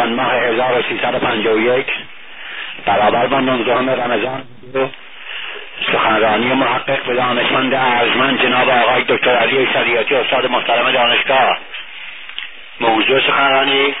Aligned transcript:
شعبان 0.00 0.14
ماه 0.14 0.34
1351 0.34 1.86
برابر 2.86 3.26
با 3.26 3.40
19 3.40 3.74
رمضان 3.74 4.44
سخنرانی 5.86 6.46
محقق 6.46 7.06
به 7.06 7.14
دانشمند 7.14 7.74
ارجمند 7.74 8.42
جناب 8.42 8.68
آقای 8.68 9.04
دکتر 9.08 9.36
علی 9.36 9.68
شریعتی 9.72 10.14
استاد 10.14 10.46
محترم 10.46 10.90
دانشگاه. 10.90 11.58
موضوع 12.80 13.20
سخنرانی 13.20 13.94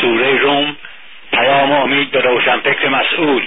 سوره 0.00 0.38
روم 0.38 0.76
پیام 1.32 1.72
امید 1.72 2.10
به 2.10 2.20
روشنفکر 2.20 2.88
مسئول. 2.88 3.42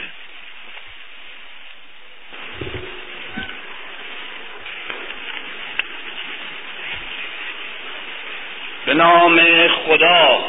به 8.85 8.93
نام 8.93 9.41
خدا 9.67 10.39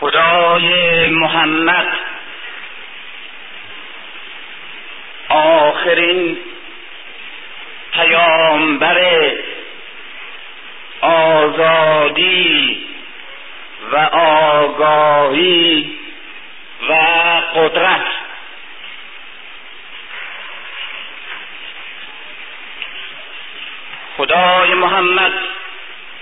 خدای 0.00 1.06
محمد. 1.06 1.86
آخرین 5.28 6.38
پیامبر 7.92 9.30
آزادی 11.00 12.86
و 13.92 13.96
آگاهی 14.16 15.98
و 16.88 16.92
قدرت. 17.54 18.04
خدای 24.16 24.74
محمد. 24.74 25.32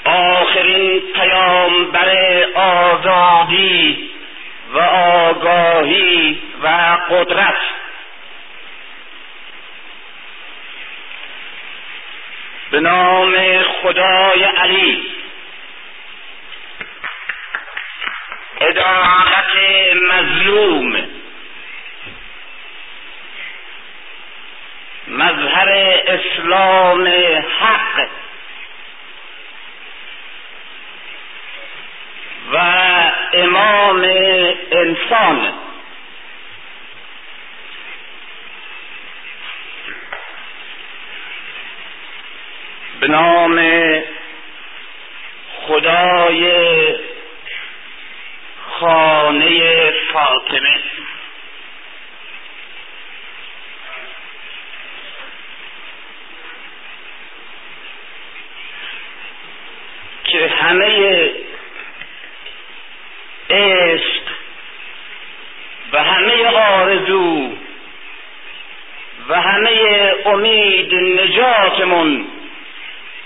آخرین 0.06 1.00
پیامبر 1.00 2.44
آزادی 2.54 4.10
و 4.72 4.78
آگاهی 4.78 6.42
و 6.62 6.68
قدرت. 7.10 7.56
به 12.70 12.80
نام 12.80 13.62
خدای 13.62 14.44
علی. 14.44 15.02
ادارت 18.60 19.56
مظلوم. 20.12 21.08
مظهر 25.08 25.68
اسلام 26.06 27.06
حق. 27.60 28.08
و 32.56 32.58
امام 33.32 34.04
انسان. 34.70 35.52
به 43.00 43.08
نام 43.08 43.60
خدای 45.66 46.52
خانه 48.80 49.90
فاطمه. 50.12 50.76
که 60.24 60.48
همه 60.48 61.45
عشق 63.50 64.22
و 65.92 66.02
همه 66.02 66.46
آرزو 66.46 67.56
و 69.28 69.40
همه 69.40 69.70
امید 70.26 70.94
نجاتمون 70.94 72.26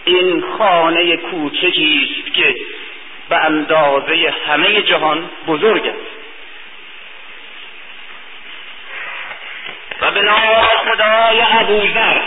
این 0.05 0.45
خانه 0.59 1.17
کوچکی 1.17 2.11
است 2.11 2.35
که 2.35 2.55
به 3.29 3.37
اندازه 3.37 4.35
همه 4.47 4.83
جهان 4.83 5.31
بزرگ 5.47 5.87
است. 5.87 6.21
و 10.01 10.11
به 10.11 10.23
نام 10.23 10.67
خدای 10.85 11.43
ابوذر 11.51 12.21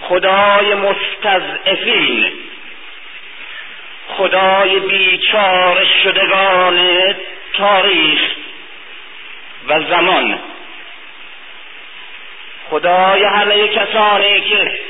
خدای 0.00 0.74
مستضعفین 0.74 2.32
خدای 4.16 4.80
بیچاره 4.80 5.86
شدگان 6.02 7.14
تاریخ 7.52 8.20
و 9.68 9.80
زمان. 9.80 10.38
خدای 12.70 13.24
همه 13.24 13.68
کسانی 13.68 14.40
که 14.40 14.80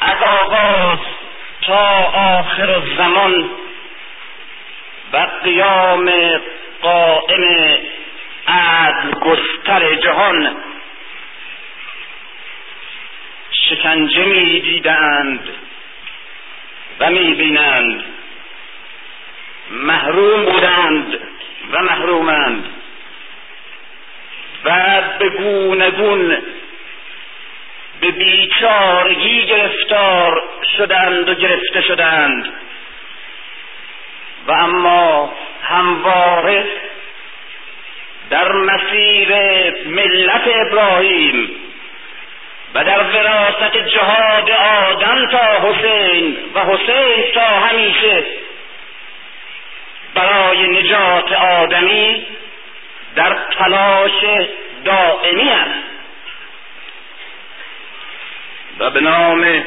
از 0.00 0.22
آغاز 0.22 0.98
تا 1.62 2.10
آخر 2.14 2.82
زمان 2.96 3.50
و 5.12 5.26
قیام 5.42 6.12
قائم 6.82 7.76
عدل 8.46 9.10
گستر 9.10 9.94
جهان 9.94 10.56
شکنجه 13.50 14.24
می 14.24 14.60
دیدند 14.60 15.67
و 17.00 17.10
می 17.10 17.34
بینند 17.34 18.04
محروم 19.70 20.44
بودند 20.44 21.18
و 21.72 21.82
محرومند. 21.82 22.64
و 24.64 25.02
به 25.18 25.28
گونه 25.28 25.90
گون 25.90 26.36
به 28.00 28.10
بیچارگی 28.10 29.46
گرفتار 29.46 30.42
شدند 30.76 31.28
و 31.28 31.34
گرفته 31.34 31.80
شدند. 31.80 32.52
و 34.46 34.52
اما 34.52 35.32
همواره 35.62 36.64
در 38.30 38.52
مسیر 38.52 39.28
ملت 39.86 40.42
ابراهیم 40.46 41.50
و 42.74 42.84
در 42.84 43.02
وراست 43.02 43.76
جهاد 43.76 44.50
آدم 44.50 45.26
تا 45.26 45.68
حسین 45.68 46.36
و 46.54 46.60
حسین 46.60 47.32
تا 47.34 47.46
همیشه. 47.46 48.24
برای 50.14 50.66
نجات 50.66 51.32
آدمی 51.32 52.26
در 53.14 53.36
تلاش 53.58 54.24
دائمی 54.84 55.50
است. 55.50 55.84
و 58.78 58.90
به 58.90 59.00
نام 59.00 59.64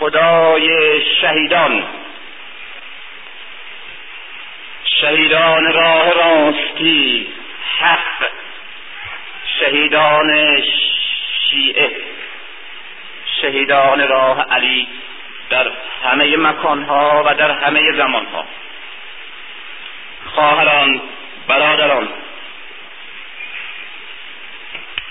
خدای 0.00 1.00
شهیدان. 1.20 1.84
شهیدان 4.84 5.72
راه 5.72 6.10
راستی 6.10 7.28
حق. 7.78 8.26
شهیدان 9.60 10.62
شیعه. 11.50 11.90
شهیدان 13.40 14.08
راه 14.08 14.46
علی 14.50 14.88
در 15.50 15.70
همه 16.04 16.36
مکانها 16.36 17.24
و 17.26 17.34
در 17.34 17.50
همه 17.50 17.92
زمانها. 17.92 18.44
خواهران 20.34 21.00
برادران. 21.46 22.08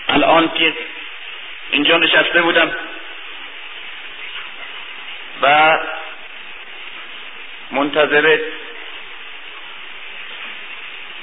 الان 0.09 0.51
که 0.51 0.73
اینجا 1.71 1.97
نشسته 1.97 2.41
بودم 2.41 2.71
و 5.41 5.77
منتظر 7.71 8.39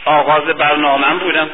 آغاز 0.04 0.44
برنامه 0.44 1.14
بودم. 1.14 1.50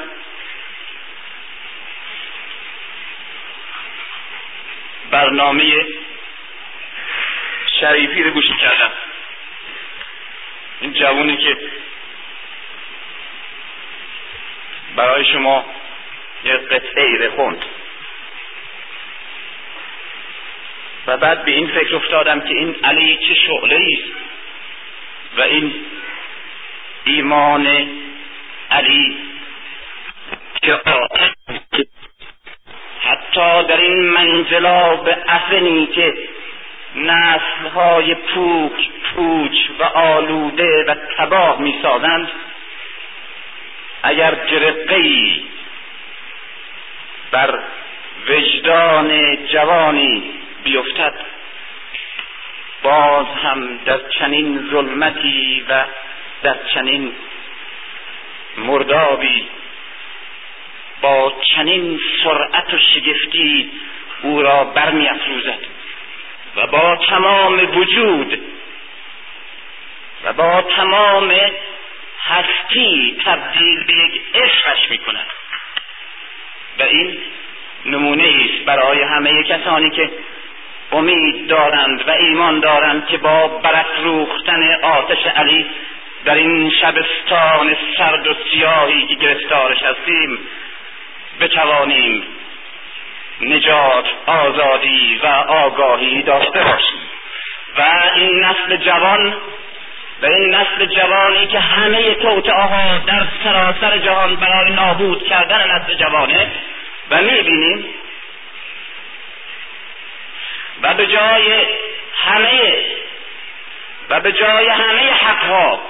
برنامه 5.13 5.87
شریفی 7.81 8.23
رو 8.23 8.31
گوش 8.31 8.45
کردم. 8.61 8.93
این 10.81 10.93
جوونی 10.93 11.37
که 11.37 11.57
برای 14.97 15.25
شما 15.25 15.65
یه 16.45 16.57
قطعه 16.57 17.05
ای 17.05 17.29
خوند 17.29 17.65
و 21.07 21.17
بعد 21.17 21.45
به 21.45 21.51
این 21.51 21.67
فکر 21.67 21.97
افتادم 21.97 22.41
که 22.41 22.55
این 22.55 22.77
علی 22.85 23.17
چه 23.17 23.35
شعله 23.35 23.87
است 23.93 24.13
و 25.37 25.41
این 25.43 25.85
ایمان 27.05 27.67
علی 28.71 29.17
که 30.63 30.81
حتی 33.33 33.63
در 33.69 33.81
این 33.81 34.01
منزلا 34.01 34.97
به 34.97 35.17
افنی 35.29 35.87
که 35.87 36.15
نسلهای 36.95 38.15
پوک 38.15 38.91
پوچ 39.15 39.57
و 39.79 39.83
آلوده 39.83 40.85
و 40.89 40.95
تباه 41.17 41.61
می‌سازند 41.61 42.31
اگر 44.03 44.35
جرقهای 44.47 45.43
بر 47.31 47.59
وجدان 48.29 49.37
جوانی 49.47 50.23
بیفتد 50.65 51.15
باز 52.83 53.27
هم 53.43 53.79
در 53.85 54.01
چنین 54.19 54.69
ظلمتی 54.73 55.65
و 55.69 55.85
در 56.43 56.57
چنین 56.75 57.13
مردابی 58.57 59.49
با 61.03 61.33
چنین 61.55 62.01
سرعت 62.25 62.75
و 62.75 62.79
شگفتی 62.79 63.71
او 64.23 64.43
را 64.43 64.65
برمیافروزد 64.65 65.59
و 66.57 66.67
با 66.67 66.97
تمام 66.97 67.77
وجود 67.77 68.41
و 70.25 70.33
با 70.33 70.63
تمام 70.63 71.33
هستی 72.23 73.17
تبدیل 73.25 73.85
به 73.85 73.93
یک 73.93 74.23
عشقش 74.35 74.91
می 74.91 74.99
کند 74.99 75.27
و 76.79 76.83
این 76.83 77.19
نمونه 77.87 78.35
است 78.45 78.65
برای 78.65 79.03
همه 79.03 79.43
کسانی 79.43 79.91
که 79.91 80.11
امید 80.93 81.47
دارند 81.47 82.09
و 82.09 82.11
ایمان 82.11 82.61
دارند 82.61 83.07
که 83.07 83.19
با 83.19 83.49
برافروختن 83.49 84.75
آتش 84.83 85.27
علی 85.27 85.67
در 86.25 86.35
این 86.35 86.71
شبستان 86.71 87.77
سرد 87.97 88.27
و 88.27 88.35
سیاهی 88.51 89.07
که 89.07 89.15
گرفتارش 89.15 89.83
هستیم 89.83 90.39
بتوانیم 91.41 92.25
نجات 93.41 94.05
آزادی 94.27 95.21
و 95.23 95.27
آگاهی 95.49 96.23
داشته 96.23 96.65
باشیم. 96.65 97.11
و 97.79 97.83
این 98.15 98.45
نسل 98.45 98.77
جوان 98.77 99.37
و 100.23 100.27
این 100.27 100.55
نسل 100.55 100.87
جوانی 100.87 101.47
که 101.47 101.59
همه 101.59 102.15
توطعه 102.15 102.99
در 103.07 103.27
سراسر 103.45 103.99
جهان 103.99 104.37
برای 104.37 104.71
نابود 104.71 105.27
کردن 105.27 105.71
نسل 105.71 105.95
جوانه 105.95 106.53
و 107.11 107.23
می‌بینیم 107.23 107.85
و 110.83 110.95
به 110.95 111.07
جای 111.07 111.67
همه 112.15 112.85
و 114.11 114.21
به 114.21 114.33
جای 114.33 114.69
همه 114.69 115.13
حقها 115.13 115.81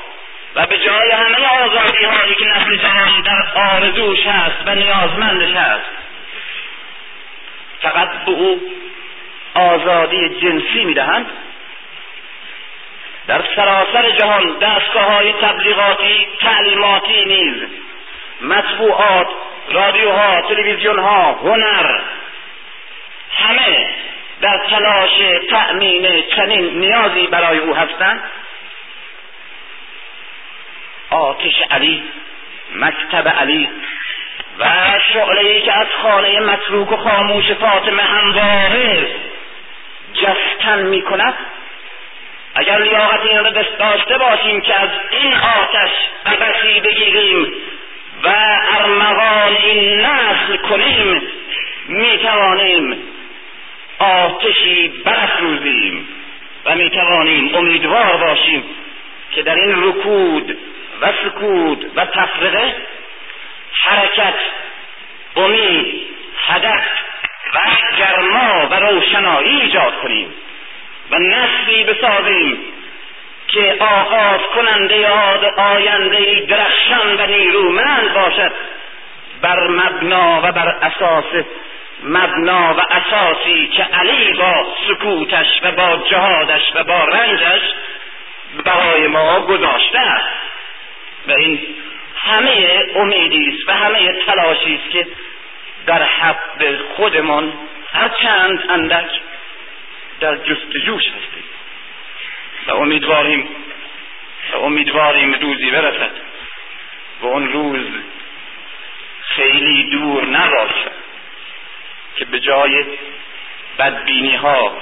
و 0.54 0.66
به 0.66 0.78
جای 0.78 1.10
همه 1.10 1.46
آزادی 1.46 2.04
هایی 2.04 2.34
که 2.34 2.44
نسل 2.44 2.76
جهان 2.76 3.20
در 3.20 3.46
آرزوش 3.54 4.26
هست 4.26 4.56
و 4.66 4.74
نیازمندش 4.74 5.54
هست 5.56 5.86
فقط 7.80 8.08
به 8.24 8.30
او 8.30 8.60
آزادی 9.54 10.28
جنسی 10.28 10.84
می‌دهند. 10.84 11.26
در 13.26 13.42
سراسر 13.56 14.10
جهان 14.10 14.58
دستگاه 14.58 15.04
های 15.04 15.32
تبلیغاتی 15.32 16.28
تعلیماتی 16.40 17.24
نیز 17.24 17.54
مطبوعات 18.40 19.28
رادیوها 19.68 20.40
تلویزیونها 20.40 21.32
هنر 21.32 22.00
همه 23.36 23.94
در 24.40 24.58
تلاش 24.70 25.10
تأمین 25.50 26.22
چنین 26.36 26.80
نیازی 26.80 27.26
برای 27.26 27.58
او 27.58 27.74
هستند. 27.76 28.20
آتش 31.12 31.62
علی 31.70 32.02
مکتب 32.74 33.28
علی 33.28 33.68
و 34.58 34.64
شعله 35.12 35.60
که 35.60 35.72
از 35.72 35.86
خانه 36.02 36.40
متروک 36.40 36.92
و 36.92 36.96
خاموش 36.96 37.52
فاطمه 37.52 38.02
همواره 38.02 39.08
جستن 40.14 40.82
می 40.82 41.02
کند 41.02 41.34
اگر 42.54 42.82
لیاقت 42.82 43.20
این 43.20 43.38
را 43.38 43.50
داشته 43.78 44.18
باشیم 44.18 44.60
که 44.60 44.80
از 44.80 44.90
این 45.10 45.34
آتش 45.34 45.90
قبسی 46.26 46.80
بگیریم 46.80 47.52
و 48.24 48.28
ارمغان 48.78 49.56
این 49.56 50.00
نسل 50.00 50.56
کنیم 50.56 51.22
می 51.88 52.18
توانیم 52.18 52.96
آتشی 53.98 54.88
برافروزیم 54.88 56.08
و 56.64 56.74
می 56.74 56.90
توانیم 56.90 57.54
امیدوار 57.54 58.16
باشیم 58.16 58.64
که 59.32 59.42
در 59.42 59.54
این 59.54 59.88
رکود 59.88 60.58
و 61.02 61.12
سکوت 61.24 61.78
و 61.96 62.06
تفرقه 62.06 62.74
حرکت 63.72 64.34
امید 65.36 66.06
هدف 66.46 66.84
و 67.54 67.58
گرما 67.98 68.68
و 68.70 68.74
روشنایی 68.74 69.60
ایجاد 69.60 70.00
کنیم 70.02 70.34
و 71.10 71.18
نسلی 71.18 71.84
بسازیم 71.84 72.58
که 73.48 73.76
آغاز 73.80 74.40
کننده 74.54 74.96
یاد 74.96 75.44
آینده 75.44 76.46
درخشان 76.48 77.16
و 77.16 77.26
نیرومند 77.26 78.14
باشد. 78.14 78.52
بر 79.42 79.68
مبنا 79.68 80.40
و 80.42 80.52
بر 80.52 80.68
اساس 80.68 81.44
مبنا 82.02 82.74
و 82.74 82.80
اساسی 82.90 83.68
که 83.68 83.82
علی 83.82 84.32
با 84.32 84.66
سکوتش 84.88 85.60
و 85.62 85.72
با 85.72 85.96
جهادش 86.10 86.72
و 86.74 86.84
با 86.84 87.04
رنجش 87.04 87.62
برای 88.64 89.06
ما 89.06 89.40
گذاشته 89.40 89.98
است. 89.98 90.51
و 91.26 91.32
این 91.32 91.60
همه 92.16 92.86
امیدی 92.96 93.48
است 93.48 93.68
و 93.68 93.72
همه 93.72 94.12
تلاشی 94.26 94.74
است 94.74 94.90
که 94.90 95.06
در 95.86 96.02
حق 96.02 96.76
خودمان 96.96 97.52
هر 97.92 98.08
چند 98.08 98.64
اندک 98.70 99.10
در 100.20 100.36
جستجوش 100.36 101.02
هستیم 101.02 101.44
و 102.66 102.72
امیدواریم 102.72 103.48
و 104.52 104.56
امیدواریم 104.56 105.34
روزی 105.34 105.70
برسد 105.70 106.10
و 107.20 107.26
اون 107.26 107.52
روز 107.52 107.86
خیلی 109.20 109.82
دور 109.82 110.26
نباشد 110.26 110.92
که 112.16 112.24
به 112.24 112.40
جای 112.40 112.84
بدبینی 113.78 114.36
ها 114.36 114.76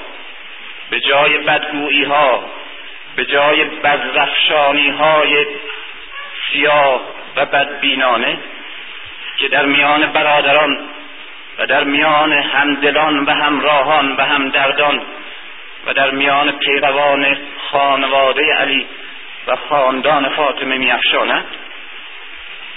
به 0.89 0.99
جای 0.99 1.37
بدگویی 1.37 2.03
ها 2.03 2.51
به 3.15 3.25
جای 3.25 3.63
بدرفشانی 3.63 4.89
های 4.89 5.45
سیاه 6.51 7.01
و 7.35 7.45
بدبینانه 7.45 8.37
که 9.37 9.47
در 9.47 9.65
میان 9.65 10.05
برادران 10.05 10.77
و 11.59 11.65
در 11.65 11.83
میان 11.83 12.33
همدلان 12.33 13.25
و 13.25 13.31
همراهان 13.31 14.15
و 14.15 14.21
همدردان 14.25 15.01
و 15.85 15.93
در 15.93 16.11
میان 16.11 16.51
پیروان 16.51 17.37
خانواده 17.71 18.53
علی 18.53 18.87
و 19.47 19.55
خاندان 19.55 20.29
فاطمه 20.29 20.77
میافشاند 20.77 21.45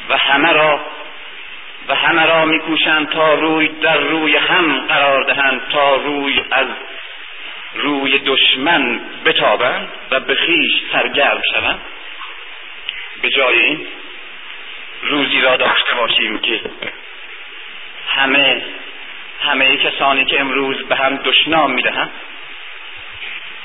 و 0.09 0.17
همه 0.17 0.53
را 0.53 0.81
و 1.89 1.95
همه 1.95 2.27
را 2.27 2.45
میکوشند 2.45 3.09
تا 3.09 3.35
روی 3.35 3.69
در 3.69 3.97
روی 3.97 4.37
هم 4.37 4.87
قرار 4.89 5.23
دهند 5.23 5.61
تا 5.69 5.97
روی 5.97 6.43
از 6.51 6.67
روی 7.75 8.19
دشمن 8.19 9.01
بتابند 9.25 9.89
و 10.11 10.21
به 10.21 10.35
خیش 10.35 10.73
سرگرم 10.93 11.41
شوند. 11.53 11.81
به 13.25 13.31
جای 13.31 13.59
این 13.59 13.87
روزی 15.03 15.41
را 15.41 15.57
داشته 15.57 15.95
باشیم 15.95 16.39
که 16.39 16.61
همه 18.09 18.63
همه 19.41 19.77
کسانی 19.77 20.25
که 20.25 20.41
امروز 20.41 20.83
به 20.89 20.97
هم 20.97 21.17
دشنام 21.17 21.73
می‌دهند 21.73 22.11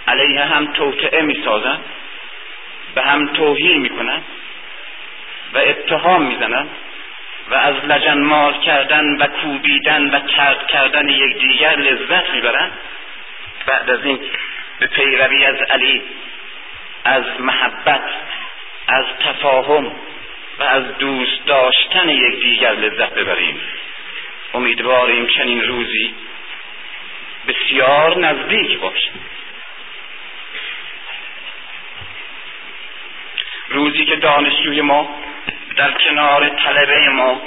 علیه 0.08 0.42
هم 0.42 0.74
توطعه 0.74 1.22
می‌سازند 1.22 1.84
به 2.96 3.02
هم 3.02 3.28
توهین 3.28 3.78
می‌کنند 3.78 4.24
و 5.54 5.58
اتهام 5.58 6.22
می‌زنند 6.22 6.70
و 7.50 7.56
از 7.56 7.76
لجنمال 7.76 8.60
کردن 8.60 9.06
و 9.06 9.28
کوبیدن 9.28 10.16
و 10.16 10.20
ترد 10.20 10.68
کردن 10.68 11.10
یکدیگر 11.10 11.76
لذت 11.76 12.30
می‌برند. 12.30 12.72
بعد 13.66 13.90
از 13.90 14.06
این 14.06 14.20
به 14.80 14.88
پیروی 14.88 15.46
از 15.46 15.62
علی 15.62 16.02
از 17.06 17.24
محبت 17.40 18.04
از 18.90 19.06
تفاهم 19.26 19.92
و 20.60 20.64
از 20.64 20.98
دوست 20.98 21.46
داشتن 21.46 22.10
یکدیگر 22.10 22.72
لذت 22.72 23.14
ببریم. 23.14 23.62
امیدواریم 24.54 25.28
چنین 25.28 25.64
روزی 25.64 26.14
بسیار 27.48 28.18
نزدیک 28.18 28.80
باشد 28.80 29.10
روزی 33.70 34.06
که 34.06 34.16
دانشجوی 34.16 34.82
ما 34.82 35.10
در 35.76 35.92
کنار 35.92 36.50
طلبه 36.50 37.10
ما 37.10 37.42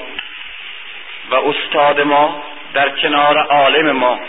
و 1.30 1.34
استاد 1.34 2.00
ما 2.00 2.42
در 2.74 2.88
کنار 2.88 3.38
عالم 3.38 3.90
ما 3.90 4.20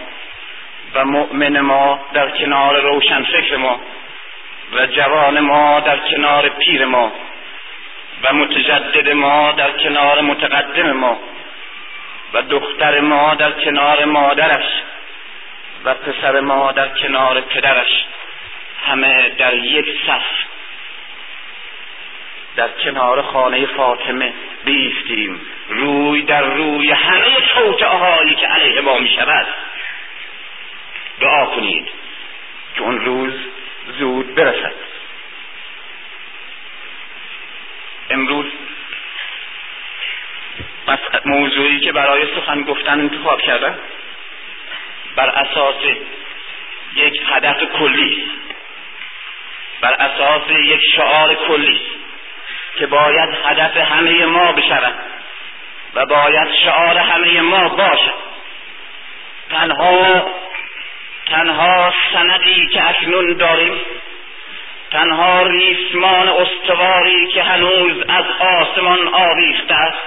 و 0.94 1.06
مؤمن 1.06 1.60
ما 1.60 2.06
در 2.14 2.30
کنار 2.30 2.82
روشنفکر 2.82 3.56
ما 3.56 3.82
و 4.76 4.86
جوان 4.86 5.40
ما 5.40 5.80
در 5.80 5.98
کنار 5.98 6.50
پیر 6.50 6.86
ما 6.86 7.12
و 8.24 8.34
متجدد 8.34 9.10
ما 9.10 9.52
در 9.52 9.72
کنار 9.72 10.22
متقدم 10.22 10.92
ما 10.92 11.20
و 12.34 12.42
دختر 12.42 13.00
ما 13.00 13.36
در 13.36 13.52
کنار 13.52 14.06
مادرش 14.06 14.66
و 15.86 15.94
پسر 15.94 16.40
ما 16.40 16.72
در 16.72 16.88
کنار 16.88 17.42
پدرش. 17.42 18.06
همه 18.86 19.30
در 19.30 19.54
یک 19.54 19.86
صف. 20.08 20.26
در 22.56 22.70
کنار 22.70 23.22
خانه 23.22 23.66
فاطمه 23.66 24.34
بیستیم. 24.66 25.42
روی 25.70 26.22
در 26.22 26.42
روی 26.42 26.92
همه 26.92 27.42
توطعه 27.56 28.36
که 28.36 28.48
علیه 28.48 28.82
ما 28.82 28.98
می 28.98 29.10
شود 29.10 29.48
دعا 31.20 31.46
کنید. 31.46 31.90
که 32.76 32.82
اون 32.82 33.00
روز 33.00 33.34
زود 33.88 34.36
برسد. 34.36 34.74
امروز 38.10 38.46
موضوعی 41.26 41.80
که 41.80 41.92
برای 41.92 42.36
سخن 42.36 42.62
گفتن 42.62 43.00
انتخاب 43.00 43.42
کردم 43.42 43.80
بر 45.16 45.30
اساس 45.30 45.76
یک 46.96 47.22
هدف 47.28 47.64
کلی 47.80 48.32
بر 49.82 49.94
اساس 49.94 50.50
یک 50.50 50.82
شعار 50.96 51.36
کلی 51.36 51.82
که 52.76 52.88
باید 52.88 53.30
هدف 53.46 53.78
همه 53.78 54.26
ما 54.26 54.52
بشود 54.52 54.94
و 55.94 56.06
باید 56.06 56.54
شعار 56.64 56.98
همه 56.98 57.42
ما 57.42 57.70
باشد. 57.70 58.14
تنها 59.50 60.26
تنها 61.26 61.94
سندی 62.14 62.68
که 62.68 62.90
اکنون 62.90 63.34
داریم 63.34 63.82
تنها 64.92 65.44
ریسمان 65.44 66.30
استواری 66.30 67.28
که 67.28 67.44
هنوز 67.44 68.04
از 68.10 68.26
آسمان 68.40 69.08
آویخته 69.08 69.74
است 69.74 69.98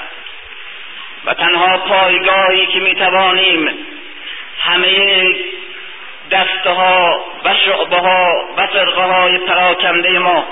و 1.25 1.35
تنها 1.35 1.79
پایگاهی 1.79 2.67
که 2.67 2.81
می‌توانیم 2.81 3.69
همه 4.61 5.35
دسته 6.31 6.71
ها 6.71 7.25
و 7.45 7.55
شعبه 7.65 7.97
ها 7.97 8.45
و 8.57 8.67
فرقه 8.67 9.03
های 9.03 9.39
پراکنده 9.39 10.19
ما 10.19 10.45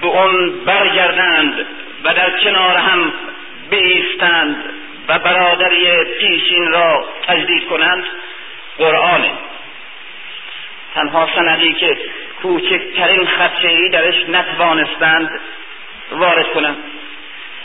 به 0.00 0.06
اون 0.06 0.64
برگردند 0.64 1.66
و 2.04 2.14
در 2.14 2.30
کنار 2.30 2.76
هم 2.76 3.12
بیستند 3.70 4.64
و 5.08 5.18
برادری 5.18 6.04
پیشین 6.04 6.72
را 6.72 7.04
تجدید 7.26 7.68
کنند 7.68 8.04
قرآنه. 8.78 9.32
تنها 10.94 11.28
سندی 11.34 11.72
که 11.72 11.98
کوچکترین 12.42 13.26
خدشه 13.26 13.68
ای 13.68 13.88
درش 13.88 14.28
نتوانستند 14.28 15.40
وارد 16.12 16.52
کنند. 16.52 16.76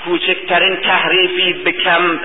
کوچکترین 0.05 0.75
تحریفی 0.75 1.53
به 1.53 1.71
کم 1.71 2.19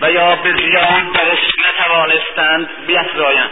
و 0.00 0.10
یا 0.10 0.36
به 0.36 0.52
زیاد 0.52 1.12
درش 1.12 1.38
نتوانستند 1.68 2.68
بیفزایند. 2.86 3.50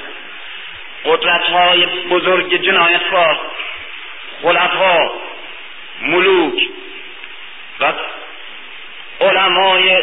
قدرت 1.05 1.43
های 1.43 1.87
بزرگ 1.87 2.63
جنایتکار 2.63 3.41
خلفا 4.43 5.11
ملوک 6.03 6.69
و 7.81 7.93
علمای 9.21 10.03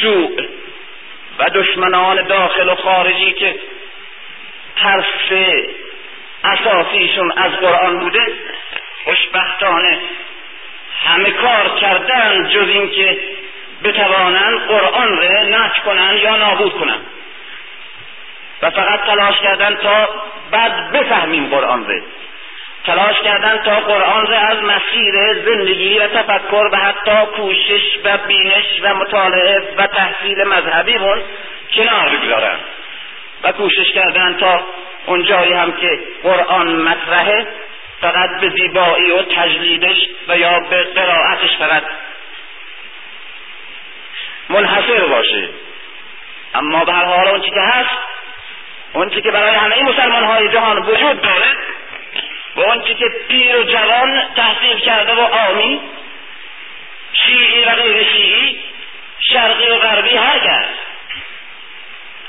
سوء 0.00 0.46
و 1.38 1.50
دشمنان 1.50 2.22
داخل 2.22 2.68
و 2.68 2.74
خارجی 2.74 3.32
که 3.32 3.54
ترس 4.76 5.04
اساسیشون 6.44 7.32
از 7.36 7.52
قرآن 7.52 7.98
بوده 7.98 8.26
خوشبختانه. 9.04 9.98
همه 11.04 11.30
کار 11.30 11.78
کردن 11.80 12.48
جز 12.48 12.68
اینکه 12.68 13.18
بتوانند 13.84 14.60
قرآن 14.68 15.18
را 15.18 15.42
نفی 15.42 15.80
کنند 15.80 16.18
یا 16.18 16.36
نابود 16.36 16.72
کنند 16.72 17.06
و 18.62 18.70
فقط 18.70 19.00
تلاش 19.00 19.40
کردن 19.40 19.74
تا 19.74 20.08
بعد 20.50 20.92
بفهمیم 20.92 21.46
قرآن 21.46 21.86
را 21.86 21.94
تلاش 22.84 23.20
کردن 23.20 23.58
تا 23.58 23.80
قرآن 23.80 24.26
را 24.26 24.38
از 24.38 24.58
مسیر 24.62 25.34
زندگی 25.44 25.98
و 25.98 26.08
تفکر 26.08 26.68
و 26.72 26.76
حتی 26.76 27.26
کوشش 27.36 27.82
و 28.04 28.18
بینش 28.18 28.80
و 28.82 28.94
مطالعه 28.94 29.62
و 29.76 29.86
تحصیل 29.86 30.44
مذهبیمون 30.44 31.22
کنار 31.74 32.08
بگذارند 32.08 32.60
و 33.44 33.52
کوشش 33.52 33.92
کردن 33.92 34.36
تا 34.36 34.66
اون 35.06 35.24
جایی 35.24 35.52
هم 35.52 35.72
که 35.72 36.00
قرآن 36.22 36.76
مطرحه 36.76 37.46
فقط 38.00 38.40
به 38.40 38.50
زیبایی 38.50 39.10
و 39.10 39.22
تجلیدش 39.22 39.96
و 40.28 40.38
یا 40.38 40.60
به 40.60 40.84
قرائتش 40.84 41.56
فقط 41.58 41.82
منحصر 44.48 45.06
باشه. 45.06 45.48
اما 46.54 46.84
به 46.84 46.92
هر 46.92 47.04
حال 47.04 47.28
اون 47.28 47.40
که 47.40 47.60
هست 47.60 47.98
اون 48.92 49.10
که 49.10 49.30
برای 49.30 49.54
همه 49.54 49.82
مسلمان 49.82 50.24
های 50.24 50.48
جهان 50.48 50.78
وجود 50.78 51.20
داره 51.20 51.56
و 52.56 52.60
اون 52.60 52.82
که 52.82 53.08
پیر 53.28 53.56
و 53.56 53.62
جوان 53.62 54.22
تحصیل 54.36 54.78
کرده 54.78 55.14
و 55.14 55.20
آمی 55.20 55.80
شیعی 57.12 57.64
و 57.64 57.70
غیر 57.70 58.04
شیعی 58.04 58.60
شرقی 59.20 59.70
و 59.70 59.78
غربی 59.78 60.16
هر 60.16 60.38
کس. 60.38 60.66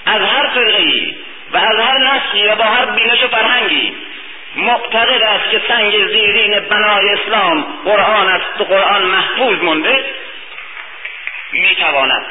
از 0.06 0.22
هر 0.22 0.48
فرقی 0.48 1.18
و 1.52 1.58
از 1.58 1.80
هر 1.80 1.98
نسلی 1.98 2.48
و 2.48 2.56
با 2.56 2.64
هر 2.64 2.86
بینش 2.86 3.24
و 3.24 3.28
فرهنگی 3.28 3.96
معتقد 4.56 5.22
است 5.22 5.50
که 5.52 5.62
سنگ 5.68 6.08
زیرین 6.08 6.60
بنای 6.60 7.10
اسلام 7.10 7.66
قرآن 7.86 8.30
است 8.30 8.62
و 8.62 8.64
قرآن 8.64 9.02
محفوظ 9.02 9.62
مونده 9.62 10.06
می‌تواند 11.52 12.26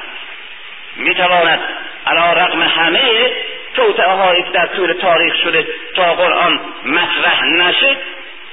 می‌تواند 0.97 1.61
علا 2.07 2.33
رقم 2.33 2.63
همه 2.63 3.33
توطعه 3.75 4.13
هایی 4.13 4.43
که 4.43 4.51
در 4.51 4.67
طول 4.67 4.93
تاریخ 4.93 5.35
شده 5.35 5.67
تا 5.97 6.15
قرآن 6.15 6.61
مطرح 6.85 7.45
نشه 7.45 7.97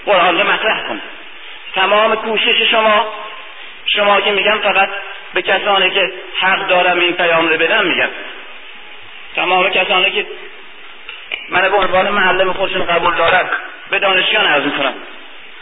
قرآن 0.05 0.39
رو 0.39 0.51
مطرح 0.51 0.81
کن. 0.81 1.01
تمام 1.75 2.15
کوشش 2.15 2.61
شما 2.71 3.13
شما 3.85 4.21
که 4.21 4.31
میگم 4.31 4.57
فقط 4.57 4.89
به 5.33 5.41
کسانی 5.41 5.89
که 5.89 6.13
حق 6.39 6.67
دارم 6.67 6.99
این 6.99 7.13
پیام 7.13 7.49
رو 7.49 7.57
بدم 7.57 7.85
میگم. 7.85 8.09
تمام 9.35 9.69
کسانی 9.69 10.11
که 10.11 10.25
من 11.49 11.61
به 11.61 11.77
عنوان 11.77 12.09
معلم 12.09 12.53
خودشون 12.53 12.85
قبول 12.85 13.15
دارم 13.15 13.49
به 13.91 13.99
دانشیان 13.99 14.45
عرض 14.45 14.63
می‌کنم. 14.63 14.93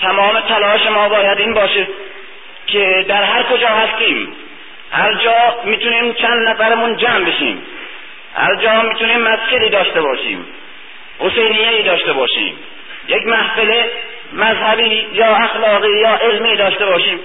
تمام 0.01 0.39
تلاش 0.39 0.85
ما 0.85 1.09
باید 1.09 1.39
این 1.39 1.53
باشه 1.53 1.87
که 2.67 3.05
در 3.07 3.23
هر 3.23 3.43
کجا 3.43 3.67
هستیم 3.67 4.33
هر 4.91 5.13
جا 5.13 5.57
می‌تونیم 5.63 6.13
چند 6.13 6.47
نفرمون 6.49 6.97
جمع 6.97 7.19
بشیم 7.19 7.61
هر 8.35 8.55
جا 8.55 8.81
می‌تونیم 8.81 9.21
مسجدی 9.21 9.69
داشته 9.69 10.01
باشیم 10.01 10.45
حسینیه 11.19 11.83
داشته 11.83 12.13
باشیم 12.13 12.59
یک 13.07 13.27
محفل 13.27 13.83
مذهبی 14.33 15.07
یا 15.13 15.35
اخلاقی 15.35 15.99
یا 15.99 16.17
علمی 16.21 16.55
داشته 16.55 16.85
باشیم. 16.85 17.19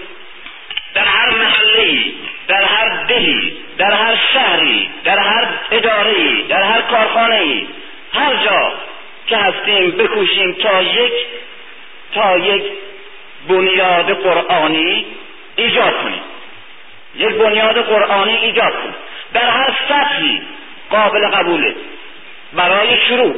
در 0.95 1.05
هر 1.05 1.31
محله 1.31 2.13
در 2.49 2.65
هر 2.65 3.05
دهی 3.09 3.57
در 3.79 3.93
هر 3.93 4.19
شهری 4.33 4.91
در 5.05 5.19
هر 5.19 5.47
اداره 5.71 6.43
در 6.49 6.63
هر 6.63 6.81
کارخانه 6.81 7.67
هر 8.13 8.37
جا 8.37 8.73
که 9.27 9.37
هستیم 9.37 9.91
بکوشیم 9.91 10.53
تا 10.53 10.83
یک 10.83 11.13
تا 12.15 12.39
یک 12.39 12.63
بنیاد 13.49 14.23
قرآنی 14.23 15.07
ایجاد 15.57 16.03
کنیم. 16.03 16.23
یک 17.15 17.35
بنیاد 17.35 17.77
قرآنی 17.77 18.37
ایجاد 18.37 18.73
کنیم. 18.73 18.95
در 19.33 19.51
هر 19.51 19.75
سطحی 19.89 20.43
قابل 20.91 21.29
قبوله. 21.29 21.75
برای 22.53 22.99
شروع 23.09 23.35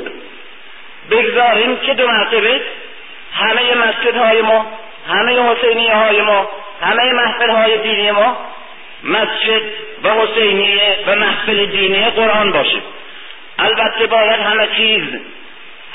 بگذاریم 1.11 1.77
که 1.77 1.95
دو 1.95 2.07
مرتبه 2.09 2.61
همه 3.33 3.75
مسجدهای 3.75 4.43
ما 4.43 4.67
همه 5.09 5.53
حسینیه 5.53 5.95
های 5.95 6.23
ما 6.23 6.49
همه 6.83 7.13
محفل 7.13 7.51
های 7.51 7.79
دینی 7.79 8.11
ما 8.11 8.37
مسجد 9.05 9.63
و 10.05 10.09
حسینیه 10.11 10.99
و 11.07 11.15
محفل 11.15 11.67
دینی 11.67 12.11
قرآن 12.11 12.53
باشه. 12.53 12.79
البته 13.59 14.07
باید 14.07 14.41
همه 14.41 14.69
چیز 14.77 15.05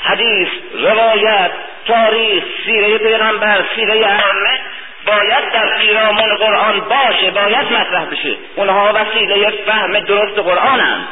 حدیث 0.02 0.48
روایت 0.74 1.50
تاریخ 1.86 2.44
سیره 2.66 2.98
پیغمبر 2.98 3.64
سیره 3.76 3.94
ائمه 3.94 4.60
باید 5.06 5.52
در 5.52 5.78
پیرامون 5.78 6.36
قرآن 6.36 6.80
باشه 6.80 7.30
باید 7.30 7.72
مطرح 7.72 8.04
بشه. 8.04 8.36
اونها 8.56 8.92
وسیله 8.94 9.50
فهم 9.66 10.00
درست 10.00 10.38
قرآنند 10.38 11.08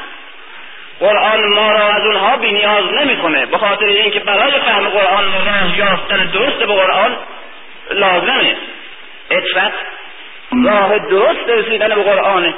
قرآن 1.00 1.54
ما 1.54 1.72
را 1.72 1.88
از 1.88 2.02
اونها 2.02 2.36
بینیاز 2.36 2.84
نمی‌کنه. 2.84 3.46
به 3.46 3.58
خاطر 3.58 3.84
اینکه 3.84 4.20
برای 4.20 4.52
فهم 4.52 4.88
قرآن 4.88 5.24
و 5.24 5.78
یافتن 5.78 6.26
درست 6.26 6.58
به 6.58 6.66
قرآن 6.66 7.16
لازمه. 7.90 8.56
اطفت 9.30 9.72
راه 10.64 10.98
درست 10.98 11.48
رسیدن 11.48 11.88
به 11.88 12.02
قرآن. 12.02 12.54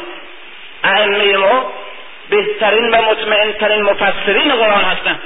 ائمه 0.85 1.37
ما 1.37 1.73
بهترین 2.31 2.91
و 2.91 3.03
مطمئنترین 3.11 3.83
مفسرین 3.83 4.55
قرآن 4.55 4.85
هستند 4.85 5.23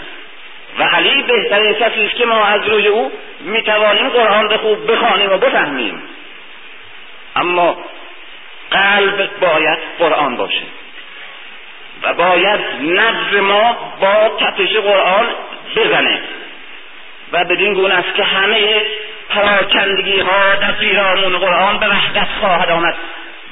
و 0.79 0.83
علی 0.83 1.23
بهترین 1.23 1.75
کسی 1.75 2.07
است 2.07 2.17
که 2.17 2.25
ما 2.27 2.45
از 2.45 2.69
روی 2.69 2.87
او 2.87 3.13
می‌توانیم 3.41 4.09
قرآن 4.09 4.51
را 4.51 4.59
خوب 4.59 4.93
بخوانیم 4.93 5.33
و 5.33 5.39
بفهمیم. 5.39 6.03
اما 7.37 7.77
قلب 8.71 9.31
باید 9.41 9.79
قرآن 9.99 10.37
باشه. 10.37 10.63
و 12.03 12.15
باید 12.15 12.61
نبض 12.83 13.35
ما 13.35 13.77
با 14.01 14.37
تپش 14.41 14.77
قرآن 14.77 15.27
بزنه. 15.77 16.21
و 17.33 17.45
بدین 17.45 17.75
گونه 17.75 17.95
است 17.95 18.15
که 18.15 18.23
همه 18.23 18.83
پراکندگی 19.37 20.21
ها 20.21 20.55
در 20.55 20.73
پیرامون 20.73 21.39
قرآن 21.39 21.79
به 21.79 21.89
وحدت 21.89 22.29
خواهد 22.41 22.71
آمد 22.71 22.95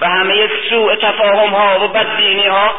و 0.00 0.08
همه 0.08 0.48
سوء 0.70 0.94
تفاهم 0.94 1.50
ها 1.50 1.84
و 1.84 1.88
بدبینی 1.88 2.46
ها 2.46 2.74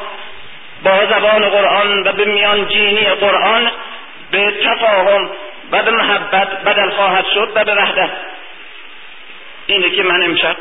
با 0.84 1.06
زبان 1.06 1.50
قرآن 1.50 2.08
و 2.08 2.12
به 2.12 2.26
میان 2.26 2.68
جینی 2.68 3.06
قرآن 3.06 3.72
به 4.32 4.52
تفاهم 4.52 5.30
و 5.72 5.84
به 5.84 5.92
محبت 5.92 6.64
بدل 6.64 6.90
خواهد 6.90 7.26
شد 7.34 7.52
و 7.56 7.66
به 7.66 7.76
وحدت. 7.76 8.10
اینه 9.68 9.90
که 9.90 10.04
من 10.04 10.24
امشب 10.24 10.56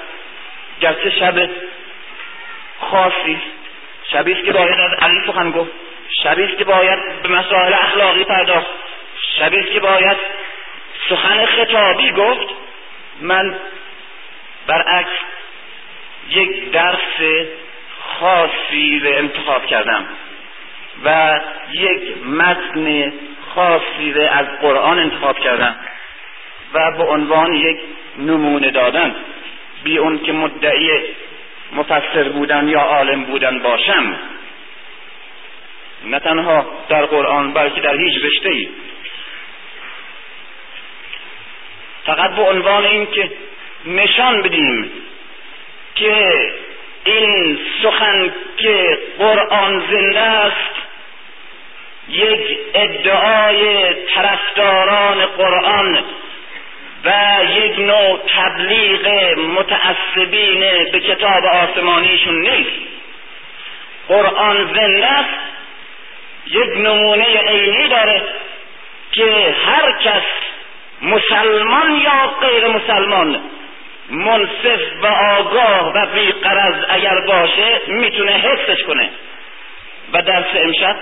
گرچه 0.80 1.10
شب 1.10 1.48
خاصی 2.80 3.40
شبی 4.12 4.32
است 4.32 4.44
که 4.44 4.52
باید 4.52 4.80
از 4.80 4.92
علی 4.92 5.20
سخن 5.26 5.50
گفت 5.50 5.70
است 6.26 6.58
که 6.58 6.64
باید 6.64 7.22
به 7.22 7.28
مسائل 7.28 7.72
اخلاقی 7.74 8.24
پرداخت 8.24 8.66
است 9.38 9.72
که 9.72 9.80
باید 9.80 10.16
سخن 11.08 11.46
خطابی 11.46 12.10
گفت 12.10 12.48
من 13.20 13.56
برعکس 14.66 15.10
یک 16.30 16.70
درس 16.70 17.46
خاصی 18.00 18.98
رو 18.98 19.10
انتخاب 19.12 19.66
کردم 19.66 20.06
و 21.04 21.40
یک 21.72 22.16
متن 22.26 23.12
خاصی 23.54 24.12
رو 24.12 24.22
از 24.30 24.46
قرآن 24.60 24.98
انتخاب 24.98 25.38
کردم 25.38 25.76
و 26.74 26.90
به 26.90 27.04
عنوان 27.04 27.54
یک 27.54 27.78
نمونه 28.18 28.70
دادن. 28.70 29.14
بی 29.84 29.98
اون 29.98 30.18
که 30.18 30.32
مدعی 30.32 30.90
مفسر 31.72 32.28
بودن 32.28 32.68
یا 32.68 32.80
عالم 32.80 33.24
بودن 33.24 33.58
باشم. 33.58 34.16
نه 36.04 36.18
تنها 36.18 36.66
در 36.88 37.06
قرآن 37.06 37.52
بلکه 37.52 37.80
در 37.80 37.96
هیچ 37.96 38.24
رشته 38.24 38.48
ای 38.48 38.68
فقط 42.06 42.30
به 42.30 42.42
عنوان 42.42 42.84
اینکه 42.84 43.30
نشان 43.86 44.42
بدیم 44.42 44.90
که 45.94 46.52
این 47.04 47.58
سخن 47.82 48.32
که 48.56 48.98
قرآن 49.18 49.82
زنده 49.90 50.20
است 50.20 50.74
یک 52.08 52.58
ادعای 52.74 53.94
طرفداران 54.14 55.26
قرآن 55.26 56.04
و 57.04 57.12
یک 57.56 57.78
نوع 57.78 58.20
تبلیغ 58.28 59.08
متعصبین 59.38 60.60
به 60.92 61.00
کتاب 61.00 61.44
آسمانیشون 61.44 62.40
نیست. 62.40 62.94
قرآن 64.08 64.74
زنده 64.74 65.06
است 65.06 65.38
یک 66.46 66.76
نمونه 66.76 67.24
عینی 67.24 67.88
داره 67.88 68.22
که 69.12 69.54
هر 69.66 69.92
کس 69.92 70.22
مسلمان 71.04 71.94
یا 71.94 72.26
غیر 72.40 72.66
مسلمان؟ 72.66 73.40
منصف 74.10 74.80
و 75.02 75.06
آگاه 75.06 75.92
و 75.94 76.06
بیقرض 76.14 76.84
اگر 76.88 77.20
باشه 77.26 77.80
می‌تونه 77.86 78.32
حسش 78.32 78.82
کنه. 78.82 79.10
و 80.12 80.22
درس 80.22 80.46
امشب 80.54 80.96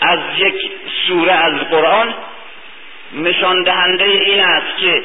از 0.00 0.18
یک 0.38 0.70
سوره 1.06 1.32
از 1.32 1.54
قرآن 1.70 2.14
نشان 3.12 3.62
دهنده 3.62 4.04
این 4.04 4.40
است 4.40 4.78
که 4.80 5.02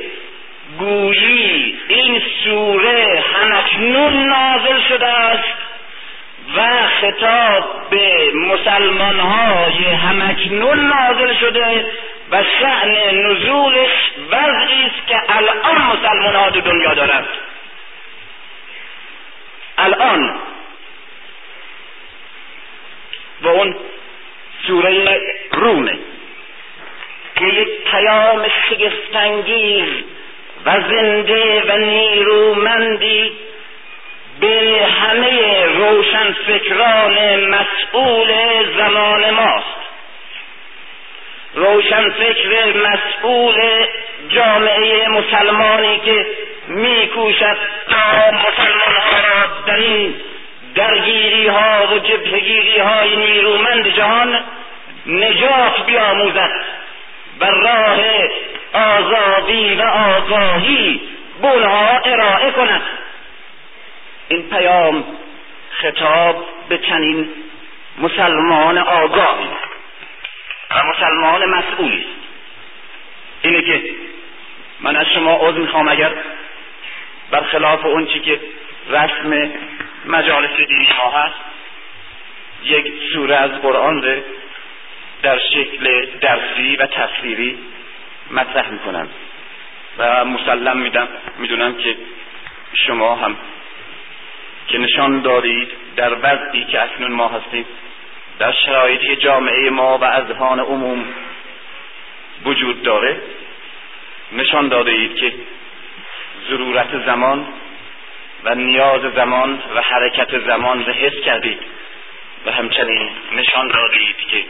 گویی 0.80 1.80
این 1.88 2.22
سوره 2.44 3.24
همکنون 3.34 4.28
نازل 4.28 4.80
شده 4.90 5.08
است 5.08 5.54
و 6.56 6.88
خطاب 7.02 7.90
به 7.90 8.32
مسلمان 8.36 9.20
های 9.20 9.86
همکنون 9.86 10.80
نازل 10.80 11.34
شده 11.34 11.86
و 12.34 12.44
شعن 12.60 13.16
نزولش 13.16 13.90
وضعی 14.32 14.86
است 14.86 15.08
که 15.08 15.22
الان 15.30 15.82
مسلمان 15.82 16.36
ها 16.36 16.50
دنیا 16.50 16.94
دارند. 16.94 17.28
الان. 19.78 20.36
و 23.42 23.48
اون 23.48 23.76
سوره 24.68 25.22
رومه 25.52 25.98
که 27.36 27.46
یک 27.46 27.70
پیام 27.92 28.46
شگفتانگیز 28.70 29.90
و 30.66 30.82
زنده 30.82 31.62
و 31.62 31.78
نیرومندی 31.78 33.32
به 34.40 34.88
همه 35.02 35.66
روشن 35.66 36.32
فکران 36.48 37.40
مسئول 37.46 38.34
زمان 38.78 39.30
ماست. 39.30 39.83
روشن 41.56 42.10
فکر 42.10 42.74
مسئول 42.78 43.86
جامعه 44.30 45.10
مسلمانی 45.10 46.00
که 46.00 46.26
میکوشد 46.68 47.58
تا 47.90 48.32
مسلمان 48.32 48.96
ها 49.12 49.20
را 49.20 49.64
در 49.66 49.76
این 49.76 50.16
درگیری 50.76 51.48
ها 51.48 51.88
و 51.92 52.00
جبهگیری 52.00 52.80
های 52.80 53.16
نیرومند 53.16 53.88
جهان 53.88 54.44
نجات 55.08 55.86
بیاموزد 55.86 56.52
و 57.40 57.46
راه 57.46 58.00
آزادی 58.74 59.76
و 59.76 59.82
آگاهی 59.82 61.02
به 61.42 61.48
ارائه 62.06 62.52
کند. 62.52 62.82
این 64.28 64.50
پیام 64.50 65.04
خطاب 65.72 66.46
به 66.70 66.78
چنین 66.78 67.30
مسلمان 67.98 68.78
آگاهی. 68.78 69.48
و 70.76 70.88
مسلمان 70.88 71.46
مسئولی 71.46 71.98
است. 71.98 72.08
اینه 73.42 73.62
که 73.62 73.84
من 74.80 74.96
از 74.96 75.06
شما 75.08 75.36
عذر 75.36 75.58
می‌خوام 75.60 75.88
اگر 75.88 76.12
برخلاف 77.32 77.86
اون 77.86 78.06
چی 78.06 78.20
که 78.20 78.40
رسم 78.90 79.52
مجالس 80.06 80.58
دینی 80.68 80.90
ما 80.98 81.12
هست 81.12 81.36
یک 82.64 82.94
سوره 83.14 83.36
از 83.36 83.52
قرآن 83.52 84.04
رو 84.04 84.22
در 85.22 85.40
شکل 85.40 86.06
درسی 86.22 86.76
و 86.76 86.88
تصویری 86.88 87.58
مطرح 88.32 88.70
می‌کنم 88.70 89.08
و 89.98 90.26
مسلم 90.26 90.78
میدم. 90.78 91.08
می‌دونم 91.38 91.76
که 91.76 91.96
شما 92.74 93.16
هم 93.16 93.38
که 94.68 94.78
نشان 94.78 95.22
دارید 95.22 95.72
در 95.96 96.14
وضعی 96.22 96.64
که 96.66 96.84
اکنون 96.84 97.12
ما 97.12 97.28
هستیم. 97.28 97.66
در 98.40 98.52
شرایطی 98.52 99.16
جامعه 99.16 99.70
ما 99.70 99.98
و 99.98 100.04
اذهان 100.04 100.60
عموم 100.60 101.06
وجود 102.46 102.84
داره. 102.84 103.22
نشان 104.32 104.68
داده 104.68 104.92
اید 104.92 105.16
که 105.16 105.34
ضرورت 106.50 107.06
زمان 107.06 107.48
و 108.44 108.56
نیاز 108.56 109.02
زمان 109.02 109.64
و 109.76 109.82
حرکت 109.82 110.40
زمان 110.40 110.86
را 110.86 110.94
حس 110.94 111.16
کردید 111.26 111.60
و 112.46 112.52
همچنین 112.52 113.10
نشان 113.36 113.68
دادید 113.68 114.18
که 114.18 114.46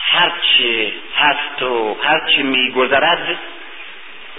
هرچه 0.00 0.92
هست 1.16 1.62
و 1.62 1.96
هرچه 2.02 2.42
میگذرد 2.42 3.38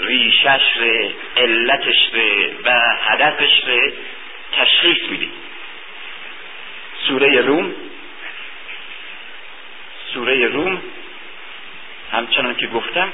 ریشش 0.01 0.61
ره 0.79 1.11
علتش 1.38 2.09
ره 2.13 2.51
و 2.63 2.79
هدفش 3.01 3.63
ره 3.67 3.93
تشخیص 4.51 5.09
می‌دید. 5.09 5.33
سوره 7.07 7.41
روم 7.41 7.73
سوره 10.15 10.47
روم 10.47 10.82
همچنان 12.12 12.56
که 12.56 12.67
گفتم 12.67 13.13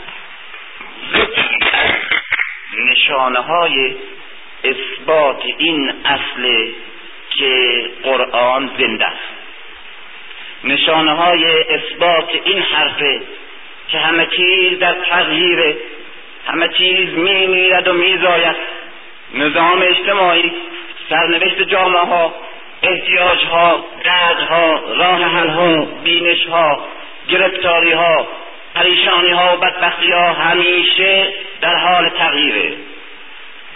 نشانه 2.92 3.40
های 3.40 3.96
اثبات 4.64 5.44
این 5.58 5.94
اصل 6.06 6.72
که 7.30 7.86
قرآن 8.04 8.72
زنده 8.80 9.06
است. 9.06 9.34
نشانه 10.64 11.16
های 11.16 11.64
اثبات 11.64 12.30
این 12.44 12.62
حرفه 12.62 13.22
که 13.88 13.98
همه 13.98 14.26
چیز 14.26 14.80
در 14.80 14.94
تغییره 14.94 15.78
همه 16.48 16.70
چیز 16.70 17.10
می 17.10 17.48
میرد 17.48 17.88
و 17.88 17.94
میزاید. 17.94 18.56
نظام 19.34 19.82
اجتماعی 19.82 20.52
سرنوشت 21.10 21.62
جامعه 21.62 22.06
ها 22.06 22.36
احتیاج 22.84 23.46
ها 23.46 23.86
درد 24.04 24.39
ها 24.39 24.76
راه 24.76 25.24
حل 25.24 25.50
ها 25.50 25.86
بینش 25.86 26.48
ها 26.48 26.86
گرفتاری 27.30 27.91
ها 27.91 28.28
پریشانی 28.76 29.32
ها 29.32 29.56
و 29.56 29.60
بدبختی 29.60 30.12
ها 30.12 30.34
همیشه 30.34 31.34
در 31.62 31.76
حال 31.76 32.10
تغییره 32.10 32.74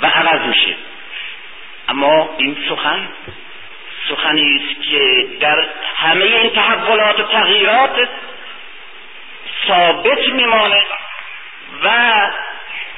و 0.01 0.05
عوض 0.05 0.41
میشه. 0.41 0.75
اما 1.89 2.29
این 2.37 2.57
سخن 2.69 3.07
سخنی 4.09 4.55
است 4.55 4.81
که 4.91 5.27
در 5.39 5.65
همه 5.95 6.25
این 6.25 6.49
تحولات 6.49 7.19
و 7.19 7.23
تغییرات 7.23 8.09
ثابت 9.67 10.29
میمانه 10.29 10.83
و 11.83 11.89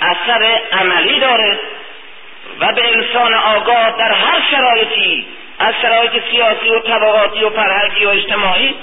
اثر 0.02 0.62
عملی 0.72 1.20
داره 1.20 1.60
و 2.60 2.74
به 2.74 2.94
انسان 2.94 3.34
آگاه 3.34 3.98
در 3.98 4.12
هر 4.12 4.42
شرایطی 4.52 5.26
از 5.60 5.74
شرایط 5.82 6.12
سیاسی 6.32 6.70
و 6.70 6.80
طبقاتی 6.80 7.44
و 7.44 7.50
فرهنگی 7.50 8.06
و 8.06 8.10
اجتماعی 8.10 8.76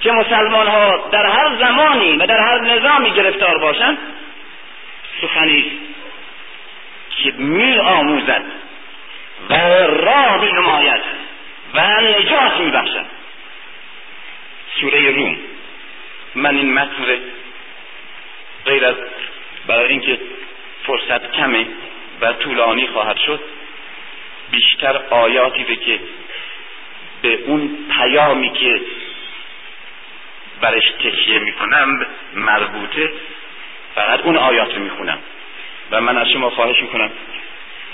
که 0.00 0.12
مسلمان 0.12 0.66
ها 0.66 1.08
در 1.12 1.26
هر 1.26 1.56
زمانی 1.58 2.16
و 2.16 2.26
در 2.26 2.40
هر 2.40 2.60
نظامی 2.60 3.10
گرفتار 3.10 3.58
باشند 3.58 3.98
سخنی 5.22 5.72
که 7.22 7.32
می 7.32 7.78
آموزد 7.78 8.42
و 9.50 9.54
راه 9.86 10.40
می 10.40 10.52
نماید 10.52 11.00
و 11.74 12.00
نجات 12.00 12.56
می 12.60 12.70
بخشد 12.70 13.06
سوره 14.80 15.10
روم. 15.10 15.36
من 16.34 16.56
این 16.56 16.74
متن 16.74 17.04
غیر 18.66 18.84
از 18.84 18.94
برای 19.66 19.88
اینکه 19.88 20.18
فرصت 20.86 21.32
کمه 21.32 21.66
و 22.20 22.32
طولانی 22.32 22.86
خواهد 22.86 23.16
شد 23.16 23.40
بیشتر 24.50 24.96
آیاتی 25.10 25.76
که 25.76 26.00
به 27.22 27.34
اون 27.34 27.78
پیامی 27.92 28.52
که 28.52 28.80
برش 30.60 30.90
تکیه 30.90 31.38
می‌کنم 31.38 32.06
مربوطه 32.34 33.12
فقط 33.94 34.20
اون 34.20 34.36
آیات 34.36 34.74
رو 34.74 34.82
می‌خونم. 34.82 35.18
و 35.90 36.00
من 36.00 36.18
از 36.18 36.28
شما 36.28 36.50
خواهش 36.50 36.82
می‌کنم 36.82 37.10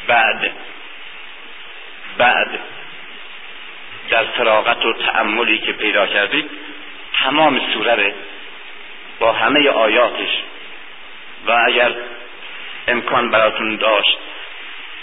بعد 0.07 0.53
بعد 2.19 2.61
در 4.11 4.25
فراغت 4.25 4.85
و 4.85 4.93
تعملی 4.93 5.59
که 5.59 5.73
پیدا 5.73 6.07
کردید 6.07 6.51
تمام 7.25 7.61
سوره 7.75 8.15
با 9.19 9.33
همه 9.33 9.69
آیاتش 9.69 10.43
و 11.47 11.53
اگر 11.67 11.93
امکان 12.89 13.31
براتون 13.31 13.77
داشت 13.77 14.19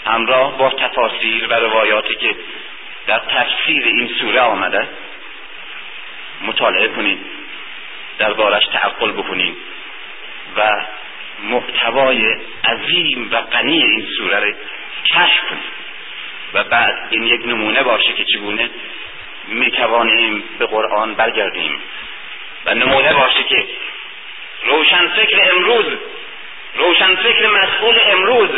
همراه 0.06 0.58
با 0.58 0.70
تفاسیر 0.70 1.46
و 1.48 1.52
روایاتی 1.52 2.14
که 2.14 2.36
در 3.06 3.18
تفسیر 3.18 3.84
این 3.86 4.08
سوره 4.20 4.40
آمده 4.40 4.88
مطالعه 6.42 6.88
کنید 6.88 7.18
دربارش 8.18 8.66
تعقل 8.66 9.12
بکنید 9.12 9.56
و 10.56 10.84
محتوای 11.42 12.36
عظیم 12.64 13.28
و 13.32 13.40
غنی 13.40 13.82
این 13.82 14.06
سوره 14.18 14.40
رو 14.40 14.52
کشف 15.06 15.48
کنید. 15.50 15.82
و 16.54 16.64
بعد 16.64 17.08
این 17.10 17.22
یک 17.22 17.46
نمونه 17.46 17.82
باشه 17.82 18.12
که 18.12 18.24
چگونه 18.24 18.70
می 19.48 19.70
توانیم 19.70 20.44
به 20.58 20.66
قرآن 20.66 21.14
برگردیم. 21.14 21.80
و 22.66 22.74
نمونه 22.74 23.14
باشه 23.14 23.44
که 23.44 23.66
روشن 24.64 25.08
فکر 25.08 25.50
امروز 25.52 25.86
روشن 26.74 27.14
فکر 27.14 27.48
مسئول 27.48 27.98
امروز 28.06 28.50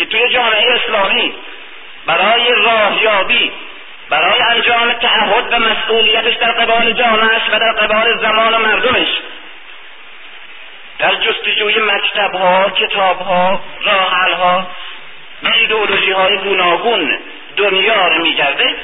که 0.00 0.06
توی 0.06 0.28
جامعه 0.28 0.74
اسلامی 0.74 1.34
برای 2.06 2.52
راهیابی 2.54 3.52
برای 4.08 4.40
انجام 4.40 4.92
تعهد 4.92 5.52
و 5.52 5.58
مسئولیتش 5.58 6.34
در 6.34 6.52
قبال 6.52 6.92
جامعهش 6.92 7.42
و 7.52 7.58
در 7.58 7.72
قبال 7.72 8.18
زمان 8.18 8.54
و 8.54 8.58
مردمش. 8.58 9.08
در 10.98 11.14
جستجوی 11.14 11.78
مکتب 11.78 12.34
ها 12.34 12.70
کتاب 12.70 13.20
ها 13.20 13.60
راحل 13.82 14.32
ها 14.32 14.66
و 15.42 15.48
ایدئولوژی 15.48 16.10
های 16.10 16.38
گوناگون 16.38 17.18
دنیا 17.56 18.08
رو 18.08 18.22
میگرده. 18.22 18.74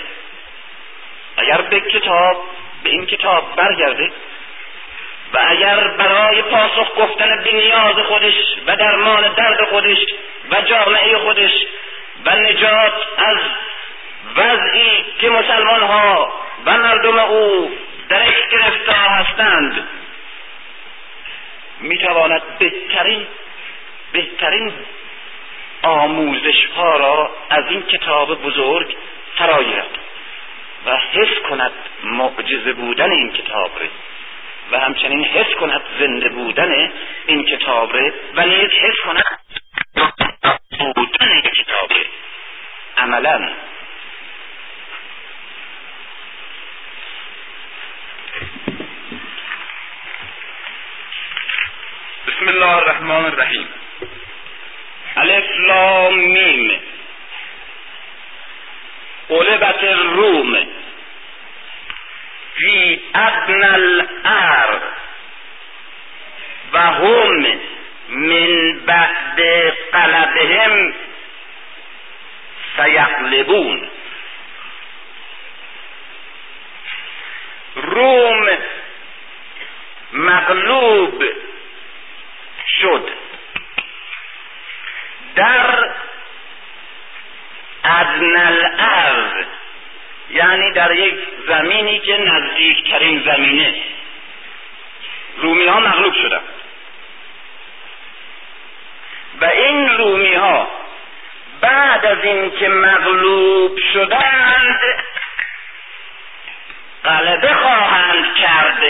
اگر 1.37 1.61
به 1.61 1.81
کتاب 1.81 2.37
به 2.83 2.91
این 2.91 3.07
کتاب 3.07 3.57
برگرده 3.57 4.13
و 5.33 5.39
اگر 5.49 5.89
برای 5.89 6.43
پاسخ 6.43 6.95
گفتن 6.97 7.43
به 7.45 7.53
نیاز 7.53 7.97
خودش 7.97 8.35
و 8.67 8.77
درمان 8.77 9.35
درد 9.35 9.69
خودش 9.71 9.99
و 10.51 10.61
جامعه 10.61 11.19
خودش 11.19 11.53
و 12.25 12.37
نجات 12.37 12.93
از 13.19 13.39
وضعی 14.37 15.05
که 15.21 15.31
مسلمان 15.31 15.83
ها 15.83 16.33
و 16.67 16.79
مردم 16.79 17.19
او 17.19 17.71
درش 18.09 18.35
گرفتار 18.53 19.09
هستند 19.09 19.89
می‌تواند 21.81 22.43
بهترین 22.59 23.27
بهترین 24.13 24.73
آموزش 25.83 26.67
ها 26.77 26.97
را 26.97 27.31
از 27.51 27.65
این 27.71 27.83
کتاب 27.83 28.43
بزرگ 28.43 28.97
فراگیرد 29.37 29.99
و 30.87 30.97
حس 30.97 31.39
کند 31.49 31.73
معجزه 32.03 32.73
بودن 32.73 33.11
این 33.11 33.33
کتاب 33.33 33.71
را. 33.81 33.87
و 34.71 34.79
همچنین 34.79 35.25
حس 35.25 35.55
کند 35.55 35.83
زنده 35.99 36.29
بودن 36.29 36.93
این 37.27 37.45
کتاب 37.45 37.95
و 38.35 38.47
نیز 38.47 38.71
حس 38.71 38.97
کند 39.05 39.25
بودن 40.95 41.29
این 41.33 41.43
کتاب 41.43 41.91
عملا. 42.97 43.51
بسم 52.27 52.49
الله 52.49 52.77
الرحمن 52.77 53.25
الرحیم. 53.25 53.69
الف 55.17 55.45
لام 55.59 56.15
میم. 56.15 56.81
قلبت 59.29 59.85
الروم. 59.85 60.67
فی 62.57 63.03
ادنى 63.15 63.75
الارض 63.75 64.83
و 66.73 66.79
هم 66.79 67.61
من 68.09 68.81
بعد 68.87 69.41
قلبهم 69.93 70.95
سیغلبون 72.77 73.91
روم 77.77 78.49
مغلوب 80.13 81.25
شد. 82.81 83.09
در 85.37 85.91
ادنى 87.85 88.49
الارض 88.49 89.47
یعنی 90.31 90.73
در 90.73 90.95
یک 90.95 91.15
زمینی 91.49 91.99
که 91.99 92.19
نزدیکترین 92.19 93.23
زمینه. 93.23 93.75
رومی 95.37 95.67
ها 95.67 95.81
مغلوب 95.81 96.15
شدن. 96.15 96.41
و 99.41 99.45
این 99.45 99.89
رومی 99.89 100.35
ها 100.35 100.71
بعد 101.61 102.07
از 102.07 102.25
اینکه 102.25 102.69
مغلوب 102.69 103.79
شدند 103.93 104.81
غلبه 107.05 107.55
خواهند 107.55 108.35
کرد. 108.35 108.83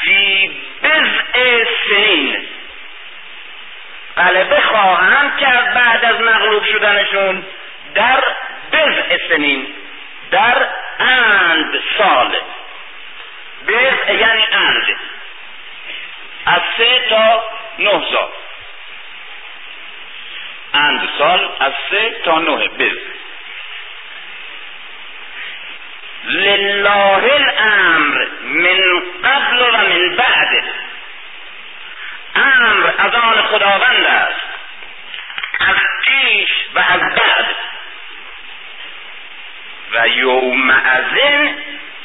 فی 0.00 0.50
بزع 0.82 1.64
سنین. 1.88 2.46
غلبه 4.16 4.60
خواهند 4.60 5.38
کرد 5.38 5.74
بعد 5.74 6.04
از 6.04 6.20
مغلوب 6.20 6.64
شدنشون 6.64 7.44
در 7.94 8.24
بزع 8.72 9.16
سنین 9.28 9.66
در 10.30 10.68
اند 10.98 11.80
سال. 11.98 12.36
بزع 13.68 14.14
یعنی 14.14 14.46
اند. 14.52 14.96
از 16.46 16.60
سه 16.78 17.00
تا 17.08 17.44
نه 17.78 17.90
سال. 17.90 18.28
اند 20.74 21.08
سال 21.18 21.50
از 21.60 21.72
سه 21.90 22.10
تا 22.24 22.38
نه 22.38 22.68
بزع 22.68 23.12
لله 26.24 27.32
الامر 27.34 28.26
من 28.42 29.02
قبل 29.24 29.58
و 29.62 29.76
من 29.76 30.16
بعد. 30.16 30.64
امر 32.34 32.90
از 32.98 33.14
آن 33.14 33.42
خداوند 33.42 34.04
است. 34.04 34.40
از 35.60 35.76
پیش 36.04 36.50
و 36.74 36.78
از 36.78 37.00
بعد. 37.00 37.56
و 39.92 40.08
یوم 40.08 40.70
ازن 40.70 41.56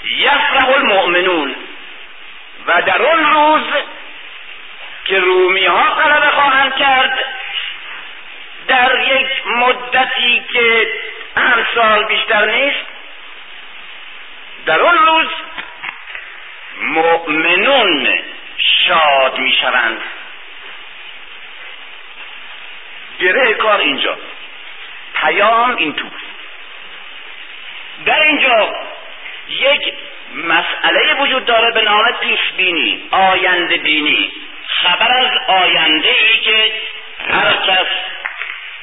یفرح 0.03 0.69
المؤمنون. 0.69 1.55
و 2.67 2.81
در 2.81 3.01
اون 3.01 3.33
روز 3.33 3.63
که 5.05 5.19
رومی 5.19 5.65
ها 5.65 5.93
غلبه 5.93 6.27
خواهند 6.27 6.75
کرد 6.75 7.19
در 8.67 9.05
یک 9.05 9.47
مدتی 9.47 10.45
که 10.53 10.87
سال 11.75 12.03
بیشتر 12.03 12.45
نیست 12.45 12.85
در 14.65 14.79
اون 14.79 14.97
روز 14.97 15.27
مؤمنون 16.81 18.19
شاد 18.57 19.37
می‌شوند. 19.37 20.01
گره 23.19 23.53
کار 23.53 23.80
اینجا. 23.80 24.17
پیام 25.13 25.75
این 25.75 25.93
تو. 25.93 26.06
در 28.06 28.21
اینجا 28.21 28.75
یک 29.49 29.93
مسئله 30.34 31.13
وجود 31.13 31.45
داره 31.45 31.71
به 31.71 31.82
نام 31.82 32.12
پیش 32.12 32.39
بینی 32.58 33.08
آینده 33.12 33.77
بینی. 33.77 34.32
خبر 34.67 35.12
از 35.12 35.32
آینده 35.47 36.10
ای 36.10 36.38
که 36.38 36.73
هر 37.30 37.53
کس 37.53 37.88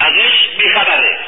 ازش 0.00 0.48
بیخبره. 0.58 1.18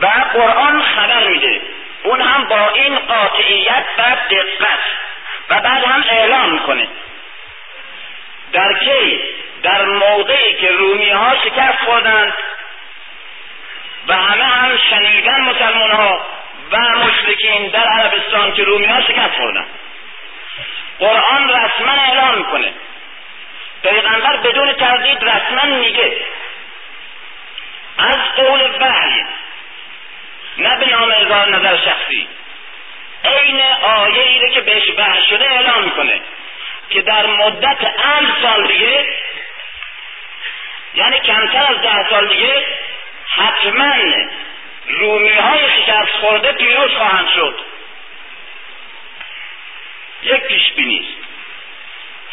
و 0.00 0.06
قرآن 0.32 0.82
خبر 0.82 1.28
میده. 1.28 1.60
اون 2.02 2.20
هم 2.20 2.44
با 2.44 2.68
این 2.68 2.98
قاطعیت 2.98 3.84
و 3.98 4.16
دقت 4.30 4.80
و 5.50 5.60
بعد 5.60 5.84
هم 5.84 6.04
اعلام 6.10 6.50
می‌کنه. 6.52 6.88
در 8.52 8.72
کی؟ 8.78 9.20
در 9.64 9.84
موقعی 9.84 10.54
که 10.54 10.68
رومی 10.68 11.10
ها 11.10 11.34
شکست 11.44 11.78
خوردند 11.84 12.34
و 14.08 14.16
همه 14.16 14.44
هم 14.44 14.78
شنیدن 14.90 15.40
مسلمان 15.40 15.90
ها 15.90 16.26
و 16.70 16.78
مشرکین 16.78 17.68
در 17.68 17.84
عربستان 17.84 18.52
که 18.52 18.64
رومی 18.64 18.86
ها 18.86 19.00
شکست 19.00 19.34
خوردند. 19.36 19.66
قرآن 20.98 21.48
رسما 21.48 21.92
اعلام 21.92 22.38
می‌کنه. 22.38 22.72
پیغمبر 23.82 24.36
بدون 24.36 24.72
تردید 24.72 25.24
رسما 25.24 25.76
میگه 25.76 26.16
از 27.98 28.18
قول 28.36 28.60
وحی 28.80 29.24
نه 30.58 30.78
به 30.78 30.86
نام 30.86 31.12
اظهار 31.20 31.48
نظر 31.56 31.76
شخصی 31.76 32.28
عین 33.24 33.60
آیه 33.82 34.22
ای 34.22 34.50
که 34.50 34.60
بهش 34.60 34.90
وحی 34.98 35.22
شده 35.30 35.50
اعلام 35.50 35.84
می‌کنه 35.84 36.20
که 36.90 37.02
در 37.02 37.26
مدت 37.26 37.78
اند 38.04 38.36
سال 38.42 38.66
دیگه 38.66 39.06
یعنی 40.94 41.20
کمتر 41.20 41.66
از 41.68 41.82
ده 41.82 42.10
سال 42.10 42.28
دیگه 42.28 42.66
حتما 43.28 43.94
رومی 44.88 45.32
های 45.32 45.60
شکست 45.60 46.12
خورده 46.20 46.52
پیروز 46.52 46.90
خواهند 46.90 47.28
شد. 47.28 47.58
یک 50.22 50.42
پیش 50.42 50.72
بینی 50.72 51.08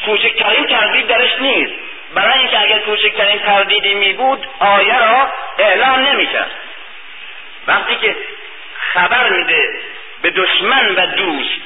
کوچکترین 0.05 0.65
تردید 0.65 1.07
درش 1.07 1.31
نیست. 1.39 1.73
برای 2.13 2.39
اینکه 2.39 2.61
اگر 2.61 2.79
کوچکترین 2.79 3.39
تردیدی 3.39 3.93
می 3.93 4.13
بود 4.13 4.47
آیه 4.59 4.97
را 4.97 5.33
اعلام 5.59 5.99
نمی‌کرد. 5.99 6.51
وقتی 7.67 7.95
که 7.95 8.15
خبر 8.93 9.29
میده 9.29 9.69
به 10.21 10.29
دشمن 10.29 10.95
و 10.95 11.05
دوست 11.05 11.61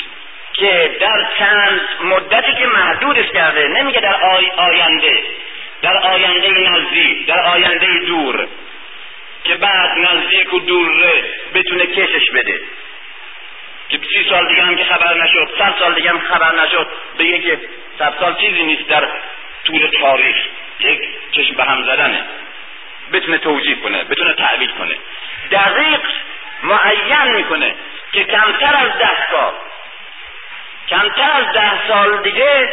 که 0.53 0.97
در 0.99 1.27
چند 1.37 1.81
مدتی 2.01 2.53
که 2.53 2.67
محدودش 2.67 3.31
کرده 3.31 3.67
نمیگه 3.67 3.99
در 3.99 4.15
آی 4.15 4.51
آینده 4.57 5.23
در 5.85 5.97
آینده 5.97 6.49
نزدیک 6.49 7.25
در 7.25 7.39
آینده 7.39 7.99
دور. 7.99 8.47
که 9.43 9.55
بعد 9.55 9.97
نزدیک 9.97 10.53
و 10.53 10.59
دور 10.59 11.23
بتونه 11.53 11.85
کشش 11.85 12.31
بده. 12.31 12.61
که 13.89 13.99
سی 14.13 14.29
سال 14.29 14.47
دیگه 14.47 14.61
هم 14.61 14.75
که 14.75 14.83
خبر 14.83 15.23
نشد 15.23 15.49
صد 15.57 15.75
سال 15.79 15.93
دیگه 15.93 16.09
هم 16.09 16.19
خبر 16.19 16.55
نشد 16.63 16.87
بگه 17.19 17.39
که 17.39 17.59
صد 17.99 18.13
سال 18.19 18.35
چیزی 18.35 18.63
نیست 18.63 18.87
در 18.87 19.07
طول 19.65 19.87
تاریخ. 19.87 20.35
یک 20.79 21.01
چشم 21.31 21.55
به 21.55 21.63
هم 21.63 21.83
زدنه. 21.83 22.25
بتونه 23.13 23.37
توجیه 23.37 23.75
کنه 23.75 24.03
بتونه 24.03 24.33
تعبیر 24.33 24.71
کنه. 24.71 24.95
دقیق 25.51 26.01
معین 26.63 27.35
می‌کنه 27.35 27.75
که 28.11 28.23
کمتر 28.23 28.75
از 28.75 28.97
ده 28.99 29.27
سال 29.31 29.53
کمتر 30.89 31.31
از 31.31 31.53
ده 31.53 31.87
سال 31.87 32.21
دیگه 32.21 32.69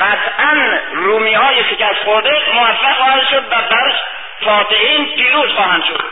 قطعا 0.00 0.78
رومی 0.92 1.34
های 1.34 1.64
شکست 1.64 2.04
خورده 2.04 2.42
موفق 2.54 2.96
خواهد 2.96 3.28
شد 3.28 3.44
و 3.44 3.62
بر 3.70 3.92
فاتحین 4.40 5.14
پیروز 5.14 5.52
خواهند 5.52 5.84
شد. 5.84 6.04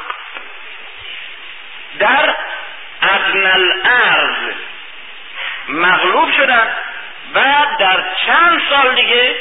در 1.98 2.34
ادن 3.02 3.46
الارض 3.46 4.54
مغلوب 5.68 6.32
شدن 6.32 6.76
و 7.34 7.42
در 7.78 8.04
چند 8.26 8.62
سال 8.70 8.94
دیگه 8.94 9.36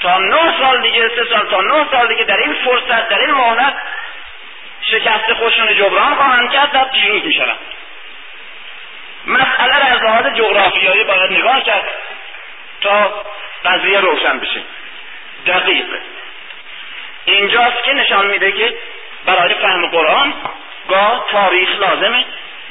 تا 0.00 0.18
نه 0.18 0.58
سال 0.60 0.82
دیگه 0.82 1.08
سه 1.08 1.24
سال 1.24 1.46
تا 1.50 1.60
نه 1.60 1.86
سال 1.90 2.08
دیگه 2.08 2.24
در 2.24 2.36
این 2.36 2.54
فرصت 2.54 3.08
در 3.08 3.18
این 3.18 3.30
مهلت 3.30 3.74
شکست 4.82 5.32
خودشون 5.32 5.74
جبران 5.74 6.14
خواهند 6.14 6.50
کرد 6.52 6.70
و 6.74 6.84
پیروز 6.84 7.24
می‌شوند. 7.24 7.58
مسئله 9.26 9.78
را 9.78 9.96
از 9.96 10.02
لحاظ 10.02 10.26
جغرافیایی 10.26 11.04
باید 11.04 11.32
نگاه 11.32 11.62
کرد. 11.62 11.88
تا 12.80 13.24
قضیه 13.64 14.00
روشن 14.00 14.38
بشه. 14.38 14.60
دقیق 15.46 15.86
اینجاست 17.24 17.84
که 17.84 17.92
نشان 17.92 18.26
میده 18.26 18.52
که 18.52 18.74
برای 19.24 19.54
فهم 19.54 19.86
قرآن 19.86 20.34
گاه 20.88 21.26
تاریخ 21.30 21.68
لازمه 21.80 22.24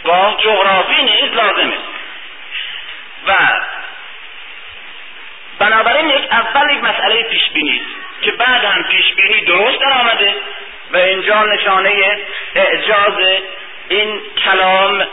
گاه 0.04 0.38
جغرافی 0.38 1.04
نیز 1.04 1.34
لازمه. 1.34 1.78
و 3.28 3.34
بنابراین 5.60 6.10
یک 6.10 6.32
اول 6.32 6.72
یک 6.72 6.84
مسئله 6.84 7.24
پیش 7.24 7.50
بینی 7.50 7.82
که 8.22 8.32
بعد 8.32 8.66
هم 8.66 8.84
پیش 8.84 9.14
بینی 9.14 9.42
درست 9.42 9.82
در 9.82 9.94
آمده 9.94 10.36
و 10.92 10.98
اینجا 10.98 11.44
نشانه 11.44 12.20
اعجاز 12.56 13.14
این 13.90 14.22
کلام 14.46 15.08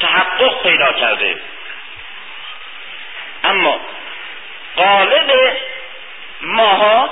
تحقق 0.00 0.62
پیدا 0.62 0.92
کرده. 0.92 1.36
اما 3.44 3.80
قالب 4.76 5.32
ماها 6.40 7.10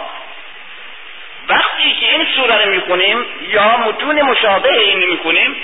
وقتی 1.49 1.97
که 2.01 2.07
این 2.07 2.27
سوره 2.37 2.65
رو 2.65 2.71
می‌خونیم 2.71 3.25
یا 3.41 3.77
متون 3.77 4.23
مشابه 4.23 4.73
این 4.73 4.99
می‌خونیم 4.99 5.57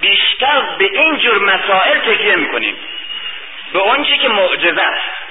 بیشتر 0.00 0.60
به 0.78 0.84
این 0.84 1.18
جور 1.18 1.38
مسائل 1.38 1.98
تکیه 1.98 2.36
می‌کنیم. 2.36 2.76
به 3.72 3.78
اون 3.78 4.04
که 4.04 4.28
معجزه 4.28 4.82
است. 4.82 5.24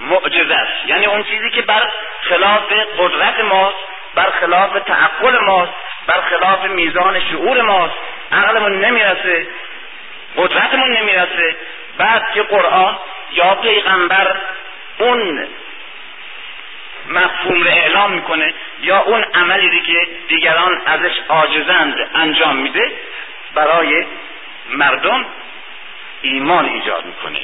معجزه 0.00 0.54
است. 0.54 0.88
یعنی 0.88 1.06
اون 1.06 1.24
چیزی 1.24 1.50
که 1.50 1.62
بر 1.62 1.90
خلاف 2.22 2.72
قدرت 2.98 3.40
ماست 3.40 3.76
بر 4.14 4.30
خلاف 4.40 4.70
تعقل 4.86 5.38
ماست 5.38 5.72
بر 6.06 6.20
خلاف 6.20 6.64
میزان 6.64 7.20
شعور 7.20 7.62
ماست. 7.62 7.94
عقلمون 8.32 8.84
نمی‌رسه 8.84 9.46
قدرتمون 10.36 10.96
نمی‌رسه. 10.96 11.56
بعد 11.98 12.22
که 12.34 12.42
قرآن 12.42 12.98
یا 13.36 13.54
پیغمبر 13.54 14.36
اون 14.98 15.48
مفهوم 17.08 17.62
رو 17.62 17.70
اعلام 17.70 18.12
می‌کنه 18.12 18.54
یا 18.82 18.98
اون 18.98 19.24
عملی 19.34 19.80
که 19.80 20.08
دیگران 20.28 20.82
ازش 20.86 21.20
عاجزند 21.28 22.10
انجام 22.14 22.56
میده 22.56 22.92
برای 23.54 24.06
مردم 24.68 25.26
ایمان 26.22 26.64
ایجاد 26.64 27.04
می‌کنه. 27.04 27.40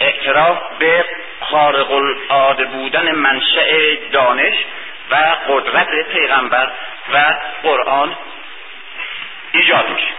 اعتراف 0.00 0.58
به 0.78 1.04
خارق 1.40 1.90
العاده 1.90 2.64
بودن 2.64 3.12
منشأ 3.12 3.94
دانش 4.12 4.54
و 5.10 5.16
قدرت 5.48 6.08
پیغمبر 6.12 6.70
و 7.12 7.34
قرآن 7.62 8.16
ایجاد 9.52 9.88
میشه. 9.88 10.12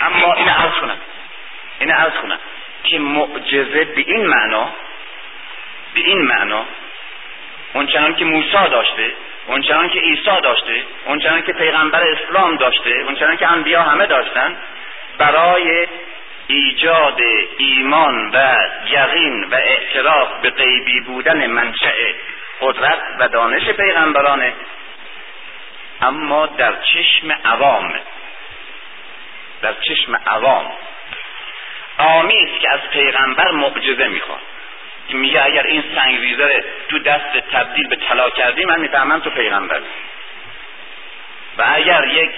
اما 0.00 0.34
این 0.34 0.48
عرض 0.48 0.72
کنم. 0.72 0.98
این 1.78 1.90
عرض 1.90 2.12
کنم. 2.12 2.38
که 2.84 2.98
معجزه 2.98 3.84
به 3.84 4.04
این 4.06 4.26
معنا 4.26 4.70
به 5.94 6.00
این 6.00 6.22
معنا 6.22 6.64
اونچنان 7.74 8.14
که 8.14 8.24
موسی 8.24 8.68
داشته 8.70 9.12
اونچنان 9.46 9.88
که 9.88 10.00
عیسی 10.00 10.40
داشته 10.42 10.84
اونچنان 11.06 11.42
که 11.42 11.52
پیغمبر 11.52 12.02
اسلام 12.02 12.56
داشته 12.56 12.90
اونچنان 12.90 13.36
که 13.36 13.52
انبیا 13.52 13.82
همه 13.82 14.06
داشتن 14.06 14.56
برای 15.18 15.86
ایجاد 16.46 17.20
ایمان 17.58 18.30
و 18.30 18.56
یقین 18.90 19.44
و 19.44 19.54
اعتراف 19.54 20.28
به 20.42 20.50
غیبی 20.50 21.00
بودن 21.00 21.46
منشأ 21.46 22.12
قدرت 22.60 22.98
و 23.18 23.28
دانش 23.28 23.68
پیغمبرانه 23.68 24.52
اما 26.02 26.46
در 26.46 26.72
چشم 26.82 27.32
عوام 27.44 27.94
در 29.62 29.74
چشم 29.74 30.16
عوام 30.26 30.72
آمیز 31.98 32.48
که 32.60 32.70
از 32.72 32.80
پیغمبر 32.92 33.50
معجزه 33.50 34.08
می‌خواد. 34.08 34.40
میگه 35.12 35.44
اگر 35.44 35.62
این 35.62 35.84
سنگریزه 35.94 36.64
تو 36.88 36.98
دست 36.98 37.38
تبدیل 37.52 37.88
به 37.88 37.96
طلا 37.96 38.30
کردی 38.30 38.64
من 38.64 38.80
می‌فهمم 38.80 39.20
تو 39.20 39.30
پیغمبر. 39.30 39.80
و 41.58 41.64
اگر 41.74 42.04
یک 42.04 42.30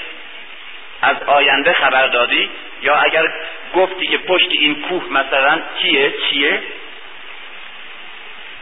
از 1.03 1.17
آینده 1.27 1.73
خبر 1.73 2.07
دادی 2.07 2.51
یا 2.83 2.95
اگر 2.95 3.33
گفتی 3.75 4.07
که 4.07 4.19
پشت 4.19 4.49
این 4.51 4.83
کوه 4.83 5.05
مثلا 5.11 5.61
کیه 5.79 6.15
چیه؟ 6.31 6.63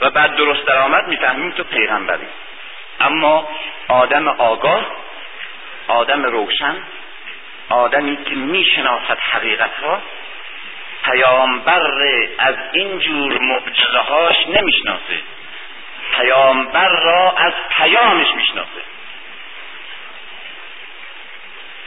و 0.00 0.10
بعد 0.10 0.36
درست 0.36 0.66
درآمد 0.66 1.08
می‌فهمیم 1.08 1.50
تو 1.50 1.64
پیغمبری. 1.64 2.26
اما 3.00 3.48
آدم 3.88 4.28
آگاه 4.28 4.86
آدم 5.88 6.22
روشن 6.22 6.76
آدمی 7.68 8.24
که 8.24 8.34
می‌شناسد 8.34 9.18
حقیقت 9.20 9.74
ها 9.82 10.02
پیامبر 11.04 11.80
از 12.38 12.54
این 12.72 12.98
جور 12.98 13.38
معجزهاش 13.38 14.36
نمی‌شناسه. 14.46 15.22
پیامبر 16.16 16.88
را 16.88 17.34
از 17.36 17.52
پیامش 17.70 18.34
می‌شناسه. 18.34 18.82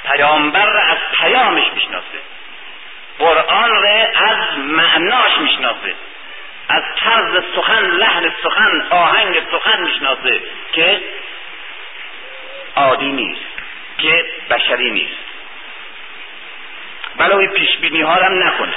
پیامبر 0.03 0.65
را 0.65 0.81
از 0.81 0.97
پیامش 1.19 1.63
می‌شناسه. 1.73 2.19
قرآن 3.19 3.69
را 3.69 4.07
از 4.15 4.57
معناش 4.57 5.37
می‌شناسه. 5.37 5.95
از 6.69 6.83
طرز 6.99 7.43
سخن 7.55 7.85
لحن 7.85 8.33
سخن 8.43 8.81
آهنگ 8.89 9.41
سخن 9.51 9.83
می‌شناسه 9.83 10.41
که 10.73 11.01
عادی 12.75 13.11
نیست 13.11 13.45
که 13.97 14.25
بشری 14.49 14.91
نیست. 14.91 15.23
ولو 17.17 17.37
این 17.37 17.49
پیش 17.49 17.77
بینی 17.77 18.01
ها 18.01 18.13
هم 18.13 18.43
نکنه. 18.47 18.73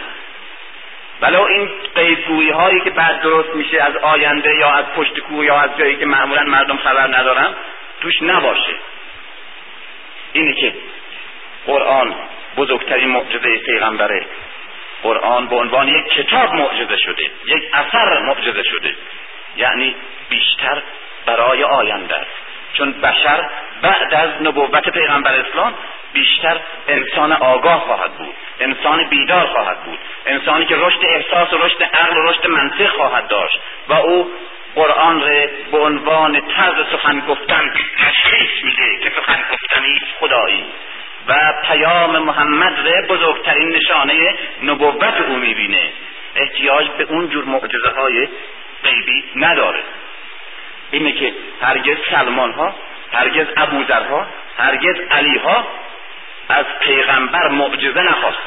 ولو 1.21 1.43
این 1.43 1.71
قیدگویی 1.95 2.51
هایی 2.51 2.81
که 2.81 2.91
بعد 2.91 3.21
درست 3.21 3.55
میشه 3.55 3.83
از 3.83 3.97
آینده 3.97 4.55
یا 4.55 4.71
از 4.71 4.85
پشت 4.85 5.21
کوه 5.21 5.45
یا 5.45 5.61
از 5.61 5.71
جایی 5.79 5.97
که 5.97 6.07
معمولا 6.07 6.43
مردم 6.43 6.77
خبر 6.77 7.19
ندارن 7.19 7.55
توش 8.01 8.23
نباشه. 8.23 8.75
اینه 10.33 10.53
که 10.53 10.75
قرآن 11.67 12.15
بزرگترین 12.57 13.09
معجزه 13.09 13.59
پیغمبره. 13.59 14.27
قرآن 15.03 15.47
به 15.47 15.57
عنوان 15.57 15.89
یک 15.89 16.09
کتاب 16.09 16.55
معجزه 16.55 16.97
شده 16.97 17.31
یک 17.45 17.65
اثر 17.73 18.19
معجزه 18.19 18.63
شده. 18.63 18.97
یعنی 19.57 19.97
بیشتر 20.29 20.83
برای 21.27 21.65
آینده 21.65 22.15
است. 22.15 22.46
چون 22.77 22.93
بشر 22.93 23.51
بعد 23.83 24.15
از 24.15 24.43
نبوت 24.43 24.89
پیغمبر 24.89 25.35
اسلام 25.35 25.75
بیشتر 26.13 26.61
انسان 26.89 27.33
آگاه 27.33 27.81
خواهد 27.81 28.13
بود 28.13 28.35
انسان 28.61 29.05
بیدار 29.05 29.47
خواهد 29.47 29.85
بود 29.85 29.99
انسانی 30.27 30.65
که 30.65 30.77
رشد 30.77 30.99
احساس 31.05 31.53
و 31.53 31.57
رشد 31.57 31.83
عقل 31.83 32.17
و 32.17 32.31
رشد 32.31 32.47
منطق 32.47 32.89
خواهد 32.89 33.29
داشت 33.29 33.61
و 33.89 33.93
او 33.93 34.31
قرآن 34.75 35.21
را 35.21 35.47
به 35.73 35.79
عنوان 35.79 36.41
طرز 36.41 36.87
سخن 36.93 37.21
گفتن 37.21 37.73
تشخیص 37.99 38.65
میده 38.65 38.99
که 39.03 39.13
سخن 39.21 39.39
گفتنی 39.53 40.01
خدایی 40.21 40.65
و 41.29 41.35
پیام 41.69 42.19
محمد 42.19 42.89
را 42.89 43.17
بزرگترین 43.17 43.69
نشانه 43.69 44.35
نبوت 44.63 45.21
او 45.29 45.37
می‌بینه. 45.37 45.93
احتیاج 46.37 46.89
به 46.89 47.05
اون 47.05 47.29
جور 47.29 47.45
معجزه 47.45 47.91
های 47.97 48.29
غیبی 48.85 49.25
نداره. 49.37 49.81
اینه 50.91 51.13
که 51.13 51.35
هرگز 51.63 51.97
سلمان 52.11 52.53
ها 52.53 52.75
هرگز 53.13 53.47
ابوذرها 53.57 54.27
هرگز 54.59 54.97
علی 55.11 55.39
ها 55.39 55.67
از 56.49 56.65
پیغمبر 56.81 57.49
معجزه 57.49 58.01
نخواست. 58.01 58.39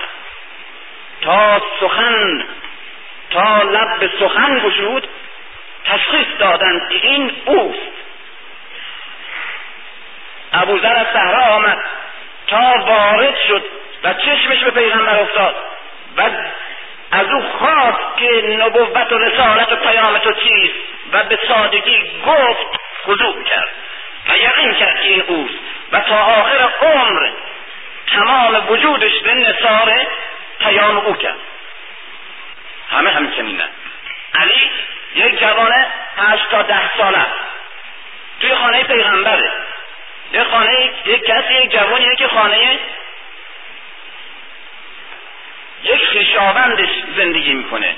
تا 1.21 1.61
سخن 1.79 2.45
تا 3.29 3.61
لب 3.61 3.99
به 3.99 4.09
سخن 4.19 4.59
گشود 4.59 5.07
تشخیص 5.85 6.27
دادند 6.39 6.81
این 7.01 7.31
اوست. 7.45 7.91
ابوذر 10.53 10.95
از 10.95 11.07
صحرا 11.13 11.43
آمد 11.43 11.77
تا 12.47 12.73
وارد 12.85 13.37
شد 13.47 13.65
و 14.03 14.13
چشمش 14.13 14.63
به 14.63 14.71
پیغمبر 14.71 15.19
افتاد 15.19 15.55
و 16.17 16.21
از 17.11 17.27
او 17.31 17.41
خواست 17.41 18.17
که 18.17 18.57
نبوت 18.59 19.11
و 19.11 19.17
رسالت 19.17 19.71
و 19.71 19.75
پیام 19.75 20.17
تو 20.17 20.33
چیست. 20.33 20.98
و 21.13 21.23
به 21.23 21.39
سادگی 21.47 22.21
گفت 22.25 22.79
خضوع 23.05 23.43
کرد 23.43 23.69
و 24.29 24.37
یقین 24.37 24.73
کرد 24.73 25.01
که 25.01 25.07
این 25.07 25.21
اوست 25.21 25.59
و 25.91 25.99
تا 25.99 26.15
آخر 26.15 26.69
عمر 26.81 27.29
تمام 28.07 28.69
وجودش 28.69 29.19
به 29.19 29.33
نصار 29.33 30.07
پیام 30.59 30.97
او 30.97 31.13
کرد. 31.13 31.39
همه 32.91 33.09
همچنینه 33.09 33.63
علی 34.35 34.71
یک 35.15 35.39
جوان 35.39 35.85
هشت 36.17 36.49
تا 36.49 36.61
ده 36.61 36.97
ساله 36.97 37.25
توی 38.41 38.55
خانه 38.55 38.83
پیغمبره. 38.83 39.51
یک 40.33 40.43
خانه 40.43 40.91
یک 41.05 41.25
کسی 41.25 41.53
یک 41.53 41.71
جوانیه 41.71 42.15
که 42.15 42.27
خانه 42.27 42.79
یک 45.83 46.05
خیشاوندش 46.05 46.89
زندگی 47.17 47.53
می‌کنه. 47.53 47.95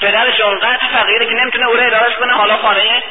پدرش 0.00 0.40
اونقدر 0.40 0.86
فقیره 0.92 1.26
که 1.26 1.34
نمی‌تونه 1.34 1.66
او 1.66 1.76
رو 1.76 1.86
ادارش 1.86 2.16
کنه 2.16 2.32
حالا 2.32 2.56
خانه 2.56 3.02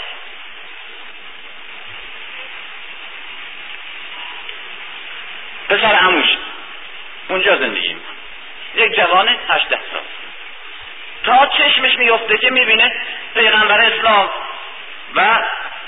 پسر 5.69 5.95
عموش. 5.95 6.37
اونجا 7.29 7.57
زندگی 7.57 7.93
می‌کنه. 7.93 8.13
یک 8.75 8.95
جوان 8.95 9.27
هشته 9.49 9.79
سال. 9.91 10.01
تا 11.23 11.45
چشمش 11.57 11.97
میفته 11.97 12.37
که 12.37 12.49
می‌بینه 12.49 12.91
پیغمبر 13.33 13.81
اسلام 13.81 14.29
و 15.15 15.39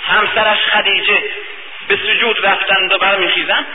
همسرش 0.06 0.60
خدیجه 0.60 1.24
به 1.88 1.96
سجود 1.96 2.46
رفتند 2.46 2.94
و 2.94 2.98
برمیخیزن 2.98 3.66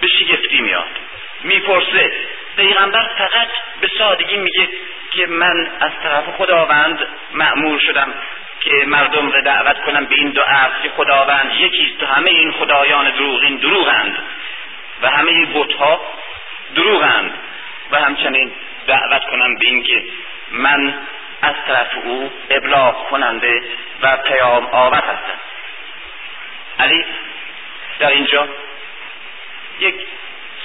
به 0.00 0.06
شگفتی 0.06 0.60
میاد. 0.60 0.98
می‌پرسه 1.42 2.12
پیغمبر 2.56 3.08
فقط 3.18 3.48
به 3.80 3.88
سادگی 3.98 4.36
میگه 4.36 4.68
که 5.10 5.26
من 5.26 5.70
از 5.80 5.90
طرف 6.02 6.24
خداوند 6.36 6.98
معمور 7.32 7.78
شدم 7.78 8.14
که 8.60 8.84
مردم 8.86 9.30
را 9.30 9.40
دعوت 9.40 9.84
کنم 9.84 10.04
به 10.04 10.14
این 10.14 10.30
دو 10.30 10.40
عرض 10.40 10.82
که 10.82 10.90
خداوند 10.90 11.52
یکیست 11.54 12.02
و 12.02 12.06
همه 12.06 12.30
این 12.30 12.52
خدایان 12.52 13.10
دروغین 13.10 13.56
دروغند 13.56 14.18
و 15.02 15.10
همه 15.10 15.30
این 15.30 15.52
بتها 15.54 16.00
دروغند 16.74 17.34
و 17.90 17.96
همچنین 17.96 18.52
دعوت 18.86 19.24
کنم 19.24 19.54
به 19.54 19.66
این 19.66 19.82
که 19.82 20.04
من 20.50 20.94
از 21.42 21.54
طرف 21.66 21.90
او 22.04 22.32
ابلاغ 22.50 23.08
کننده 23.08 23.62
و 24.02 24.16
پیام 24.16 24.66
آور 24.66 25.00
هستم. 25.00 25.40
علی 26.78 27.04
در 27.98 28.10
اینجا 28.10 28.48
یک 29.80 29.94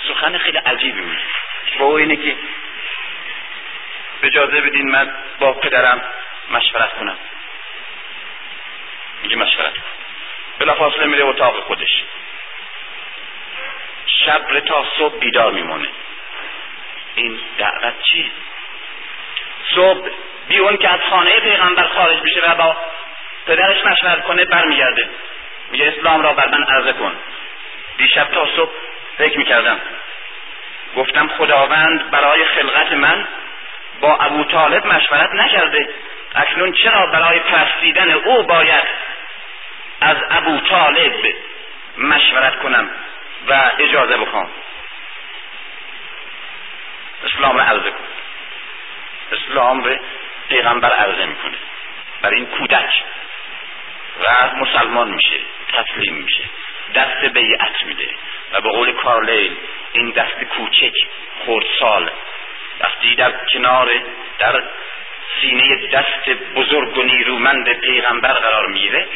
سخن 0.07 0.37
خیلی 0.37 0.57
عجیبی 0.57 1.01
میگه. 1.01 1.50
با 1.79 1.85
او 1.85 1.93
اینه 1.93 2.15
که 2.15 2.35
اجازه 4.23 4.61
بدین 4.61 4.91
من 4.91 5.11
با 5.39 5.53
پدرم 5.53 6.01
مشورت 6.51 6.93
کنم. 6.93 7.17
میگه 9.23 9.35
مشورت 9.35 9.73
کن. 9.73 9.83
بلافاصله 10.59 11.05
میره 11.05 11.23
اتاق 11.23 11.59
خودش. 11.59 12.03
شب 14.05 14.59
تا 14.59 14.85
صبح 14.97 15.19
بیدار 15.19 15.51
میمونه. 15.51 15.87
این 17.15 17.39
دعوت 17.57 18.01
چیه؟ 18.01 18.31
صبح 19.75 20.09
بیون 20.47 20.77
که 20.77 20.93
از 20.93 20.99
خانه 21.09 21.39
پیغمبر 21.39 21.87
خارج 21.87 22.19
بشه 22.19 22.41
و 22.47 22.55
با 22.55 22.77
پدرش 23.47 23.85
مشورت 23.85 24.23
کنه 24.23 24.45
برمیگرده. 24.45 25.09
میگه 25.71 25.93
اسلام 25.97 26.21
را 26.21 26.33
بر 26.33 26.47
من 26.47 26.63
عرضه 26.63 26.93
کن. 26.93 27.15
دیشب 27.97 28.31
تا 28.31 28.47
صبح 28.55 28.71
فکر 29.17 29.37
می‌کردم 29.37 29.79
گفتم 30.95 31.27
خداوند 31.27 32.09
برای 32.11 32.45
خلقت 32.45 32.91
من 32.91 33.27
با 34.01 34.15
ابو 34.15 34.43
طالب 34.43 34.85
مشورت 34.85 35.29
نکرده. 35.33 35.89
اکنون 36.35 36.71
چرا 36.71 37.05
برای 37.07 37.39
پرستیدن 37.39 38.11
او 38.11 38.43
باید 38.43 38.83
از 40.01 40.17
ابو 40.29 40.59
طالب 40.59 41.35
مشورت 41.97 42.59
کنم 42.59 42.89
و 43.47 43.71
اجازه 43.79 44.17
بخوام؟ 44.17 44.49
اسلام 47.25 47.57
را 47.57 47.63
عرضه 47.63 47.91
کن. 47.91 48.05
اسلام 49.31 49.83
را 49.83 49.95
پیغمبر 50.49 50.89
عرضه 50.89 51.25
می‌کنه. 51.25 51.57
برای 52.21 52.35
این 52.37 52.45
کودک. 52.45 53.03
و 54.19 54.55
مسلمان 54.55 55.09
میشه 55.09 55.39
تسلیم 55.73 56.15
میشه 56.15 56.43
دست 56.95 57.25
بیعت 57.25 57.85
میده. 57.85 58.09
و 58.53 58.61
به 58.61 58.69
قول 58.69 58.91
کارلیل 58.91 59.55
این 59.93 60.09
دست 60.09 60.43
کوچک 60.43 60.93
خردسال. 61.45 62.11
وقتی 62.79 63.15
در 63.15 63.33
کنار 63.53 63.89
در 64.39 64.63
سینه 65.41 65.87
دست 65.87 66.29
بزرگ 66.55 66.97
و 66.97 67.03
نیرومند 67.03 67.73
پیغمبر 67.79 68.33
قرار 68.33 68.67
می‌گیره. 68.67 69.07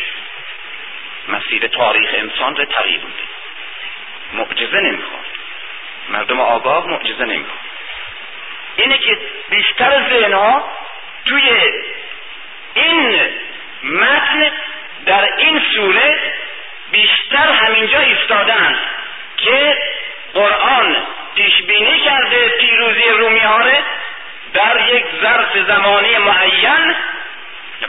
مسیر 1.28 1.68
تاریخ 1.68 2.10
انسان 2.14 2.56
رو 2.56 2.66
تغییر 2.66 3.02
میده. 3.02 3.24
معجزه 4.34 4.80
نمی‌خواد. 4.80 5.26
مردم 6.10 6.40
آگاه 6.40 6.88
معجزه 6.88 7.26
نمی‌خواد. 7.26 7.60
اینه 8.76 8.98
که 8.98 9.18
بیشتر 9.50 10.10
ذهنها 10.10 10.70
توی 11.26 11.50
این 12.74 13.20
متن 13.84 14.52
در 15.06 15.34
این 15.38 15.62
سوره 15.76 16.34
بیشتر 16.92 17.52
همینجا 17.52 18.00
ایستادن 18.00 18.80
که 19.38 19.78
قرآن 20.34 20.96
پیش 21.36 21.62
بینی 21.62 22.00
کرده 22.00 22.50
پیروزی 22.50 23.10
رومی 23.10 23.40
ها 23.40 23.62
در 24.54 24.90
یک 24.96 25.06
ظرف 25.22 25.58
زمانی 25.68 26.18
معین 26.18 26.96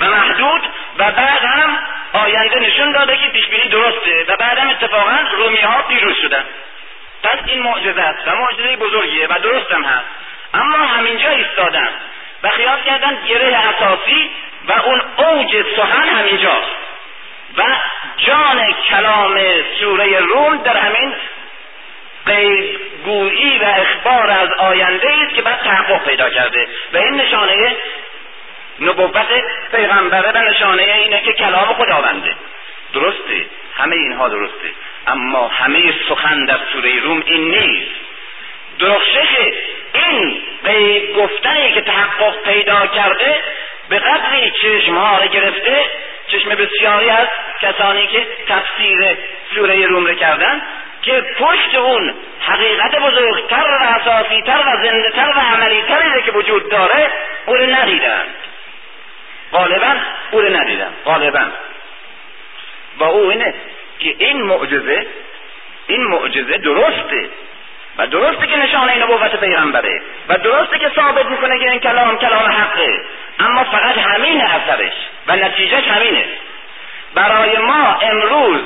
و 0.01 0.11
محدود 0.11 0.63
و 0.99 1.11
بعد 1.13 1.45
هم 1.45 1.79
آینده 2.13 2.61
نشون 2.61 2.93
داده 2.93 3.17
که 3.17 3.29
پیش 3.29 3.47
بینی 3.47 3.69
درسته 3.69 4.25
و 4.29 4.37
بعد 4.37 4.59
هم 4.59 4.71
اتفاقا 4.71 5.19
رومی 5.37 5.61
ها 5.61 5.83
پیروز 5.83 6.17
شدن. 6.23 6.45
پس 7.23 7.39
این 7.47 7.63
معجزه 7.63 8.03
است 8.03 8.29
و 8.29 8.37
معجزه 8.37 8.77
بزرگیه 8.77 9.27
و 9.27 9.39
درستم 9.39 9.85
هست. 9.85 10.07
اما 10.55 10.87
همینجا 10.87 11.31
ایستادن 11.31 11.89
و 12.43 12.49
خیال 12.49 12.81
کردن 12.87 13.19
گره 13.29 13.57
اساسی 13.57 14.31
و 14.69 14.73
اون 14.73 15.03
اوج 15.17 15.65
سخن 15.77 16.09
همینجاست. 16.09 16.71
و 17.57 17.63
جان 18.17 18.73
کلام 18.73 19.37
سوره 19.81 20.19
روم 20.21 20.57
در 20.57 20.77
همین 20.77 21.15
گویی 23.05 23.59
و 23.59 23.65
اخبار 23.65 24.31
از 24.31 24.49
آینده 24.59 25.11
است 25.11 25.35
که 25.35 25.43
بعد 25.43 25.59
تحقق 25.59 26.05
پیدا 26.05 26.31
کرده. 26.31 26.69
و 26.93 26.97
این 26.97 27.15
نشانه 27.15 27.77
نبوت 28.81 29.27
پیغمبره 29.73 30.33
به 30.33 30.39
نشانه 30.39 30.83
اینه 30.83 31.21
که 31.21 31.33
کلام 31.33 31.75
خداونده. 31.75 32.35
درسته 32.95 33.47
همه 33.77 33.97
اینها 33.97 34.29
درسته. 34.29 34.73
اما 35.07 35.49
همه 35.49 35.95
سخن 36.09 36.45
در 36.45 36.59
سوره 36.73 37.01
روم 37.01 37.23
این 37.27 37.51
نیست. 37.51 37.91
درخشش 38.79 39.37
این 39.95 40.43
به 40.63 41.01
گفتنی 41.17 41.73
که 41.73 41.81
تحقق 41.81 42.43
پیدا 42.43 42.87
کرده 42.87 43.41
به 43.89 43.99
قدری 43.99 44.53
چشمها 44.63 45.19
را 45.19 45.27
گرفته 45.27 45.85
چشم 46.29 46.49
بسیاری 46.49 47.11
از 47.11 47.29
کسانی 47.61 48.07
که 48.07 48.27
تفسیر 48.49 49.17
سوره 49.55 49.87
روم 49.87 50.07
را 50.07 50.15
کردن 50.15 50.63
که 51.03 51.21
پشت 51.21 51.75
اون 51.75 52.15
حقیقت 52.41 52.99
بزرگتر 52.99 53.65
و 53.71 53.85
اساسیتر 53.85 54.59
و 54.67 54.83
زندهتر 54.83 55.33
و 55.37 55.41
عملیتری 55.41 56.23
که 56.23 56.33
وجود 56.33 56.71
داره 56.71 57.11
او 57.47 57.55
رو 57.55 57.67
ندیدن. 57.67 58.23
غالبا 59.53 59.95
او 60.31 60.41
رو 60.41 60.57
ندیدن 60.57 60.91
غالبا. 61.05 61.45
و 62.99 63.05
او 63.05 63.31
اینه 63.31 63.55
که 63.99 64.15
این 64.19 64.43
معجزه 64.43 65.07
این 65.87 66.05
معجزه 66.05 66.59
درسته. 66.59 67.29
و 67.99 68.07
درسته 68.07 68.47
که 68.47 68.57
نشانه 68.57 68.99
نبوت 68.99 69.41
پیغمبره. 69.41 70.03
و 70.29 70.39
درسته 70.39 70.79
که 70.79 70.89
ثابت 70.89 71.27
می‌کنه 71.27 71.59
که 71.59 71.71
این 71.71 71.81
کلام 71.81 72.19
کلام 72.19 72.53
حقه. 72.53 73.01
اما 73.41 73.65
فقط 73.65 73.99
همین 73.99 74.41
اثرش 74.41 74.93
و 75.27 75.37
نتیجهش 75.37 75.89
همینه. 75.89 76.25
برای 77.15 77.59
ما 77.59 77.99
امروز 78.03 78.61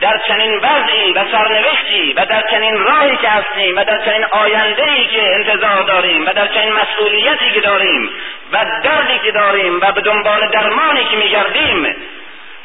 در 0.00 0.20
چنین 0.28 0.58
وضعی 0.58 1.12
و 1.12 1.24
سرنوشتی 1.32 2.12
و 2.12 2.24
در 2.24 2.42
چنین 2.50 2.78
راهی 2.78 3.16
که 3.16 3.28
هستیم 3.28 3.76
و 3.76 3.84
در 3.84 4.04
چنین 4.04 4.24
آینده 4.24 4.90
ای 4.90 5.06
که 5.06 5.34
انتظار 5.34 5.82
داریم 5.82 6.26
و 6.26 6.32
در 6.32 6.46
چنین 6.46 6.72
مسئولیتی 6.72 7.50
که 7.54 7.60
داریم 7.60 8.10
و 8.52 8.64
دردی 8.82 9.18
که 9.24 9.30
داریم 9.30 9.80
و 9.80 9.92
به 9.92 10.00
دنبال 10.00 10.48
درمانی 10.48 11.04
که 11.04 11.16
میگردیم 11.16 11.96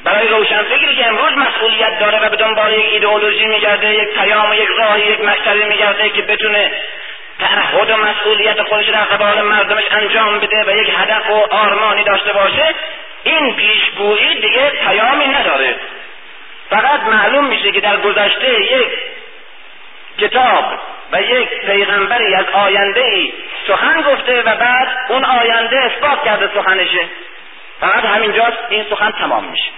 برای 0.04 0.28
روشنفکری 0.28 0.96
که 0.96 1.08
امروز 1.08 1.38
مسئولیت 1.38 2.00
داره 2.00 2.20
و 2.20 2.30
به 2.30 2.36
دنبال 2.36 2.74
یک 2.74 2.86
ایدئولوژی 2.92 3.46
میگرده 3.46 3.96
یک 3.96 4.10
پیام 4.10 4.54
یک 4.54 4.70
راهی 4.78 5.12
یک 5.12 5.22
مکتبی 5.22 5.64
میگرده 5.64 6.10
که 6.10 6.22
بتونه 6.22 6.72
تعهد 7.40 7.90
و 7.90 7.98
مسئولیت 7.98 8.62
خودش 8.62 8.90
در 8.90 9.04
قبال 9.04 9.42
مردمش 9.42 9.84
انجام 9.92 10.40
بده 10.40 10.64
و 10.64 10.78
یک 10.78 10.90
هدف 10.98 11.30
و 11.30 11.56
آرمانی 11.56 12.04
داشته 12.04 12.34
باشه 12.34 12.76
این 13.24 13.56
پیشگویی 13.56 14.36
دیگه 14.36 14.70
پیامی 14.70 15.28
نداره. 15.28 15.76
فقط 16.70 17.04
معلوم 17.04 17.46
میشه 17.46 17.72
که 17.72 17.82
در 17.82 17.98
گذشته 17.98 18.62
یک 18.62 18.90
کتاب 20.18 20.66
و 21.12 21.22
یک 21.22 21.50
پیغمبری 21.50 22.36
از 22.36 22.46
آینده 22.54 23.02
ای 23.02 23.34
سخن 23.68 24.02
گفته 24.02 24.42
و 24.42 24.56
بعد 24.56 24.88
اون 25.10 25.26
آینده 25.26 25.78
اثبات 25.78 26.24
کرده 26.24 26.50
سخنشه. 26.56 27.06
فقط 27.80 28.06
همینجاست 28.06 28.58
این 28.70 28.86
سخن 28.90 29.12
تمام 29.12 29.46
میشه. 29.46 29.72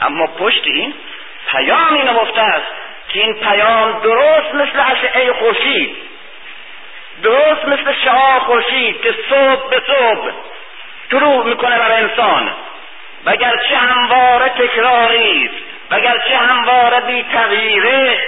اما 0.00 0.26
پشت 0.26 0.62
این 0.64 0.94
پیامی 1.50 2.02
نهفته 2.02 2.40
است 2.40 2.66
که 3.08 3.20
این 3.20 3.34
پیام 3.34 4.00
درست 4.00 4.54
مثل 4.54 4.80
اشعه 4.92 5.32
خورشید. 5.32 5.96
درست 7.22 7.64
مثل 7.64 7.92
شعاع 8.04 8.38
خورشید 8.38 9.00
که 9.00 9.14
صبح 9.30 9.68
به 9.70 9.82
صبح 9.86 10.30
طلوع 11.10 11.44
می‌کنه 11.44 11.78
بر 11.78 11.92
انسان. 11.92 12.50
و 13.24 13.36
گرچه 13.36 13.76
همواره 13.76 14.48
تکراری 14.48 15.44
است 15.44 15.64
و 15.90 16.00
گرچه 16.00 16.36
همواره 16.36 17.00
بی 17.00 17.22
تغییره 17.32 18.18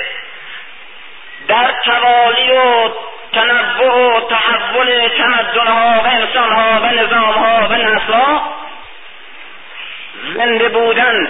در 1.48 1.74
توالی 1.84 2.50
و 2.50 2.90
تنوع 3.32 4.16
و 4.16 4.20
تحول 4.20 5.08
تمدنها 5.08 6.00
و 6.00 6.06
انسانها 6.06 6.80
و 6.82 6.86
نظامها 6.86 7.66
و 7.68 7.72
نسلها 7.72 8.42
زنده 10.34 10.68
بودن 10.68 11.28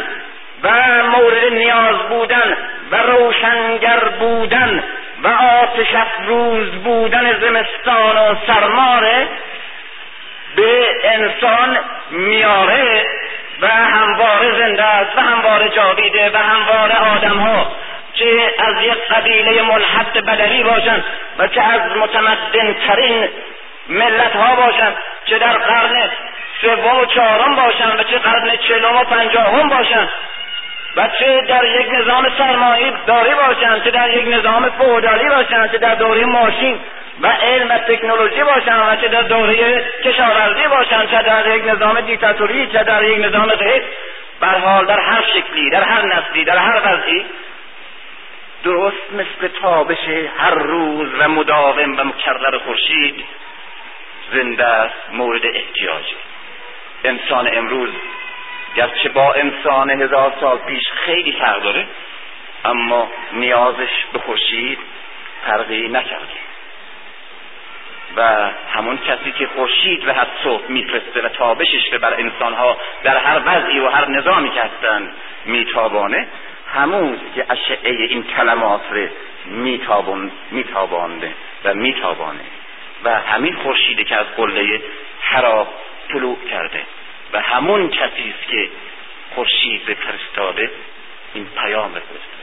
و 0.63 0.71
مورد 1.03 1.45
نیاز 1.53 1.97
بودن 2.09 2.57
و 2.91 2.97
روشنگر 2.97 4.09
بودن 4.09 4.85
و 5.23 5.29
آتش 5.29 5.95
افروز 5.95 6.71
بودن 6.71 7.41
زمستان 7.41 8.17
و 8.17 8.35
سرماره 8.47 9.29
به 10.57 10.87
انسان 11.05 11.79
میاره 12.11 13.07
و 13.61 13.67
همواره 13.67 14.59
زنده 14.59 14.85
است 14.85 15.17
و 15.17 15.21
همواره 15.21 15.69
جاویده 15.69 16.31
و 16.31 16.37
همواره 16.37 16.97
آدم 17.17 17.39
ها 17.39 17.73
چه 18.15 18.55
از 18.59 18.83
یک 18.83 19.09
قبیله 19.11 19.63
ملحد 19.63 20.13
بدوی 20.13 20.63
باشند 20.63 21.05
و 21.39 21.49
چه 21.49 21.63
از 21.63 21.97
متمدن 21.97 22.77
ترین 22.87 23.29
ملت 23.89 24.37
ها 24.37 24.57
باشند 24.57 24.95
چه 25.25 25.39
در 25.39 25.53
قرن 25.53 26.11
سوم 26.61 26.99
و 27.01 27.07
چهارم 27.07 27.57
باشند 27.57 28.01
و 28.01 28.03
چه 28.03 28.19
قرن 28.19 28.57
چهلم 28.57 28.97
و 28.97 29.05
پنجاهم 29.05 29.69
باشند. 29.69 30.09
و 30.97 31.09
چه 31.19 31.41
در 31.49 31.65
یک 31.65 31.87
نظام 31.93 32.29
سرمایه 32.39 32.93
داری 33.07 33.35
باشند 33.35 33.85
چه 33.85 33.91
در 33.91 34.17
یک 34.17 34.39
نظام 34.39 34.71
فودالی 34.71 35.29
باشند 35.29 35.71
چه 35.71 35.79
در 35.79 35.95
دوره 35.95 36.25
ماشین 36.25 36.79
و 37.21 37.27
علم 37.27 37.71
و 37.71 37.79
تکنولوژی 37.79 38.43
باشند 38.45 38.93
و 38.93 39.01
چه 39.01 39.09
در 39.09 39.23
دوره 39.23 39.85
کشاورزی 40.05 40.69
باشند 40.69 41.11
چه 41.11 41.23
در 41.23 41.57
یک 41.57 41.65
نظام 41.67 42.01
دیکتاتوری 42.01 42.67
چه 42.67 42.83
در 42.83 43.05
یک 43.05 43.25
نظام 43.25 43.51
غیر 43.51 43.83
بر 44.41 44.59
حال 44.59 44.87
در 44.87 45.01
هر 45.01 45.25
شکلی 45.35 45.71
در 45.71 45.83
هر 45.83 46.03
نسلی 46.07 46.45
در 46.45 46.57
هر 46.57 46.81
وضعی 46.85 47.27
درست 48.65 49.13
مثل 49.13 49.49
تابش 49.63 50.09
هر 50.39 50.55
روز 50.55 51.09
و 51.19 51.29
مداوم 51.29 51.97
و 51.99 52.05
مکرر 52.05 52.59
خورشید 52.59 53.25
زنده 54.33 54.65
است 54.65 55.13
مورد 55.13 55.47
احتیاجی 55.47 56.17
انسان 57.05 57.49
امروز 57.53 57.91
گرچه 58.77 59.09
با 59.09 59.33
انسان 59.33 59.91
هزار 59.91 60.33
سال 60.41 60.59
پیش 60.59 60.83
خیلی 61.05 61.33
فرق 61.33 61.63
داره 61.63 61.87
اما 62.65 63.09
نیازش 63.33 64.07
به 64.13 64.19
خورشید 64.19 64.79
فرقی 65.47 65.89
نکرده. 65.89 66.41
و 68.17 68.51
همون 68.73 68.99
کسی 68.99 69.33
که 69.33 69.47
خورشید 69.47 70.09
و 70.09 70.13
هر 70.13 70.27
صبح 70.45 70.63
میفرسته 70.69 71.23
و 71.23 71.29
تابشش 71.29 71.91
بر 72.01 72.15
انسانها 72.15 72.77
در 73.03 73.17
هر 73.17 73.41
وضعی 73.47 73.81
و 73.81 73.89
هر 73.89 74.09
نظامی 74.09 74.51
که 74.51 74.63
هستن 74.63 75.13
میتابانه 75.45 76.29
همون 76.75 77.21
که 77.35 77.47
اشعه 77.51 77.91
این 77.91 78.25
کلمات 78.25 78.81
رو 78.91 79.09
میتابان 79.47 80.31
میتابانده 80.51 81.35
و 81.65 81.75
میتابانه. 81.75 82.45
و 83.05 83.21
همین 83.21 83.55
خورشیده 83.55 84.05
که 84.05 84.17
از 84.17 84.27
قله 84.37 84.83
حرا 85.21 85.69
طلوع 86.09 86.39
کرده. 86.51 86.83
و 87.33 87.41
همون 87.41 87.91
کسی 87.91 88.35
است 88.39 88.49
که 88.51 88.69
خورشید 89.35 89.85
به 89.85 89.95
فرستاده 89.95 90.71
این 91.35 91.47
پیام 91.47 91.91
بفرستد 91.91 92.41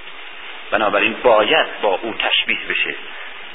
بنابراین 0.71 1.13
باید 1.13 1.81
با 1.81 1.99
او 2.01 2.13
تشبیه 2.13 2.59
بشه 2.69 2.95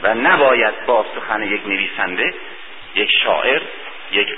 و 0.03 0.15
نباید 0.15 0.87
با 0.87 1.07
سخن 1.15 1.43
یک 1.43 1.67
نویسنده 1.67 2.35
یک 2.95 3.11
شاعر 3.25 3.61
یک 4.13 4.29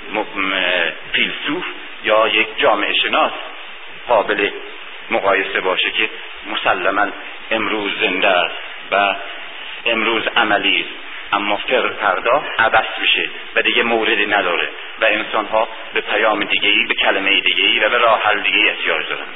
فیلسوف 1.13 1.65
یا 2.03 2.27
یک 2.27 2.47
جامعه 2.57 2.93
شناس 2.93 3.31
قابل 4.07 4.49
مقایسه 5.09 5.61
باشه 5.61 5.91
که 5.91 6.09
مسلما 6.47 7.07
امروز 7.51 7.91
زنده 8.01 8.27
است 8.27 8.55
و 8.91 9.15
امروز 9.85 10.23
عملی 10.35 10.79
است. 10.79 10.89
اما 11.33 11.55
فر 11.55 11.89
فردا 11.89 12.43
عبس 12.59 12.99
بشه 13.01 13.29
و 13.55 13.61
دیگه 13.61 13.83
موردی 13.83 14.25
نداره 14.25 14.69
و 15.01 15.05
انسان 15.05 15.45
ها 15.45 15.67
به 15.93 16.01
پیام 16.01 16.43
دیگه 16.43 16.69
ای 16.69 16.85
به 16.85 16.93
کلمه 16.93 17.41
دیگه 17.41 17.65
ای 17.65 17.79
و 17.79 17.89
به 17.89 17.97
راه 17.97 18.21
حل 18.23 18.39
دیگه 18.39 18.57
احتیاج 18.57 19.09
دارن. 19.09 19.27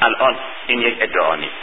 الان 0.00 0.36
این 0.66 0.82
یک 0.82 0.96
ادعا 1.00 1.36
نیست. 1.36 1.54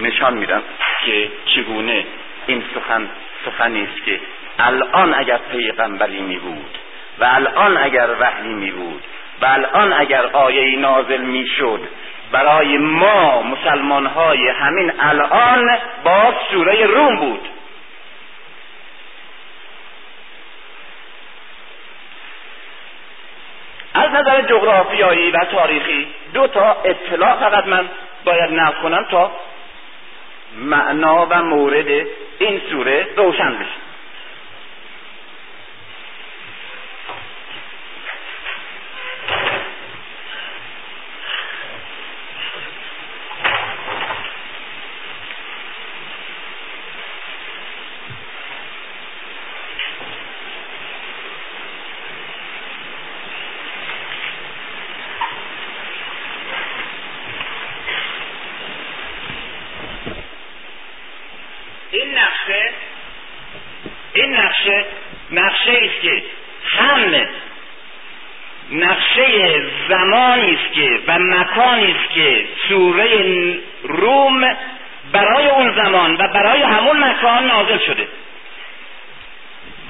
نشان 0.00 0.34
میدم 0.34 0.62
که 1.06 1.30
چگونه 1.46 2.06
این 2.46 2.64
سخن 2.74 3.08
سخنی 3.44 3.82
است 3.82 4.04
که 4.04 4.20
الان 4.58 5.14
اگر 5.14 5.38
پیغمبری 5.52 6.20
می 6.20 6.38
بود 6.38 6.78
و 7.18 7.24
الان 7.24 7.76
اگر 7.76 8.08
وحی 8.20 8.54
می 8.54 8.70
بود 8.70 9.04
و 9.42 9.46
الان 9.46 9.92
اگر 9.92 10.26
آیه 10.26 10.76
نازل 10.76 11.20
می 11.20 11.46
شد 11.46 11.80
برای 12.32 12.78
ما 12.78 13.42
مسلمان 13.42 14.06
های 14.06 14.48
همین 14.48 14.92
الان 15.00 15.78
با 16.04 16.34
سوره 16.50 16.86
روم 16.86 17.16
بود. 17.16 17.48
از 23.94 24.10
نظر 24.10 24.42
جغرافیایی 24.42 25.30
و 25.30 25.44
تاریخی 25.44 26.06
دو 26.34 26.46
تا 26.46 26.76
اطلاع 26.84 27.36
فقط 27.36 27.66
من 27.66 27.88
باید 28.24 28.52
نقل 28.52 28.82
کنم 28.82 29.06
تا 29.10 29.30
معنا 30.56 31.26
و 31.30 31.42
مورد 31.42 32.06
این 32.38 32.60
سوره 32.70 33.06
روشن 33.16 33.52
بشه 33.52 33.84
که 66.04 66.22
هم 66.64 67.14
نقشه 68.70 69.62
زمانی 69.88 70.54
است 70.54 70.74
که 70.74 71.00
و 71.06 71.13
مکانی 71.30 71.92
است 71.92 72.10
که 72.14 72.44
سوره 72.68 73.08
روم 73.82 74.56
برای 75.12 75.46
اون 75.46 75.74
زمان 75.74 76.16
و 76.16 76.28
برای 76.28 76.62
همون 76.62 77.04
مکان 77.04 77.46
نازل 77.46 77.78
شده. 77.78 78.08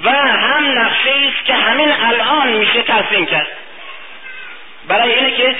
و 0.05 0.11
هم 0.11 0.79
نقشه 0.79 1.11
است 1.11 1.47
که 1.47 1.55
همین 1.55 1.93
الان 1.93 2.49
میشه 2.49 2.83
ترسیم 2.83 3.27
کرد. 3.27 3.49
برای 4.89 5.13
اینه 5.13 5.31
که 5.31 5.57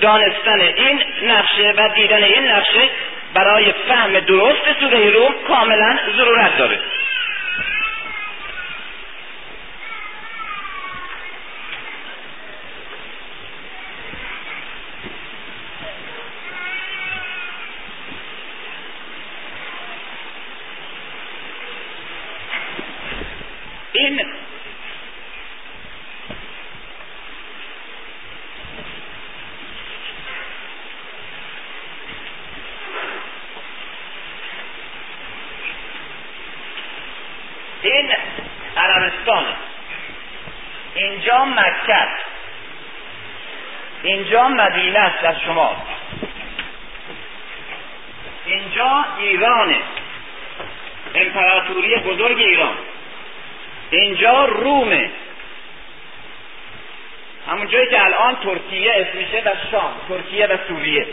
دانستن 0.00 0.60
این 0.60 1.02
نقشه 1.22 1.74
و 1.76 1.88
دیدن 1.88 2.22
این 2.22 2.48
نقشه 2.48 2.88
برای 3.34 3.72
فهم 3.88 4.20
درست 4.20 4.80
سوره 4.80 5.10
روم 5.10 5.34
کاملا 5.48 5.98
ضرورت 6.16 6.58
داره 6.58 6.78
این 23.92 24.20
این 37.82 38.10
عربستان 38.76 39.44
اینجا 41.20 41.44
مکه 41.44 42.08
اینجا 44.02 44.48
مدینه 44.48 44.98
است 44.98 45.22
در 45.22 45.38
شما. 45.38 45.76
اینجا 48.46 49.04
ایرانه. 49.18 49.76
امپراتوری 51.14 51.96
بزرگ 51.96 52.38
ایران. 52.38 52.74
اینجا 53.90 54.44
رومه. 54.44 55.10
همون 57.50 57.68
جایی 57.68 57.90
که 57.90 58.04
الان 58.04 58.36
ترکیه 58.36 58.92
اسمشه 58.94 59.50
و 59.50 59.54
شام 59.70 59.94
ترکیه 60.08 60.46
و 60.46 60.56
سوریه. 60.68 61.06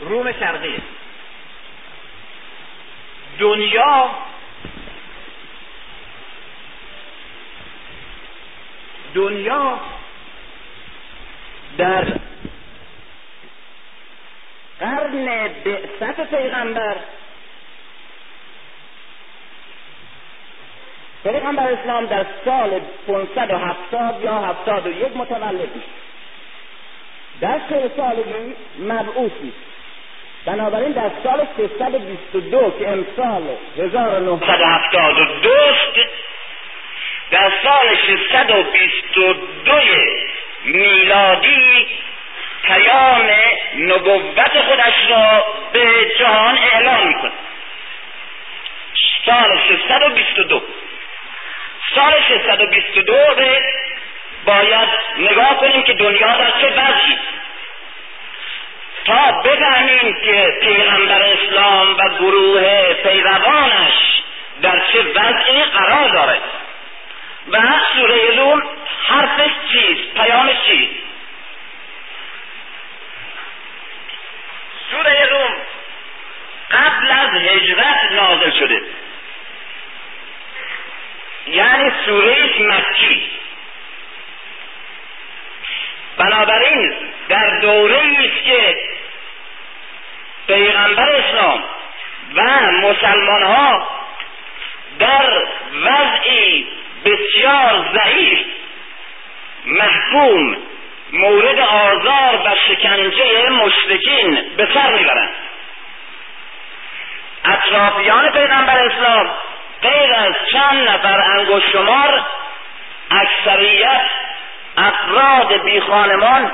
روم 0.00 0.32
شرقیه 0.32 0.78
دنیا 3.38 4.10
دنیا 9.14 9.78
در 11.78 12.04
قرن 14.80 15.48
بعثت 15.64 16.30
پیغمبر 16.30 16.96
پیغمبر 21.24 21.72
اسلام 21.72 22.06
در 22.06 22.26
سال 22.44 22.80
570 23.06 24.24
یا 24.24 24.32
71 24.32 25.16
متولد 25.16 25.76
میشه 25.76 25.88
در 27.40 27.60
سه 27.68 27.90
سالگی 27.96 28.54
مبعوث 28.78 29.32
میشه 29.42 29.56
بنابراین 30.44 30.92
در 30.92 31.10
سال 31.24 31.46
322 31.56 32.70
که 32.78 32.88
امسال 32.88 33.42
1972 33.76 35.48
در 37.32 37.52
سال 37.62 37.96
622 38.06 39.72
میلادی 40.64 41.86
پیام 42.62 43.30
نبوت 43.78 44.60
خودش 44.60 44.94
را 45.08 45.44
به 45.72 46.10
جهان 46.18 46.58
اعلام 46.58 47.06
می‌کنه 47.06 47.32
سال 49.26 49.58
622 49.68 50.62
سال 51.94 52.12
622 52.28 53.16
باید 54.44 54.88
نگاه 55.18 55.56
کنیم 55.56 55.82
که 55.82 55.92
دنیا 55.92 56.36
در 56.36 56.50
چه 56.50 56.66
وضعی. 56.66 57.18
تا 59.04 59.32
بفهمیم 59.44 60.14
که 60.24 60.58
پیغمبر 60.62 61.22
اسلام 61.22 61.96
و 61.96 62.08
گروه 62.18 62.92
پیروانش 62.92 64.22
در 64.62 64.82
چه 64.92 65.02
وضعی 65.02 65.62
قرار 65.62 66.08
داره 66.08 66.38
و 67.48 67.58
سوره 67.94 68.36
روم 68.36 68.62
حرفش 69.08 69.50
چیست 69.72 70.14
پیامش 70.14 70.56
چیست 70.66 71.02
سوره 74.90 75.28
روم 75.30 75.54
قبل 76.70 77.10
از 77.10 77.30
هجرت 77.34 78.12
نازل 78.12 78.50
شده. 78.50 78.82
یعنی 81.46 81.92
سوره 82.06 82.50
مکی 82.60 83.30
بنابراین 86.16 86.94
در 87.28 87.58
دوره 87.60 88.02
است 88.18 88.44
که 88.44 88.76
پیغمبر 90.46 91.10
اسلام 91.10 91.64
و 92.34 92.42
مسلمان 92.72 93.42
ها 93.42 93.88
در 94.98 95.46
وضعی 95.72 96.81
بسیار 97.04 97.84
ضعیف 97.94 98.38
محکوم 99.66 100.56
مورد 101.12 101.58
آزار 101.58 102.42
و 102.44 102.54
شکنجه 102.68 103.50
مشرکین 103.50 104.56
به 104.56 104.68
سر 104.74 104.92
می‌برند. 104.92 105.34
اطرافیان 107.44 108.30
پیغمبر 108.30 108.78
اسلام 108.78 109.30
غیر 109.82 110.14
از 110.14 110.34
چند 110.52 110.88
نفر 110.88 111.20
انگشت 111.20 111.70
شمار 111.70 112.26
اکثریت 113.10 114.10
افراد 114.76 115.62
بی 115.62 115.80
خانمان 115.80 116.52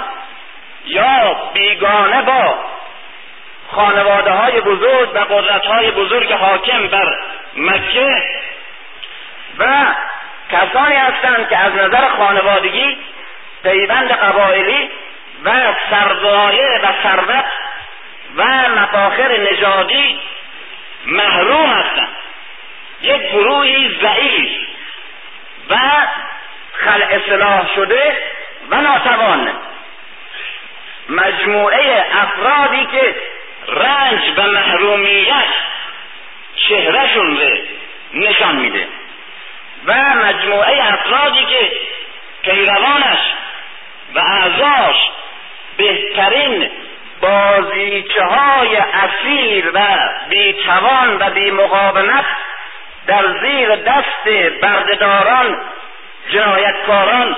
یا 0.86 1.50
بیگانه 1.54 2.22
با 2.22 2.54
خانواده 3.70 4.30
های 4.30 4.60
بزرگ 4.60 5.14
و 5.14 5.18
قدرت 5.18 5.66
های 5.66 5.90
بزرگ 5.90 6.32
حاکم 6.32 6.88
بر 6.88 7.18
مکه 7.56 8.22
و 9.58 9.94
کسانی 10.50 10.94
هستند 10.94 11.48
که 11.48 11.58
از 11.58 11.74
نظر 11.74 12.08
خانوادگی 12.08 12.98
پیوند 13.62 14.10
قبایلی 14.12 14.90
و 15.44 15.50
سرمایه 15.90 16.80
و 16.82 17.02
ثروت 17.02 17.44
و 18.36 18.44
مفاخر 18.68 19.36
نژادی 19.36 20.20
محروم 21.06 21.70
هستند. 21.70 22.16
یک 23.02 23.30
گروهی 23.32 23.98
ضعیف 24.02 24.50
و 25.70 25.76
خل 26.72 27.02
اصلاح 27.02 27.74
شده 27.74 28.16
و 28.70 28.80
ناتوان. 28.80 29.52
مجموعه 31.08 32.04
افرادی 32.22 32.86
که 32.86 33.14
رنج 33.68 34.32
و 34.36 34.42
محرومیت 34.42 35.44
چهرهشون 36.56 37.40
رو 37.40 37.56
نشان 38.14 38.56
میده. 38.56 38.88
و 39.86 39.94
مجموعه 39.94 40.92
افرادی 40.92 41.44
که 41.44 41.72
پیروانش 42.42 43.18
و 44.14 44.18
اعضاش 44.18 44.96
بهترین 45.76 46.70
بازیچه 47.20 48.24
های 48.24 48.76
اصیل 48.76 49.70
و 49.74 49.80
بیتوان 50.28 51.16
و 51.20 51.30
بیمقاومت 51.30 52.24
در 53.06 53.24
زیر 53.42 53.76
دست 53.76 54.28
بردهداران 54.60 55.58
جنایتکاران 56.30 57.36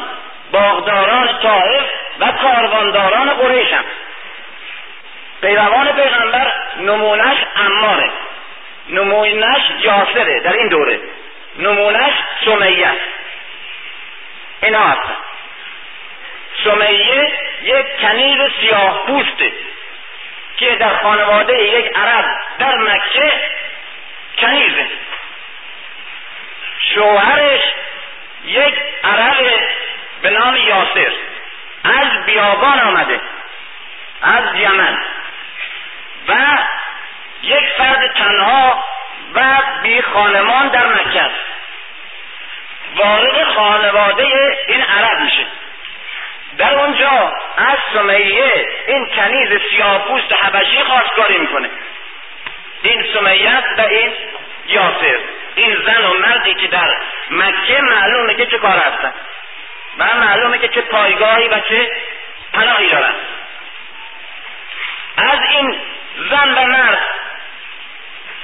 باغداران 0.53 1.29
طائف 1.43 1.85
و 2.21 2.33
کاروانداران 2.33 3.31
قریش 3.31 3.73
هم. 3.73 3.85
پیروان 5.41 5.93
پیغمبر 5.93 6.53
نمونش 6.81 7.37
اماره 7.57 8.11
نمونش 8.89 9.63
یاسره 9.83 10.41
در 10.41 10.53
این 10.53 10.69
دوره. 10.69 11.01
نمونش 11.61 12.13
سمیه 12.45 12.93
اینا 14.63 14.81
هستن. 14.81 15.17
سمیه 16.65 17.33
یک 17.63 18.01
کنیز 18.01 18.39
سیاه 18.61 19.07
پوسته 19.07 19.53
که 20.57 20.75
در 20.75 20.97
خانواده 20.97 21.63
یک 21.63 21.97
عرب 21.97 22.25
در 22.59 22.77
مکه 22.77 23.33
کنیزه. 24.39 24.87
شوهرش 26.95 27.61
یک 28.45 28.75
عرب 29.05 29.61
به 30.23 30.31
نام 30.31 30.57
یاسر. 30.57 31.13
از 31.85 32.27
بیابان 32.27 32.81
آمده. 32.81 33.21
از 34.23 34.55
یمن. 34.55 34.99
و 36.29 36.35
یک 37.43 37.69
فرد 37.79 38.13
تنها 38.13 38.85
و 39.35 39.43
بی 39.83 40.03
خانمان 40.03 40.69
در 40.69 40.87
مکه 40.87 41.23
است. 41.23 41.50
وارد 42.97 43.45
خانواده 43.45 44.27
این 44.67 44.83
عرب 44.83 45.21
میشه. 45.21 45.47
در 46.59 46.75
اونجا 46.75 47.33
از 47.57 47.79
سمیه 47.95 48.69
این 48.87 49.07
کنیز 49.07 49.61
سیاپوست 49.71 50.33
حبشی 50.43 50.83
خواستگاری 50.83 51.39
می‌کنه. 51.39 51.71
این 52.83 53.05
سمیت 53.15 53.65
و 53.79 53.81
این 53.81 54.13
یاسر. 54.67 55.19
این 55.55 55.77
زن 55.87 56.05
و 56.05 56.15
مردی 56.19 56.55
که 56.55 56.67
در 56.67 56.97
مکه 57.31 57.81
معلومه 57.83 58.35
که 58.35 58.47
چه 58.47 58.59
کار 58.59 58.79
هستن 58.79 59.13
و 59.99 60.05
معلومه 60.15 60.59
که 60.59 60.69
چه 60.69 60.81
پایگاهی 60.81 61.49
و 61.49 61.61
چه 61.61 61.91
پناهی 62.53 62.87
دارن. 62.87 63.15
از 65.17 65.39
این 65.51 65.81
زن 66.31 66.55
و 66.55 66.67
مرد 66.67 67.07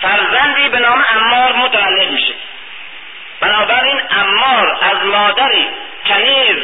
فرزندی 0.02 0.68
به 0.68 0.78
نام 0.78 1.04
امار 1.08 1.52
متولد 1.52 2.10
میشه. 2.10 2.34
بنابراین 3.40 4.00
امار 4.10 4.78
از 4.82 5.04
مادری 5.04 5.68
کنیز 6.06 6.56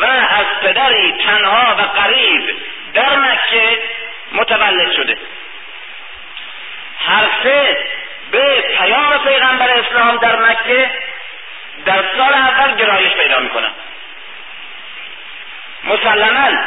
و 0.00 0.04
از 0.04 0.46
پدری 0.62 1.12
تنها 1.12 1.74
و 1.78 1.82
قریب 1.82 2.56
در 2.94 3.16
مکه 3.16 3.78
متولد 4.32 4.92
شده. 4.92 5.16
هر 6.98 7.28
سه 7.42 7.76
به 8.30 8.60
پیام 8.78 9.18
پیغمبر 9.18 9.70
اسلام 9.70 10.16
در 10.16 10.36
مکه 10.36 10.90
در 11.84 12.04
سال 12.16 12.34
اول 12.34 12.74
گرایش 12.74 13.12
پیدا 13.12 13.38
می‌کنن 13.38 13.72
مسلما 15.84 16.58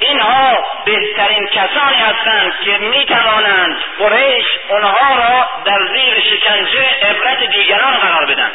اینها 0.00 0.64
بهترین 0.84 1.46
کسانی 1.46 1.96
هستند 1.96 2.52
که 2.60 2.78
می 2.78 3.06
توانند 3.06 3.76
قریش 3.98 4.46
اونها 4.68 5.16
را 5.16 5.48
در 5.64 5.86
زیر 5.86 6.20
شکنجه 6.20 6.86
عبرت 7.02 7.50
دیگران 7.50 7.96
قرار 7.96 8.26
بدن. 8.26 8.52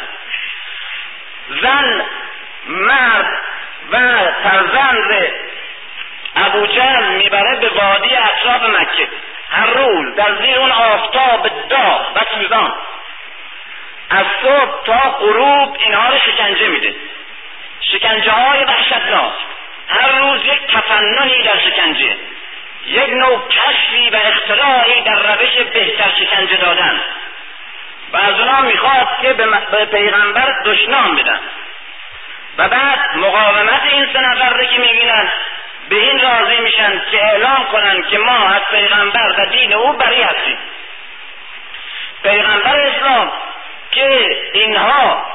زن 1.61 2.05
مرد 2.67 3.41
و 3.91 3.97
فرزند 4.43 5.31
ابو 6.35 6.67
جهل 6.67 7.07
می‌بره 7.07 7.55
به 7.55 7.69
وادی 7.69 8.15
اطراف 8.15 8.63
مکه 8.63 9.07
هر 9.49 9.65
روز 9.65 10.15
در 10.15 10.35
زیر 10.41 10.59
اون 10.59 10.71
آفتاب 10.71 11.49
داغ 11.69 12.11
و 12.15 12.19
سوزان. 12.31 12.73
از 14.09 14.25
صبح 14.41 14.83
تا 14.85 15.11
غروب 15.11 15.77
اینها 15.79 16.09
رو 16.09 16.19
شکنجه 16.19 16.67
میده. 16.67 16.95
شکنجه 17.81 18.31
های 18.31 18.63
وحشتناک. 18.63 19.33
هر 19.87 20.19
روز 20.19 20.45
یک 20.45 20.67
تفننی 20.67 21.43
در 21.43 21.59
شکنجه 21.59 22.17
یک 22.85 23.09
نوع 23.09 23.47
کشفی 23.49 24.09
و 24.09 24.15
اختراعی 24.15 25.01
در 25.01 25.35
روش 25.35 25.55
بهتر 25.73 26.09
شکنجه 26.19 26.57
دادن. 26.57 27.01
و 28.13 28.17
از 28.17 28.39
اونا 28.39 28.61
می‌خواد 28.61 29.07
که 29.21 29.33
به 29.33 29.85
پیغمبر 29.85 30.55
دشنام 30.65 31.15
بدن. 31.15 31.39
و 32.57 32.69
بعد 32.69 32.99
مقاومت 33.15 33.81
این 33.91 34.07
سه 34.13 34.19
نفر 34.19 34.63
که 34.63 34.79
می‌بینن 34.79 35.31
به 35.89 35.95
این 35.95 36.21
راضی 36.21 36.59
میشن 36.59 37.01
که 37.11 37.23
اعلام 37.23 37.65
کنن 37.71 38.03
که 38.03 38.17
ما 38.17 38.47
از 38.47 38.61
پیغمبر 38.71 39.35
و 39.37 39.45
دین 39.45 39.73
او 39.73 39.93
بری 39.93 40.21
هستیم. 40.21 40.57
پیغمبر 42.23 42.79
اسلام 42.79 43.31
که 43.91 44.37
اینها 44.53 45.25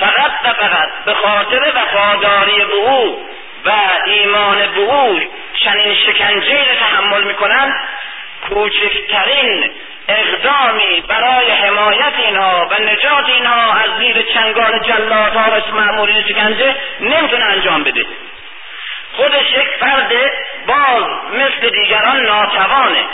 فقط 0.00 0.32
و 0.44 0.52
فقط 0.52 0.88
به 1.04 1.14
خاطر 1.14 1.72
وفاداری 1.74 2.64
به 2.64 2.74
او 2.74 3.28
و 3.64 3.70
ایمان 4.06 4.58
به 4.74 4.80
او 4.80 5.20
چنین 5.54 5.94
شکنجه 5.94 6.68
را 6.68 6.74
تحمل 6.74 7.24
می‌کنن 7.24 7.74
کوچکترین 8.48 9.70
اقدامی 10.08 11.00
برای 11.08 11.50
حمایت 11.50 12.12
اینها 12.18 12.68
و 12.70 12.82
نجات 12.82 13.28
اینها 13.28 13.72
از 13.72 13.90
زیر 13.98 14.22
چنگال 14.22 14.78
جلادها 14.78 15.44
و 15.50 15.76
معمولین 15.76 16.22
شکنجه 16.22 16.76
نمی‌تونه 17.00 17.44
انجام 17.44 17.82
بده. 17.82 18.06
خودش 19.16 19.52
یک 19.52 19.68
فرد 19.80 20.12
باز 20.66 21.04
مثل 21.32 21.70
دیگران 21.70 22.26
ناتوانه 22.26 23.04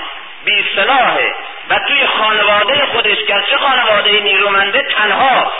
بی 0.44 0.64
صلاحه 0.76 1.34
و 1.70 1.78
توی 1.88 2.06
خانواده 2.06 2.86
خودش 2.86 3.24
گرچه 3.24 3.56
خانواده 3.56 4.20
نیرومنده 4.20 4.82
تنها 4.82 5.52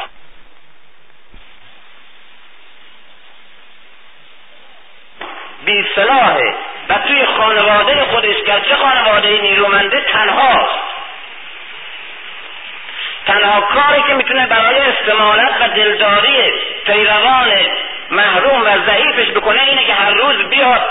بی 5.64 5.86
صلاحه 5.94 6.54
و 6.88 6.94
توی 6.94 7.26
خانواده 7.26 8.04
خودش 8.04 8.42
گرچه 8.42 8.76
خانواده 8.76 9.40
نیرومنده 9.40 10.00
تنهاست. 10.00 10.78
تنها 13.26 13.60
کاری 13.60 14.02
که 14.02 14.14
می‌تونه 14.14 14.46
برای 14.46 14.78
استمالت 14.78 15.54
و 15.60 15.68
دلداری 15.68 16.52
پیروان 16.86 17.52
محروم 18.10 18.62
و 18.62 18.78
ضعیفش 18.86 19.30
بکنه 19.30 19.62
اینه 19.62 19.84
که 19.84 19.94
هر 19.94 20.10
روز 20.10 20.48
بیاد 20.48 20.90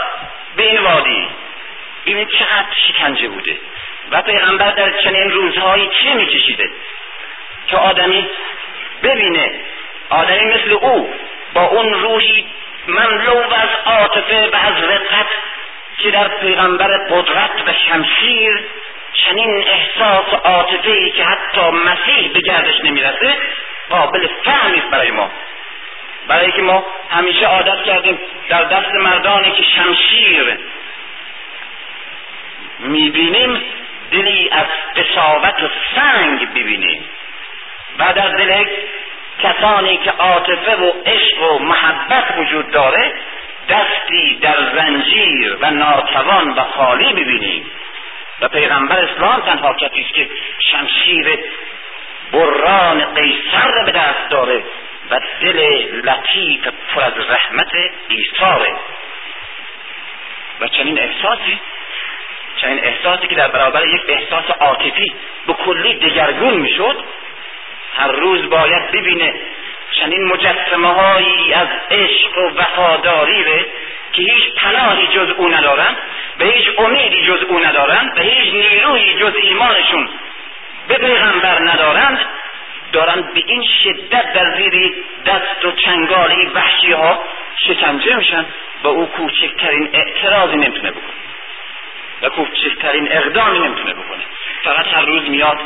به 0.56 0.64
این 0.64 0.80
وادی 0.80 1.28
این 2.04 2.26
چقدر 2.26 2.74
شکنجه 2.88 3.28
بوده. 3.28 3.58
و 4.12 4.22
پیغمبر 4.22 4.72
در 4.72 4.92
چنین 4.92 5.32
روزهایی 5.32 5.90
چه 6.00 6.14
میکشیده 6.14 6.70
که 7.68 7.78
آدمی 7.78 8.30
ببینه. 9.04 9.52
آدمی 10.10 10.46
مثل 10.46 10.72
او 10.72 11.14
با 11.54 11.62
اون 11.62 11.94
روحی 11.94 12.46
مملو 12.88 13.38
از 13.38 13.70
عاطفه 13.86 14.50
و 14.54 14.56
از 14.56 14.84
رقت 14.84 15.28
که 15.98 16.12
در 16.12 16.28
پیغمبر 16.28 16.98
قدرت 16.98 17.52
و 17.68 17.74
شمشیر 17.74 18.66
چنین 19.14 19.66
احساس 19.68 20.34
عاطفه 20.44 20.92
ای 20.92 21.12
که 21.12 21.24
حتی 21.24 21.62
مسیح 21.62 22.32
به 22.34 22.40
گردش 22.42 22.82
نمی‌رسه 22.84 23.38
قابل 23.90 24.28
فهمی 24.44 24.82
برای 24.92 25.12
ما. 25.12 25.32
برای 26.28 26.52
که 26.52 26.62
ما 26.62 26.86
همیشه 27.10 27.46
عادت 27.46 27.84
کردیم 27.84 28.20
در 28.50 28.64
دست 28.64 28.92
مردانی 28.94 29.52
که 29.52 29.64
شمشیر 29.64 30.58
می‌بینیم 32.80 33.64
دلی 34.12 34.50
از 34.52 34.66
قصاوت 34.96 35.64
و 35.64 35.70
سنگ 35.96 36.54
ببینیم. 36.54 37.10
و 38.00 38.14
در 38.14 38.30
دل 38.30 38.66
کسانی 39.44 39.98
که 39.98 40.12
عاطفه 40.12 40.76
و 40.76 40.92
عشق 41.06 41.42
و 41.42 41.60
محبت 41.60 42.38
وجود 42.38 42.72
داره 42.72 43.14
دستی 43.70 44.40
در 44.42 44.58
زنجیر 44.76 45.58
و 45.62 45.72
ناتوان 45.72 46.50
و 46.50 46.64
خالی 46.64 47.14
ببینیم 47.14 47.66
و 48.42 48.48
پیغمبر 48.48 49.00
اسلام 49.00 49.42
تنها 49.42 49.74
کسی 49.74 50.02
است 50.02 50.14
که 50.14 50.30
شمشیر 50.60 51.40
بران 52.32 53.06
قیصر 53.06 53.84
به 53.86 53.92
دست 53.92 54.30
داره 54.30 54.64
و 55.10 55.20
دل 55.42 55.60
لطیف 56.04 56.68
پر 56.94 57.02
از 57.02 57.14
رحمت 57.30 57.72
ایثاره. 58.08 58.76
و 60.60 60.68
چنین 60.68 61.00
احساسی 61.00 61.60
چنین 62.58 62.80
احساسی 62.84 63.28
که 63.28 63.36
در 63.36 63.48
برابر 63.48 63.86
یک 63.86 64.02
احساس 64.08 64.46
عاطفی 64.60 65.14
به 65.48 65.54
کلی 65.54 65.94
دگرگون 65.94 66.54
می‌شد 66.54 67.04
هر 67.98 68.12
روز 68.12 68.50
باید 68.50 68.92
ببینه 68.92 69.34
چنین 69.92 70.24
مجسمه 70.24 70.94
هایی 70.94 71.54
از 71.54 71.68
عشق 71.92 72.38
و 72.38 72.60
وفاداری 72.60 73.44
ره 73.44 73.66
که 74.14 74.22
هیچ 74.22 74.54
پناهی 74.56 75.08
جز 75.08 75.30
او 75.38 75.50
ندارن 75.50 75.96
و 76.40 76.44
هیچ 76.44 76.70
امیدی 76.78 77.22
جز 77.28 77.44
او 77.44 77.60
ندارن 77.60 78.14
و 78.18 78.22
هیچ 78.22 78.54
نیرویی 78.54 79.14
جز 79.14 79.36
ایمانشون 79.36 80.10
به 80.88 80.96
پیغمبر 80.96 81.60
ندارند 81.62 82.20
دارن 82.94 83.22
به 83.34 83.44
این 83.46 83.64
شدت 83.84 84.34
در 84.34 84.56
زیر 84.58 84.94
دست 85.26 85.66
و 85.66 85.72
چنگال 85.72 86.32
وحشی 86.54 86.92
ها 86.92 87.24
شکنجه 87.68 88.16
میشن 88.16 88.46
و 88.84 88.88
او 88.88 89.06
کوچکترین 89.06 89.90
اعتراضی 89.94 90.58
نمی‌تونه 90.58 90.92
بکنه 90.92 91.18
و 92.22 92.30
کوچکترین 92.30 93.08
اقدامی 93.12 93.60
نمی‌تونه 93.60 93.94
بکنه. 93.94 94.24
فقط 94.64 94.88
هر 94.88 95.02
روز 95.02 95.30
میاد 95.30 95.58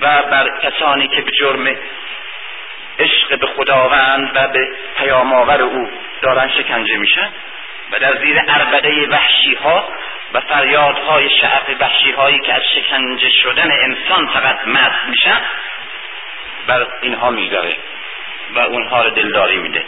و 0.00 0.22
بر 0.22 0.58
کسانی 0.62 1.08
که 1.08 1.22
به 1.22 1.30
جرم 1.30 1.76
عشق 2.98 3.38
به 3.38 3.46
خداوند 3.46 4.30
و 4.34 4.48
به 4.48 4.68
پیام 4.96 5.32
آور 5.32 5.62
او 5.62 5.90
دارن 6.22 6.48
شکنجه 6.48 6.96
میشن 6.96 7.28
و 7.92 7.98
در 7.98 8.16
زیر 8.16 8.38
عربده 8.38 9.06
وحشی 9.08 9.54
ها 9.54 9.88
و 10.32 10.40
فریادهای 10.40 11.30
شعف 11.40 11.80
وحشی 11.80 12.12
هایی 12.12 12.38
که 12.38 12.54
از 12.54 12.62
شکنجه 12.74 13.28
شدن 13.28 13.70
انسان 13.70 14.26
فقط 14.26 14.66
مرد 14.66 14.98
میشن 15.08 15.40
بر 16.66 16.86
اینها 17.02 17.30
می‌گذاره 17.30 17.76
و 18.54 18.58
اونها 18.58 19.02
را 19.02 19.10
دلداری 19.10 19.58
میده 19.58 19.84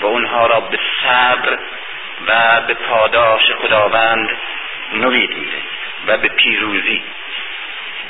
و 0.00 0.06
اونها 0.06 0.46
را 0.46 0.60
به 0.60 0.78
صبر 1.02 1.58
و 2.26 2.60
به 2.66 2.74
پاداش 2.74 3.52
خداوند 3.52 4.28
نوید 4.92 5.36
میده 5.36 5.62
و 6.06 6.18
به 6.18 6.28
پیروزی 6.28 7.02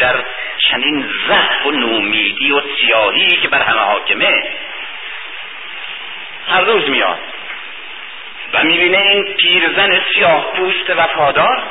در 0.03 0.24
چنین 0.59 1.11
ضعف 1.28 1.66
و 1.66 1.70
نومیدی 1.70 2.50
و 2.50 2.61
سیاهی 2.76 3.36
که 3.36 3.48
بر 3.48 3.62
همه 3.62 3.80
حاکمه 3.80 4.44
هر 6.48 6.61
روز 6.61 6.88
میاد 6.88 7.18
و 8.53 8.64
می‌بینه 8.64 8.98
این 8.98 9.24
پیرزن 9.24 10.00
سیاه 10.14 10.53
پوست 10.53 10.90
وفادار 10.90 11.62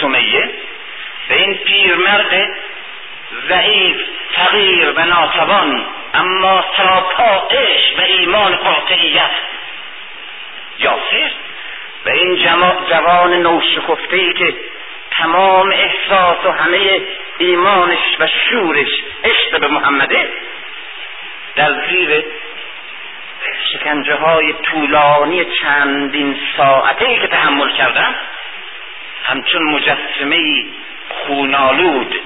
سمیه 0.00 0.50
و 1.30 1.32
این 1.32 1.54
پیرمرد 1.54 2.56
ضعیف 3.48 3.96
فقیر 4.34 4.92
و 4.96 5.04
ناتوان 5.04 5.86
اما 6.14 6.64
سراپا 6.76 7.48
عشق 7.50 7.98
و 7.98 8.02
ایمان 8.02 8.56
قاطعیت. 8.56 9.30
یاسر 10.78 11.30
و 12.06 12.08
این 12.08 12.36
جوان 12.90 13.34
نوشکفته 13.34 14.16
ای 14.16 14.32
که 14.32 14.54
تمام 15.10 15.72
احساس 15.72 16.44
و 16.44 16.50
همه 16.50 17.00
ایمانش 17.38 18.16
و 18.18 18.26
شورش 18.26 19.02
عشق 19.24 19.60
به 19.60 19.68
محمده. 19.68 20.28
در 21.56 21.86
زیر 21.88 22.24
شکنجه 23.72 24.14
های 24.14 24.52
طولانی 24.52 25.44
چندین 25.44 26.40
ساعته 26.56 27.08
ای 27.08 27.18
که 27.18 27.26
تحمل 27.26 27.72
کردم 27.72 28.14
همچون 29.24 29.62
مجسمه 29.62 30.64
خونالود 31.08 32.20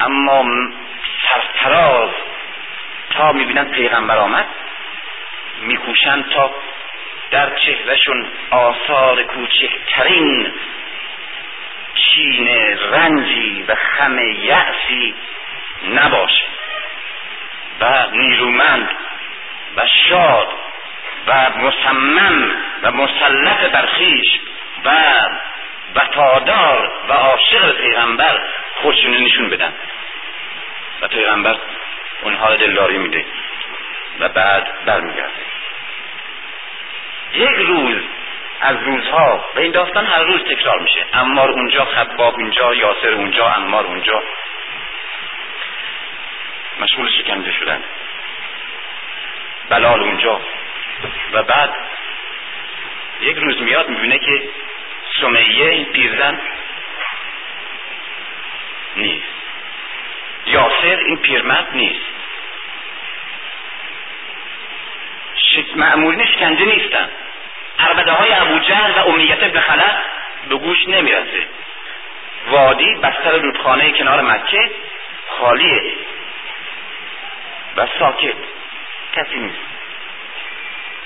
اما 0.00 0.44
سرفراز 1.22 2.10
تا 3.10 3.32
می‌بینن 3.32 3.64
پیغمبر 3.64 4.16
آمد 4.16 4.46
میکوشند 5.62 6.28
تا 6.30 6.54
در 7.30 7.50
چهرهشون 7.56 8.26
آثار 8.50 9.22
کوچکترین 9.22 10.52
چین 11.94 12.48
رنجی 12.92 13.64
و 13.68 13.74
خم 13.74 14.18
یأسی 14.18 15.14
نباشه 15.88 16.44
و 17.80 18.06
نیرومند 18.12 18.88
و 19.76 19.86
شاد 19.86 20.48
و 21.26 21.50
مصمم 21.50 22.54
و 22.82 22.92
مسلط 22.92 23.70
بر 23.72 23.86
خویش 23.86 24.40
و 24.84 24.90
وفادار 25.94 26.92
و 27.08 27.12
عاشق 27.12 27.76
پیغمبر 27.76 28.40
خودشون 28.74 29.16
نشون 29.16 29.48
بدن. 29.48 29.72
و 31.02 31.08
پیغمبر 31.08 31.56
اونها 32.22 32.56
دلداری 32.56 32.98
میده 32.98 33.24
و 34.20 34.28
بعد 34.28 34.84
برمیگرده. 34.86 35.40
یک 37.34 37.56
روز 37.56 38.02
از 38.60 38.76
روزها. 38.82 39.44
و 39.54 39.58
این 39.58 39.72
داستان 39.72 40.06
هر 40.06 40.22
روز 40.22 40.44
تکرار 40.44 40.78
میشه. 40.78 41.06
امار 41.12 41.50
اونجا 41.50 41.84
خباب 41.84 42.34
اونجا 42.34 42.74
یاسر 42.74 43.08
اونجا 43.08 43.46
امار 43.46 43.86
اونجا. 43.86 44.22
مشغول 46.80 47.10
شکنجه 47.10 47.52
شدن. 47.52 47.82
بلال 49.68 50.00
اونجا. 50.00 50.40
و 51.32 51.42
بعد 51.42 51.74
یک 53.20 53.36
روز 53.36 53.62
میاد 53.62 53.88
می‌بینه 53.88 54.18
که 54.18 54.48
سمیه 55.20 55.68
این 55.68 55.84
پیرزن 55.84 56.40
نیست. 58.96 59.26
یاسر 60.46 60.96
این 61.06 61.16
پیرمرد 61.16 61.68
نیست. 61.72 62.06
معمولین 65.76 66.26
شکنجه 66.26 66.64
نیستن. 66.64 67.10
عربده 67.78 68.12
های 68.12 68.32
ابو 68.32 68.58
جهل 68.58 68.90
و 68.90 69.08
امیت 69.08 69.42
ابن 69.42 69.60
خلط 69.60 69.96
به 70.48 70.56
گوش 70.56 70.88
نمی‌رسه. 70.88 71.46
وادی 72.50 72.94
بستر 72.94 73.30
رودخانه 73.30 73.90
کنار 73.90 74.20
مکه 74.20 74.70
خالیه 75.40 75.92
و 77.76 77.86
ساکت. 77.98 78.34
کسی 79.12 79.38
نیست. 79.38 79.58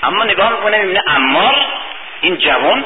اما 0.03 0.23
نگاه 0.23 0.51
می‌کنه 0.51 0.77
می‌بینه 0.77 1.01
امار 1.07 1.55
این 2.21 2.37
جوان 2.37 2.85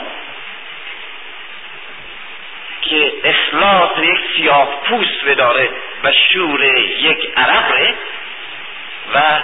که 2.82 3.13
اخلاص 3.23 3.91
یک 3.97 4.19
سیاه 4.36 4.82
پوست 4.84 5.25
داره 5.38 5.69
و 6.03 6.11
شور 6.11 6.63
یک 6.77 7.32
عربه 7.38 7.95
و 9.15 9.41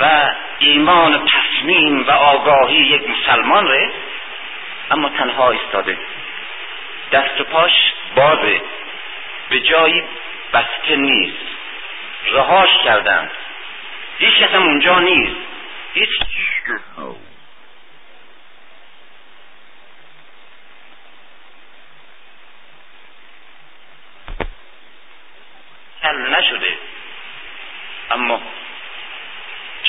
و 0.00 0.34
ایمان 0.58 1.14
و 1.14 1.26
تصمیم 1.26 2.06
و 2.06 2.10
آگاهی 2.10 2.76
یک 2.76 3.02
مسلمان 3.10 3.68
ره 3.68 3.90
اما 4.90 5.08
تنها 5.08 5.50
ایستاده. 5.50 5.98
دست 7.12 7.40
و 7.40 7.44
پاش 7.44 7.72
بازه. 8.14 8.60
به 9.50 9.60
جایی 9.60 10.04
بسته 10.52 10.96
نیست. 10.96 11.46
رهاش 12.32 12.68
کردن. 12.84 13.30
هیچ 14.18 14.34
کس 14.34 14.54
اونجا 14.54 14.98
نیست. 14.98 15.36
هیچ 15.94 16.10
نشده. 26.38 26.76
اما 28.10 28.40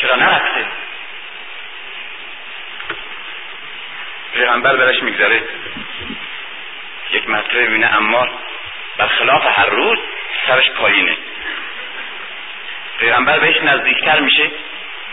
چرا 0.02 0.16
نرفته؟ 0.16 0.66
پیغمبر 4.34 4.76
برش 4.76 5.04
میگذره. 5.04 5.43
یک 7.12 7.30
مرتبه 7.30 7.66
ببینه 7.68 7.95
امار 7.95 8.32
برخلاف 8.98 9.60
هر 9.60 9.66
روز 9.66 10.00
سرش 10.48 10.72
پایینه. 10.72 11.18
پیغمبر 13.00 13.39
بهش 13.39 13.58
نزدیکتر 13.62 14.20
میشه. 14.20 14.52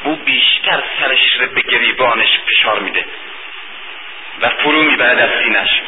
او 0.02 0.16
بیشتر 0.16 0.82
سرش 1.00 1.40
رو 1.40 1.46
به 1.46 1.60
گریبانش 1.60 2.38
فشار 2.46 2.78
میده 2.78 3.04
و 4.40 4.48
فرو 4.48 4.82
می‌بره 4.82 5.14
در 5.14 5.42
سینش 5.42 5.82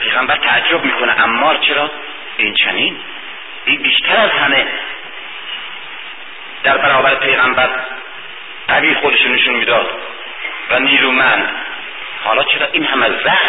پیغمبر 0.00 0.36
تعجب 0.36 0.84
می‌کنه 0.84 1.20
امار 1.22 1.56
چرا؟ 1.56 1.90
این 2.36 2.54
چنین. 2.54 3.00
این 3.64 3.82
بیشتر 3.82 4.16
از 4.16 4.30
همه 4.30 4.66
در 6.66 6.78
برابر 6.78 7.14
پیغمبر 7.14 7.70
قوی 8.68 8.94
خودش 8.94 9.26
نشون 9.26 9.54
می‌داد 9.54 9.90
و 10.70 10.78
نیرومند 10.78 11.56
حالا 12.24 12.44
چرا 12.44 12.66
این 12.72 12.84
همه 12.84 13.08
زخم 13.08 13.48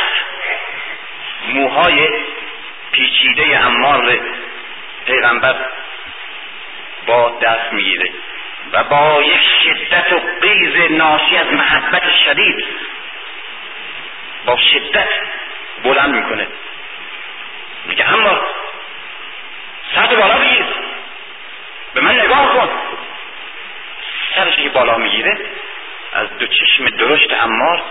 موهای 1.54 2.10
پیچیده 2.92 3.66
امار 3.66 4.20
پیغمبر 5.06 5.56
با 7.06 7.40
دست 7.42 7.74
می‌گیره 7.74 8.10
و 8.72 8.84
با 8.84 9.24
یک 9.24 9.42
شدت 9.64 10.14
و 10.14 10.20
قیز 10.42 10.92
ناشی 10.92 11.38
از 11.38 11.48
محبت 11.48 12.04
شدید 12.26 12.66
با 14.46 14.58
شدت 14.58 15.10
بلند 15.84 16.16
می‌کنه. 16.16 16.48
میگه 17.86 18.14
اما 18.14 18.40
سطح 19.96 20.16
بالا 20.16 20.38
بگیر. 20.38 20.66
به 21.94 22.02
من 22.02 22.20
نگاه 22.20 22.54
کن. 22.54 22.70
سرش 24.38 24.56
که 24.56 24.70
بالا 24.70 24.98
می‌گیره. 24.98 25.38
از 26.14 26.38
دو 26.38 26.48
چشم 26.48 26.90
درشت 26.90 27.34
امار 27.34 27.82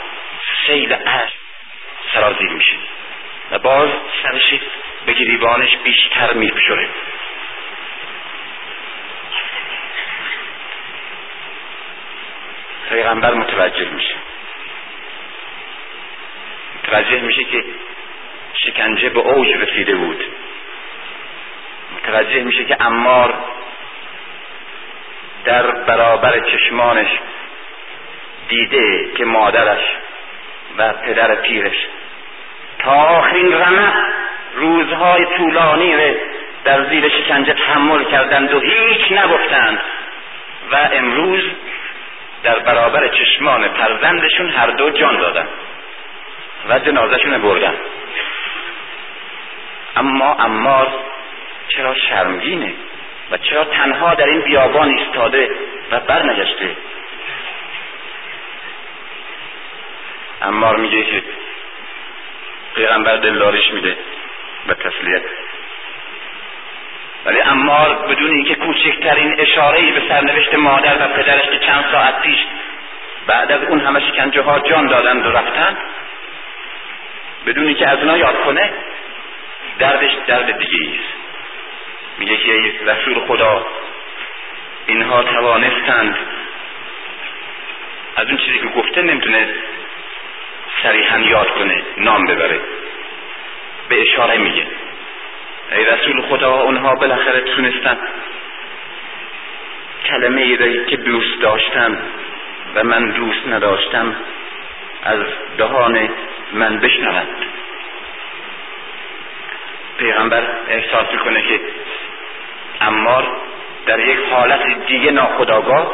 سیل 0.67 0.93
عشق 0.93 1.35
سرازیر 2.15 2.51
میشه. 2.51 2.77
و 3.51 3.59
باز 3.59 3.89
سرش 4.23 4.55
به 5.07 5.13
گریبانش 5.13 5.77
بیشتر 5.77 6.33
میپشوره 6.33 6.89
پیغمبر 12.89 13.35
متوجه 13.35 13.89
میشه. 13.89 14.15
متوجه 16.79 17.21
میشه 17.21 17.45
که 17.45 17.65
شکنجه 18.55 19.09
به 19.09 19.21
اوج 19.21 19.49
رسیده 19.49 19.95
بود. 19.95 20.25
متوجه 21.97 22.41
میشه 22.41 22.65
که 22.65 22.77
امار 22.81 23.56
در 25.47 25.71
برابر 25.71 26.41
چشمانش 26.41 27.09
دیده 28.49 29.13
که 29.17 29.25
مادرش 29.25 29.85
و 30.79 30.93
پدر 30.93 31.35
پیرش. 31.35 31.87
تا 32.79 32.93
آخرین 32.93 33.53
رمق 33.53 33.95
روزهای 34.55 35.27
طولانی 35.37 35.95
در 36.65 36.85
زیر 36.85 37.09
شکنجه 37.09 37.53
تحمل 37.53 38.05
کردند 38.05 38.55
و 38.55 38.61
هیچ 38.61 39.13
نگفتند. 39.13 39.81
و 40.73 40.89
امروز 40.93 41.43
در 42.43 42.59
برابر 42.59 43.09
چشمان 43.09 43.69
فرزندشون 43.69 44.51
هر 44.51 44.67
دو 44.67 44.91
جان 44.91 45.19
دادن 45.19 45.49
و 46.69 46.79
جنازشون 46.79 47.39
بردن. 47.39 47.75
اما 49.97 50.35
امار 50.35 50.89
چرا 51.69 51.95
شرمگینه؟ 51.95 52.75
و 53.31 53.37
چرا 53.37 53.65
تنها 53.65 54.15
در 54.15 54.27
این 54.27 54.41
بیابان 54.41 54.89
ایستاده 54.89 55.51
و 55.91 56.01
برنگشته؟ 56.01 56.77
امار 60.43 60.77
میگه 60.77 61.05
که 61.05 61.23
پیغمبر 62.75 63.17
دلداریش 63.17 63.73
میده 63.73 63.97
و 64.69 64.75
تسلیت. 64.75 65.23
ولی 67.25 67.41
امار 67.41 67.95
بدون 67.95 68.31
اینکه 68.31 68.55
کوچکترین 68.55 69.41
اشاره 69.41 69.79
ای 69.79 69.93
به 69.93 70.03
سرنوشت 70.09 70.55
مادر 70.55 70.97
و 71.05 71.09
پدرش 71.09 71.51
که 71.51 71.59
چند 71.59 71.85
ساعت 71.93 72.21
پیش 72.21 72.39
بعد 73.27 73.53
از 73.53 73.63
اون 73.63 73.81
همه 73.81 74.01
شکنجه 74.01 74.43
ها 74.43 74.59
جان 74.59 74.87
دادند 74.87 75.27
و 75.27 75.31
رفتن 75.31 75.77
بدون 77.47 77.67
اینکه 77.67 77.89
از 77.89 77.99
اونا 77.99 78.19
یاد 78.19 78.45
کنه 78.45 78.73
دردش 79.79 80.11
درد 80.27 80.59
دیگه 80.59 80.79
ایست 80.81 81.26
میگه 82.19 82.37
که 82.37 82.73
رسول 82.87 83.21
خدا 83.21 83.67
اینها 84.87 85.23
توانستند. 85.23 86.17
از 88.17 88.27
اون 88.29 88.37
چیزی 88.37 88.59
که 88.59 88.67
گفته 88.67 89.03
نمی‌تونه 89.03 89.49
صریحا 90.83 91.19
یاد 91.19 91.51
کنه 91.51 91.83
نام 91.97 92.27
ببره. 92.27 92.61
به 93.89 94.01
اشاره 94.01 94.39
میگه. 94.39 94.67
ای 95.73 95.85
رسول 95.85 96.23
خدا 96.23 96.61
اونها 96.61 96.95
بالاخره 96.95 97.41
تونستن 97.41 97.99
کلمه 100.05 100.41
ای 100.41 100.85
که 100.85 100.97
دوست 100.97 101.41
داشتم 101.41 101.99
و 102.75 102.85
من 102.85 103.11
دوست 103.11 103.47
نداشتم 103.49 104.17
از 105.03 105.21
دهان 105.59 106.09
من 106.53 106.79
بشنوند 106.79 107.47
پیغمبر 109.99 110.47
احساس 110.69 111.13
می‌کنه 111.13 111.43
که 111.43 111.61
امار 112.87 113.27
در 113.87 114.01
یک 114.01 114.19
حالت 114.31 114.87
دیگه 114.87 115.11
ناخداگاه 115.11 115.93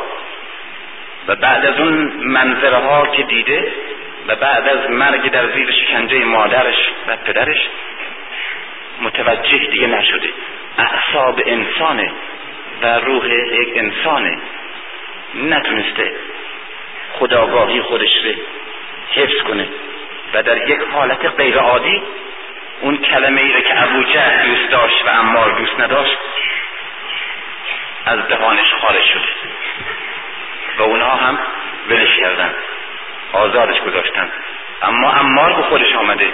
و 1.28 1.36
بعد 1.36 1.66
از 1.66 1.80
اون 1.80 2.12
منظره 2.24 2.76
ها 2.76 3.06
که 3.06 3.22
دیده 3.22 3.72
و 4.28 4.36
بعد 4.36 4.68
از 4.68 4.90
مرگ 4.90 5.30
در 5.30 5.52
زیر 5.52 5.70
شکنجه 5.70 6.24
مادرش 6.24 6.90
و 7.06 7.16
پدرش 7.16 7.68
متوجه 9.00 9.58
دیگه 9.58 9.86
نشده. 9.86 10.28
اعصاب 10.78 11.40
انسانه 11.46 12.12
و 12.82 12.86
روح 12.86 13.26
یک 13.32 13.72
انسانه. 13.76 14.38
نتونسته 15.34 16.12
خداگاهی 17.12 17.82
خودش 17.82 18.24
رو 18.24 18.32
حفظ 19.14 19.42
کنه. 19.42 19.68
و 20.34 20.42
در 20.42 20.68
یک 20.70 20.80
حالت 20.92 21.26
غیر 21.36 21.58
عادی 21.58 22.02
اون 22.80 22.96
کلمه 22.96 23.40
ای 23.40 23.62
که 23.62 23.82
ابو 23.82 24.02
جهل 24.02 24.48
دوست 24.48 24.70
داشت 24.70 25.04
و 25.06 25.10
امار 25.10 25.58
دوست 25.58 25.80
نداشت 25.80 26.18
از 28.06 28.28
دهانش 28.28 28.74
خارج 28.80 29.04
شده 29.04 29.28
و 30.78 30.82
اونها 30.82 31.10
هم 31.10 31.38
ولش 31.88 32.16
کردن 32.16 32.54
آزادش 33.32 33.80
گذاشتن 33.80 34.32
اما 34.82 35.12
امار 35.12 35.52
به 35.52 35.62
خودش 35.62 35.94
آمده. 35.94 36.32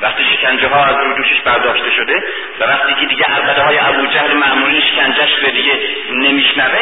وقتی 0.00 0.24
شکنجه 0.24 0.68
ها 0.68 0.84
از 0.84 0.96
رو 0.96 1.12
دوشش 1.12 1.40
برداشته 1.40 1.90
شده 1.90 2.24
و 2.60 2.64
وقتی 2.64 2.94
که 2.94 3.06
دیگه 3.06 3.24
عربده 3.24 3.62
های 3.62 3.78
ابو 3.78 4.06
جهل 4.06 4.36
معمولی 4.36 4.82
شکنجهش 4.82 5.34
به 5.34 5.50
دیگه 5.50 5.72
نمیشنوه 6.12 6.78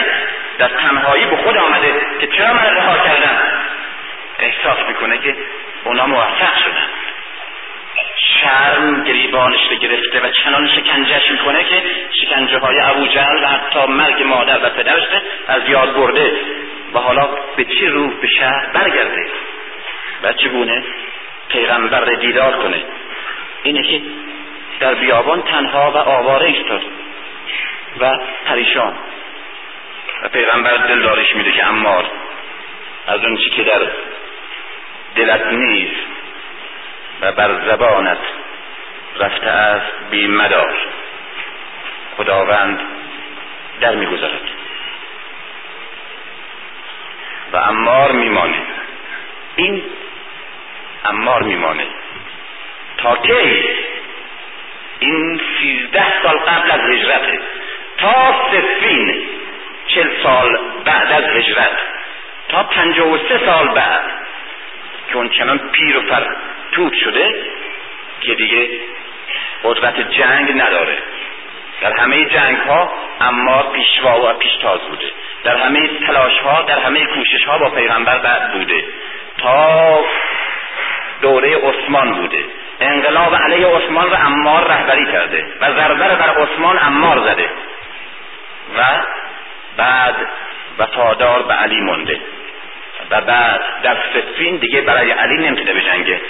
در 0.59 0.69
تنهایی 0.69 1.27
به 1.27 1.37
خود 1.37 1.57
آمده 1.57 2.01
که 2.21 2.27
چرا 2.27 2.55
من 2.55 2.77
رها 2.77 2.99
کردم؟ 2.99 3.39
احساس 4.39 4.79
می‌کنه 4.89 5.19
که 5.19 5.37
اونا 5.85 6.07
موفق 6.07 6.59
شدن. 6.65 6.87
شرم 8.41 9.05
گریبانش 9.05 9.61
رو 9.71 9.77
گرفته 9.77 10.21
و 10.21 10.31
چنان 10.31 10.69
شکنجهش 10.69 11.31
می‌کنه 11.31 11.65
که 11.65 11.83
شکنجه 12.13 12.59
های 12.59 12.81
ابو 12.81 13.07
جهل 13.07 13.45
و 13.45 13.47
حتی 13.47 13.87
مرگ 13.87 14.23
مادر 14.23 14.67
و 14.67 14.71
پدرش 14.71 15.03
از 15.49 15.63
یاد 15.69 15.95
برده 15.95 16.33
و 16.95 16.99
حالا 16.99 17.29
به 17.57 17.65
چی 17.65 17.87
روح 17.87 18.15
به 18.21 18.29
شهر 18.39 18.67
برگرده 18.73 19.27
و 20.23 20.33
چگونه 20.33 20.85
پیغمبر 21.49 22.05
دیدار 22.05 22.53
کنه؟ 22.53 22.83
اینه 23.63 23.83
که 23.83 24.03
در 24.81 24.95
بیابان 24.95 25.43
تنها 25.43 25.93
و 25.93 25.97
آواره 25.97 26.47
ایستاد 26.47 26.83
و 28.01 28.19
پریشان 28.47 28.93
و 30.23 30.29
پیغمبر 30.29 30.77
دلدارش 30.77 31.37
میده 31.37 31.53
که 31.53 31.67
امار 31.67 32.11
از 33.07 33.25
اون 33.25 33.37
چی 33.37 33.51
که 33.51 33.63
در 33.63 33.87
دلت 35.17 35.47
نیست 35.47 36.18
و 37.21 37.33
بر 37.33 37.67
زبانت 37.67 38.19
رفته 39.17 39.51
است 39.51 39.93
بی 40.11 40.27
مدار. 40.27 40.77
خداوند 42.17 42.81
در 43.81 43.95
می‌گذارد. 43.95 44.41
و 47.53 47.57
امار 47.57 48.13
میمانه 48.13 48.63
این 49.57 49.83
امار 51.05 51.43
میمانه 51.43 51.87
تا 52.99 53.17
کی؟ 53.17 53.65
این 54.99 55.41
سیزده 55.59 56.23
سال 56.23 56.39
قبل 56.39 56.71
از 56.71 56.81
هجرته 56.81 57.41
تا 57.99 58.51
سفین 58.53 59.29
چل 59.87 60.23
سال 60.23 60.59
بعد 60.85 61.13
از 61.13 61.25
هجرت. 61.25 61.79
تا 62.49 62.63
پنجه 62.63 63.03
و 63.03 63.19
سه 63.29 63.41
سال 63.47 63.69
بعد. 63.69 64.05
که 65.09 65.17
اون 65.17 65.29
چنان 65.29 65.59
پیر 65.59 65.99
و 65.99 66.03
فرتوت 66.69 66.95
شده 66.95 67.35
که 68.21 68.35
دیگه 68.35 68.69
قدرت 69.65 70.11
جنگ 70.11 70.61
نداره. 70.61 70.99
در 71.81 71.93
همه 71.93 72.25
جنگ 72.25 72.57
ها 72.57 72.93
اما 73.21 73.63
پیشوا 73.63 74.31
و 74.31 74.39
پیشتاز 74.39 74.81
بوده. 74.81 75.07
در 75.45 75.57
همه 75.57 75.89
تلاش 76.07 76.39
ها 76.39 76.63
در 76.63 76.79
همه 76.79 77.05
کوشش 77.05 77.45
ها 77.45 77.59
با 77.59 77.71
پیغمبر 77.71 78.19
بعد 78.19 78.53
بوده. 78.53 78.85
تا 79.39 80.01
دوره 81.23 81.57
عثمان 81.57 82.15
بوده. 82.15 82.45
انقلاب 82.81 83.35
علیه 83.35 83.67
عثمان 83.67 84.11
و 84.11 84.15
امار 84.15 84.69
رهبری 84.69 85.07
کرده 85.13 85.47
و 85.61 85.73
ضربه 85.73 86.15
بر 86.15 86.31
عثمان 86.31 86.79
امار 86.83 87.19
زده. 87.19 87.51
و 88.79 88.83
بعد 89.77 90.15
وفادار 90.79 91.43
به 91.43 91.55
علی 91.55 91.81
مونده. 91.81 92.21
و 93.11 93.21
بعد 93.21 93.61
در 93.83 93.97
سفین 94.15 94.57
دیگه 94.57 94.81
برای 94.81 95.11
علی 95.11 95.37
نمی‌تونه 95.37 95.73
بجنگه. 95.73 96.21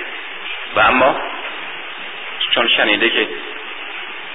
و 0.76 0.80
اما 0.80 1.16
چون 2.54 2.68
شنیده 2.68 3.10
که 3.10 3.28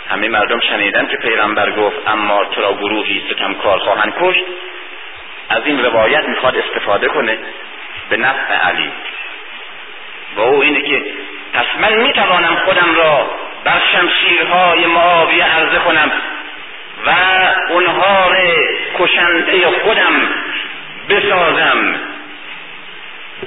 همه 0.09 0.29
مردم 0.29 0.59
شنیدن 0.59 1.07
که 1.07 1.17
پیغمبر 1.17 1.71
گفت 1.71 1.97
اما 2.07 2.45
تو 2.45 2.73
گروهی 2.73 3.23
ستمکار 3.29 3.79
خواهند 3.79 4.13
کشت 4.21 4.43
از 5.49 5.61
این 5.65 5.85
روایت 5.85 6.27
می‌خواد 6.27 6.57
استفاده 6.57 7.07
کنه 7.07 7.37
به 8.09 8.17
نفع 8.17 8.53
علی. 8.53 8.91
و 10.35 10.41
او 10.41 10.61
اینه 10.61 10.81
که 10.81 11.03
پس 11.53 11.65
من 11.81 11.93
می‌توانم 11.93 12.55
خودم 12.55 12.95
را 12.95 13.29
بر 13.63 13.81
شمشیرهای 13.91 14.85
معاویه 14.85 15.43
عرضه 15.43 15.79
کنم 15.79 16.11
و 17.05 17.11
اونها 17.69 18.29
را 18.29 18.45
کشنده 18.99 19.67
خودم 19.67 20.13
بسازم. 21.09 21.95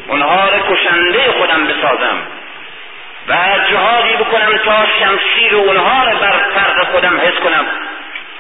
اونها 0.09 0.49
را 0.49 0.75
کشنده 0.75 1.33
خودم 1.33 1.67
بسازم. 1.67 2.27
و 3.29 3.35
جهادی 3.71 4.17
بکنم 4.17 4.59
تا 4.65 4.87
شمشیر 4.99 5.57
اونها 5.57 6.05
را 6.05 6.19
بر 6.19 6.33
فرق 6.55 6.87
خودم 6.93 7.21
حس 7.21 7.35
کنم. 7.35 7.67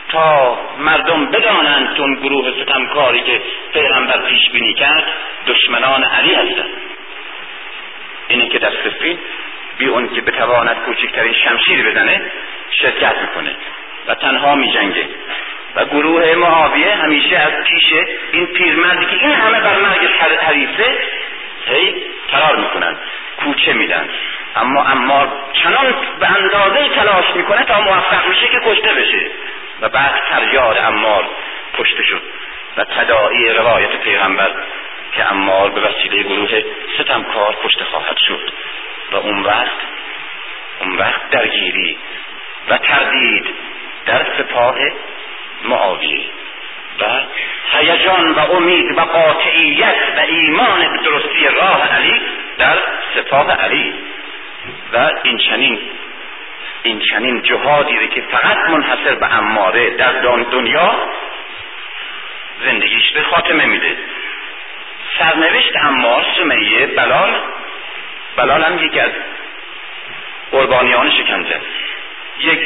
تا 0.08 0.58
مردم 0.78 1.26
بدانند 1.26 2.00
اون 2.00 2.14
گروه 2.14 2.52
ستمکاری 2.62 3.20
که 3.20 3.42
پیغمبر 3.72 4.18
پیش 4.28 4.50
بینی 4.50 4.74
کرد 4.74 5.04
دشمنان 5.46 6.04
علی 6.04 6.34
هستند. 6.34 6.70
اینه 8.28 8.48
که 8.48 8.58
در 8.58 8.72
سفین 8.84 9.18
بی 9.78 9.86
اون 9.86 10.08
که 10.08 10.20
بتواند 10.20 10.76
کوچکترین 10.76 11.32
شمشیر 11.32 11.90
بزنه 11.90 12.22
شرکت 12.70 13.14
می‌کنه 13.20 13.56
و 14.06 14.14
تنها 14.14 14.54
میجنگه. 14.54 15.08
و 15.76 15.84
گروه 15.84 16.34
معاویه 16.34 16.94
همیشه 16.94 17.36
از 17.36 17.52
پیش 17.64 17.92
این 18.32 18.46
پیرمردی 18.46 19.06
که 19.06 19.16
این 19.26 19.32
همه 19.32 19.60
بر 19.60 19.78
مرگ 19.80 20.06
حریفه 20.40 20.98
هی 21.66 22.04
قرار 22.30 22.56
می‌کنن 22.56 22.98
کوچه 23.36 23.72
میدن. 23.72 24.08
اما 24.56 24.84
اما 24.84 25.26
چنان 25.52 25.94
به 26.20 26.30
اندازه 26.30 26.88
تلاش 26.88 27.24
می‌کنه 27.34 27.64
تا 27.64 27.80
موفق 27.80 28.28
میشه 28.28 28.48
که 28.48 28.60
کشته 28.66 28.92
بشه. 28.94 29.30
و 29.80 29.88
بعد 29.88 30.14
فریاد 30.30 30.78
امار 30.78 31.28
کشته 31.78 32.02
شد 32.02 32.22
و 32.76 32.84
تداعی 32.84 33.48
روایت 33.48 33.96
پیغمبر 33.96 34.50
که 35.12 35.32
امار 35.32 35.70
به 35.70 35.80
وسیله 35.80 36.22
گروه 36.22 36.62
ستمکار 36.98 37.56
کشته 37.64 37.84
خواهد 37.84 38.16
شد. 38.28 38.52
و 39.12 39.16
اون 39.16 39.42
وقت 39.42 39.76
اون 40.80 40.96
وقت 40.96 41.30
درگیری 41.30 41.98
و 42.68 42.78
تردید 42.78 43.46
در 44.06 44.26
سپاه 44.38 44.76
معاویه. 45.64 46.26
و 47.00 47.04
هیجان 47.72 48.32
و 48.32 48.38
امید 48.38 48.98
و 48.98 49.00
قاطعیت 49.00 49.96
و 50.16 50.20
ایمان 50.20 50.80
به 50.80 50.98
درستی 51.04 51.46
راه 51.60 51.88
علی 51.88 52.20
در 52.58 52.78
سپاه 53.14 53.50
علی. 53.52 53.94
و 54.92 55.10
این 55.22 55.38
چنین 55.38 55.78
این 56.82 57.00
چنین 57.00 57.42
جهادی 57.42 58.08
که 58.08 58.20
فقط 58.20 58.56
منحصر 58.56 59.14
به 59.14 59.34
اماره 59.34 59.90
در 59.90 60.12
دنیا 60.52 60.94
زندگیش 62.64 63.12
به 63.12 63.22
خاتمه 63.22 63.66
میده. 63.66 63.96
سرنوشت 65.18 65.76
امار 65.76 66.26
سمیه 66.36 66.86
بلال 66.86 67.40
بلال 68.36 68.62
هم 68.62 68.84
یکی 68.84 69.00
از 69.00 69.10
قربانیان 70.50 71.10
شکنجه. 71.10 71.60
یک 72.40 72.60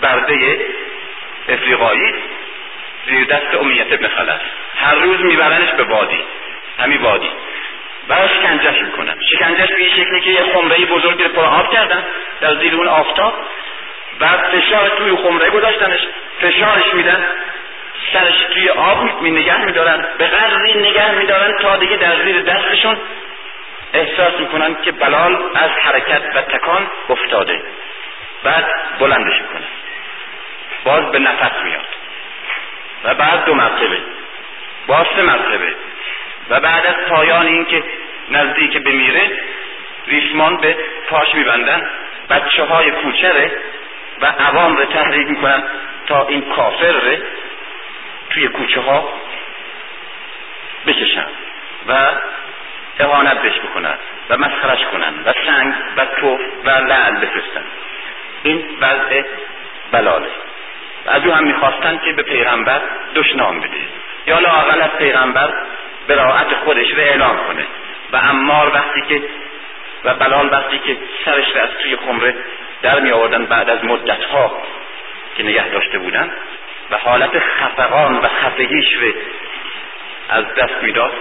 برده 0.00 0.66
افریقایی 1.48 2.14
زیر 3.08 3.24
دست 3.24 3.54
امیت 3.54 3.92
ابن 3.92 4.08
خلف 4.08 4.40
هر 4.76 4.94
روز 4.94 5.20
میبرنش 5.20 5.70
به 5.70 5.82
وادی. 5.82 6.24
همین 6.78 7.02
وادی. 7.02 7.30
برای 8.08 8.28
شکنجهش 8.28 8.80
می‌کنن. 8.80 9.14
شکنجهش 9.32 9.68
به 9.68 9.78
این 9.78 9.90
شکلی 9.90 10.20
که 10.20 10.30
یه 10.30 10.42
خمره 10.42 10.86
بزرگ 10.86 11.26
پر 11.26 11.44
آب 11.44 11.72
کردن 11.72 12.04
در 12.40 12.54
زیر 12.54 12.74
اون 12.74 12.88
آفتاب. 12.88 13.34
بعد 14.18 14.38
فشار 14.38 14.88
توی 14.88 15.16
خمره 15.16 15.50
گذاشتنش. 15.50 16.00
فشارش 16.40 16.94
میدن. 16.94 17.26
سرش 18.12 18.34
توی 18.54 18.68
آب 18.68 19.22
می 19.22 19.30
نگه 19.30 19.64
میدارن. 19.64 20.06
به 20.18 20.26
قدری 20.26 20.74
نگه 20.74 21.14
میدارن 21.14 21.56
تا 21.60 21.76
دیگه 21.76 21.96
در 21.96 22.22
زیر 22.24 22.42
دستشون 22.42 22.96
احساس 23.92 24.40
می‌کنن 24.40 24.76
که 24.82 24.92
بلال 24.92 25.42
از 25.54 25.70
حرکت 25.70 26.22
و 26.34 26.42
تکان 26.42 26.90
افتاده. 27.08 27.62
بعد 28.42 28.66
بلندش 28.98 29.40
می‌کنن 29.40 29.68
باز 30.84 31.10
به 31.10 31.18
نفس 31.18 31.52
میاد. 31.64 31.86
و 33.04 33.14
بعد 33.14 33.44
دو 33.44 33.54
مرتبه. 33.54 33.98
باز 34.86 35.06
سه 35.16 35.22
مرتبه. 35.22 35.74
و 36.50 36.60
بعد 36.60 36.86
از 36.86 36.94
پایان 37.08 37.46
اینکه 37.46 37.84
نزدیک 38.30 38.78
بمیره 38.78 39.30
ریسمان 40.06 40.56
به 40.56 40.76
پاش 41.08 41.34
میبندن. 41.34 41.88
بچه 42.30 42.64
های 42.64 42.90
کوچره 42.90 43.52
و 44.20 44.26
عوام 44.26 44.76
رو 44.76 44.84
تحریک 44.84 45.28
می‌کنن 45.28 45.62
تا 46.06 46.26
این 46.26 46.42
کافر 46.42 46.92
رو 46.92 47.16
توی 48.30 48.48
کوچه 48.48 48.80
ها 48.80 49.12
بکشن 50.86 51.26
و 51.88 52.10
اهانت 52.98 53.42
بهش 53.42 53.58
بکنن 53.58 53.94
و 54.30 54.36
مسخرش 54.36 54.84
کنن 54.84 55.14
و 55.24 55.32
سنگ 55.46 55.74
و 55.96 56.06
توف 56.06 56.40
و 56.64 56.70
لعن 56.70 57.20
بفرستن. 57.20 57.64
این 58.42 58.76
وضع 58.80 59.22
بلاله. 59.92 60.28
و 61.06 61.10
از 61.10 61.26
او 61.26 61.32
هم 61.32 61.44
می‌خواستن 61.44 61.98
که 62.04 62.12
به 62.12 62.22
پیغمبر 62.22 62.80
دشنام 63.14 63.60
بده. 63.60 63.80
یا 64.26 64.38
لاقل 64.38 64.80
از 64.82 64.90
پیغمبر 64.98 65.54
براعت 66.08 66.54
خودش 66.64 66.90
رو 66.90 67.00
اعلام 67.00 67.36
کنه. 67.46 67.66
و 68.12 68.16
امار 68.16 68.74
وقتی 68.74 69.00
که 69.08 69.22
و 70.04 70.14
بلال 70.14 70.48
وقتی 70.52 70.78
که 70.78 70.96
سرش 71.24 71.56
رو 71.56 71.62
از 71.62 71.70
توی 71.82 71.96
خمره 71.96 72.34
در 72.82 73.00
می 73.00 73.12
آوردن 73.12 73.44
بعد 73.44 73.70
از 73.70 73.84
مدت 73.84 74.24
ها 74.24 74.62
که 75.36 75.42
نگه 75.42 75.68
داشته 75.68 75.98
بودن 75.98 76.30
و 76.90 76.96
حالت 76.96 77.38
خفقان 77.38 78.16
و 78.16 78.28
خفگیش 78.28 78.94
رو 78.94 79.12
از 80.28 80.44
دست 80.54 80.82
می‌داد 80.82 81.12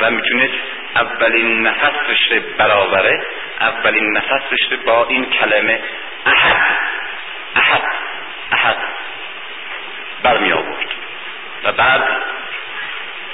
و 0.00 0.10
می‌تونست 0.10 0.54
اولین 0.96 1.66
نفسش 1.66 2.32
رو 2.32 2.40
برآوره 2.58 3.22
اولین 3.60 4.16
نفسش 4.16 4.72
رو 4.72 4.76
با 4.86 5.06
این 5.08 5.30
کلمه 5.30 5.80
احد 6.26 6.76
احد 7.56 7.82
احد. 8.52 8.76
برمی 10.26 10.52
آورد 10.52 10.86
و 11.64 11.72
بعد 11.72 12.02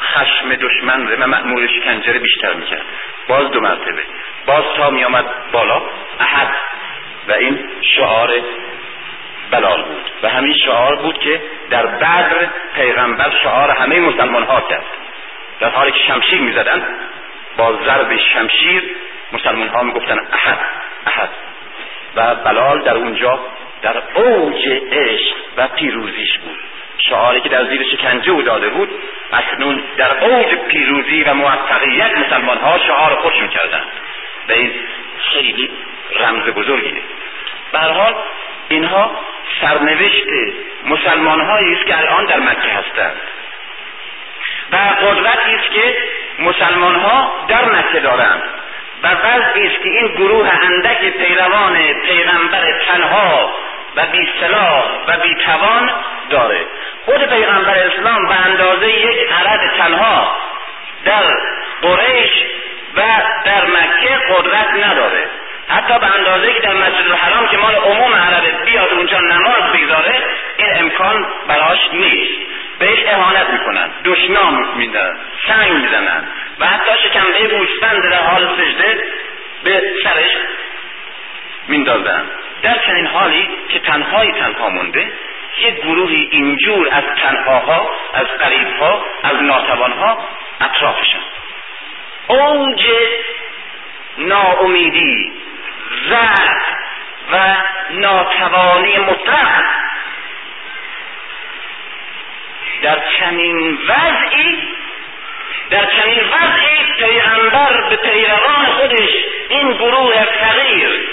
خشم 0.02 0.54
دشمن 0.54 1.08
رو 1.08 1.24
و 1.24 1.26
مأمور 1.26 1.66
شکنجه 1.66 2.18
بیشتر 2.18 2.52
می‌کرد. 2.52 2.82
باز 3.28 3.50
دو 3.50 3.60
مرتبه. 3.60 4.02
باز 4.46 4.64
تا 4.76 4.90
میآمد 4.90 5.24
بالا. 5.52 5.82
احد. 6.20 6.48
و 7.28 7.32
این 7.32 7.68
شعار 7.80 8.30
بلال 9.50 9.82
بود. 9.82 10.10
و 10.22 10.28
همین 10.28 10.54
شعار 10.64 10.96
بود 10.96 11.18
که 11.18 11.42
در 11.70 11.86
بدر 11.86 12.46
پیغمبر 12.74 13.32
شعار 13.42 13.70
همه 13.70 14.00
مسلمان 14.00 14.42
ها 14.42 14.60
کرد. 14.60 14.84
در 15.60 15.70
حالی 15.70 15.92
که 15.92 15.98
شمشیر 15.98 16.40
می‌زدن 16.40 16.86
با 17.56 17.78
ضرب 17.84 18.16
شمشیر 18.16 18.82
مسلمان 19.32 19.68
ها 19.68 19.82
می‌گفتن 19.82 20.18
احد 20.32 20.58
احد. 21.06 21.30
و 22.16 22.34
بلال 22.34 22.82
در 22.82 22.96
اونجا 22.96 23.40
در 23.82 24.02
اوج 24.14 24.68
عشق 24.92 25.36
و 25.56 25.68
پیروزیش 25.68 26.38
بود. 26.38 26.71
شعاری 26.98 27.40
که 27.40 27.48
در 27.48 27.64
زیر 27.64 27.82
شکنجه 27.82 28.30
او 28.30 28.42
داده 28.42 28.68
بود 28.68 28.90
اکنون 29.32 29.82
در 29.96 30.24
اوج 30.24 30.54
پیروزی 30.54 31.22
و 31.22 31.34
موفقیت 31.34 32.18
مسلمان 32.18 32.58
ها 32.58 32.78
شعار 32.78 33.14
خودشون 33.14 33.48
کردن 33.48 33.82
و 34.48 34.52
این 34.52 34.72
خیلی 35.18 35.70
رمز 36.20 36.44
بزرگیه. 36.44 37.02
به 37.72 37.78
حال 37.78 38.14
اینها 38.68 39.16
سرنوشت 39.60 40.26
مسلمان 40.84 41.40
است 41.40 41.86
که 41.86 41.98
الان 41.98 42.24
در 42.24 42.38
مکه 42.38 42.68
هستند. 42.68 43.16
و 44.72 44.76
قدرتی 44.76 45.54
است 45.54 45.70
که 45.70 45.96
مسلمان 46.38 46.94
ها 46.94 47.32
در 47.48 47.64
مکه 47.64 48.00
دارند. 48.00 48.42
و 49.02 49.08
وضعی 49.08 49.66
است 49.66 49.82
که 49.82 49.88
این 49.88 50.06
گروه 50.06 50.50
اندک 50.62 51.16
پیروان 51.16 51.76
پیغمبر 51.92 52.78
تنها 52.86 53.54
و 53.96 54.06
بی 54.06 54.28
سلاح 54.40 54.84
و 55.08 55.16
بی 55.22 55.34
توان 55.34 55.90
داره. 56.30 56.60
خود 57.04 57.24
پیغمبر 57.28 57.78
اسلام 57.78 58.26
به 58.28 58.46
اندازه 58.46 58.88
یک 58.88 59.32
عرد 59.32 59.60
تنها 59.78 60.36
در 61.04 61.24
قریش 61.82 62.32
و 62.96 63.02
در 63.44 63.64
مکه 63.64 64.16
قدرت 64.34 64.86
نداره. 64.86 65.24
حتی 65.68 65.98
به 65.98 66.18
اندازه 66.18 66.52
که 66.52 66.60
در 66.60 66.74
مسجد 66.74 67.06
الحرام 67.10 67.48
که 67.48 67.56
مال 67.56 67.74
عموم 67.74 68.14
عربه 68.14 68.64
بیاد 68.64 68.88
اونجا 68.92 69.20
نماز 69.20 69.62
بگذاره 69.74 70.22
این 70.56 70.68
امکان 70.78 71.26
براش 71.48 71.78
نیست. 71.92 72.52
بهش 72.78 72.98
اهانت 73.06 73.50
می‌کنن 73.50 73.90
دشنام 74.04 74.68
میدن 74.76 75.16
سنگ 75.48 75.72
می‌زنن 75.72 76.28
و 76.60 76.66
حتی 76.66 76.94
شکمبه 77.04 77.56
گوسفند 77.56 78.10
در 78.10 78.22
حال 78.22 78.48
سجده 78.56 79.04
به 79.64 79.82
سرش 80.04 80.30
میندازن. 81.68 82.24
در 82.62 82.78
چنین 82.78 83.06
حالی 83.06 83.48
که 83.68 83.78
تنهای 83.78 84.32
تنها 84.32 84.68
مونده 84.68 85.12
یک 85.58 85.74
گروهی 85.76 86.28
اینجور 86.30 86.88
از 86.92 87.04
تنهاها 87.22 87.90
از 88.14 88.26
قریبها 88.26 89.04
از 89.22 89.42
ناتوانها 89.42 90.18
اطرافشن. 90.60 91.20
اوج 92.26 92.86
ناامیدی 94.18 95.32
ضعف 96.08 96.62
و 97.32 97.56
ناتوانی 97.90 98.98
مطلق 98.98 99.64
در 102.82 103.02
چنین 103.18 103.78
وضعی 103.88 104.68
در 105.70 105.86
چنین 105.86 106.20
وضعی 106.20 106.84
پیغمبر 106.98 107.88
به 107.88 107.96
پیروان 107.96 108.66
خودش 108.66 109.10
این 109.48 109.72
گروه 109.72 110.24
فقیر 110.24 111.08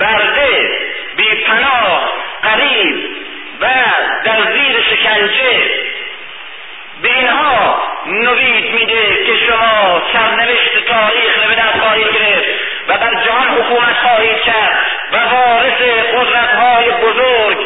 برده 0.00 0.78
بیپناه 1.16 2.10
قریب 2.42 3.16
و 3.60 3.66
در 4.24 4.52
زیر 4.52 4.80
شکنجه. 4.82 5.70
به 7.02 7.08
اینها 7.16 7.82
نوید 8.06 8.74
میده 8.74 9.24
که 9.24 9.36
شما 9.46 10.02
سرنوشت 10.12 10.84
تاریخ 10.86 11.48
به 11.48 11.54
دست 11.54 11.78
خواهید 11.80 12.08
گرفت 12.12 12.48
و 12.88 12.98
بر 12.98 13.14
جهان 13.24 13.48
حکومت 13.48 13.96
خواهید 13.96 14.40
کرد 14.40 14.78
و 15.12 15.16
وارث 15.16 15.80
قدرتهای 16.14 16.90
بزرگ 16.90 17.58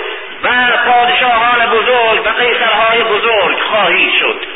و 0.43 0.49
پادشاهان 0.87 1.67
بزرگ 1.67 2.27
و 2.27 2.29
قیصرهای 2.29 3.03
بزرگ 3.03 3.59
خواهید 3.61 4.13
شد. 4.19 4.47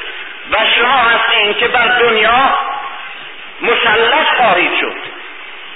و 0.51 0.57
شما 0.79 0.99
هستین 0.99 1.55
که 1.55 1.69
بر 1.69 1.99
دنیا 1.99 2.59
مسلط 3.63 4.27
خواهید 4.37 4.73
شد. 4.81 5.18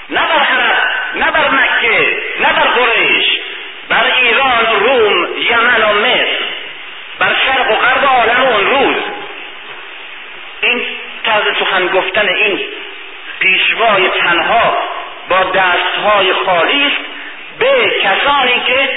نه 0.09 0.21
بر 0.21 0.39
عرب 0.39 0.93
نه 1.15 1.31
بر 1.31 1.49
مکه 1.49 2.17
نه 2.39 2.53
بر 2.53 2.67
قریش 2.67 3.25
بر 3.89 4.11
ایران 4.21 4.65
و 4.65 4.79
روم 4.79 5.37
یمن 5.37 5.83
و 5.83 5.93
مصر 5.93 6.43
بر 7.19 7.35
شرق 7.45 7.71
و 7.71 7.75
غرب 7.75 8.05
عالم 8.05 8.41
اون 8.41 8.65
روز. 8.65 9.03
این 10.61 10.85
طرز 11.25 11.57
سخن 11.59 11.87
گفتن 11.87 12.27
این 12.29 12.59
پیشوای 13.39 14.09
تنها 14.09 14.77
با 15.29 15.43
دستهای 15.43 16.33
خالی 16.33 16.87
است 16.87 17.05
به 17.59 17.99
کسانی 18.03 18.59
که 18.59 18.89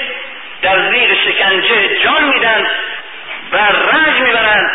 در 0.61 0.91
زیر 0.91 1.15
شکنجه 1.15 2.03
جان 2.03 2.23
میدن 2.23 2.67
و 3.51 3.57
رنج 3.57 4.21
می‌برند 4.21 4.71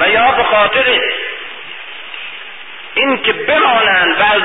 و 0.00 0.08
یا 0.08 0.30
به 0.30 0.42
خاطر 0.42 1.00
اینکه 2.94 3.32
بمانند 3.32 4.20
و 4.20 4.22
از 4.22 4.42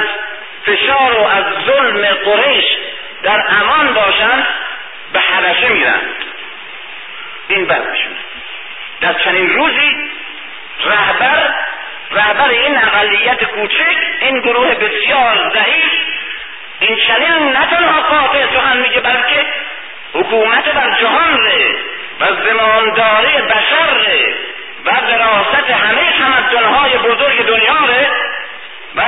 فشار 0.65 1.19
و 1.19 1.27
از 1.27 1.43
ظلم 1.65 2.05
قریش 2.05 2.65
در 3.23 3.43
امان 3.49 3.93
باشند 3.93 4.47
به 5.13 5.19
حبشه 5.19 5.69
میرند 5.69 6.15
این 7.47 7.63
وضعشونه 7.63 8.15
در 9.01 9.13
چنین 9.13 9.49
روزی 9.49 10.11
رهبر 10.85 11.53
رهبر 12.11 12.49
این 12.49 12.77
اقلیت 12.77 13.43
کوچک 13.43 13.97
این 14.19 14.39
گروه 14.39 14.75
بسیار 14.75 15.51
ضعیف 15.53 15.91
این 16.79 16.97
چنین 17.07 17.51
نه 17.51 17.65
تنها 17.65 18.01
قاطع 18.01 18.45
سخن 18.53 18.77
میگه 18.77 18.99
بلکه 18.99 19.45
حکومت 20.13 20.73
بر 20.73 20.97
جهان 20.99 21.37
ره 21.37 21.75
و 22.19 22.25
زمانداری 22.49 23.37
بشر 23.37 23.93
ره 24.05 24.33
و 24.85 24.91
دراست 25.07 25.69
همه 25.69 26.13
تمدنهای 26.17 26.97
بزرگ 26.97 27.45
دنیا 27.45 27.85
ره 27.87 28.07
و 28.95 29.01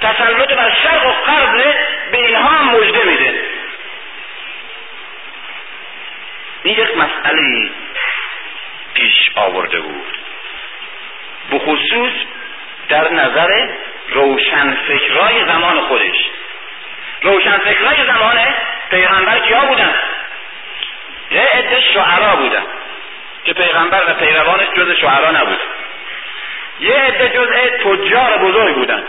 تسلط 0.00 0.52
بر 0.52 0.74
شرق 0.82 1.06
و 1.06 1.12
غرب 1.12 1.76
به 2.12 2.26
اینها 2.26 2.62
مژده 2.62 3.04
میده. 3.04 3.40
این 6.62 6.78
یک 6.78 6.96
مسئله 6.96 7.70
پیش 8.94 9.30
آورده 9.34 9.80
بود. 9.80 10.18
بخصوص 11.52 12.12
در 12.88 13.12
نظر 13.12 13.68
روشنفکرای 14.08 15.44
زمان 15.44 15.80
خودش. 15.80 16.30
روشنفکرای 17.22 18.06
زمان 18.06 18.38
پیغمبر 18.90 19.38
کیا 19.38 19.60
بودن؟ 19.60 19.94
یه 21.30 21.48
عده 21.52 21.80
شعرا 21.80 22.36
بودن 22.36 22.64
که 23.44 23.52
پیغمبر 23.52 24.02
و 24.10 24.14
پیروانش 24.14 24.68
جز 24.76 24.90
شعرا 24.90 25.30
نبود. 25.30 25.60
یه 26.80 26.94
عده 26.94 27.28
جزء 27.28 27.68
تجار 27.68 28.38
بزرگ 28.38 28.74
بودن. 28.74 29.04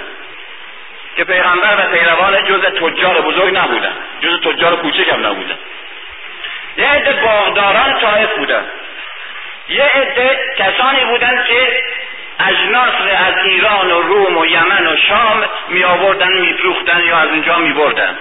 که 1.18 1.24
پیغمبر 1.24 1.76
و 1.80 1.92
پیروان 1.92 2.46
جز 2.46 2.62
تجار 2.62 3.22
بزرگ 3.22 3.58
نبودن. 3.58 3.96
جز 4.22 4.42
تجار 4.42 4.76
کوچک 4.76 5.10
هم 5.10 5.28
نبودن. 5.28 5.58
یه 6.78 6.88
عده 6.88 7.14
باغداران 7.14 8.00
طایف 8.00 8.30
بودن. 8.38 8.66
یه 9.70 9.84
عده 9.84 10.40
کسانی 10.58 11.06
بودن 11.06 11.44
که 11.48 11.84
اجناس 12.40 12.94
از 13.28 13.34
ایران 13.46 13.92
و 13.92 14.02
روم 14.02 14.38
و 14.38 14.46
یمن 14.46 14.88
و 14.88 14.98
شام 14.98 15.46
می 15.68 15.84
آوردن 15.84 16.32
می 16.32 16.56
یا 17.08 17.18
از 17.18 17.30
اونجا 17.30 17.58
می 17.58 17.74
بردن 17.74 18.18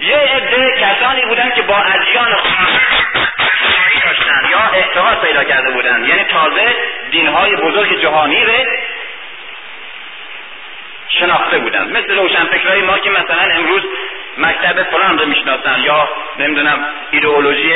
یه 0.00 0.16
عده 0.16 0.76
کسانی 0.80 1.24
بودن 1.24 1.50
که 1.50 1.62
با 1.62 1.76
ادیان 1.76 2.36
داشتن 4.04 4.48
یا 4.50 4.58
اعتقاد 4.72 5.20
پیدا 5.20 5.44
کرده 5.44 5.70
بودن. 5.70 6.04
یعنی 6.04 6.24
تازه 6.24 6.74
دینهای 7.10 7.56
بزرگ 7.56 8.00
جهانی 8.00 8.44
رو 8.44 8.52
شناخته 11.08 11.58
بودن 11.58 11.92
مثل 11.92 12.16
روشنفکرهای 12.16 12.82
ما 12.82 12.98
که 12.98 13.10
مثلا 13.10 13.42
امروز 13.54 13.82
مکتب 14.38 14.82
فلان 14.82 15.18
رو 15.18 15.26
می‌شناسن 15.26 15.80
یا 15.82 16.08
نمی‌دونم 16.38 16.88
ایدئولوژی 17.10 17.74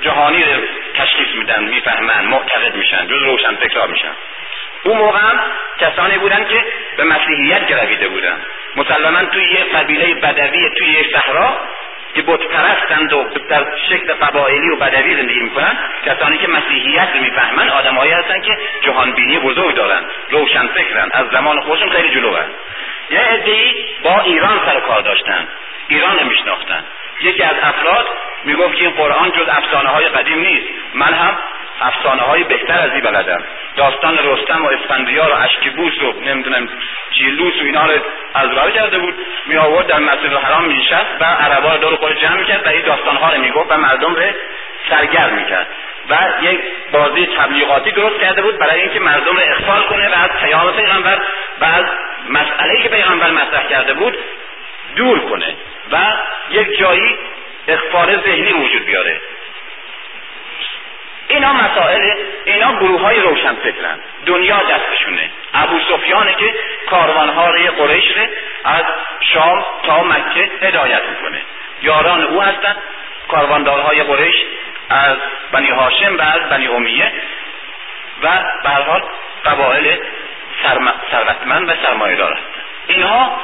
جهانی 0.00 0.44
رو 0.44 0.60
تشخیص 0.94 1.28
میدن 1.38 1.64
می‌فهمن 1.64 2.24
معتقد 2.24 2.76
میشن 2.76 3.06
جز 3.06 3.22
روشنفکرها 3.22 3.86
میشن. 3.86 4.12
اون 4.84 4.98
موقع 4.98 5.18
هم 5.18 5.40
کسانی 5.78 6.18
بودن 6.18 6.44
که 6.44 6.64
به 6.96 7.04
مسیحیت 7.04 7.66
گرویده 7.66 8.08
بودن. 8.08 8.42
مسلما 8.76 9.24
توی 9.24 9.44
یه 9.44 9.64
قبیله 9.64 10.14
بدوی 10.14 10.70
توی 10.78 10.88
یه 10.88 11.06
صحرا 11.12 11.60
که 12.14 12.22
بت 12.22 12.40
پرستند 12.40 13.12
و 13.12 13.24
در 13.48 13.66
شکل 13.88 14.12
قبایلی 14.12 14.68
و 14.70 14.76
بدوی 14.76 15.16
زندگی 15.16 15.40
می‌کنن 15.40 15.76
کسانی 16.06 16.38
که 16.38 16.48
مسیحیت 16.48 17.08
رو 17.14 17.20
می‌فهمن 17.20 17.68
آدمهایی 17.68 18.12
هستن 18.12 18.40
که 18.40 18.58
جهانبینی 18.80 19.38
بزرگ 19.38 19.74
دارن 19.74 20.04
روشن 20.30 20.66
فکرن 20.66 21.08
از 21.12 21.26
زمان 21.32 21.60
خودشون 21.60 21.90
خیلی 21.90 22.08
جلو 22.08 22.36
هست 22.36 22.50
یه 23.10 23.20
عدهای 23.20 23.74
با 24.02 24.20
ایران 24.20 24.60
سر 24.66 24.80
کار 24.80 25.00
داشتن 25.00 25.48
ایران 25.88 26.18
رو 26.18 26.26
میشناختن. 26.26 26.84
یکی 27.20 27.42
از 27.42 27.56
افراد 27.62 28.06
می‌گفت 28.44 28.74
که 28.74 28.84
این 28.84 28.90
قرآن 28.90 29.30
جز 29.30 29.48
افسانه 29.48 29.88
های 29.88 30.08
قدیم 30.08 30.38
نیست. 30.38 30.66
من 30.94 31.14
هم 31.14 31.38
افسانه 31.80 32.22
های 32.22 32.44
بهتر 32.44 32.78
از 32.80 32.92
این 32.92 33.00
بلدم 33.00 33.44
داستان 33.76 34.18
رستم 34.24 34.64
و 34.64 34.68
اسفندیار 34.68 35.32
و 35.32 35.34
اشکبوس 35.34 36.02
و 36.02 36.12
نمی‌دونم 36.26 36.68
جیلوس 37.10 37.54
و 37.62 37.64
اینا 37.64 37.86
رو 37.86 37.92
از 38.34 38.52
راه 38.52 38.70
کرده 38.70 38.98
بود. 38.98 39.14
می 39.46 39.56
آورد 39.56 39.86
در 39.86 39.98
مسجد 39.98 40.32
الحرام 40.32 40.64
می 40.64 40.74
نشست 40.74 41.20
و 41.20 41.24
عربا 41.24 41.72
رو 41.72 41.78
دور 41.78 41.96
خود 41.96 42.20
جمع 42.20 42.36
می‌کرد 42.36 42.66
و 42.66 42.68
این 42.68 42.82
داستان 42.82 43.16
ها 43.16 43.32
رو 43.32 43.40
می‌گفت 43.40 43.72
و 43.72 43.76
مردم 43.76 44.14
رو 44.14 44.22
سرگرم 44.90 45.34
می‌کرد 45.34 45.66
و 46.10 46.18
یک 46.42 46.60
بازی 46.92 47.26
تبلیغاتی 47.26 47.90
درست 47.90 48.20
کرده 48.20 48.42
بود 48.42 48.58
برای 48.58 48.80
اینکه 48.80 49.00
مردم 49.00 49.36
رو 49.36 49.42
اخفال 49.50 49.82
کنه 49.82 50.08
و 50.08 50.12
از 50.14 50.30
پیام 50.42 50.72
پیغمبر 50.72 51.18
و 51.60 51.64
از 51.64 51.84
مسئله 52.28 52.82
که 52.82 52.88
پیغمبر 52.88 53.30
مطرح 53.30 53.66
کرده 53.68 53.94
بود 53.94 54.18
دور 54.96 55.18
کنه 55.18 55.56
و 55.92 55.98
یک 56.50 56.78
جایی 56.78 57.16
اخفار 57.68 58.16
ذهنی 58.16 58.52
وجود 58.52 58.84
بیاره. 58.84 59.20
اینا 61.28 61.52
مسائل 61.52 62.14
اینا 62.44 62.72
گروه 62.72 63.00
های 63.00 63.20
روشن 63.20 63.54
فکرن. 63.54 63.98
دنیا 64.26 64.56
دستشونه. 64.56 65.30
ابو 65.54 65.80
سفیانه 65.80 66.34
که 66.34 66.54
کاروانهای 66.90 67.68
قریش 67.68 68.04
از 68.64 68.84
شام 69.20 69.64
تا 69.82 70.02
مکه 70.02 70.50
هدایت 70.62 71.02
می‌کنه. 71.10 71.42
یاران 71.82 72.24
او 72.24 72.42
هستن 72.42 72.76
کارواندارهای 73.28 74.02
قریش 74.02 74.36
از 74.90 75.16
بنی 75.52 75.68
هاشم 75.70 76.16
و 76.18 76.22
از 76.22 76.48
بنی 76.48 76.66
امیه 76.66 77.12
و 78.22 78.28
به 78.62 78.70
حال 78.70 79.02
قبایل 79.44 79.98
ثروتمند 81.10 81.68
و 81.68 81.72
سرمایه 81.82 82.16
دار 82.16 82.32
هستن. 82.32 82.62
اینها 82.86 83.40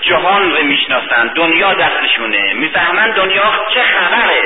جهان 0.00 0.56
رو 0.56 0.62
می‌شناسن 0.62 1.26
دنیا 1.26 1.74
دستشونه. 1.74 2.54
می‌فهمن 2.54 3.10
دنیا 3.10 3.52
چه 3.74 3.82
خبره. 3.82 4.42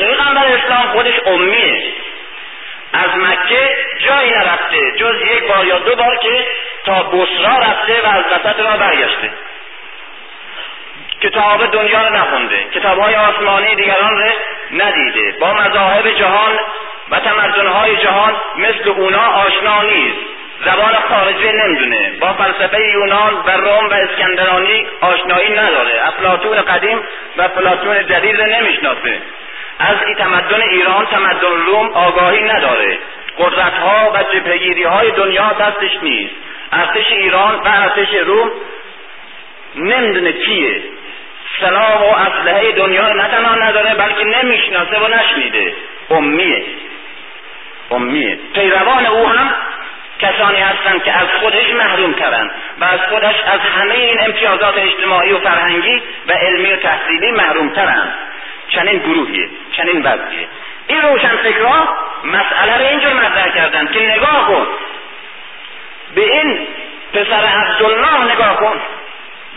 پیغمبر 0.00 0.46
اسلام 0.46 0.86
خودش 0.92 1.14
امیه 1.26 1.82
از 2.92 3.16
مکه 3.16 3.76
جایی 3.98 4.30
نرفته. 4.30 4.92
جز 4.96 5.14
یک 5.22 5.48
بار 5.48 5.66
یا 5.66 5.78
دو 5.78 5.96
بار 5.96 6.16
که 6.16 6.46
تا 6.84 7.02
بسرا 7.02 7.58
رفته 7.58 8.00
و 8.04 8.08
از 8.08 8.24
وسط 8.32 8.60
را 8.60 8.76
برگشته. 8.76 9.30
کتاب 11.20 11.66
دنیا 11.66 12.08
رو 12.08 12.16
نخونده. 12.16 12.64
کتاب 12.74 12.98
های 12.98 13.16
آسمانی 13.16 13.74
دیگران 13.74 14.18
رو 14.18 14.30
ندیده. 14.72 15.38
با 15.40 15.52
مذاهب 15.52 16.10
جهان 16.10 16.58
و 17.10 17.20
تمدنهای 17.20 17.96
جهان 17.96 18.36
مثل 18.56 18.88
اونا 18.88 19.26
آشنا 19.26 19.82
نیست. 19.82 20.18
زبان 20.64 20.94
خارجی 21.08 21.52
نمی‌دونه. 21.52 22.12
با 22.20 22.32
فلسفه 22.32 22.88
یونان 22.88 23.34
و 23.46 23.50
روم 23.50 23.88
و 23.88 23.92
اسکندرانی 23.92 24.86
آشنایی 25.00 25.50
نداره. 25.50 26.08
افلاتون 26.08 26.60
قدیم 26.60 27.02
و 27.36 27.42
افلاتون 27.42 28.06
جدید 28.06 28.40
نمی‌شناسه. 28.40 29.22
از 29.80 29.96
این 30.06 30.14
تمدن 30.14 30.62
ایران 30.62 31.06
تمدن 31.06 31.64
روم 31.66 31.86
آگاهی 31.86 32.42
نداره. 32.42 32.98
قدرت 33.38 33.74
ها 33.74 34.10
و 34.14 34.22
جبهگیری 34.34 34.82
های 34.82 35.10
دنیا 35.10 35.52
دستش 35.52 36.02
نیست. 36.02 36.34
ارتش 36.72 37.12
ایران 37.12 37.54
و 37.54 37.64
ارتش 37.64 38.14
روم 38.14 38.50
نمی‌دونه 39.76 40.32
کیه. 40.32 40.82
سلاح 41.60 42.00
و 42.00 42.14
اسلحه 42.14 42.72
دنیا 42.72 43.08
رو 43.08 43.14
نه 43.14 43.28
تنها 43.28 43.54
نداره 43.54 43.94
بلکه 43.94 44.24
نمی‌شناسه 44.24 44.98
و 44.98 45.08
نشنیده. 45.08 45.74
امیه. 46.10 46.64
امیه. 47.90 48.38
پیروان 48.54 49.06
او 49.06 49.28
هم 49.28 49.54
کسانی 50.18 50.60
هستند 50.60 51.02
که 51.04 51.12
از 51.18 51.28
خودش 51.40 51.74
محروم 51.74 52.12
ترن 52.12 52.50
و 52.80 52.84
از 52.84 53.00
خودش 53.10 53.34
از 53.52 53.60
همه 53.60 53.94
این 53.94 54.20
امتیازات 54.20 54.78
اجتماعی 54.78 55.32
و 55.32 55.38
فرهنگی 55.38 56.02
و 56.28 56.32
علمی 56.32 56.72
و 56.72 56.76
تحصیلی 56.76 57.30
محروم 57.30 57.68
ترن. 57.68 58.08
چنین 58.70 58.98
گروهیه 58.98 59.48
چنین 59.72 60.02
وضعیه. 60.02 60.48
این 60.86 61.02
روشن 61.02 61.36
فکرها 61.36 61.88
مسئله 62.24 62.78
رو 62.78 62.84
اینجور 62.84 63.12
مطرح 63.12 63.48
کردن 63.48 63.86
که 63.86 64.00
نگاه 64.00 64.46
کن. 64.46 64.66
به 66.14 66.34
این 66.34 66.66
پسر 67.12 67.44
عبدالله 67.44 68.32
نگاه 68.34 68.56
کن. 68.56 68.80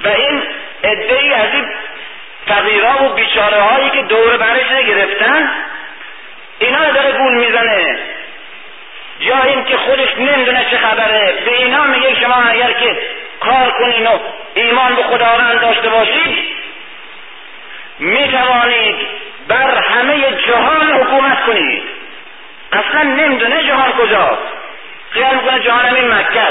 و 0.04 0.08
این 0.08 0.42
ای 0.84 1.34
از 1.34 1.54
این 1.54 1.66
فقیرها 2.48 3.04
و 3.04 3.14
بیچاره 3.14 3.62
هایی 3.62 3.90
که 3.90 4.02
دور 4.02 4.38
برش 4.38 4.72
نگرفتن 4.72 5.52
اینا 6.60 6.92
داره 6.92 7.12
گول 7.12 7.34
می‌زنه. 7.34 7.98
یا 9.20 9.44
این 9.44 9.64
که 9.64 9.78
خودش 9.78 10.18
نمی‌دونه 10.18 10.66
چه 10.72 10.78
خبره 10.78 11.34
به 11.46 11.58
اینا 11.58 11.84
میگه 11.84 12.16
شما 12.16 12.36
اگر 12.36 12.72
که 12.72 13.02
کار 13.40 13.72
کنین 13.72 14.08
و 14.08 14.20
ایمان 14.54 14.96
به 14.96 15.04
خداوند 15.04 15.62
داشته 15.62 15.90
باشید 15.90 16.56
می 18.00 18.28
توانید 18.28 18.96
بر 19.48 19.78
همه 19.78 20.32
جهان 20.48 20.92
حکومت 20.92 21.46
کنید. 21.46 21.84
اصلا 22.72 23.04
نمی‌دونه 23.04 23.64
جهان 23.64 23.92
کجاست. 23.92 24.42
خیال 25.10 25.36
می‌کنه 25.36 25.60
جهان 25.60 25.86
همین 25.86 26.14
مکه 26.14 26.48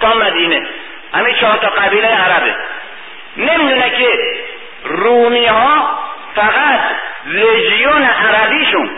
تا 0.00 0.14
مدینه. 0.14 0.66
همین 1.14 1.34
چهار 1.34 1.56
تا 1.56 1.68
قبیله 1.68 2.08
عربه. 2.08 2.54
نمی‌دونه 3.36 3.90
که 3.90 4.08
رومی 4.84 5.46
ها 5.46 5.98
فقط 6.34 6.80
لژیون 7.26 8.02
عربیشون. 8.02 8.90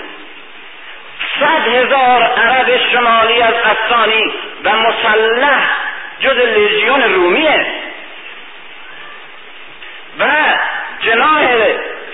صد 1.41 1.69
هزار 1.69 2.23
عرب 2.23 2.81
شمالی 2.93 3.43
از 3.43 3.55
افغانی 3.65 4.35
و 4.65 4.71
مسلح 4.73 5.63
جز 6.21 6.37
لژیون 6.37 7.03
رومیه. 7.03 7.67
و 10.21 10.25
جناه 11.01 11.43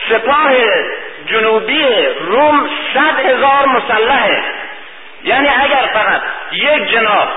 سپاه 0.08 0.52
جنوبی 1.26 1.86
روم 2.20 2.70
صد 2.94 3.26
هزار 3.26 3.66
مسلحه 3.66 4.42
یعنی 5.24 5.48
اگر 5.48 5.90
فقط 5.92 6.22
یک 6.52 6.90
جناح 6.90 7.28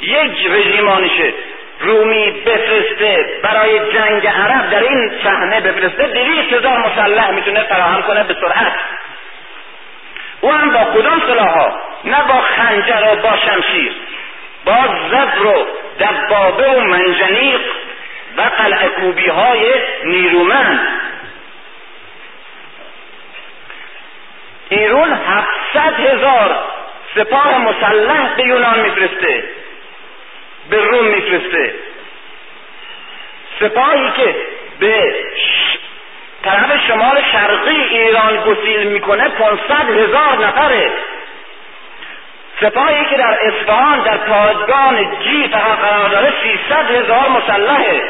یک 0.00 0.46
رژیمانشه 0.50 1.34
رومی 1.80 2.30
بفرسته 2.30 3.40
برای 3.42 3.92
جنگ 3.92 4.26
عرب 4.26 4.70
در 4.70 4.82
این 4.82 5.12
صحنه 5.24 5.60
بفرسته 5.60 6.06
دویست 6.06 6.52
هزار 6.52 6.78
مسلح 6.78 7.30
می‌تونه 7.30 7.62
فراهم 7.62 8.02
کنه 8.02 8.24
به 8.24 8.34
سرعت. 8.34 8.72
او 10.40 10.52
هم 10.52 10.70
با 10.70 10.84
کدام 10.84 11.20
سلاحها؟ 11.20 11.80
نه 12.04 12.22
با 12.28 12.40
خنجر 12.40 13.12
و 13.12 13.16
با 13.16 13.36
شمشیر. 13.36 13.92
با 14.64 14.76
زبر 15.10 15.46
و 15.46 15.66
دبابه 16.00 16.70
و 16.70 16.80
منجنیق 16.80 17.60
و 18.36 18.42
قلعکوبی 18.42 19.28
های 19.28 19.74
نیرومند. 20.04 21.00
ایرون 24.68 25.12
هفتصد 25.12 26.00
هزار 26.00 26.64
سپاه 27.14 27.58
مسلح 27.58 28.34
به 28.36 28.42
یونان 28.42 28.80
میفرسته. 28.80 29.44
به 30.70 30.76
روم 30.76 31.04
میفرسته. 31.04 31.74
سپاهی 33.60 34.10
که 34.16 34.34
به 34.80 35.14
طرف 36.44 36.86
شمال 36.88 37.22
شرقی 37.32 37.76
ایران 37.76 38.36
گسیل 38.36 38.86
می‌کنه 38.86 39.28
500 39.28 39.90
هزار 39.90 40.46
نفره. 40.46 40.92
سپاهی 42.60 43.04
که 43.04 43.16
در 43.16 43.38
اصفهان 43.42 44.02
در 44.02 44.16
پادگان 44.16 45.18
جی 45.20 45.48
فقط 45.48 45.78
قرار 45.78 46.08
داره 46.08 46.32
300 46.68 46.90
هزار 46.90 47.28
مسلحه. 47.28 48.02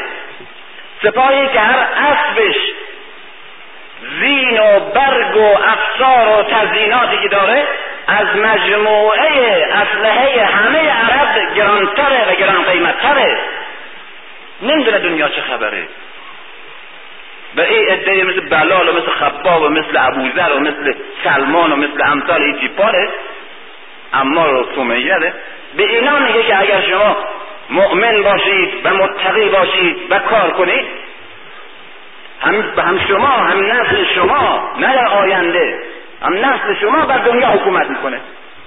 سپاهی 1.02 1.48
که 1.48 1.60
هر 1.60 1.86
اسبش 1.97 2.56
زین 4.20 4.60
و 4.60 4.81
برگ 4.81 5.36
و 5.36 5.59
افسار 5.66 6.39
و 6.39 6.43
تزییناتی 6.43 7.18
که 7.22 7.28
داره 7.28 7.66
از 8.06 8.27
مجموعه 8.36 9.66
اسلحه 9.72 10.44
همه 10.44 10.90
عرب 10.90 11.55
گرانتره 11.55 12.32
و 12.32 12.35
گران 12.35 12.62
قیمتتره 12.62 13.39
نمی‌دونه 14.62 14.98
دنیا 14.98 15.28
چه 15.28 15.43
خبره. 15.43 15.89
و 17.56 17.60
این 17.60 17.89
عده 17.89 18.24
مثل 18.24 18.40
بلال 18.40 18.89
و 18.89 18.93
مثل 18.93 19.10
خباب 19.10 19.62
و 19.62 19.68
مثل 19.68 19.97
ابوذر 19.97 20.52
و 20.52 20.60
مثل 20.60 20.94
سلمان 21.24 21.72
و 21.72 21.77
مثل 21.77 22.02
امثال 22.02 22.43
این 22.43 22.59
جیپاره 22.59 23.09
اما 24.12 24.47
رو 24.47 24.66
سمیه 24.74 25.32
به 25.77 25.82
اینا 25.82 26.19
میگه 26.19 26.43
که 26.43 26.61
اگر 26.61 26.81
شما 26.81 27.16
مؤمن 27.70 28.23
باشید 28.23 28.87
و 28.87 28.95
متقی 28.95 29.49
باشید 29.49 29.97
و 30.11 30.19
کار 30.19 30.51
کنید 30.51 30.87
هم, 32.41 32.55
هم 32.78 32.99
شما 33.09 33.27
هم 33.27 33.73
نسل 33.73 34.05
شما 34.15 34.70
نه 34.78 34.95
در 34.95 35.09
آینده 35.09 35.78
هم 36.23 36.35
نسل 36.35 36.74
شما 36.81 37.07
بر 37.07 37.19
دنیا 37.19 37.49
حکومت 37.49 37.91
می‌کنه. 37.91 38.20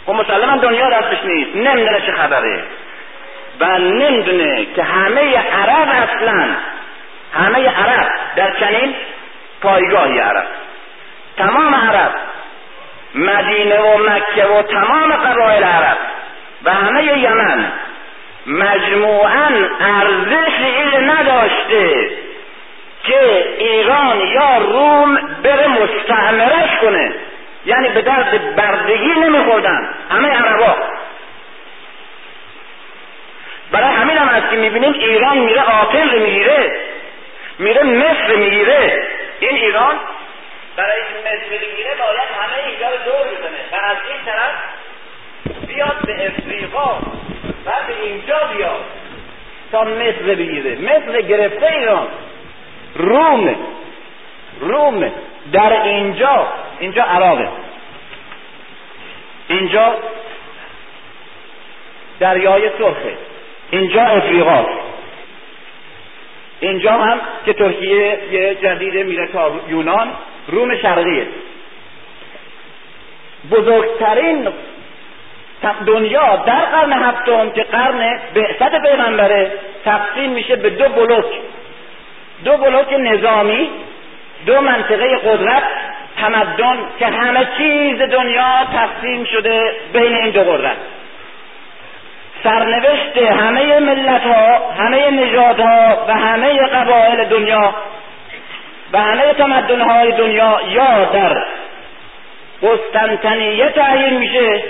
خب 0.06 0.14
مسلما 0.14 0.58
دنیا 0.58 0.90
دستش 0.90 1.26
نیست 1.26 1.56
نمی‌دونه 1.56 2.02
چه 2.02 2.12
خبره. 2.12 2.64
و 3.60 3.80
نمی‌دونه 3.80 4.66
که 4.76 4.84
همه 4.84 5.38
عرب 5.38 5.88
اصلا 5.90 6.48
همه 7.34 7.70
عرب 7.70 8.08
در 8.36 8.52
چنین 8.60 8.96
پایگاهی 9.62 10.20
عرب. 10.20 10.46
تمام 11.38 11.76
عرب 11.76 12.16
مدینه 13.16 13.80
و 13.80 13.98
مکه 13.98 14.46
و 14.46 14.62
تمام 14.62 15.14
قبایل 15.14 15.64
عرب 15.64 15.98
و 16.64 16.74
همه 16.74 17.04
یمن 17.04 17.72
مجموعا 18.48 19.50
ارزش 19.80 20.60
این 20.60 21.10
نداشته 21.10 22.10
که 23.04 23.46
ایران 23.58 24.20
یا 24.20 24.58
روم 24.58 25.16
بره 25.44 25.68
مستعمرش 25.68 26.78
کنه. 26.82 27.14
یعنی 27.66 27.90
به 27.90 28.02
درد 28.02 28.56
بردگی 28.56 29.14
نمیخوردن 29.20 29.90
همه 30.10 30.30
عربا. 30.30 30.76
برای 33.72 33.96
همین 33.96 34.18
هم 34.18 34.30
از 34.30 34.44
که 34.50 34.56
می‌بینیم 34.56 34.94
ایران 34.94 35.38
میره 35.38 35.62
رو 36.14 36.20
می‌گیره 36.20 36.72
میره 37.60 37.84
مصر 37.84 38.36
می‌گیره. 38.36 39.08
این 39.40 39.56
ایران 39.56 40.00
برای 40.76 41.02
این 41.02 41.22
مصر 41.22 41.50
بگیره 41.50 41.90
باید 42.00 42.30
همه 42.40 42.68
اینجا 42.68 42.90
رو 42.90 42.98
دور 43.06 43.38
بزنه 43.38 43.64
و 43.72 43.86
از 43.86 43.98
این 44.10 44.26
طرف 44.26 44.52
بیاد 45.68 46.06
به 46.06 46.28
افریقا 46.28 47.00
و 47.66 47.72
به 47.88 48.04
اینجا 48.04 48.40
بیاد 48.58 48.84
تا 49.72 49.84
مصر 49.84 50.36
بگیره. 50.36 50.76
مصر 50.76 51.22
گرفته 51.22 51.66
ایران. 51.66 52.08
روم. 52.96 53.56
روم. 54.60 55.12
در 55.54 55.84
اینجا. 55.84 56.48
اینجا 56.80 57.04
عراقه. 57.04 57.50
اینجا 59.48 59.96
دریای 62.20 62.70
سرخه 62.80 63.18
اینجا 63.72 64.02
افریقا. 64.02 64.66
اینجا 66.60 66.92
هم 66.92 67.22
که 67.46 67.54
ترکیه 67.54 68.20
یه 68.32 68.56
جدیده 68.56 69.04
میره 69.04 69.28
تا 69.28 69.52
یونان. 69.68 70.14
روم 70.48 70.78
شرقیه 70.78 71.28
بزرگترین 73.52 74.48
دنیا 75.86 76.36
در 76.36 76.66
قرن 76.66 76.94
هفتم 76.94 77.50
که 77.50 77.64
قرن 77.64 78.20
بعثت 78.36 78.82
پیغمبره 78.82 79.52
تقسیم 79.86 80.30
میشه 80.30 80.56
به 80.56 80.70
دو 80.70 80.90
بلوک. 80.90 81.26
دو 82.46 82.58
بلوک 82.58 82.94
نظامی 82.94 83.70
دو 84.46 84.62
منطقه 84.62 85.18
قدرت 85.18 85.64
تمدن 86.18 86.78
که 87.00 87.08
همه 87.08 87.48
چیز 87.58 88.02
دنیا 88.02 88.68
تقسیم 88.74 89.24
شده 89.24 89.76
بین 89.94 90.16
این 90.16 90.30
دو 90.30 90.44
قدرت. 90.44 90.78
سرنوشت 92.44 93.18
همه 93.18 93.80
ملت 93.80 94.22
ها 94.22 94.72
همه 94.78 95.12
نژاد 95.12 95.60
ها 95.60 96.06
و 96.08 96.14
همه 96.14 96.58
قبایل 96.58 97.24
دنیا 97.24 97.76
و 98.94 98.98
همه 98.98 99.34
تمدن 99.34 99.82
های 99.82 100.12
دنیا 100.12 100.62
یا 100.70 101.06
در 101.06 101.46
قسطنطنیه 102.64 103.70
تعیین 103.70 104.18
میشه 104.18 104.64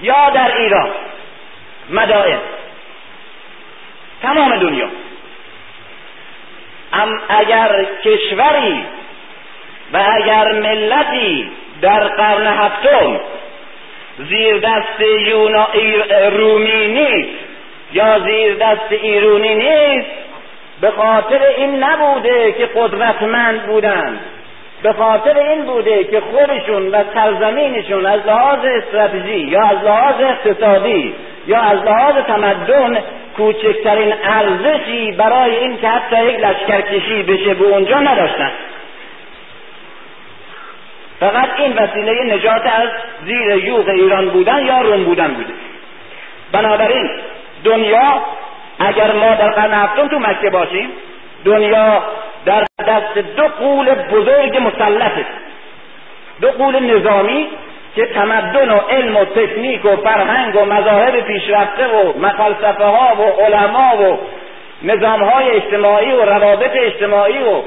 یا 0.00 0.30
در 0.30 0.56
ایران. 0.56 0.90
مدائن. 1.90 2.38
تمام 4.22 4.56
دنیا. 4.56 4.88
ام 6.92 7.20
اگر 7.28 7.86
کشوری 8.04 8.84
و 9.92 10.04
اگر 10.14 10.52
ملتی 10.52 11.50
در 11.82 12.08
قرن 12.08 12.46
هفتم 12.46 13.20
زیر 14.18 14.58
دست 14.58 15.00
یونا 15.00 15.68
رومی 16.30 16.86
نیست 16.86 17.38
یا 17.92 18.18
زیر 18.18 18.54
دست 18.54 18.92
ایرونی 18.92 19.54
نیست 19.54 20.10
به 20.80 20.90
خاطر 20.90 21.42
این 21.56 21.84
نبوده 21.84 22.52
که 22.52 22.68
قدرتمند 22.74 23.66
بودند. 23.66 24.20
به 24.82 24.92
خاطر 24.92 25.38
این 25.38 25.64
بوده 25.64 26.04
که 26.04 26.20
خودشون 26.20 26.88
و 26.90 27.04
سرزمینشون 27.14 28.06
از 28.06 28.26
لحاظ 28.26 28.58
استراتژی 28.64 29.38
یا 29.38 29.62
از 29.62 29.84
لحاظ 29.84 30.14
اقتصادی 30.20 31.14
یا 31.46 31.60
از 31.60 31.78
لحاظ 31.82 32.14
تمدن 32.26 32.98
کوچکترین 33.36 34.14
ارزشی 34.24 35.12
برای 35.12 35.56
این 35.56 35.78
که 35.78 35.88
حتی 35.88 36.24
یک 36.24 36.40
لشکرکشی 36.40 37.22
بشه 37.22 37.54
به 37.54 37.64
اونجا 37.64 38.00
نداشتن. 38.00 38.50
فقط 41.20 41.48
این 41.58 41.72
وسیله 41.72 42.34
نجات 42.34 42.62
از 42.66 42.88
زیر 43.24 43.64
یوغ 43.64 43.88
ایران 43.88 44.28
بودن 44.28 44.66
یا 44.66 44.80
روم 44.80 45.04
بودن 45.04 45.28
بوده. 45.28 45.52
بنابراین 46.52 47.10
دنیا 47.64 48.22
اگر 48.80 49.12
ما 49.12 49.34
در 49.34 49.50
قرن 49.50 49.74
هفتم 49.74 50.08
تو 50.08 50.18
مکه 50.18 50.50
باشیم 50.50 50.88
دنیا 51.44 52.02
در 52.44 52.64
دست 52.88 53.18
دو 53.36 53.42
قول 53.42 53.94
بزرگ 53.94 54.56
مسلطه 54.56 55.26
دو 56.40 56.50
قول 56.50 56.96
نظامی 56.96 57.46
که 57.96 58.06
تمدن 58.06 58.70
و 58.70 58.76
علم 58.76 59.16
و 59.16 59.24
تکنیک 59.24 59.84
و 59.84 59.96
فرهنگ 59.96 60.56
و 60.56 60.64
مذاهب 60.64 61.20
پیشرفته 61.20 61.86
و 61.86 62.28
فلسفه 62.28 62.84
ها 62.84 63.16
و 63.16 63.42
علما 63.42 63.96
و 63.96 64.18
نظام 64.82 65.22
های 65.22 65.50
اجتماعی 65.50 66.12
و 66.12 66.24
روابط 66.24 66.70
اجتماعی 66.74 67.38
و 67.38 67.62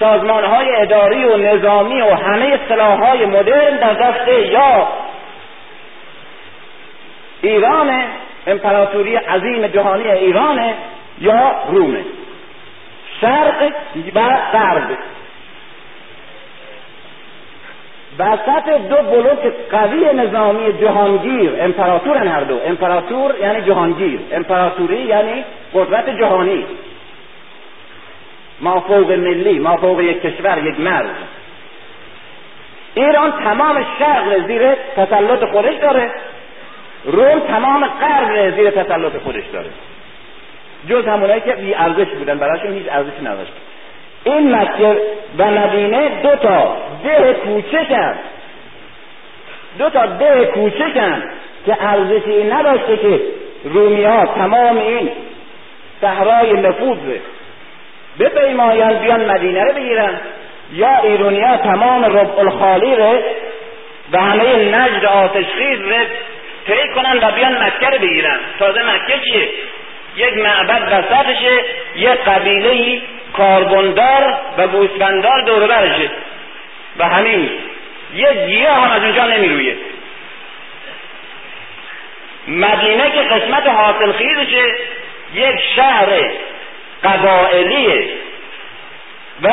سازمان 0.00 0.44
های 0.44 0.76
اداری 0.76 1.24
و 1.24 1.36
نظامی 1.36 2.00
و 2.00 2.14
همه 2.14 2.58
سلاح 2.68 2.98
های 2.98 3.26
مدرن 3.26 3.76
در 3.76 3.92
دست 3.92 4.28
یا 4.28 4.88
ایران 7.42 8.04
امپراتوری 8.46 9.16
عظیم 9.16 9.66
جهانی 9.66 10.10
ایران 10.10 10.74
یا 11.20 11.52
رومه 11.68 12.04
شرق 13.20 13.72
و 14.14 14.20
غرب. 14.52 14.98
وسط 18.18 18.68
دو 18.88 18.96
بلوک 18.96 19.52
قوی 19.70 20.12
نظامی 20.14 20.72
جهانگیر 20.72 21.50
امپراتور 21.60 22.16
هر 22.16 22.40
دو. 22.40 22.60
امپراتور 22.66 23.34
یعنی 23.40 23.62
جهانگیر. 23.62 24.20
امپراتوری 24.32 25.02
یعنی 25.02 25.44
قدرت 25.74 26.18
جهانی. 26.18 26.64
ما 28.60 28.80
فوق 28.80 29.10
ملی 29.10 29.58
ما 29.58 29.76
فوق 29.76 30.00
یک 30.00 30.22
کشور 30.22 30.58
یک 30.58 30.80
مرز 30.80 31.10
ایران 32.94 33.32
تمام 33.32 33.86
شرق 33.98 34.46
زیر 34.46 34.74
تسلط 34.96 35.44
خودش 35.44 35.74
داره. 35.74 36.10
روم 37.04 37.40
تمام 37.40 37.86
غرب 37.86 38.56
زیر 38.56 38.70
تسلط 38.70 39.16
خودش 39.24 39.44
داره. 39.52 39.70
جز 40.88 41.06
همونایی 41.06 41.40
که 41.40 41.52
بی 41.52 41.74
ارزش 41.74 42.08
بودن 42.08 42.38
براشون 42.38 42.72
هیچ 42.72 42.86
ارزشی 42.90 43.24
نداشت. 43.24 43.52
این 44.24 44.56
مکه 44.56 44.96
و 45.38 45.44
مدینه 45.44 46.08
دو 46.22 46.36
تا 46.36 46.76
ده 47.04 47.34
کوچکن 47.34 48.14
دو 49.78 49.90
تا 49.90 50.06
ده 50.06 50.44
کوچکن 50.44 51.22
که 51.66 51.76
ارزشی 51.80 52.44
نداشته 52.44 52.96
که 52.96 53.20
رومی 53.64 54.04
ها 54.04 54.26
تمام 54.26 54.76
این 54.76 55.10
صحرای 56.00 56.52
نفوذ 56.52 56.98
بپیمایند 58.18 59.00
بیان 59.00 59.30
مدینه 59.30 59.64
رو 59.64 59.72
بگیرن 59.72 60.20
یا 60.72 60.98
ایرونی 61.02 61.40
ها 61.40 61.56
تمام 61.56 62.04
ربع 62.04 62.38
الخالی 62.38 62.94
و 64.12 64.18
همه 64.18 64.56
نجد 64.56 65.04
آتشخیز 65.04 65.80
رو 65.80 66.04
طی 66.66 66.88
کنن 66.94 67.18
و 67.22 67.30
بیان 67.30 67.64
مکه 67.64 67.86
رو 67.86 67.98
بگیرن. 67.98 68.38
تازه 68.58 68.82
مکه 68.82 69.20
چیه؟ 69.24 69.48
یک 70.16 70.36
معبد 70.36 70.82
وسطشه 70.92 71.64
یک 71.96 72.10
قبیله 72.10 73.02
کاربندار 73.32 74.38
و 74.58 74.68
گوسفندار 74.68 75.42
دور 75.42 75.66
برشه 75.66 76.10
و 76.98 77.08
همین 77.08 77.50
یه 78.14 78.46
گیاه 78.46 78.84
هم 78.84 78.90
از 78.90 79.02
اونجا 79.02 79.26
نمیرویه. 79.26 79.76
مدینه 82.48 83.10
که 83.10 83.22
قسمت 83.22 83.66
حاصل 83.66 84.12
خیزشه 84.12 84.64
یک 85.34 85.60
شهر 85.76 86.30
قبائلیه. 87.04 88.08
و 89.42 89.48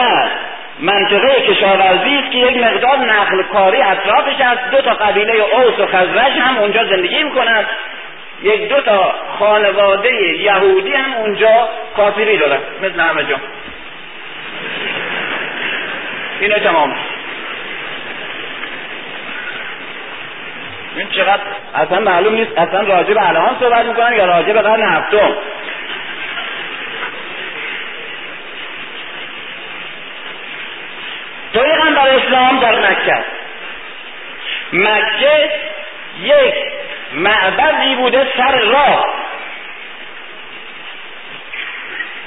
منطقه 0.81 1.41
کشاورزی 1.41 2.15
است 2.15 2.31
که 2.31 2.37
یک 2.37 2.57
مقدار 2.57 2.97
نقل 2.97 3.43
کاری 3.43 3.81
اطرافش 3.81 4.41
است. 4.41 4.71
دو 4.71 4.81
تا 4.81 4.93
قبیله 4.93 5.33
اوس 5.33 5.79
و 5.79 5.85
خزرج 5.85 6.37
هم 6.37 6.57
اونجا 6.57 6.83
زندگی 6.85 7.23
می‌کنند. 7.23 7.65
یک 8.41 8.69
دو 8.69 8.81
تا 8.81 9.13
خانواده 9.39 10.13
یهودی 10.39 10.93
هم 10.93 11.13
اونجا 11.13 11.69
کافری 11.97 12.37
دارن. 12.37 12.59
مثل 12.83 12.99
همه 12.99 13.23
جا. 13.23 13.35
اینه 16.39 16.59
تمام. 16.59 16.95
این 20.95 21.09
چقدر 21.09 21.41
اصلا 21.75 21.99
معلوم 21.99 22.33
نیست 22.33 22.57
اصلا 22.57 22.81
راجع 22.81 23.13
به 23.13 23.29
الان 23.29 23.55
صحبت 23.59 23.85
می‌کنن 23.85 24.13
یا 24.13 24.25
راجع 24.25 24.53
به 24.53 24.61
قرن 24.61 24.83
هفتم. 24.83 25.33
در 31.53 32.15
اسلام 32.15 32.59
در 32.59 32.79
مکه. 32.79 33.23
مکه 34.73 35.49
یک 36.21 36.55
معبدی 37.13 37.95
بوده 37.95 38.27
سر 38.37 38.59
راه. 38.59 39.05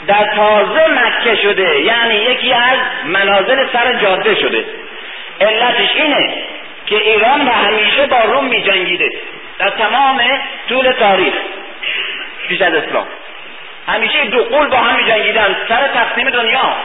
در 0.07 0.35
تازه 0.37 0.87
مکه 0.87 1.37
شده 1.37 1.81
یعنی 1.81 2.15
یکی 2.15 2.53
از 2.53 2.79
منازل 3.05 3.67
سر 3.73 3.93
جاده 3.93 4.35
شده. 4.35 4.65
علتش 5.41 5.91
اینه 5.95 6.35
که 6.87 6.97
ایران 6.97 7.49
و 7.49 7.51
همیشه 7.51 8.07
با 8.07 8.21
روم 8.21 8.45
می 8.45 8.63
جنگیده 8.63 9.09
در 9.59 9.71
تمام 9.71 10.21
طول 10.69 10.93
تاریخ 10.93 11.35
پیش 12.49 12.63
از 12.63 12.75
اسلام. 12.75 13.07
همیشه 13.89 14.25
دو 14.25 14.45
قول 14.45 14.69
با 14.69 14.77
هم 14.77 14.97
می 14.97 15.05
جنگیدن 15.05 15.57
سر 15.69 15.89
تقسیم 15.95 16.31
دنیا. 16.31 16.77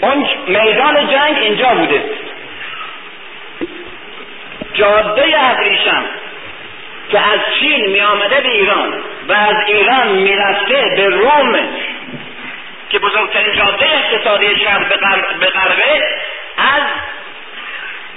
اون 0.00 0.28
میدان 0.46 1.08
جنگ 1.08 1.36
اینجا 1.36 1.68
بوده. 1.68 2.04
جاده 4.74 5.50
ابریشم 5.50 6.04
که 7.10 7.18
از 7.18 7.40
چین 7.60 7.86
می 7.86 8.00
آمده 8.00 8.40
به 8.40 8.48
ایران 8.48 8.94
و 9.28 9.32
از 9.32 9.56
ایران 9.66 10.08
می‌رفته 10.08 10.94
به 10.96 11.08
روم 11.08 11.68
که 12.90 12.98
بزرگترین 12.98 13.54
جاده 13.56 13.86
اقتصادی 13.94 14.56
شهر 14.56 14.84
به 15.40 15.46
غربه 15.46 16.02
از 16.58 16.82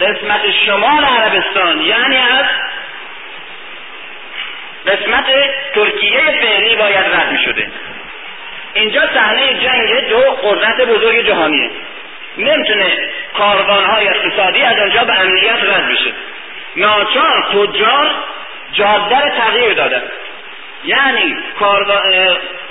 قسمت 0.02 0.52
شمال 0.66 1.04
عربستان 1.04 1.82
یعنی 1.82 2.18
از 2.18 2.46
قسمت 4.88 5.26
ترکیه 5.74 6.22
فعلی 6.42 6.76
باید 6.76 7.06
رد 7.06 7.32
می 7.32 7.40
شده 7.46 7.72
اینجا 8.74 9.02
صحنه 9.14 9.54
جنگ 9.54 10.10
دو 10.10 10.20
قدرت 10.20 10.82
بزرگ 10.82 11.28
جهانیه. 11.28 11.70
نمی‌تونه 12.38 12.92
کاروانهای 13.34 14.08
اقتصادی 14.08 14.62
از 14.62 14.80
آنجا 14.80 15.04
به 15.04 15.20
امنیت 15.20 15.64
رد 15.64 15.88
بشه. 15.88 16.14
ناچار 16.76 17.48
تجار 17.52 18.12
جاده 18.74 19.20
رو 19.20 19.30
تغییر 19.30 19.74
دادن. 19.74 20.02
یعنی 20.86 21.38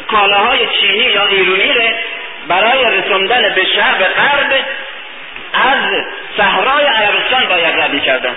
کالاهای 0.07 0.67
چینی 0.81 1.05
یا 1.05 1.27
ایرونی 1.27 1.73
رو 1.73 1.83
برای 2.49 2.99
رسوندن 2.99 3.55
به 3.55 3.65
شهر 3.65 3.99
به 3.99 4.05
غرب 4.05 4.65
از 5.55 6.05
صحرای 6.37 6.87
عربستان 6.87 7.47
باید 7.49 7.81
رد 7.81 8.03
کردن 8.03 8.37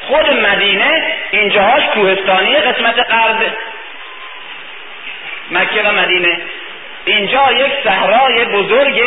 خود 0.00 0.30
مدینه 0.30 1.16
اینجاهاش 1.30 1.82
کوهستانی 1.94 2.56
قسمت 2.56 3.10
غرب. 3.10 3.52
مکه 5.50 5.82
و 5.82 5.92
مدینه. 5.92 6.38
اینجا 7.04 7.52
یک 7.52 7.72
صحرای 7.84 8.44
بزرگ 8.44 9.02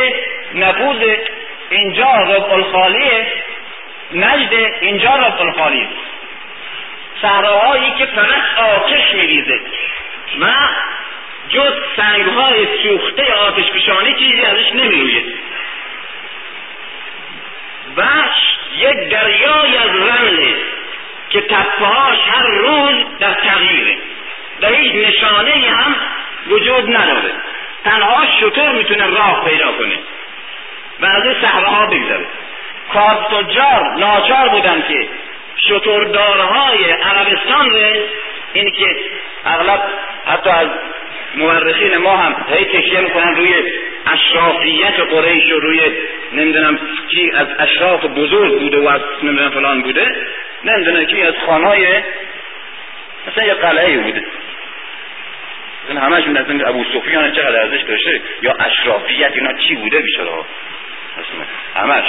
نفوذ 0.56 1.04
اینجا 1.70 2.14
ربع 2.14 2.54
الخالیه 2.54 3.28
نجد 4.14 4.54
اینجا 4.82 5.10
ربع 5.10 5.42
الخالی 5.42 5.88
صحراهایی 7.22 7.92
که 7.98 8.06
فقط 8.06 8.60
آتش 8.60 9.14
میریزه. 9.14 9.60
و 10.40 10.48
جز 11.50 11.74
سنگهای 11.96 12.68
سوخته 12.84 13.34
آتش 13.34 13.72
پیشانی 13.72 14.14
چیزی 14.14 14.42
ازش 14.42 14.72
نمی‌روید. 14.74 15.40
و 17.98 18.04
یک 18.78 19.10
دریای 19.10 19.78
از 19.78 19.90
رمله 19.90 20.56
که 21.30 21.42
تپهاش 21.42 22.18
هر 22.32 22.48
روز 22.48 23.20
در 23.20 23.34
تغییره. 23.34 23.98
و 24.62 24.68
هیچ 24.68 25.08
نشانه 25.08 25.52
هم 25.52 25.96
وجود 26.48 26.96
نداره. 26.96 27.32
تنها 27.90 28.26
شطور 28.40 28.72
می‌تونه 28.72 29.06
راه 29.06 29.46
پیدا 29.50 29.72
کنه. 29.72 30.00
و 31.00 31.06
از 31.06 31.26
این 31.26 31.36
صحراها 31.42 31.86
بگذره. 31.86 32.26
کار 32.94 33.28
تجار 33.32 33.96
ناچار 33.98 34.50
بودن 34.50 34.84
که 34.88 35.08
شطوردارهای 35.56 36.92
عربستان 36.92 37.70
رو 37.70 37.78
این 38.54 38.72
که 38.72 38.86
اغلب 39.46 39.82
حتی 40.26 40.50
از 40.50 40.68
مورخین 41.36 41.98
ما 41.98 42.18
هم 42.18 42.36
هی 42.50 42.66
تکیه 42.66 43.00
می‌کنن 43.00 43.36
روی 43.36 43.54
اشرافیت 44.14 45.00
قریش 45.00 45.52
و 45.52 45.60
روی 45.60 45.82
نمی‌دونم 46.34 46.80
کی 47.10 47.32
از 47.32 47.48
اشراف 47.60 48.06
بزرگ 48.06 48.60
بوده 48.60 48.80
و 48.80 48.88
از 48.88 49.02
نمی‌دونم 49.24 49.50
فلان 49.50 49.82
بوده. 49.82 50.16
نمی‌دونم 50.64 51.06
کی 51.06 51.22
از 51.22 51.34
خانهای 51.46 51.88
مثلا 53.28 53.44
یه 53.44 53.54
قلعه 53.54 53.98
بوده. 53.98 54.24
این 55.88 55.98
همشون 55.98 56.38
از 56.38 56.46
ابو 56.66 56.84
سفیان 56.84 57.32
چقدر 57.32 57.60
ارزش 57.62 57.82
داشته؟ 57.82 58.22
یا 58.42 58.56
اشرافیت 58.60 59.32
اینا 59.34 59.54
چی 59.54 59.76
بوده 59.76 60.00
بیچاره؟ 60.00 60.32
همش. 61.76 62.06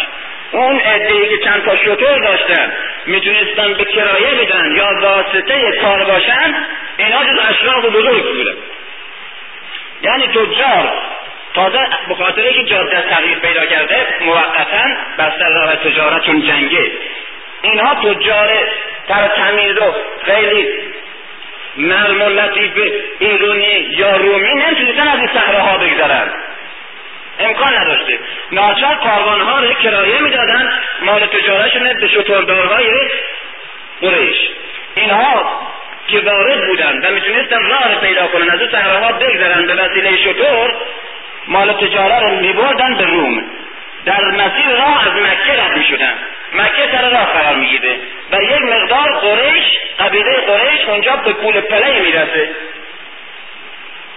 اون 0.52 0.80
عده 0.80 1.28
که 1.28 1.38
چند 1.44 1.64
تا 1.64 1.76
شطور 1.76 2.18
داشتن 2.18 2.72
می‌تونستن 3.06 3.74
به 3.74 3.84
کرایه 3.84 4.34
بدن 4.34 4.70
یا 4.76 4.90
واسطه 5.00 5.72
کار 5.80 6.05
باشن 6.05 6.55
اینا 6.96 7.24
جز 7.24 7.38
اشراف 7.48 7.84
بزرگ 7.84 8.24
بودن 8.24 8.56
یعنی 10.02 10.26
تجار 10.26 10.92
تازه 11.55 11.78
به 12.09 12.14
خاطر 12.14 12.52
که 12.52 12.64
جاده 12.64 13.00
تغییر 13.10 13.38
پیدا 13.38 13.66
کرده 13.66 14.06
موقتا 14.20 14.84
بستر 15.18 15.48
راه 15.48 15.76
تجارتون 15.76 16.40
جنگه. 16.40 16.92
اینها 17.62 17.94
تجار 17.94 18.48
تر 19.09 19.28
تمیز 19.28 19.76
و 19.76 19.94
خیلی 20.24 20.68
نرم 21.78 22.22
و 22.22 22.28
لطیف 22.28 22.92
ایرونی 23.18 23.86
یا 23.90 24.16
رومی 24.16 24.55
نمی‌تونستن 24.55 25.09
از 25.09 25.18
این 25.18 25.28
صحراها 25.34 25.78
بگذرن. 25.78 26.32
امکان 27.40 27.74
نداشته. 27.74 28.18
ناچار 28.52 28.94
کاروانها 28.94 29.60
رو 29.60 29.72
کرایه 29.72 30.20
می‌دادن 30.20 30.72
مال 31.02 31.26
تجارتشون 31.26 31.92
به 32.00 32.09
شطوردارهای 32.09 32.86
قریش. 34.00 34.36
اینها 34.94 35.62
که 36.09 36.20
وارد 36.20 36.66
بودن 36.66 37.05
و 37.05 37.14
می‌تونستن 37.14 37.62
راه 37.62 37.94
پیدا 38.00 38.26
کنن 38.26 38.50
از 38.50 38.60
اون 38.60 38.70
صحراها 38.70 39.12
بگذرن 39.12 39.66
به 39.66 39.74
وسیله 39.74 40.16
شطور 40.16 40.74
مال 41.48 41.72
تجاره 41.72 42.20
رو 42.20 42.30
میبردن 42.30 42.94
به 42.94 43.05
روم. 43.05 43.44
در 44.09 44.24
مسیر 44.24 44.68
راه 44.68 45.06
از 45.06 45.22
مکه 45.22 45.62
رد 45.62 45.76
می‌شدن. 45.76 46.14
مکه 46.52 46.89
سر 46.93 47.10
راه 47.10 47.32
قرار 47.32 47.56
می‌گیره. 47.56 47.97
و 48.32 48.43
یک 48.43 48.62
مقدار 48.62 49.12
قریش 49.12 49.64
قبیله 49.98 50.32
قریش 50.32 50.85
اونجا 50.85 51.16
به 51.16 51.32
پول 51.32 51.60
پله 51.60 52.01
می‌رسه. 52.01 52.51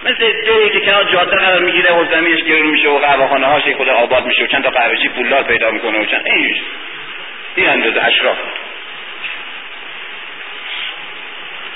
مثل 0.04 0.32
جایی 0.46 0.70
که 0.70 0.80
کنار 0.80 1.04
جاده 1.04 1.36
قرار 1.36 1.60
می‌گیره 1.60 1.92
و 1.92 2.04
زمینش 2.04 2.42
گرون 2.42 2.66
میشه 2.66 2.88
و 2.88 2.98
قهوهخانه 2.98 3.46
هاش 3.46 3.62
خود 3.68 3.88
آباد 3.88 4.26
میشه 4.26 4.44
و 4.44 4.46
چند 4.46 4.64
تا 4.64 4.70
قهوهچی 4.70 5.08
پولدار 5.08 5.42
پیدا 5.42 5.70
می‌کنه 5.70 5.98
و 5.98 6.04
چند 6.04 6.22
این 6.24 6.56
این 7.54 7.68
اندازه 7.68 8.06
اشراف. 8.06 8.36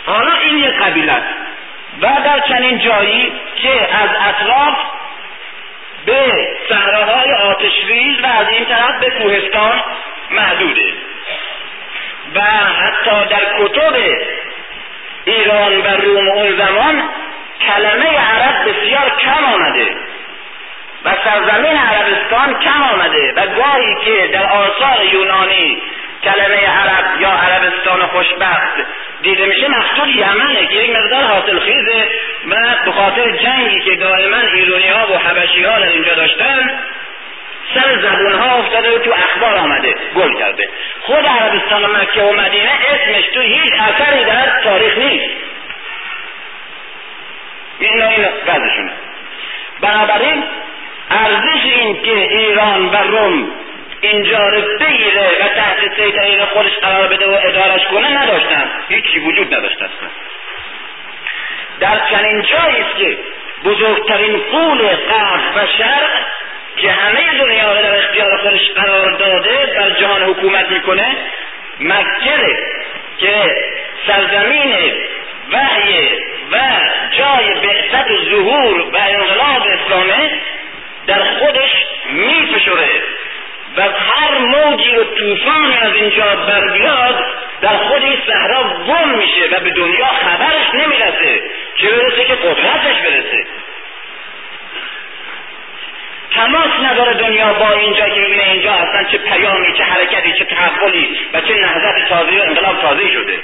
حالا 0.07 0.33
این 0.33 0.59
یک 0.59 0.75
قبیله 0.75 1.17
و 2.01 2.07
در 2.25 2.41
چنین 2.49 2.79
جایی 2.79 3.33
که 3.57 3.89
از 3.97 4.11
اطراف 4.29 4.96
به 6.07 6.49
صحراهای 6.69 7.33
آتشریز 7.33 8.21
و 8.23 8.27
از 8.27 8.49
این 8.49 8.65
طرف 8.65 9.01
به 9.01 9.11
کوهستان 9.11 9.83
محدوده. 10.31 10.93
و 12.35 12.41
حتی 12.81 13.29
در 13.31 13.59
کتب 13.59 13.97
ایران 15.25 15.77
و 15.79 15.87
روم 15.87 16.29
اون 16.29 16.57
زمان 16.57 17.03
کلمه 17.67 18.19
عرب 18.19 18.69
بسیار 18.69 19.13
کم 19.21 19.45
آمده 19.55 19.97
و 21.05 21.11
سرزمین 21.25 21.77
عربستان 21.77 22.61
کم 22.61 22.83
آمده 22.83 23.33
و 23.37 23.47
گاهی 23.47 23.95
که 24.05 24.29
در 24.33 24.47
آثار 24.47 25.05
یونانی 25.13 25.83
کلمه 26.25 26.67
عرب 26.67 27.21
یا 27.21 27.31
عربستان 27.31 28.07
خوشبخت 28.07 28.75
دیده 29.27 29.47
میشه 29.47 29.69
مقصود 29.69 30.09
یمنه. 30.09 30.67
که 30.67 30.75
یک 30.75 30.97
مقدار 30.97 31.23
حاصل 31.23 31.59
خیزه. 31.59 32.09
و 32.49 32.57
به 32.85 32.93
خاطر 32.93 33.31
جنگی 33.31 33.81
که 33.81 33.97
دائما 33.97 34.37
ایرونی 34.55 34.89
ها 34.89 35.13
و 35.13 35.19
حبشی 35.19 35.65
ها 35.65 35.79
در 35.79 35.89
اینجا 35.89 36.15
داشتن 36.15 36.81
سر 37.75 37.99
زبون 38.03 38.33
ها 38.33 38.59
افتاده 38.59 38.97
و 38.97 38.99
تو 38.99 39.11
اخبار 39.11 39.55
آمده 39.55 39.95
گل 40.17 40.39
کرده. 40.39 40.69
خود 41.01 41.27
عربستان 41.27 41.85
و 41.85 41.89
مکه 41.89 42.23
و 42.23 42.33
مدینه 42.33 42.71
اسمش 42.89 43.25
تو 43.35 43.41
هیچ 43.41 43.73
اثری 43.73 44.25
در 44.25 44.61
تاریخ 44.65 44.99
نیست. 44.99 45.31
این 47.79 48.03
این 48.03 48.27
وضعشونه. 48.47 48.93
بنابراین 49.81 50.45
ارزش 51.11 51.65
این 51.65 52.03
که 52.03 52.19
ایران 52.19 52.87
و 52.87 52.97
روم 52.97 53.51
اینجا 54.01 54.49
رو 54.49 54.61
بگیره 54.79 55.31
و 55.41 55.49
تحت 55.49 55.97
سیطره 55.97 56.45
خودش 56.45 56.73
قرار 56.73 57.07
بده 57.07 57.27
و 57.27 57.39
ادارش 57.43 57.87
کنه 57.87 58.23
نداشتن. 58.23 58.71
هیچی 58.89 59.19
وجود 59.19 59.55
نداشت 59.55 59.79
در 61.81 62.01
چنین 62.11 62.43
جایی 62.43 62.81
است 62.81 62.97
که 62.97 63.19
بزرگترین 63.65 64.37
قول 64.39 64.79
غرب 64.89 65.57
و 65.57 65.67
شرق 65.79 66.11
که 66.77 66.91
همه 66.91 67.39
دنیا 67.39 67.73
رو 67.73 67.83
در 67.83 67.97
اختیار 67.97 68.37
خودش 68.37 68.71
قرار 68.71 69.11
داده 69.11 69.67
در 69.67 69.91
جهان 69.91 70.23
حکومت 70.23 70.71
می‌کنه 70.71 71.17
مکه 71.81 72.59
که 73.19 73.57
سرزمین 74.07 74.75
وحی 75.53 76.09
و 76.53 76.59
جای 77.11 77.55
بعثت 77.55 78.11
و 78.11 78.25
ظهور 78.31 78.81
و 78.81 78.97
انقلاب 78.97 79.67
اسلامه 79.67 80.31
در 81.07 81.23
خودش 81.23 81.71
میفشره 82.13 82.89
و 83.77 83.83
هر 83.83 84.39
موجی 84.39 84.97
و 84.97 85.05
طوفانی 85.05 85.77
از 85.83 85.95
اینجا 85.95 86.37
بر 86.37 86.69
بیاد 86.69 87.25
در 87.61 87.77
خود 87.77 88.03
این 88.03 88.19
صحرا 88.27 88.63
گم 88.63 89.09
میشه 89.09 89.49
و 89.53 89.61
به 89.61 89.71
دنیا 89.71 90.07
خبرش 90.07 90.75
نمی‌رسه 90.75 91.43
چه 91.77 91.91
برسه 91.91 92.25
که 92.25 92.35
قدرتش 92.35 93.01
برسه. 93.01 93.47
تماس 96.31 96.71
نداره 96.83 97.15
دنیا 97.15 97.53
با 97.53 97.73
اینجا 97.73 98.09
که 98.09 98.21
می‌بینه 98.21 98.43
اینجا 98.43 98.73
اصلا 98.73 99.05
چه 99.05 99.19
پیامی 99.19 99.73
چه 99.73 99.85
حرکتی 99.85 100.33
چه 100.33 100.45
تحولی 100.45 101.19
و 101.33 101.41
چه 101.41 101.55
نهضت 101.55 102.09
تازه 102.09 102.39
و 102.39 102.43
انقلاب 102.43 102.81
تازه 102.81 103.13
شده. 103.13 103.41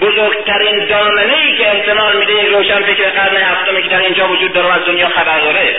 بزرگترین 0.00 0.84
دامنه 0.84 1.36
ای 1.36 1.56
که 1.56 1.70
احتمال 1.70 2.16
میده 2.16 2.32
یک 2.32 2.48
روشن 2.48 2.82
فکر 2.82 3.10
قرن 3.10 3.36
هفتمی 3.36 3.82
که 3.82 3.88
در 3.88 4.00
اینجا 4.00 4.28
وجود 4.28 4.52
داره 4.52 4.66
و 4.66 4.70
از 4.70 4.86
دنیا 4.86 5.08
خبر 5.08 5.40
داره. 5.40 5.76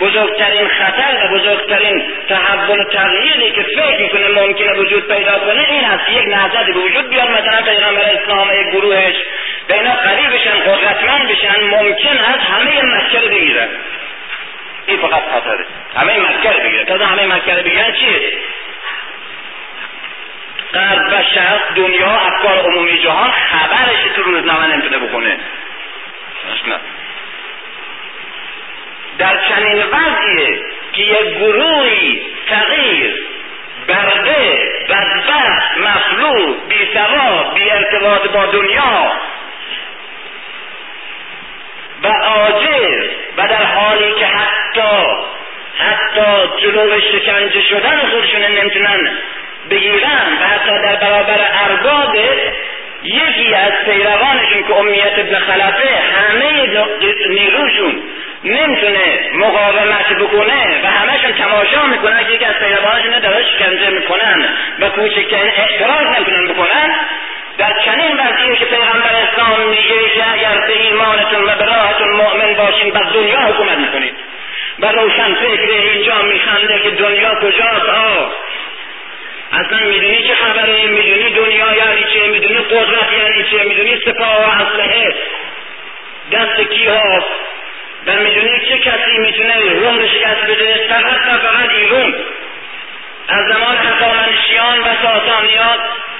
بزرگترین 0.00 0.68
خطر 0.68 1.24
و 1.24 1.38
بزرگترین 1.38 2.02
تحول 2.28 2.80
و 2.80 2.84
تغییری 2.84 3.50
که 3.50 3.62
فکر 3.62 4.02
می‌کنه 4.02 4.28
ممکنه 4.28 4.74
وجود 4.74 5.08
پیدا 5.08 5.38
کنه 5.38 5.70
این 5.70 5.84
است 5.84 6.10
یک 6.10 6.28
نهضتی 6.28 6.72
به 6.72 6.80
وجود 6.80 7.08
بیاد. 7.08 7.30
مثلا 7.30 7.62
پیغمبر 7.62 8.00
اسلام 8.00 8.48
یک 8.60 8.70
گروهش 8.70 9.14
به 9.68 9.74
اینا 9.74 9.92
قریب 9.92 10.34
بشن 10.34 10.58
قدرتمند 10.58 11.28
بشن 11.28 11.60
ممکن 11.60 12.18
است 12.18 12.40
همه 12.40 12.80
رو 12.80 13.28
بگیرن. 13.30 13.68
این 14.86 14.98
فقط 14.98 15.22
خطره. 15.22 15.66
همه 15.96 16.16
رو 16.16 16.62
بگیرن. 16.64 16.84
تازه 16.84 17.04
همه 17.04 17.22
رو 17.22 17.62
بگیرن 17.62 17.92
چیه؟ 17.92 18.20
غرب 20.74 21.06
و 21.12 21.22
شرق 21.34 21.74
دنیا 21.74 22.10
افکار 22.10 22.58
عمومی 22.58 22.98
جهان 22.98 23.30
خبرش 23.30 24.02
تو 24.16 24.22
روزنامه 24.22 24.66
نمی‌تونه 24.66 24.98
بکنه 24.98 25.36
در 29.18 29.36
چنین 29.48 29.82
وضعیه 29.82 30.62
که 30.92 31.02
یک 31.02 31.38
گروهی 31.38 32.22
تغییر 32.48 33.26
برده 33.88 34.72
بدبخت 34.88 35.78
بی 36.68 36.86
بی 37.54 37.70
ارتباط 37.70 38.28
با 38.28 38.46
دنیا 38.46 39.12
و 42.02 42.08
عاجز 42.08 43.10
و 43.36 43.48
در 43.48 43.64
حالی 43.64 44.12
که 44.12 44.26
حتی 44.26 45.06
حتی 45.78 46.48
جلو 46.58 47.00
شکنجه 47.00 47.60
شدن 47.60 48.10
خودشون 48.10 48.40
نمی‌تونن 48.40 49.18
بگیرن 49.70 50.38
و 50.40 50.46
حتی 50.46 50.70
در 50.82 50.96
برابر 50.96 51.40
ارباب 51.68 52.16
یکی 53.04 53.54
از 53.54 53.72
پیروانشون 53.84 54.62
که 54.68 54.74
امیت 54.74 55.18
ابن 55.18 55.38
خلفه 55.38 55.88
همه 56.16 56.66
نیروشون 57.28 58.02
نمی‌تونه 58.44 59.30
مقاومت 59.34 60.12
بکنه 60.20 60.80
و 60.82 60.86
همشون 60.86 61.32
تماشا 61.32 61.86
می‌کنن 61.86 62.24
که 62.24 62.32
یکی 62.32 62.44
از 62.44 62.54
پیروانشون 62.54 63.18
داره 63.18 63.44
شکنجه 63.44 63.90
می‌کنن 63.90 64.48
و 64.80 64.88
کوچکترین 64.88 65.52
اعتراض 65.56 66.16
نمی‌تونن 66.16 66.52
بکنن. 66.52 66.94
در 67.58 67.72
چنین 67.84 68.20
وضعیه 68.20 68.56
که 68.56 68.64
پیغمبر 68.64 69.10
اسلام 69.14 69.68
میگه 69.68 70.08
که 70.14 70.32
اگر 70.32 70.66
به 70.66 70.82
ایمانتون 70.82 71.44
و 71.44 71.56
به 71.58 71.64
راهتون 71.64 72.10
مؤمن 72.10 72.54
باشین 72.54 72.90
بر 72.90 73.02
دنیا 73.14 73.38
حکومت 73.38 73.78
می‌کنید. 73.78 74.14
و 74.78 74.86
روشن 74.86 75.34
فکر 75.34 75.70
اینجا 75.70 76.22
میخنده 76.22 76.80
که 76.80 76.90
دنیا 76.90 77.34
کجاست؟ 77.34 77.88
آه 77.88 78.32
اصلا 79.54 79.78
می‌دونی 79.78 80.28
چه 80.28 80.34
خبره؟ 80.34 80.86
می‌دونی 80.86 81.30
دنیا 81.30 81.76
یعنی 81.76 82.04
چه؟ 82.14 82.26
می‌دونی 82.26 82.58
قدرت 82.58 83.12
یعنی 83.12 83.44
چه؟ 83.50 83.64
می‌دونی 83.64 83.98
سپاه 84.04 84.36
و 84.36 84.62
اسلحه؟ 84.62 85.14
دست 86.32 86.70
کی 86.70 86.86
هاست 86.86 87.26
و 88.06 88.12
می‌دونی 88.12 88.60
چه 88.68 88.78
کسی 88.78 89.18
می‌تونه 89.18 89.70
روم 89.70 89.98
رو 89.98 90.08
شکست 90.08 90.44
بده؟ 90.48 90.86
فقط 90.88 91.26
و 91.26 91.38
فقط 91.38 91.70
ایرون 91.70 92.14
از 93.28 93.46
زمان 93.46 93.76
هخامنشیان 93.76 94.80
و 94.80 94.96
ساسانیان 95.02 95.78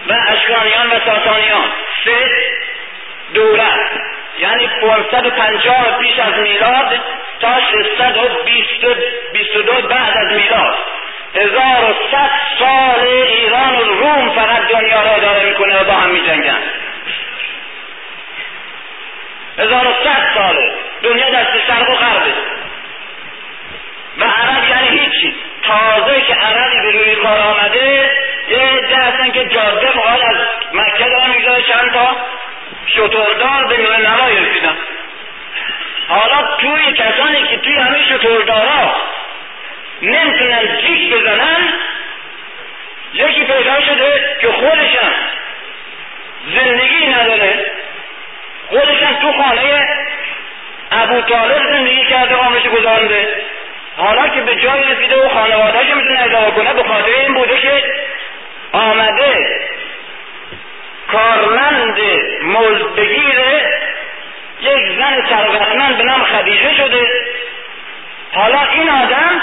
و 0.09 0.15
اشکانیان 0.29 0.87
و 0.87 1.01
ساسانیان. 1.05 1.73
سه 2.05 2.31
دولت. 3.35 3.91
یعنی 4.39 4.69
550 4.81 5.99
پیش 5.99 6.19
از 6.19 6.39
میلاد 6.39 7.01
تا 7.41 7.61
622 7.73 9.89
بعد 9.89 10.17
از 10.17 10.33
میلاد. 10.33 10.79
هزار 11.35 11.91
و 11.91 11.95
ست 12.09 12.59
سال 12.59 13.01
ایران 13.29 13.77
و 13.77 13.83
روم 13.83 14.31
فقط 14.31 14.69
دنیا 14.69 15.03
را 15.03 15.11
اداره 15.11 15.45
می‌کنه 15.45 15.81
و 15.81 15.85
با 15.85 15.93
هم 15.93 16.11
میجنگن. 16.11 16.63
هزار 19.59 19.87
و 19.87 19.93
ست 19.93 20.35
ساله. 20.35 20.73
دنیا 21.03 21.31
دست 21.31 21.67
شرق 21.67 21.91
و 21.91 21.95
غربه. 21.95 22.33
و 24.19 24.25
عرب 24.25 24.69
یعنی 24.69 24.99
هیچی. 24.99 25.37
تازه 25.63 26.21
که 26.21 26.35
عربی 26.35 26.81
به 26.83 26.91
روی 26.91 27.17
کار 27.17 27.41
آمده 27.41 28.11
یه 28.49 28.59
عده 28.59 28.97
هستن 28.97 29.31
که 29.31 29.45
جاده 29.45 29.87
فقط 29.87 30.21
از 30.25 30.37
مکه 30.73 31.05
دارن 31.05 31.31
می‌گذاره 31.31 31.63
چند 31.63 31.93
تا؟ 31.93 32.17
شطوردار 32.87 33.65
به 33.65 33.77
میون 33.77 34.07
نمایی 34.07 34.37
رسیدن. 34.37 34.77
حالا 36.09 36.57
توی 36.59 36.93
کسانی 36.93 37.43
که 37.43 37.57
توی 37.57 37.77
همه 37.77 38.05
شطوردارا 38.09 38.95
نمی‌تونن 40.03 40.81
جیک 40.81 41.15
بزنن. 41.15 41.73
یکی 43.13 43.45
پیدا 43.45 43.81
شده 43.81 44.37
که 44.41 44.49
خودشم 44.49 45.13
زندگی 46.55 47.07
نداره. 47.07 47.65
خودشم 48.69 49.15
تو 49.21 49.33
خانه 49.33 49.89
ابو 50.91 51.21
طالب 51.21 51.63
زندگی 51.73 52.05
کرده 52.05 52.35
عمرش 52.35 52.63
گذارنده. 52.63 53.29
حالا 53.97 54.29
که 54.29 54.41
به 54.41 54.57
جای 54.57 54.83
رسیده 54.85 55.27
و 55.27 55.29
خانوادهش 55.29 55.95
می‌تونه 55.95 56.23
اداره 56.23 56.51
کنه 56.51 56.75
به 56.75 56.83
خاطر 56.83 57.11
این 57.11 57.35
بوده 57.35 57.59
که 57.59 57.83
آمده 58.73 59.61
کارمند 61.13 62.01
مزد 62.43 62.95
بگیره 62.97 63.81
یک 64.61 64.99
زن 64.99 65.27
ثروتمند 65.29 65.99
به 65.99 66.05
نام 66.05 66.25
خدیجه 66.25 66.75
شده. 66.75 67.09
حالا 68.35 68.63
این 68.63 68.89
آدم 68.89 69.41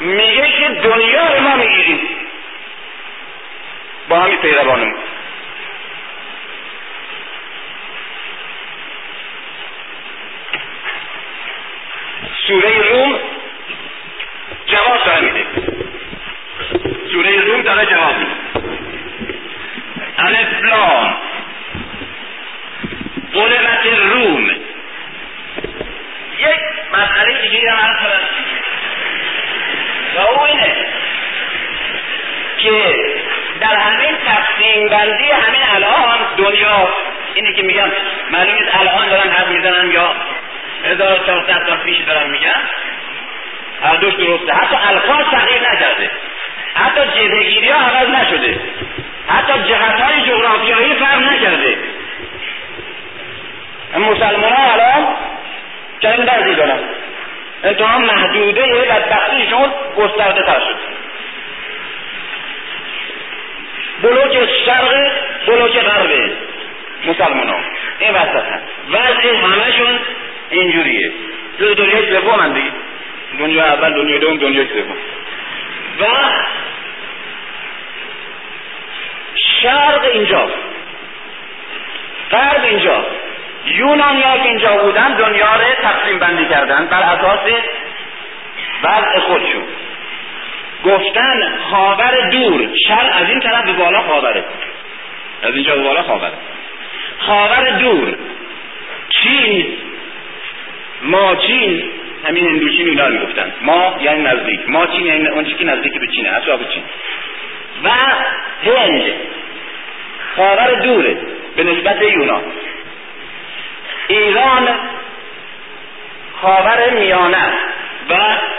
میگه 0.00 0.52
که 0.52 0.68
دنیا 0.68 1.34
رو 1.34 1.40
ما 1.40 1.56
می‌گیریم. 1.56 2.00
با 4.08 4.20
همین 4.20 4.38
پیروانمون 4.38 4.94
سوره 12.46 12.88
روم 12.90 13.18
جواب 14.66 15.04
داره 15.04 15.20
میده. 15.20 15.46
سوره 17.12 17.40
روم 17.40 17.62
داره 17.62 17.86
جواب 17.86 18.18
میده. 18.18 18.32
الف 20.18 20.64
قلبت 23.32 23.86
روم 23.86 24.50
یک 26.38 26.60
دیگه 27.64 27.76
هم 27.76 27.96
هست 27.96 28.30
و 30.16 30.42
اینه 30.42 30.76
که 32.58 32.96
در 33.60 33.76
همین 33.76 34.16
تقسیم 34.26 34.88
بندی 34.88 35.30
همین 35.30 35.60
الان 35.74 36.18
دنیا 36.36 36.88
اینه 37.34 37.52
که 37.52 37.62
میگم 37.62 37.88
معلوم 38.30 38.54
نیست 38.54 38.80
الان 38.80 39.08
دارن 39.08 39.30
حد 39.30 39.48
می‌زنن 39.48 39.90
یا 39.90 40.14
1400 40.84 41.66
سال 41.66 41.76
پیش 41.76 41.98
دارن 41.98 42.30
میگن. 42.30 42.60
هر 43.82 43.96
دوش 43.96 44.14
درسته. 44.14 44.52
حتی 44.52 44.76
الفاظ 44.88 45.26
تغییر 45.30 45.62
نکرده. 45.72 46.10
حتی 46.74 47.00
جبهگیری 47.00 47.68
ها 47.68 47.80
عوض 47.80 48.08
نشده. 48.08 48.60
حتی 49.28 49.52
جهت 49.68 50.00
های 50.00 50.20
جغرافیایی 50.20 50.94
فرق 50.94 51.18
نکرده. 51.32 51.78
مسلمان 53.96 54.52
ها 54.52 54.72
الان 54.72 55.16
جنگ 56.00 56.24
در 56.24 56.40
دارن. 56.40 56.78
انتها 57.64 57.98
محدوده 57.98 58.62
بدبختیشون 58.62 59.72
گسترده 59.96 60.42
تر 60.42 60.60
شد. 60.60 60.76
بلوک 64.02 64.48
شرق 64.66 65.12
بلوک 65.46 65.78
غرب 65.78 66.30
مسلمان 67.04 67.48
ها 67.48 67.56
این 67.98 68.10
وسط 68.10 68.44
هست. 68.44 68.64
وضع 68.90 69.36
همشون 69.36 69.98
اینجوریه. 70.50 71.12
جز 71.60 71.76
دنیای 71.76 72.20
سوم 72.20 72.40
هم 72.40 72.52
دیگه. 72.52 72.70
دنیا 73.38 73.64
اول 73.64 73.94
دنیا 73.94 74.18
دوم 74.18 74.36
دنیا 74.36 74.64
سوم. 74.64 74.96
و 76.00 76.04
شرق 79.62 80.04
اینجا. 80.12 80.50
غرب 82.30 82.64
اینجا. 82.64 83.06
یونانیا 83.66 84.36
که 84.36 84.48
اینجا 84.48 84.76
بودن 84.76 85.14
دنیا 85.14 85.54
رو 85.54 85.74
تقسیم 85.82 86.18
بندی 86.18 86.46
کردن 86.46 86.86
بر 86.86 87.02
اساس 87.02 87.40
وضع 88.84 89.18
خودشون. 89.18 89.64
گفتن 90.84 91.56
خاور 91.70 92.28
دور 92.30 92.68
شرق 92.88 93.22
از 93.22 93.28
این 93.28 93.40
طرف 93.40 93.64
به 93.64 93.72
بالا 93.72 94.02
خاوره. 94.02 94.44
از 95.42 95.54
اینجا 95.54 95.76
به 95.76 95.82
بالا 95.82 96.02
خاوره. 96.02 96.32
خاور 97.18 97.70
دور 97.70 98.14
چین 99.10 99.76
ما 101.02 101.36
چین 101.36 101.82
همین 102.28 102.46
هندوچین 102.46 102.88
اینا 102.88 103.08
می‌گفتن. 103.08 103.52
ما 103.60 103.96
یعنی 104.00 104.22
نزدیک. 104.22 104.60
ما 104.68 104.86
چین 104.86 105.06
یعنی 105.06 105.28
اون 105.28 105.44
که 105.44 105.64
نزدیک 105.64 106.00
به 106.00 106.06
چینه 106.06 106.36
اطراف 106.36 106.60
چین. 106.68 106.82
و 107.84 107.88
هند 108.64 109.02
خاور 110.36 110.74
دوره 110.74 111.16
به 111.56 111.64
نسبت 111.64 112.02
یونان. 112.02 112.42
ایران 114.08 114.68
خاور 116.40 116.90
میانه 116.90 117.52
و 118.10 118.14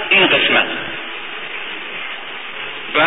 این 0.10 0.28
قسمت. 0.28 0.66
و 2.96 3.02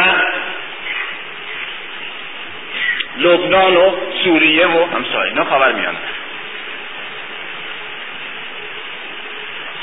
لبنان 3.18 3.76
و 3.76 3.96
سوریه 4.24 4.66
و 4.66 4.86
همسایه 4.94 5.24
اینا 5.24 5.44
خاور 5.44 5.72
میانه. 5.72 5.98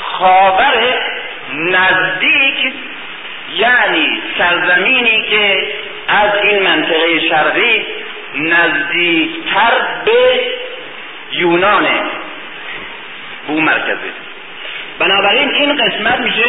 خاور 0.00 0.94
نزدیک 1.52 2.72
یعنی 3.56 4.22
سرزمینی 4.38 5.22
که 5.22 5.72
از 6.08 6.30
این 6.42 6.62
منطقه 6.62 7.28
شرقی 7.28 7.86
نزدیکتر 8.34 9.72
به 10.04 10.40
یونانه. 11.32 12.00
بو 13.46 13.60
مرکزه. 13.60 14.12
بنابراین 14.98 15.50
این 15.50 15.76
قسمت 15.76 16.20
میشه 16.20 16.44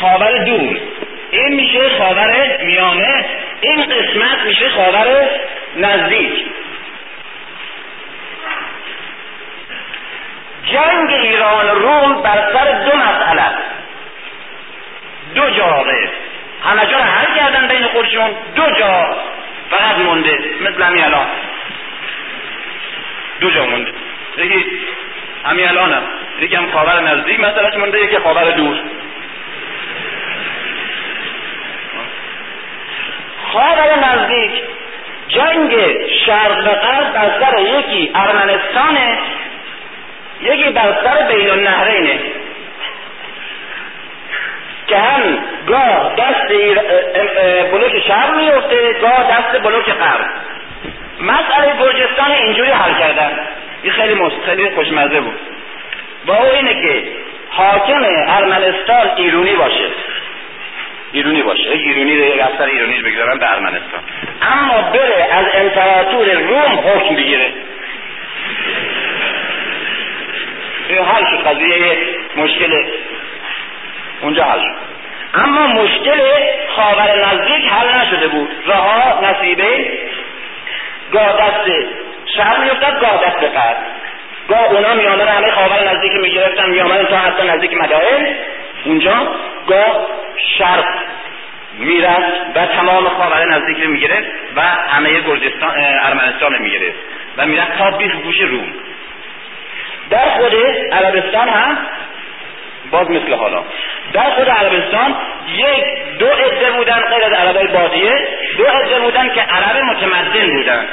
خاور 0.00 0.44
دور 0.44 0.76
این 1.30 1.54
میشه 1.54 1.88
خاور 1.98 2.56
میانه. 2.62 3.24
این 3.60 3.82
قسمت 3.82 4.42
میشه 4.46 4.68
خاور 4.68 5.28
نزدیک. 5.76 6.44
جنگ 10.64 11.10
ایران 11.10 11.68
روم 11.68 12.22
بر 12.22 12.52
سر 12.52 12.84
دو 12.84 12.96
مسئله. 12.96 13.44
دو 15.34 15.50
جاره 15.50 16.10
همه 16.64 16.86
جا 16.86 16.98
حل 16.98 17.36
کردن 17.36 17.68
بین 17.68 17.86
خودشون. 17.86 18.30
دو 18.54 18.70
جا 18.78 19.16
فقط 19.70 19.98
مونده. 19.98 20.38
مثل 20.60 20.82
همین 20.82 21.04
الان. 21.04 21.26
دو 23.40 23.50
جا 23.50 23.66
مونده. 23.66 23.92
همین 25.44 25.68
یکی 26.38 26.56
هم 26.56 26.70
خاور 26.72 27.00
نزدیک 27.00 27.40
مثلا 27.40 27.78
مونده 27.78 28.04
یکی 28.04 28.18
خاور 28.18 28.50
دور. 28.50 28.76
خاور 33.52 33.98
نزدیک. 33.98 34.62
جنگ 35.28 35.72
شرق 36.26 36.58
و 36.58 36.70
غرب 36.70 37.12
بر 37.12 37.40
سر 37.40 37.58
یکی 37.58 38.12
ارمنستانه 38.14 39.18
یکی 40.40 40.70
بر 40.70 40.96
سر 41.04 41.26
بین 41.28 41.50
النهرینه. 41.50 42.20
که 44.86 44.96
هم 44.96 45.38
گاه 45.66 46.14
دست 46.16 46.48
بلوک 47.72 47.98
شرق 48.06 48.36
میفته 48.36 48.92
گاه 49.00 49.30
دست 49.30 49.62
بلوک 49.62 49.84
غرب. 49.84 50.26
مسئله 51.20 51.72
گرجستان 51.80 52.30
اینجوری 52.30 52.70
حل 52.70 52.98
کردن. 52.98 53.38
این 53.82 53.92
خیلی 53.92 54.30
خیلی 54.46 54.70
خوشمزه 54.70 55.20
بود. 55.20 55.40
با 56.26 56.36
او 56.36 56.54
اینه 56.54 56.74
که 56.74 57.02
حاکم 57.50 58.02
ارمنستان 58.28 59.10
ایرونی 59.16 59.56
باشه. 59.56 59.86
ایرونی 61.12 61.42
باشه. 61.42 61.70
ایرونی 61.70 62.40
افسر 62.40 62.64
ایرونی 62.64 62.98
رو 62.98 63.10
بگذارن 63.10 63.38
به 63.38 63.52
ارمنستان. 63.52 64.00
اما 64.42 64.90
بره 64.90 65.28
از 65.32 65.46
امپراتور 65.54 66.32
روم 66.32 66.78
حکم 66.84 67.14
بگیره. 67.14 67.52
حل 70.90 71.24
شد 71.30 71.46
قضیه 71.46 71.98
مشکل 72.36 72.84
اونجا 74.20 74.44
حل 74.44 74.60
شد. 74.60 74.74
اما 75.34 75.66
مشکل 75.66 76.20
خاور 76.76 77.26
نزدیک 77.26 77.72
حل 77.72 78.00
نشده 78.00 78.28
بود. 78.28 78.50
رها 78.66 79.20
نصیبه 79.20 79.88
گاه 81.12 81.36
دست 81.36 81.70
شهر 82.36 82.64
میفتد 82.64 83.00
گاه 83.00 83.24
دست 83.26 83.44
قرد 83.54 83.76
اونا 84.72 84.94
میامدن 84.94 85.28
همه 85.28 85.50
خاور 85.50 85.94
نزدیک 85.94 86.12
می‌گرفتن 86.12 86.70
میامدن 86.70 87.04
تا 87.04 87.16
حتی 87.16 87.48
نزدیک 87.48 87.74
مدائن. 87.74 88.36
اونجا 88.84 89.28
گاه 89.66 90.06
شرق 90.58 90.84
می‌رفت 91.78 92.56
و 92.56 92.66
تمام 92.66 93.08
خاور 93.08 93.44
نزدیک 93.44 93.80
رو 93.80 93.90
می‌گرفت 93.90 94.28
و 94.56 94.60
همه 94.60 95.20
گرجستان 95.20 95.70
ارمنستان 95.76 96.52
رو 96.52 96.62
می‌گرفت 96.62 96.98
و 97.36 97.46
می‌رفت 97.46 97.78
تا 97.78 97.90
بیخ 97.90 98.12
روم. 98.50 98.72
در 100.10 100.30
خود 100.30 100.54
عربستان 100.92 101.48
هم 101.48 101.78
باز 102.90 103.10
مثل 103.10 103.34
حالا. 103.34 103.64
در 104.12 104.30
خود 104.30 104.48
عربستان 104.48 105.16
یک 105.56 106.18
دو 106.18 106.26
عده 106.26 106.70
بودن 106.76 107.00
غیر 107.00 107.24
از 107.24 107.32
عربای 107.32 107.66
بادیه 107.66 108.12
دو 108.58 108.64
عده 108.64 109.00
بودن 109.00 109.28
که 109.28 109.40
عرب 109.40 109.76
متمدن 109.84 110.50
بودن. 110.56 110.86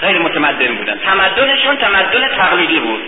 غیر 0.00 0.18
متمدن 0.18 0.74
بودن. 0.74 0.98
تمدنشون 0.98 1.76
تمدن 1.76 2.28
تقلیدی 2.36 2.80
بود. 2.80 3.02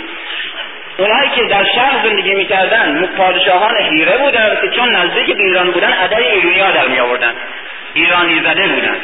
اونایی 0.98 1.30
که 1.36 1.44
در 1.44 1.64
شهر 1.74 2.08
زندگی 2.08 2.34
می‌کردن 2.34 3.06
پادشاهان 3.06 3.76
هیره 3.76 4.18
بودن 4.18 4.58
که 4.60 4.68
چون 4.68 4.96
نزدیک 4.96 5.36
ایران 5.38 5.70
بودن 5.70 5.94
ادای 6.02 6.26
ایرونی 6.26 6.60
ها 6.60 6.70
در 6.70 6.88
می 6.88 7.00
آوردن 7.00 7.34
ایرانی 7.94 8.40
زده 8.40 8.68
بودن. 8.68 8.96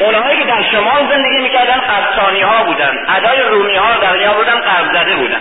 اونهایی 0.00 0.38
که 0.38 0.44
در 0.44 0.62
شمال 0.62 1.08
زندگی 1.08 1.40
می‌کردن 1.40 1.80
قبطانی 1.80 2.40
ها 2.40 2.64
بودن. 2.64 3.06
ادای 3.08 3.40
رومی 3.40 3.76
ها 3.76 3.96
در 4.02 4.16
می 4.16 4.24
آوردن 4.24 4.60
قبض 4.60 4.88
زده 4.92 5.16
بودن. 5.16 5.40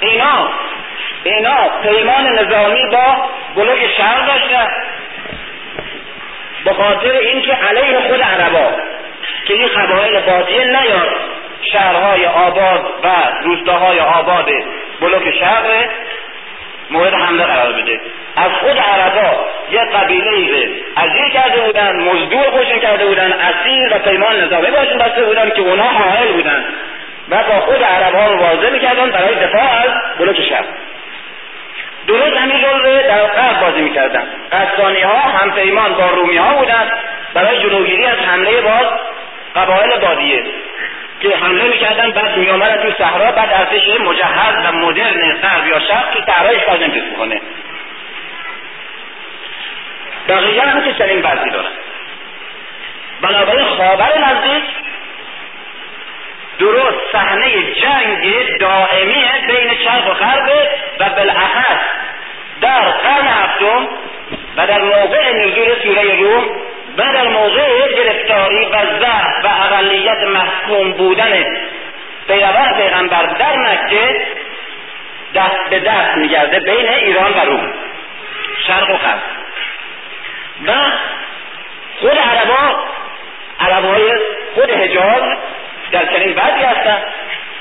اینا 0.00 0.48
اینا 1.24 1.68
پیمان 1.82 2.26
نظامی 2.26 2.86
با 2.86 3.28
بلوک 3.56 3.90
شهر 3.96 4.26
داشتن. 4.26 4.68
به 6.64 6.72
خاطر 6.72 7.12
اینکه 7.12 7.52
علیه 7.52 8.00
خود 8.00 8.22
عربا 8.22 8.72
که 9.46 9.54
این 9.54 9.68
قبایل 9.68 10.20
بادیه 10.20 10.64
نیاد 10.64 11.08
شهرهای 11.72 12.26
آباد 12.26 12.84
و 13.04 13.08
روستاهای 13.42 14.00
آباد 14.00 14.50
بلوک 15.00 15.30
شهر 15.40 15.62
مورد 16.90 17.14
حمله 17.14 17.44
قرار 17.44 17.72
بده. 17.72 18.00
از 18.36 18.50
خود 18.60 18.78
عربا 18.78 19.46
یه 19.70 19.80
قبیله 19.80 20.30
ای 20.30 20.68
ازیر 20.96 21.28
کرده 21.32 21.60
بودن 21.60 21.96
مزدور 21.96 22.50
خوشن 22.50 22.78
کرده 22.78 23.06
بودن 23.06 23.32
اسیر 23.32 23.96
و 23.96 23.98
پیمان 23.98 24.40
نظامی 24.40 24.70
باشون 24.70 24.98
بسته 24.98 25.24
بودن 25.24 25.50
که 25.50 25.60
اونا 25.60 25.82
حائل 25.82 26.32
بودن. 26.32 26.64
و 27.30 27.42
با 27.42 27.60
خود 27.60 27.82
عرب 27.82 28.14
ها 28.14 28.34
مبارزه 28.34 28.70
می‌کردن 28.70 29.10
برای 29.10 29.34
دفاع 29.34 29.62
از 29.62 30.18
بلوک 30.18 30.42
شهر 30.48 30.64
درست 32.06 32.36
همین 32.36 32.64
رول 32.64 33.02
در 33.02 33.26
غرب 33.26 33.60
بازی 33.60 33.82
می‌کردن. 33.82 34.22
قسطانی 34.52 35.00
ها 35.00 35.18
هم 35.18 35.50
پیمان 35.50 35.94
با 35.94 36.06
رومی 36.10 36.36
ها 36.36 36.54
بودن. 36.54 36.90
برای 37.34 37.58
جلوگیری 37.58 38.04
از 38.06 38.18
حمله 38.18 38.60
باز 38.60 38.86
قبایل 39.56 39.96
بادیه. 40.00 40.44
که 41.20 41.36
حمله 41.36 41.68
می‌کردن 41.68 42.10
بعد 42.10 42.36
میامدن 42.36 42.82
تو 42.82 43.04
صحرا 43.04 43.32
بعد 43.32 43.50
ارتش 43.52 44.00
مجهز 44.00 44.54
و 44.64 44.72
مدرن 44.72 45.32
غرب 45.42 45.66
یا 45.66 45.80
شرق 45.80 46.10
تو 46.14 46.32
صحرای 46.32 46.60
کار 46.60 46.78
نمی‌تونست 46.78 47.10
می‌کنه. 47.10 47.40
بقیه 50.28 50.62
هم 50.62 50.84
که 50.84 50.92
چنین 50.92 51.18
وضعی 51.18 51.50
دارن. 51.50 51.70
بنابراین 53.20 53.66
خاور 53.66 54.18
نزدیک 54.18 54.64
درست 56.58 56.98
صحنه 57.12 57.72
جنگ 57.72 58.58
دائمی 58.60 59.24
بین 59.46 59.76
شرق 59.84 60.10
و 60.10 60.14
غرب 60.14 60.68
و 61.00 61.08
بالاخص 61.08 61.80
در 62.60 62.80
قرن 62.80 63.26
هفتم 63.26 63.88
و 64.56 64.66
در 64.66 64.82
موقع 64.82 65.32
نزول 65.32 65.82
سوره 65.82 66.20
روم 66.20 66.44
و 66.96 67.02
در 67.02 67.28
موقع 67.28 67.92
گرفتاری 67.96 68.64
و 68.64 68.76
ضعف 69.00 69.44
و 69.44 69.48
اقلیت 69.62 70.22
محکوم 70.22 70.92
بودن 70.92 71.44
پیروان 72.26 72.74
پیغمبر 72.76 73.22
در 73.22 73.56
مکه 73.56 74.20
دست 75.34 75.70
به 75.70 75.80
دست 75.80 76.16
میگرده 76.16 76.60
بین 76.60 76.88
ایران 76.88 77.32
و 77.32 77.44
روم. 77.44 77.72
شرق 78.66 78.90
و 78.90 78.96
غرب. 78.96 79.22
و 80.66 80.72
خود 82.00 82.18
عربا 82.18 82.84
عربای 83.60 84.12
خود 84.54 84.70
حجاز 84.70 85.22
در 85.92 86.06
چنین 86.06 86.32
وضعی 86.32 86.64
هستند. 86.64 87.02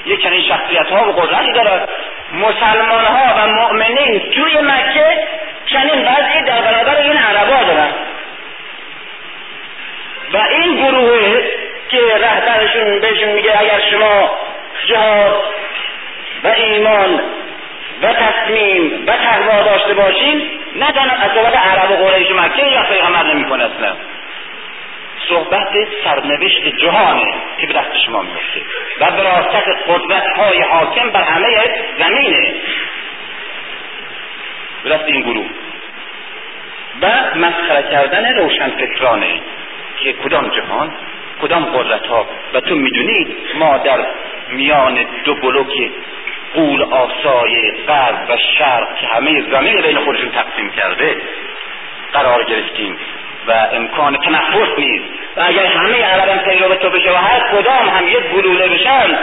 یک 0.06 0.24
چنین 0.24 0.42
شخصیت 0.42 0.92
ها 0.92 1.10
و 1.10 1.12
قدرتی 1.12 1.52
دارد 1.52 1.90
مسلمان 2.34 3.06
ها 3.06 3.36
و 3.38 3.48
مؤمنین 3.48 4.20
توی 4.20 4.62
مکه 4.62 5.28
چنین 5.66 6.08
وضعی 6.08 6.42
در 6.42 6.62
برابر 6.62 6.96
این 6.96 7.18
عربا 7.18 7.64
دارن 7.64 7.94
و 10.34 10.38
این 10.38 10.76
گروه 10.76 11.42
که 11.90 12.00
رهبرشون 12.22 13.00
بهشون 13.00 13.30
میگه 13.30 13.60
اگر 13.60 13.80
شما 13.92 14.32
جهاد 14.86 15.44
و 16.44 16.48
ایمان 16.48 17.22
و 18.02 18.14
تصمیم 18.14 19.04
و 19.08 19.12
تقوا 19.12 19.64
داشته 19.64 19.94
باشین 19.94 20.50
نه 20.76 20.86
تنها 20.92 21.16
از 21.16 21.54
عرب 21.54 21.92
و 21.92 21.96
قریش 21.96 22.32
مکه 22.32 22.68
یا 22.68 22.84
پیغمبر 22.84 23.24
نمی‌کنه 23.24 23.64
اصلا. 23.64 23.96
صحبت 25.30 25.70
سرنوشت 26.04 26.68
جهانه 26.68 27.34
که 27.58 27.68
به 27.68 27.74
دست 27.74 27.98
شما 28.06 28.22
میفته 28.22 28.62
و 29.00 29.12
براست 29.12 29.56
قدرت 29.88 30.28
های 30.38 30.62
حاکم 30.62 31.10
بر 31.10 31.24
همه 31.24 31.48
زمینه. 32.00 32.54
به 34.84 34.90
دست 34.90 35.04
این 35.08 35.22
گروه. 35.22 35.50
و 37.02 37.08
مسخره 37.36 37.84
کردن 37.92 38.36
روشنفکرانه. 38.36 39.42
که 40.04 40.14
کدام 40.14 40.50
جهان 40.50 40.92
کدام 41.42 41.66
قدرت 41.66 42.08
ها 42.08 42.28
و 42.54 42.60
تو 42.60 42.76
می‌دونی 42.76 43.36
ما 43.56 43.78
در 43.78 44.08
میان 44.50 45.06
دو 45.24 45.36
بلوک 45.36 45.92
قول 46.54 46.84
آسای 46.84 47.72
غرب 47.88 48.30
و 48.30 48.38
شرق 48.58 48.96
که 48.96 49.08
همه 49.08 49.42
زمین 49.52 49.82
بین 49.82 49.98
خودشون 49.98 50.30
تقسیم 50.30 50.70
کرده 50.70 51.18
قرار 52.14 52.44
گرفتیم 52.44 52.98
و 53.48 53.68
امکان 53.74 54.18
تنفس 54.18 54.78
نیست. 54.78 55.06
و 55.36 55.42
اگر 55.42 55.66
همه 55.66 56.04
عربم 56.04 56.38
پیرو 56.38 56.76
تو 56.76 56.90
بشه 56.90 57.12
و 57.12 57.16
هر 57.16 57.40
کدام 57.40 57.90
هم 57.90 58.08
یک 58.08 58.20
گلوله 58.20 58.68
بشن 58.68 59.18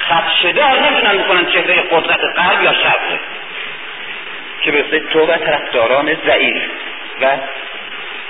خدشدار 0.00 0.80
نمی‌تونن 0.80 1.18
بکنن 1.18 1.46
چهره 1.46 1.82
قدرت 1.90 2.20
غرب 2.36 2.62
یا 2.62 2.72
شرق. 2.72 3.20
که 4.62 4.72
برسه 4.72 5.00
تو 5.00 5.26
و 5.26 5.36
طرفداران 5.36 6.16
ضعیف 6.26 6.62
و 7.20 7.26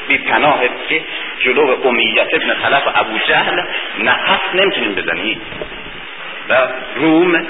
بی 0.09 0.19
پناه 0.19 0.61
که 0.89 1.03
جلو 1.39 1.77
امیت 1.85 2.35
ابن 2.35 2.55
خلف 2.55 2.87
و 2.87 2.91
ابو 2.95 3.19
جهل 3.19 3.63
نفس 3.99 4.55
نمی‌تونیم 4.55 4.95
بزنیم. 4.95 5.41
و 6.49 6.69
روم 6.95 7.47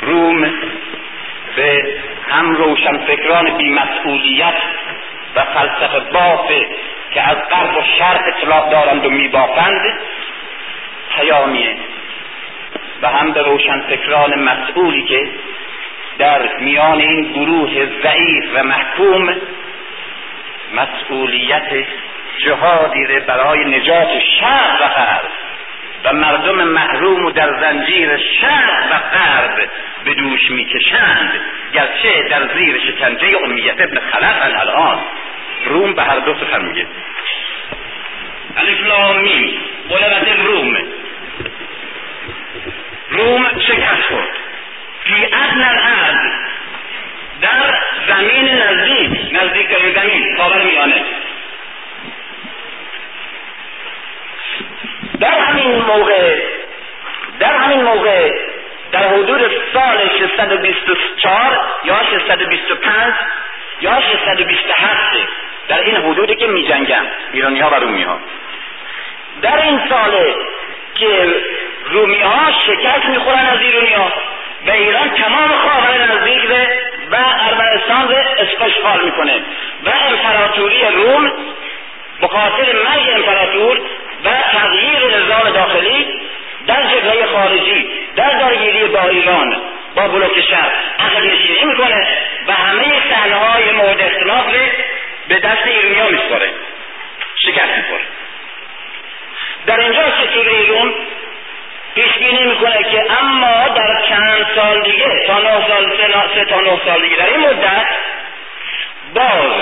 روم 0.00 0.50
به 1.56 1.94
هم 2.30 2.56
روشن 2.56 2.98
فکران 2.98 3.56
بیمسئولیت 3.56 4.54
و 5.36 5.42
فلسفه 5.42 6.00
بافه 6.00 6.66
که 7.10 7.22
از 7.22 7.36
غرب 7.50 7.76
و 7.76 7.82
شرق 7.98 8.20
اطلاع 8.26 8.70
دارند 8.70 9.06
و 9.06 9.10
میبافند 9.10 9.98
پیامیه 11.16 11.76
و 13.02 13.08
هم 13.08 13.32
به 13.32 13.42
روشن 13.42 13.80
فکران 13.80 14.38
مسئولی 14.38 15.02
که 15.02 15.28
در 16.18 16.58
میان 16.60 17.00
این 17.00 17.32
گروه 17.32 17.70
ضعیف 18.02 18.44
و 18.54 18.62
محکوم 18.62 19.34
مسئولیت 20.72 21.86
جهادی 22.38 23.06
برای 23.26 23.64
نجات 23.64 24.18
شرق 24.40 24.80
و 24.80 24.88
غرب 24.88 25.30
و 26.04 26.12
مردم 26.12 26.64
محروم 26.64 27.24
و 27.24 27.30
در 27.30 27.60
زنجیر 27.60 28.16
شرق 28.16 28.84
و 28.92 29.18
غرب 29.18 29.70
به 30.04 30.14
دوش 30.14 30.50
می‌کشند. 30.50 31.40
گرچه 31.72 32.28
در 32.30 32.54
زیر 32.54 32.78
شکنجه 32.78 33.36
امیت 33.44 33.80
ابن 33.80 34.00
خلف 34.12 34.60
الان 34.60 34.98
روم 35.66 35.92
به 35.92 36.02
هر 36.02 36.18
دو 36.18 36.34
سخن 36.34 36.64
میگه. 36.64 36.86
الف 38.56 38.80
لام 38.80 39.24
روم. 40.44 40.76
روم 43.10 43.60
شکست 43.60 44.02
خورد. 44.08 44.28
فی 45.04 45.24
ادن 45.24 45.62
الارض 45.62 46.32
در 47.44 47.74
زمین 48.08 48.48
نزدیک 48.48 49.42
نزدیک 49.42 49.68
زمین 49.94 50.36
خاور 50.36 50.62
میانه. 50.62 51.04
در 55.20 55.38
همین 55.38 55.74
موقع 55.74 56.42
در 57.38 57.56
همین 57.56 57.82
موقع 57.82 58.30
در 58.92 59.08
حدود 59.08 59.40
سال 59.72 60.08
624 60.18 61.58
یا 61.84 62.02
625 62.10 63.14
یا 63.80 64.00
627 64.00 65.16
در 65.68 65.80
این 65.80 65.96
حدودی 65.96 66.34
که 66.34 66.46
می 66.46 66.64
جنگن 66.68 67.06
ایرانی 67.32 67.60
ها 67.60 67.70
و 67.70 67.74
رومی 67.74 68.02
ها 68.02 68.20
در 69.42 69.62
این 69.62 69.80
ساله 69.88 70.34
که 70.94 71.34
رومی 71.90 72.20
ها 72.20 72.52
شکست 72.66 73.04
می‌خورن 73.08 73.46
از 73.46 73.60
ایرانی 73.60 73.92
ها 73.92 74.12
و 74.66 74.70
ایران 74.70 75.10
تمام 75.10 75.48
خاور 75.48 75.98
نزدیک 75.98 76.83
و 77.14 77.16
ارمنستان 77.16 78.08
رو 78.08 78.16
استشغال 78.38 79.04
می‌کنه. 79.04 79.36
و 79.84 79.92
امپراتوری 80.10 80.82
روم 80.94 81.32
به 82.20 82.28
خاطر 82.28 82.66
مرگ 82.84 83.10
امپراتور 83.14 83.80
و 84.24 84.28
تغییر 84.52 85.16
نظام 85.16 85.50
داخلی 85.50 86.20
در 86.66 86.82
جبهه 86.82 87.26
خارجی 87.26 87.88
در 88.16 88.38
درگیری 88.38 88.84
با 88.84 89.08
ایران 89.08 89.56
با 89.94 90.08
بلوک 90.08 90.40
شرق 90.40 90.72
عقب 90.98 91.24
نشینی 91.24 91.64
می‌کنه 91.64 92.08
و 92.46 92.52
همه 92.52 92.92
صحنههای 93.10 93.70
مورد 93.70 94.00
اختلاف 94.00 94.46
به 95.28 95.38
دست 95.38 95.66
ایرانیا 95.66 96.08
میسپاره. 96.08 96.50
شکست 97.36 97.76
می‌خوره. 97.76 98.04
در 99.66 99.80
اینجا 99.80 100.02
ستور 100.02 100.48
ایران 100.48 100.94
پیش 101.94 102.18
بینی 102.18 102.44
می‌کنه 102.44 102.82
که 102.82 103.06
اما 103.20 103.68
در 103.68 104.02
چند 104.08 104.46
سال 104.54 104.82
دیگه 104.82 105.26
تا 105.26 105.38
نه 105.38 105.68
سال 105.68 105.92
سه 106.34 106.44
تا 106.44 106.60
نه 106.60 106.80
سال 106.84 107.02
دیگه 107.02 107.16
در 107.16 107.26
این 107.26 107.40
مدت 107.40 107.86
باز 109.14 109.52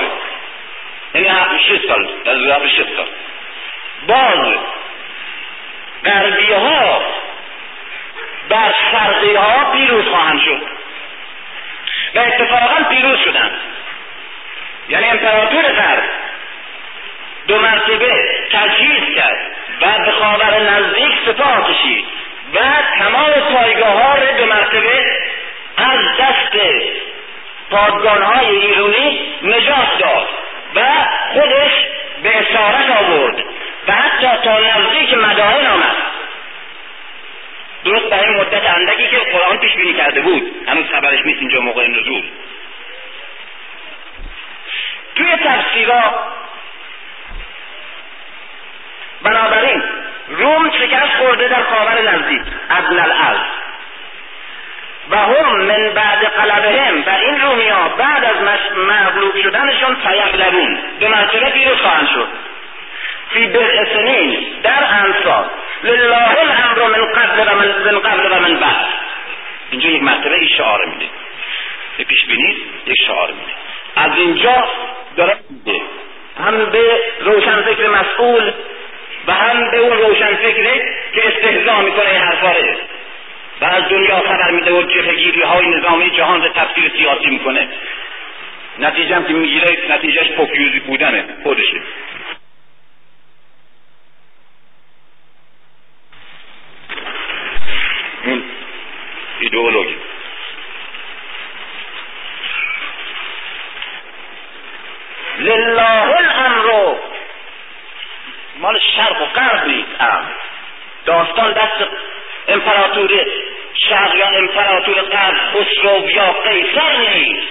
یعنی 1.15 1.29
شش 1.59 1.87
سال 1.89 2.09
در 2.25 2.39
ظرف 2.39 2.67
شش 2.67 2.97
سال 2.97 3.09
باز 4.07 4.57
غربی 6.05 6.53
ها 6.53 7.03
بر 8.49 8.75
شرقی 8.93 9.35
ها 9.35 9.73
پیروز 9.73 10.09
خواهند 10.09 10.41
شد 10.41 10.63
و 12.15 12.19
اتفاقا 12.19 12.85
پیروز 12.91 13.19
شدن 13.19 13.51
یعنی 14.89 15.07
امپراتور 15.07 15.63
غرب 15.63 16.05
دو 17.49 17.59
مرتبه 17.59 18.29
تجهیز 18.53 19.15
کرد 19.17 19.57
و 19.81 20.05
به 20.05 20.13
خاور 20.13 20.61
نزدیک 20.61 21.13
سپاه 21.27 21.73
کشید. 21.73 22.22
و 22.55 22.59
تمام 22.99 23.33
پایگاه 23.33 24.03
ها 24.03 24.15
رو 24.15 24.39
دو 24.39 24.47
مرتبه 24.47 25.19
از 25.77 25.99
دست 26.21 26.57
پادگان 27.71 28.23
های 28.23 28.47
ایرونی 28.47 29.35
نجات 29.43 29.99
داد 29.99 30.29
و 30.75 30.81
خودش 31.33 31.73
به 32.23 32.39
اسارت 32.39 32.91
آورد 32.91 33.45
و 33.89 33.93
حتی 33.93 34.29
تا 34.45 34.59
نزدیک 34.59 35.15
مدائن 35.15 35.67
آمد. 35.67 35.97
درست 37.85 38.11
برای 38.11 38.37
مدت 38.37 38.71
اندکی 38.71 39.09
که 39.09 39.19
قرآن 39.19 39.59
پیش 39.59 39.77
بینی 39.77 39.95
کرده 39.95 40.21
بود. 40.21 40.43
هنوز 40.69 40.87
خبرش 40.87 41.21
نیست 41.25 41.39
اینجا 41.41 41.61
موقع 41.61 41.87
نزول. 41.87 42.23
توی 45.17 45.37
تفسیرها 45.37 46.15
بنابراین 49.23 49.83
روم 50.29 50.71
شکست 50.71 51.17
خورده 51.19 51.49
در 51.49 51.63
خاور 51.63 52.01
نزدیک 52.01 52.43
ادن 52.71 53.01
الارض 53.01 53.41
و 55.11 55.17
هم 55.17 55.63
من 55.63 55.91
بعد 55.95 56.25
قلبهم 56.25 57.03
و 57.07 57.11
این 57.11 57.41
رومی 57.41 57.69
ها 57.69 57.89
بعد 57.89 58.25
از 58.25 58.37
مغلوب 58.77 59.43
شدنشون 59.43 59.97
سیغلبون 60.07 60.79
به 61.01 61.09
مرتبه 61.09 61.51
پیروز 61.51 61.79
خواهند 61.79 62.09
شد. 62.09 62.29
فی 63.33 63.47
بضع 63.47 63.85
سنین 63.93 64.47
در 64.63 64.85
انصار. 64.91 65.51
لله 65.85 66.39
الامر 66.41 66.99
من 66.99 67.13
قبل 67.13 67.53
و 67.53 67.57
من, 67.57 67.93
من 67.93 67.99
قبل 67.99 68.33
و 68.33 68.41
من 68.41 68.55
بعد. 68.55 68.87
اینجا 69.71 69.89
یک 69.89 70.03
مرتبه 70.03 70.35
این 70.35 70.49
شعار 70.49 70.85
میده. 70.85 71.07
به 71.99 72.05
پیش 72.05 72.27
بینید 72.27 72.57
یک 72.87 72.97
شعار 73.07 73.29
میده. 73.31 73.53
از 73.97 74.11
اینجا 74.17 74.69
داره 75.17 75.37
میده 75.51 75.81
هم 76.47 76.65
به 76.65 77.01
روشن 77.21 77.63
فکر 77.63 77.89
مسئول 77.89 78.53
و 79.27 79.33
هم 79.33 79.71
به 79.71 79.79
اون 79.79 79.99
روشن 79.99 80.35
فکره 80.35 80.95
که 81.15 81.29
استهزا 81.29 81.81
می‌کنه 81.81 82.09
این 82.11 82.21
حرفا 82.21 82.55
و 83.61 83.65
از 83.65 83.89
دنیا 83.89 84.21
خبر 84.21 84.51
میده 84.51 84.73
و 84.73 84.83
جبهگیری 84.83 85.43
های 85.43 85.67
نظامی 85.67 86.11
جهان 86.11 86.43
رو 86.43 86.49
تفسیر 86.49 86.93
سیاسی 86.99 87.31
می‌کنه. 87.31 87.69
نتیجه 88.79 89.17
هم 89.17 89.25
که 89.25 89.33
می‌گیره 89.33 89.79
نتیجهش 89.91 90.29
پوکیوزی 90.29 90.81
بودنه 90.81 91.25
خودشه. 91.43 91.81
این 98.25 98.43
ایدئولوژی. 99.41 99.97
لله 105.39 106.17
الامر. 106.17 107.12
مال 108.63 108.79
شرق 108.97 109.23
و 109.23 109.25
غرب 109.25 109.67
نیست. 109.67 109.89
داستان 111.05 111.53
دست 111.53 111.91
امپراتوری 112.49 113.21
شرق 113.75 114.15
یا 114.15 114.27
امپراتور 114.27 115.03
غرب 115.03 115.37
خسرو 115.51 116.11
یا 116.11 116.33
قیصر 116.33 116.97
نیست. 116.97 117.49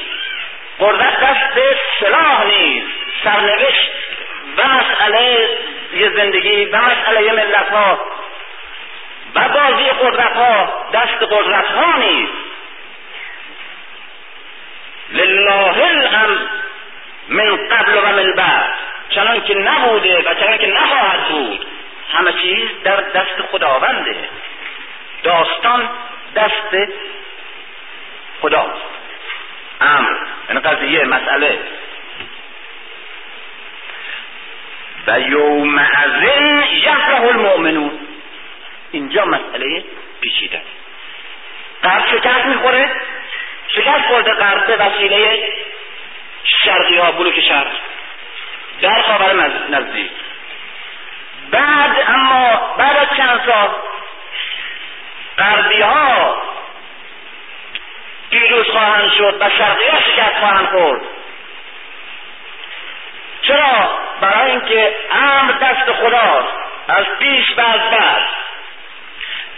قدرت 0.80 1.20
دست 1.20 1.60
سلاح 2.00 2.44
نیست. 2.46 2.88
سرنوشت 3.24 3.92
و 4.58 4.62
مسئله 4.68 5.50
یه 5.94 6.10
زندگی 6.10 6.66
و 6.66 6.78
مسئله 6.78 7.32
ملت 7.32 7.70
ها 7.70 8.00
و 9.36 9.50
بازی 9.50 9.90
قدرت 9.90 10.36
ها 10.36 10.86
دست 10.94 11.24
قدرت 11.24 11.68
ها 11.68 11.98
نیست. 11.98 12.34
لله 15.10 15.86
الامر 15.86 16.38
من 17.30 17.68
قبل 17.68 17.98
و 17.98 18.02
من 18.02 18.34
بعد. 18.36 18.74
چنان 19.12 19.42
که 19.42 19.54
نبوده 19.54 20.20
و 20.20 20.34
چنان 20.34 20.58
که 20.58 20.68
نخواهد 20.68 21.28
بود. 21.28 21.66
همه 22.14 22.34
چیز 22.34 22.70
در 22.84 22.96
دست 22.96 23.42
خداونده. 23.52 24.16
داستان 25.24 25.90
دست 26.36 26.92
خداست. 28.42 28.82
امر 29.82 30.16
یعنی 30.50 30.62
قضیه 30.62 31.04
مسئله. 31.06 31.60
و 35.08 35.20
یوم 35.20 35.78
ازن 35.80 36.64
یفرح 36.74 37.24
المؤمنون. 37.24 38.00
اینجا 38.92 39.26
مسئله 39.26 39.84
پیچیده. 40.22 40.62
قرب 41.84 42.06
شکست 42.08 42.46
می‌خوره. 42.46 42.92
شکست 43.68 44.08
خورده 44.08 44.34
قرب 44.34 44.68
به 44.68 44.76
وسیله 44.76 45.54
شرقی 46.44 46.98
ها 46.98 47.12
بلوک 47.12 47.40
شرق. 47.40 47.72
در 48.82 49.02
خاور 49.02 49.34
نزدیک. 49.70 50.12
بعد 51.52 52.06
اما 52.08 52.74
بعد 52.78 52.98
از 52.98 53.18
چند 53.18 53.42
سال 53.46 53.70
غربی 55.38 55.82
ها 55.82 56.42
پیروز 58.32 58.68
خواهند 58.68 59.12
شد 59.18 59.38
و 59.40 59.50
شرقی 59.50 59.88
ها 59.88 60.00
شکست 60.00 60.40
خواهند 60.40 60.68
خورد. 60.68 61.02
چرا؟ 63.42 64.00
برای 64.22 64.52
اینکه 64.52 64.96
امر 65.12 65.52
دست 65.52 65.92
خداست. 65.92 66.58
از 66.88 67.06
پیش 67.20 67.58
و 67.58 67.62
از 67.62 67.82
بعد. 67.92 68.30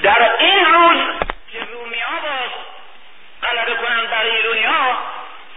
در 0.03 0.31
این 0.39 0.65
روز 0.65 0.99
که 1.51 1.59
رومی 1.73 1.99
ها 1.99 2.19
باز 2.21 2.51
غلبه 3.43 3.75
کنند 3.81 4.09
بر 4.09 4.25
ایرونی 4.25 4.63
ها 4.63 4.97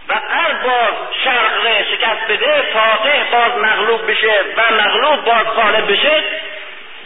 و 0.09 0.13
قلب 0.13 0.63
باز 0.63 0.93
شرق 1.23 1.83
شکست 1.83 2.27
بده 2.29 2.61
فاتح 2.73 3.23
باز 3.31 3.61
مغلوب 3.61 4.11
بشه 4.11 4.33
و 4.57 4.73
مغلوب 4.73 5.25
باز 5.25 5.45
غالب 5.55 5.91
بشه 5.91 6.23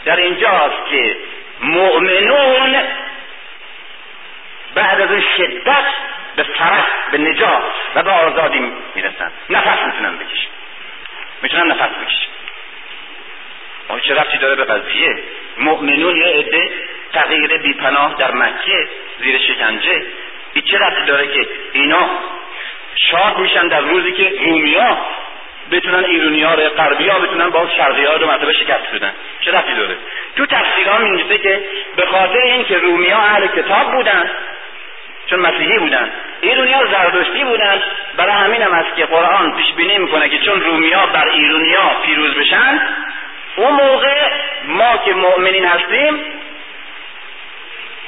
در 0.05 0.15
اینجاست 0.15 0.85
که 0.89 1.17
مؤمنون 1.61 2.83
بعد 4.75 5.01
از 5.01 5.11
این 5.11 5.23
شدت 5.37 5.85
به 6.35 6.43
فرح 6.43 6.85
به 7.11 7.17
نجات 7.17 7.63
و 7.95 8.03
به 8.03 8.11
آزادی 8.11 8.73
می‌رسن 8.95 9.31
نفس 9.49 9.85
می‌تونن 9.85 10.17
بکشن. 10.17 10.49
می‌تونن 11.41 11.71
نفس 11.71 11.89
بکشن. 11.89 12.31
آیا 13.89 13.99
چه 13.99 14.13
رفتی 14.13 14.37
داره 14.37 14.55
به 14.55 14.63
قضیه؟ 14.63 15.19
مؤمنون 15.57 16.15
یه 16.15 16.27
عده 16.27 16.71
تغییر 17.13 17.57
بیپناه 17.57 18.15
در 18.19 18.31
مکه 18.31 18.89
زیر 19.19 19.37
شکنجه. 19.37 20.05
این 20.53 20.63
چه 20.63 20.77
رفتی 20.77 21.05
داره 21.05 21.27
که 21.27 21.47
اینا 21.73 22.09
شاد 22.95 23.37
میشن 23.37 23.67
در 23.67 23.79
روزی 23.79 24.11
که 24.11 24.33
رومیا 24.45 24.97
بتونن 25.71 26.05
ایرونی 26.05 26.43
ها 26.43 26.53
رو 26.53 26.69
غربی 26.69 27.09
بتونن 27.09 27.49
با 27.49 27.69
شرقی 27.77 28.05
ها 28.05 28.13
رو 28.13 28.27
مرتبه 28.27 28.53
شکست 28.53 28.93
بدن. 28.93 29.11
چه 29.41 29.51
رفتی 29.51 29.73
داره؟ 29.73 29.97
تو 30.35 30.45
تفسیر 30.45 30.87
ها 30.87 30.97
میگه 30.97 31.37
که 31.37 31.63
به 31.95 32.05
خاطر 32.05 32.37
اینکه 32.37 32.77
رومی 32.77 33.09
ها 33.09 33.21
اهل 33.21 33.47
کتاب 33.47 33.91
بودن 33.91 34.31
چون 35.27 35.39
مسیحی 35.39 35.79
بودن 35.79 36.11
ایرونی 36.41 36.73
ها 36.73 36.85
زردشتی 36.85 37.43
بودن 37.43 37.81
برای 38.17 38.33
همین 38.33 38.61
هم 38.61 38.73
است 38.73 38.95
که 38.95 39.05
قرآن 39.05 39.57
پیش 39.57 39.73
بینی 39.73 39.97
می‌کنه 39.97 40.29
که 40.29 40.39
چون 40.39 40.61
رومی 40.61 40.91
ها 40.91 41.05
بر 41.05 41.27
ایرونی 41.27 41.73
ها 41.73 41.91
پیروز 42.05 42.35
بشن 42.35 42.81
اون 43.55 43.71
موقع 43.73 44.31
ما 44.67 44.97
که 45.05 45.13
مؤمنین 45.13 45.65
هستیم 45.65 46.19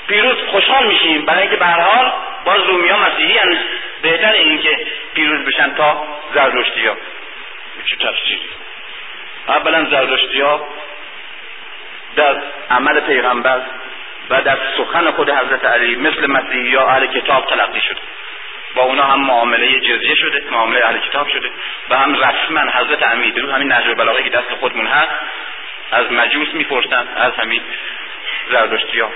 پیروز 0.07 0.37
خوشحال 0.51 0.87
میشیم. 0.87 1.25
برای 1.25 1.41
اینکه 1.41 1.55
به 1.55 1.65
حال 1.65 2.11
باز 2.45 2.59
رومی 2.67 2.89
ها 2.89 2.97
مسیحی 2.97 3.37
هم 3.37 3.57
بهتر 4.01 4.31
این 4.31 4.59
که 4.59 4.77
پیروز 5.13 5.45
بشن 5.45 5.73
تا 5.73 6.07
زردشتی 6.33 6.85
ها 6.85 6.97
چه 7.85 7.95
تفسیری؟ 7.95 8.49
اولا 9.47 9.85
زردشتی 9.89 10.41
ها 10.41 10.67
در 12.15 12.41
عمل 12.71 12.99
پیغمبر 12.99 13.61
و 14.29 14.41
در 14.41 14.57
سخن 14.77 15.11
خود 15.11 15.29
حضرت 15.29 15.65
علی 15.65 15.95
مثل 15.95 16.31
مسیحی 16.31 16.69
یا 16.69 16.87
اهل 16.87 17.05
کتاب 17.05 17.45
تلقی 17.45 17.81
شده. 17.81 18.01
با 18.75 18.83
اونا 18.83 19.03
هم 19.03 19.19
معامله 19.19 19.79
جزیه 19.79 20.15
شده 20.15 20.43
معامله 20.51 20.85
اهل 20.85 20.97
کتاب 20.99 21.27
شده 21.27 21.49
و 21.89 21.97
هم 21.97 22.15
رسما 22.15 22.71
حضرت 22.73 23.07
امیر 23.07 23.41
رو 23.41 23.51
همین 23.51 23.71
نجر 23.71 23.93
بلاغه 23.93 24.23
که 24.23 24.29
دست 24.29 24.53
خودمون 24.59 24.87
هست 24.87 25.11
از 25.91 26.11
مجوس 26.11 26.53
می‌پرسن 26.53 27.07
از 27.15 27.33
همین 27.33 27.61
زردشتی 28.51 28.99
ها 28.99 29.09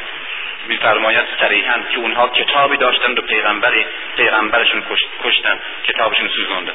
میفرماید 0.67 1.25
صریحا 1.39 1.79
که 1.91 1.97
اونها 1.97 2.27
کتابی 2.27 2.77
داشتن 2.77 3.11
و 3.11 3.21
پیغمبر 3.21 3.85
پیغمبرشون 4.17 4.83
کشتن 5.23 5.59
کتابشون 5.83 6.27
سوزوندن. 6.27 6.73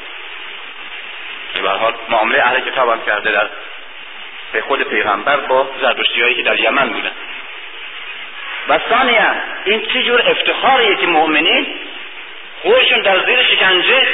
به 1.63 1.71
حال 1.71 1.95
معامله 2.09 2.47
اهل 2.47 2.61
کتاب 2.61 2.89
هم 2.89 3.03
کرده 3.07 3.33
در 3.33 3.49
به 4.53 4.61
خود 4.61 4.83
پیغمبر 4.83 5.37
با 5.37 5.71
زردشتی 5.81 6.23
هایی 6.23 6.35
که 6.35 6.43
در 6.43 6.61
یمن 6.61 6.89
بودن 6.89 7.11
و 8.69 8.79
ثانیا 8.89 9.35
این 9.65 9.87
چه 9.87 10.03
جور 10.03 10.23
افتخاریه 10.31 10.97
که 10.97 11.07
مؤمنین 11.07 11.67
خودشون 12.63 13.01
در 13.01 13.27
زیر 13.27 13.43
شکنجه 13.43 14.07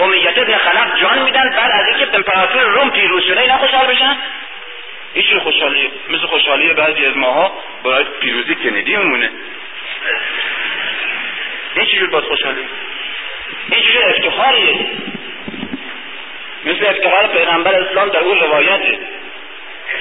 امیت 0.00 0.38
ابن 0.38 0.56
خلق 0.56 1.00
جان 1.00 1.22
میدن 1.22 1.50
بعد 1.50 1.70
از 1.70 1.86
اینکه 1.86 2.16
امپراتور 2.16 2.62
روم 2.62 2.90
پیروز 2.90 3.22
شده 3.24 3.40
اینا 3.40 3.58
خوشحال 3.58 3.86
بشن؟ 3.86 4.16
این 5.16 5.38
خوشحالیه 5.38 5.90
مثل 6.08 6.26
خوشحالی 6.26 6.72
بعضی 6.72 7.06
از 7.06 7.16
ماها 7.16 7.52
برای 7.84 8.04
پیروزی 8.20 8.54
کندی 8.54 8.96
میمونه. 8.96 9.30
این 11.76 11.84
چجور 11.84 12.10
باز 12.10 12.24
خوشحالی؟ 12.24 12.60
این 13.70 13.82
چجور 13.82 14.04
افتخاریه؟ 14.04 14.86
مثل 16.64 16.86
افتخار 16.86 17.26
پیغمبر 17.26 17.74
اسلام 17.74 18.08
در 18.08 18.18
اون 18.18 18.40
روایته 18.40 18.98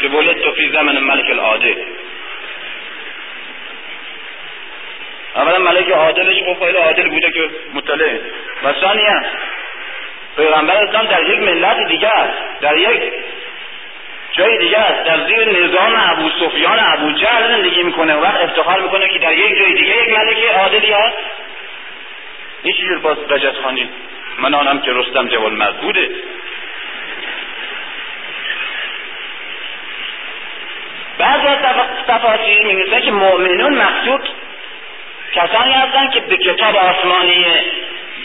که 0.02 0.08
بولد 0.08 0.42
تو 0.42 0.52
فی 0.52 0.70
زمن 0.70 1.00
ملک 1.00 1.30
العادل 1.30 1.76
اولا 5.36 5.60
ملک 5.60 5.90
عادلش 5.90 6.44
خب 6.44 6.66
خیلی 6.66 6.78
عادل 6.78 7.08
بوده 7.08 7.32
که 7.32 7.50
مطلع. 7.74 8.20
و 8.64 8.74
ثانیا 8.82 9.22
پیغمبر 10.38 10.76
اسلام 10.76 11.06
در 11.06 11.24
یک 11.24 11.40
ملت 11.40 11.88
دیگه 11.88 12.08
است 12.08 12.62
در 12.62 12.78
یک 12.78 13.14
جای 14.32 14.58
دیگه 14.58 14.78
است 14.78 15.04
در 15.04 15.28
زیر 15.28 15.64
نظام 15.64 15.94
ابو 16.12 16.30
سفیان 16.30 16.80
ابو 16.80 17.12
جهل 17.12 17.48
زندگی 17.48 17.84
می‌کنه. 17.84 18.16
و 18.16 18.22
وقت 18.22 18.44
افتخار 18.44 18.82
می‌کنه 18.82 19.08
که 19.10 19.20
در 19.20 19.34
یک 19.34 19.58
جای 19.58 19.74
دیگه 19.74 20.04
یک 20.04 20.18
ملک 20.18 20.44
عادلی 20.58 20.92
هست. 20.92 21.18
این 22.64 22.74
چجور 22.74 23.00
باز 23.00 23.18
رجت 23.30 23.58
خانی 23.64 23.90
من 24.40 24.54
آنم 24.54 24.82
که 24.82 24.92
رستم 24.94 25.28
جوال 25.28 25.54
مرد 25.54 25.78
بوده. 25.78 26.10
بعضی 31.18 31.48
از 31.48 31.58
تفاسیر 32.08 32.62
می 32.66 33.02
که 33.02 33.12
مؤمنون 33.12 33.74
مقصود 33.74 34.30
کسانی 35.34 35.74
هستند 35.74 36.12
که 36.12 36.20
به 36.20 36.38
کتاب 36.38 36.76
آسمانی 36.76 37.46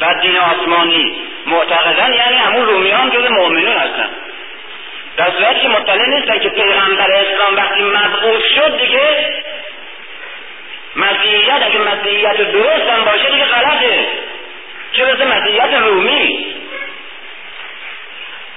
و 0.00 0.14
دین 0.22 0.36
آسمانی 0.36 1.14
معتقدن. 1.46 2.12
یعنی 2.12 2.36
همون 2.36 2.66
رومیان 2.66 3.10
جز 3.10 3.30
مؤمنون 3.30 3.76
هستند 3.76 4.10
در 5.20 5.30
صورتی 5.30 5.60
که 5.60 5.68
مطلع 5.68 6.06
نیستن 6.06 6.38
که 6.38 6.48
پیغمبر 6.48 7.10
اسلام 7.10 7.56
وقتی 7.56 7.82
مبعوث 7.82 8.42
شد 8.54 8.78
دیگه 8.80 9.26
مسیحیت 10.96 11.62
اگه 11.62 11.78
مسیحیت 11.78 12.36
درست 12.36 12.90
هم 12.90 13.04
باشه 13.04 13.30
دیگه 13.30 13.44
غلطه. 13.44 14.08
چه 14.92 15.04
مثل 15.04 15.26
مسیحیت 15.26 15.74
رومی؟ 15.74 16.54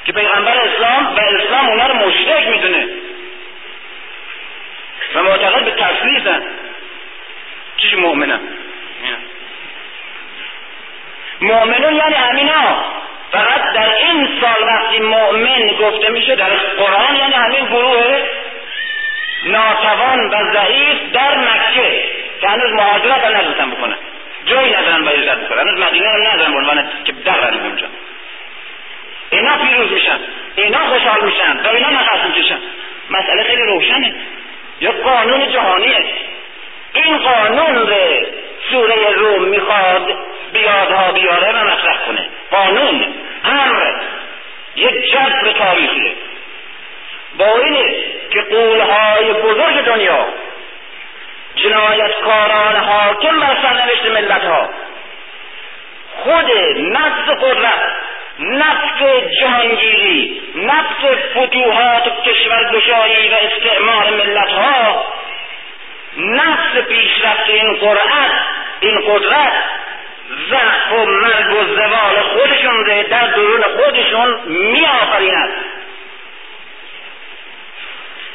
که 0.06 0.14
پیغمبر 0.14 0.57
اسلام 0.57 1.15
و 1.15 1.19
اسلام 1.19 1.69
اونا 1.69 1.88
رو 1.88 1.94
مشرک 1.94 2.48
می‌دونه. 2.48 2.88
و 5.15 5.23
معتقد 5.23 5.65
به 5.65 5.72
تسلیسن 5.72 6.44
چی 7.77 7.95
مؤمنن؟ 7.95 8.40
مؤمنون 11.41 11.95
یعنی 11.95 12.15
همینا 12.15 12.85
فقط 13.34 13.73
در 13.73 13.95
این 13.95 14.27
سال 14.41 14.68
وقتی 14.68 14.99
مؤمن 14.99 15.68
گفته 15.81 16.11
میشه 16.11 16.35
در 16.35 16.49
قرآن 16.77 17.15
یعنی 17.15 17.34
همین 17.34 17.65
گروه 17.65 18.23
ناتوان 19.45 20.30
و 20.30 20.53
ضعیف 20.53 21.11
در 21.14 21.38
مکه 21.38 22.03
که 22.41 22.47
هنوز 22.47 22.73
مهاجرت 22.73 23.26
هم 23.26 23.38
نتونستن 23.38 23.72
بکنن. 23.72 23.97
جایی 24.45 24.73
ندارن 24.73 25.05
باید 25.05 25.30
عزت 25.30 25.45
بکنن 25.45 25.68
از 25.68 25.77
مدینه 25.80 26.10
هم 26.10 26.22
ندارن 26.27 26.53
عنوان 26.53 26.89
که 27.05 27.11
در 27.11 27.53
اونجا. 27.64 27.88
اینا 29.30 29.57
پیروز 29.57 29.91
میشن. 29.91 30.19
اینا 30.55 30.80
خوشحال 30.88 31.26
میشن. 31.26 31.57
و 31.64 31.68
اینا 31.68 31.89
نفس 31.89 32.26
می‌کشن. 32.26 32.60
مسئله 33.10 33.43
خیلی 33.43 33.61
روشنه. 33.61 34.14
یا 34.81 34.91
قانون 34.91 35.51
جهانیه. 35.51 36.05
این 36.93 37.18
قانون 37.18 37.76
رو 37.76 37.88
سوره 38.72 39.11
روم 39.15 39.43
می‌خواد 39.43 40.18
بیادها 40.53 41.11
بیاره 41.11 41.51
و 41.51 41.67
مطرح 41.67 41.97
کنه. 42.05 42.30
قانون 42.51 43.13
امر 43.45 43.93
یک 44.75 45.11
جبر 45.11 45.51
تاریخیه 45.57 46.11
با 47.38 47.57
اینه 47.57 47.95
که 48.31 48.41
قولهای 48.41 49.34
بزرگ 49.34 49.85
دنیا 49.85 50.27
جنایتکاران 51.55 52.75
حاکم 52.75 53.39
بر 53.39 53.57
سرنوشت 53.61 54.05
ملت 54.05 54.43
ها 54.43 54.69
خود 56.23 56.51
نفس 56.77 57.30
قدرت 57.41 57.81
نفس 58.39 59.23
جهانگیری 59.41 60.41
نفس 60.55 61.15
فتوحات 61.31 62.07
و 62.07 62.21
کشورگشایی 62.21 63.30
و 63.30 63.35
استعمار 63.41 64.09
ملت 64.09 64.51
ها 64.51 65.05
نفس 66.17 66.77
پیشرفت 66.88 67.49
این 67.49 67.73
قرآن 67.73 68.31
این 68.80 68.99
قدرت 68.99 69.53
و 70.91 71.05
مرگ 71.05 71.51
و 71.51 71.75
زوال 71.75 72.21
خودشون 72.21 72.85
رو 72.85 73.03
در 73.03 73.27
درون 73.27 73.61
خودشون 73.61 74.39
می 74.45 74.85
آفریند 75.01 75.49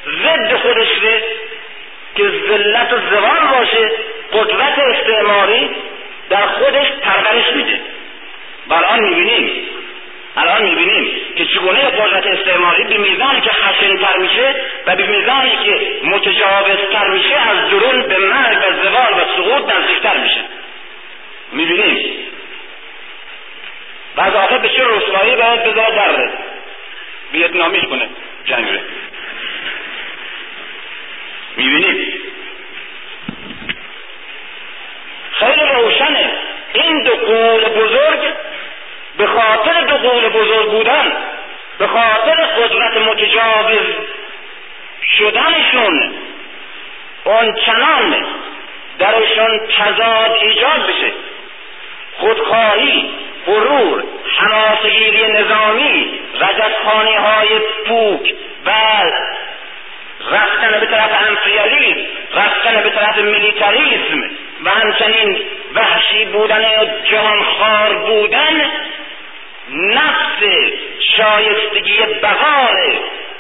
ضد 0.07 0.55
خودش 0.55 0.89
رو 1.03 1.11
که 2.17 2.33
ذلت 2.49 2.93
و 2.93 2.97
زوال 3.11 3.59
باشه 3.59 3.91
قدرت 4.33 4.79
استعماری 4.79 5.71
در 6.31 6.47
خودش 6.47 6.87
پرورش 6.93 7.51
میده. 7.55 7.81
و 8.69 8.75
الان 8.75 9.01
می‌بینیم 9.01 9.51
الان 10.37 10.63
می‌بینیم 10.63 11.11
که 11.37 11.45
چگونه 11.45 11.81
قدرت 11.81 12.27
استعماری 12.27 12.85
به 12.85 12.99
میزانی 12.99 13.41
که 13.41 13.51
خشنتر 13.51 14.19
میشه 14.19 14.55
و 14.87 14.97
به 14.97 15.07
میزانی 15.07 15.59
که 15.65 15.81
متجاوزتر 16.05 17.09
میشه 17.09 17.35
از 17.51 17.71
درون 17.71 18.03
به 18.03 18.19
مرگ 18.19 18.59
و 18.59 18.83
زوال 18.83 19.13
و 19.13 19.37
سقوط 19.37 19.75
نزدیکتر 19.75 20.17
میشه. 20.17 20.41
می‌بینیم 21.53 22.27
از 24.17 24.35
آخر 24.35 24.59
به 24.59 24.69
چه 24.69 24.85
رسوایی 24.85 25.37
باید 25.37 25.65
بذاره 25.65 25.95
در 25.95 26.31
ویتنامیش 27.33 27.85
کنه 27.85 28.09
جنگ 28.45 28.81
می‌بینیم 31.57 32.23
خیلی 35.33 35.63
روشنه. 35.75 36.33
این 36.73 37.03
دو 37.03 37.11
قول 37.11 37.65
بزرگ 37.65 38.35
به 39.19 39.27
خاطر 39.27 39.81
دو 39.81 39.97
قول 40.09 40.29
بزرگ 40.29 40.71
بودن 40.71 41.13
به 41.79 41.87
خاطر 41.87 42.35
قدرت 42.35 42.97
متجاوز 42.97 43.87
شدنشون 45.19 46.15
اون 47.25 47.55
چنان 47.67 48.27
درشون 48.99 49.61
تضاد 49.79 50.39
ایجاد 50.41 50.87
بشه. 50.87 51.13
خودخواهی 52.19 53.11
غرور 53.47 54.05
حماسگیری 54.39 55.27
نظامی 55.27 56.21
رجتخانی 56.41 57.15
های 57.15 57.49
پوک 57.87 58.35
و 58.67 58.71
رفتن 60.31 60.81
به 60.81 60.87
طرف 60.87 61.11
امپریالیسم 61.29 62.01
رفتن 62.35 62.83
به 62.83 62.91
طرف 62.91 63.19
میلیتاریسم 63.19 64.31
و 64.65 64.71
همچنین 64.71 65.39
وحشی 65.75 66.25
بودن 66.25 66.61
و 66.61 66.85
جهانخوار 67.05 67.95
بودن 67.95 68.71
نفس 69.73 70.43
شایستگی 71.17 71.99
بقار 72.23 72.77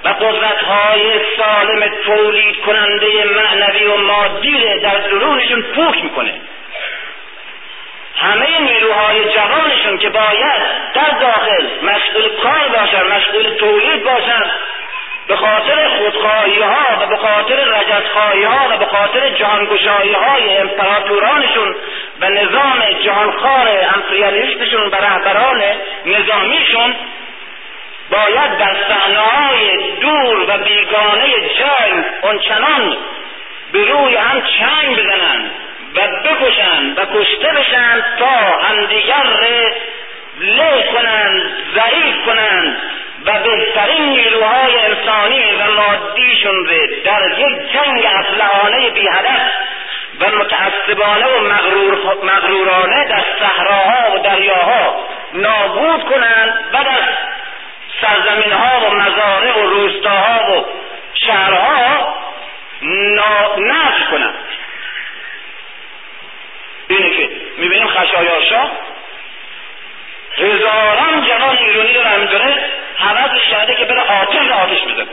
و 0.04 0.08
قدرت 0.08 0.62
های 0.62 1.12
سالم 1.36 1.90
تولید 2.06 2.56
کننده 2.56 3.06
معنوی 3.24 3.86
و 3.86 3.96
مادی 3.96 4.78
در 4.82 4.98
درونشون 4.98 5.62
پوک 5.62 6.04
می‌کنه. 6.04 6.34
همه 8.20 8.60
نیروهای 8.60 9.24
جوانشون 9.24 9.98
که 9.98 10.08
باید 10.08 10.62
در 10.94 11.10
داخل 11.20 11.66
مشغول 11.82 12.28
کار 12.42 12.68
باشن 12.68 13.02
مشغول 13.16 13.54
تولید 13.58 14.04
باشن 14.04 14.50
به 15.28 15.36
خاطر 15.36 15.88
خودخواهی 15.88 16.62
ها 16.62 17.02
و 17.02 17.06
به 17.06 17.16
خاطر 17.16 17.56
رجتخواهی 17.56 18.44
ها 18.44 18.68
و 18.70 18.76
به 18.76 18.86
خاطر 18.86 19.30
جهانگشایی 19.30 20.12
های 20.12 20.56
امپراتورانشون 20.56 21.76
و 22.20 22.30
نظام 22.30 22.84
جهانخوار 23.04 23.68
امپریالیستشون 23.94 24.88
و 24.90 24.94
رهبران 24.94 25.62
نظامیشون 26.06 26.94
باید 28.10 28.58
در 28.58 28.76
صحنههای 28.88 29.92
دور 30.00 30.44
و 30.48 30.58
بیگانه 30.58 31.34
جنگ 31.58 32.04
اونچنان 32.22 32.96
به 33.72 33.84
روی 33.84 34.16
هم 34.16 34.42
چنگ 34.42 34.96
بزنند 34.96 35.50
و 35.98 36.06
بکشند 36.24 36.98
و 36.98 37.06
کشته 37.18 37.48
بشند 37.48 38.04
تا 38.18 38.58
همدیگر 38.58 39.22
له 40.40 40.82
کنند 40.92 41.42
ضعیف 41.74 42.26
کنند 42.26 42.76
و 43.26 43.32
بهترین 43.42 44.02
نیروهای 44.02 44.78
انسانی 44.78 45.42
و 45.54 45.70
مادیشون 45.70 46.54
رو 46.54 46.86
در 47.04 47.38
یک 47.38 47.72
جنگ 47.72 48.06
اسلحانه 48.06 48.90
بی 48.90 49.08
هدف 49.12 49.52
و 50.20 50.36
متعصبانه 50.36 51.26
و 51.26 51.40
مغرور 51.40 52.16
مغرورانه 52.22 53.04
در 53.04 53.24
صحراها 53.38 54.14
و 54.14 54.18
دریاها 54.18 55.04
نابود 55.32 56.04
کنند 56.04 56.54
و 56.72 56.84
در 56.84 57.00
سرزمین 58.00 58.52
ها 58.52 58.80
و 58.80 58.94
مزارع 58.94 59.58
و 59.58 59.66
روستاها 59.66 60.52
و 60.52 60.64
شهرها 61.14 62.14
نفت 63.58 64.10
کنند. 64.10 64.34
اینه 66.88 67.10
که 67.10 67.30
می‌بینیم 67.56 67.86
خشایارشا 67.86 68.70
هزاران 70.36 71.26
جوان 71.28 71.58
ایرانی 71.58 71.94
رو 71.94 72.02
همینطوره 72.02 72.70
حوضش 72.96 73.46
کرده 73.50 73.74
که 73.74 73.84
بره 73.84 74.00
آتش 74.00 74.50
آتش 74.50 74.82
بزنه 74.82 75.06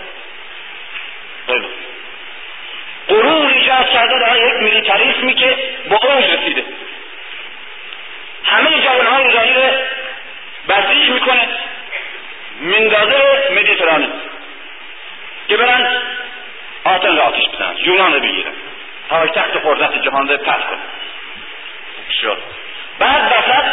غرور 3.10 3.52
ایجاد 3.52 3.90
کرده 3.90 4.20
در 4.20 4.38
یک 4.48 4.54
میلیتاریسمی 4.64 5.34
که 5.34 5.58
با 5.90 5.98
اوج 5.98 6.26
رسیده. 6.26 6.64
همه 8.44 8.82
جوانهای 8.82 9.28
ایرانی 9.28 9.54
رو 9.54 9.62
بسیج 10.70 11.10
می‌کنه 11.10 11.48
مندازه 12.62 13.50
مدیترانه 13.52 14.08
که 15.48 15.58
برن 15.58 16.02
آتن 16.84 17.18
آتش 17.20 17.50
بزنن 17.50 17.76
یونان 17.78 18.14
رو 18.14 18.20
بگیرن. 18.20 18.52
پایتخت 19.10 19.52
قدرت 19.66 20.02
جهان 20.02 20.28
رو 20.28 20.38
پس 20.38 20.60
کنن. 20.70 20.80
شد. 22.22 22.38
بعد 23.00 23.22
وسط 23.24 23.66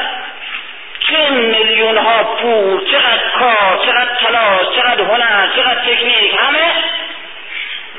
چه 1.01 1.31
میلیون 1.31 1.99
ها 1.99 2.25
پول 2.25 2.85
چقدر 2.85 3.29
کار 3.39 3.81
چقدر 3.87 4.15
تلاش 4.21 4.77
چقدر 4.77 5.03
هنر 5.03 5.49
چقدر 5.57 5.75
تکنیک 5.75 6.35
همه 6.39 6.73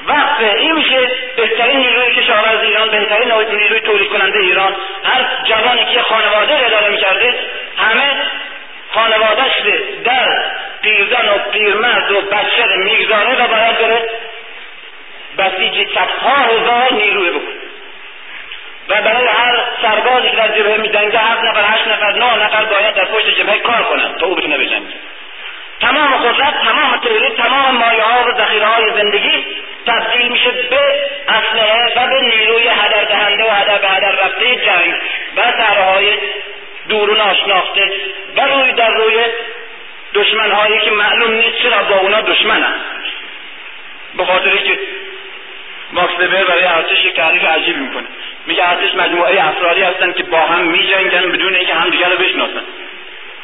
وقت 0.07 0.41
این 0.41 0.71
میشه 0.71 1.07
بهترین 1.37 1.79
نیروی 1.79 2.15
کشاورز 2.15 2.63
ایران 2.63 2.89
بهترین 2.89 3.31
نیروی 3.31 3.79
تولید 3.79 4.09
کننده 4.09 4.39
ایران. 4.39 4.75
هر 5.03 5.25
جوانی 5.43 5.85
که 5.85 6.01
خانواده 6.01 6.65
اداره 6.65 6.89
می‌کرده 6.89 7.35
همه 7.77 8.11
خانوادهش 8.91 9.61
در 10.03 10.45
پیرزن 10.81 11.29
و 11.29 11.51
پیرمرد 11.51 12.11
و 12.11 12.21
بچه 12.21 12.65
می‌گذاره 12.77 13.43
و 13.43 13.47
باید 13.47 13.77
بره 13.77 14.09
بسیجی 15.37 15.85
صدها 15.85 16.35
هزار 16.35 16.93
نیروی 16.93 17.29
بکنه. 17.29 17.62
و 18.89 19.01
برای 19.01 19.27
هر 19.27 19.63
سربازی 19.81 20.29
که 20.29 20.35
در 20.35 20.47
جبهه 20.47 20.77
میجنگه 20.77 21.19
هفت 21.19 21.43
نفر 21.43 21.73
هشت 21.73 21.87
نفر 21.87 22.11
نه 22.11 22.45
نفر 22.45 22.65
باید 22.65 22.93
در 22.93 23.05
پشت 23.05 23.39
جبهه 23.39 23.59
کار 23.59 23.83
کنن 23.83 24.13
تا 24.19 24.25
او 24.25 24.35
بتونه 24.35 24.57
بجنگه. 24.57 24.93
تمام 25.79 26.13
قدرت 26.13 26.61
تمام 26.63 26.97
تولید 26.97 27.35
تمام 27.35 27.75
مایه 27.75 28.03
ها 28.03 28.23
و 28.23 28.31
ذخیره 28.37 28.65
های 28.65 28.91
زندگی 28.95 29.45
تبدیل 29.87 30.31
میشه 30.31 30.51
به 30.51 30.79
اسلحه 31.27 31.93
و 31.95 32.07
به 32.07 32.21
نیروی 32.21 32.67
هدر 32.67 33.03
دهنده 33.03 33.43
و 33.43 33.49
هدر 33.49 33.77
به 33.77 33.87
هدر 33.87 34.11
رفته 34.11 34.55
جنگ 34.55 34.93
و 35.37 35.41
سرهای 35.57 36.17
دور 36.89 37.17
ناشناخته 37.17 37.91
و 38.35 38.41
روی 38.41 38.71
در 38.71 38.89
روی 38.89 39.17
دشمن 40.13 40.51
هایی 40.51 40.79
که 40.79 40.91
معلوم 40.91 41.31
نیست 41.31 41.57
چرا 41.57 41.83
با 41.83 41.95
اونا 41.95 42.21
دشمنن. 42.21 42.75
به 44.17 44.25
خاطر 44.25 44.57
که 44.57 44.79
ماکس 45.91 46.13
برای 46.15 46.63
ارتش 46.63 47.01
تعریف 47.15 47.43
عجیب 47.43 47.77
می‌کنه. 47.77 48.07
میگه 48.47 48.69
ارتش 48.69 48.95
مجموعه 48.95 49.47
افرادی 49.47 49.81
هستن 49.81 50.11
که 50.11 50.23
با 50.23 50.39
هم 50.39 50.61
میجنگن 50.61 51.31
بدون 51.31 51.55
اینکه 51.55 51.73
همدیگه 51.73 52.09
رو 52.09 52.17
بشناسن. 52.17 52.63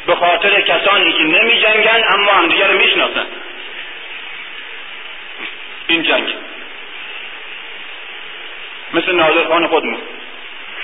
به 0.06 0.14
خاطر 0.14 0.60
کسانی 0.60 1.12
که 1.12 1.22
نمیجنگن 1.22 2.02
اما 2.14 2.32
همدیگه 2.32 2.66
رو 2.66 2.78
می‌شناسن. 2.78 3.26
این 5.86 6.02
جنگ. 6.02 6.34
مثل 8.94 9.12
نادر 9.12 9.44
خان 9.44 9.66
خودمون. 9.66 10.00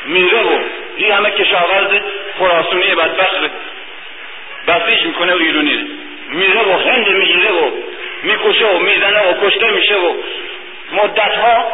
میره 0.05 0.43
و 0.43 0.59
این 0.97 1.13
همه 1.13 1.31
کشاورز 1.31 2.03
خراسونی 2.39 2.95
بدبخت 2.95 3.37
بسیج 4.69 5.07
می‌کنه 5.07 5.35
و 5.35 5.39
ایرونی 5.39 5.89
میره 6.29 6.63
و 6.63 6.79
هند 6.79 7.09
می‌گیره 7.09 7.53
و 7.53 7.71
می‌کشه 8.23 8.67
و 8.67 8.79
می‌زنه 8.79 9.31
و 9.31 9.47
کشته 9.47 9.71
میشه 9.71 9.95
و 9.97 10.15
مدت 10.93 11.37
ها 11.37 11.65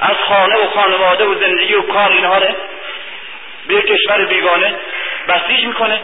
از 0.00 0.16
خانه 0.28 0.56
و 0.56 0.70
خانواده 0.70 1.24
و 1.24 1.34
زندگی 1.34 1.74
و 1.74 1.82
کار 1.82 2.12
اینها 2.12 2.38
ره 2.38 2.56
به 3.68 3.82
کشور 3.82 4.24
بیگانه 4.24 4.74
بسیج 5.28 5.66
می‌کنه. 5.66 6.00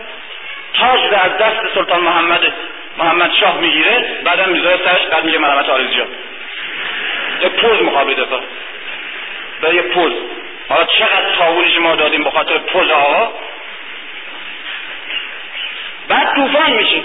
تاج 0.75 1.01
از 1.15 1.39
دست 1.39 1.75
سلطان 1.75 2.01
محمد 2.01 2.53
محمد 2.99 3.33
شاه 3.41 3.59
می‌گیره. 3.59 4.21
بعدم 4.25 4.49
می‌ذاره 4.49 4.81
سرش 4.85 5.07
بعد 5.07 5.25
میگه 5.25 5.39
مرحمت 5.39 5.69
آرزی 5.69 6.03
یه 7.43 7.49
پوز 7.49 7.83
مقابل 7.83 8.15
دفاع 8.15 8.41
به 9.61 9.75
یه 9.75 9.83
پوز. 9.83 10.13
حالا 10.69 10.85
چقدر 10.85 11.35
تاویلش 11.39 11.79
ما 11.79 11.97
دادیم 11.97 12.25
بخاطر 12.25 12.59
پوز 12.59 12.91
آقا؟ 12.91 13.33
بعد 16.09 16.35
طوفان 16.35 16.73
میشه. 16.73 17.03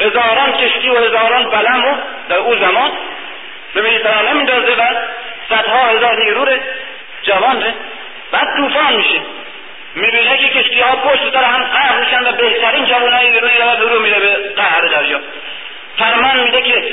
هزاران 0.00 0.52
کشتی 0.52 0.88
و 0.88 0.96
هزاران 0.96 1.50
بلم 1.50 1.82
رو 1.82 1.96
در 2.28 2.36
او 2.36 2.56
زمان 2.56 2.90
به 3.74 3.82
مدیترانه 3.82 4.32
میندازه 4.32 4.74
و 4.74 4.82
صدها 5.48 5.86
هزار 5.86 6.24
نیرو 6.24 6.46
جوان 7.22 7.62
ره 7.62 7.74
بعد 8.32 8.56
طوفان 8.56 8.96
میشه. 8.96 9.20
می‌بینه 9.94 10.36
که 10.36 10.48
کشتی 10.48 10.80
ها 10.80 10.96
پشت 10.96 11.32
سر 11.32 11.44
هم 11.44 11.62
قهر 11.62 12.00
میشن 12.00 12.28
و 12.28 12.32
بهترین 12.32 12.84
جوانای 12.84 13.40
روی 13.40 13.58
رو 13.80 13.88
رو 13.88 14.00
میره 14.02 14.20
به 14.20 14.52
قهر 14.56 14.80
دریا. 14.80 15.20
فرمان 15.98 16.40
میده 16.40 16.62
که 16.62 16.84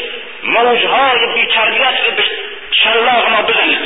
موجهای 0.43 1.33
بیتربیت 1.33 2.15
به 2.15 2.23
شلاق 2.71 3.29
ما 3.29 3.41
بزنید. 3.41 3.79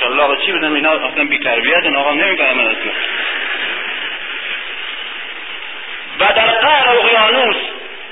شلاق 0.00 0.44
چی 0.44 0.52
بزنم 0.52 0.74
اینا 0.74 0.90
اصلا 0.90 1.24
بیتربیت 1.24 1.82
این 1.82 1.96
آقا 1.96 2.14
نمی‌فهمن 2.14 2.66
اصلا 2.66 2.92
و 6.20 6.32
در 6.36 6.46
قهر 6.46 6.88
اقیانوس 6.88 7.56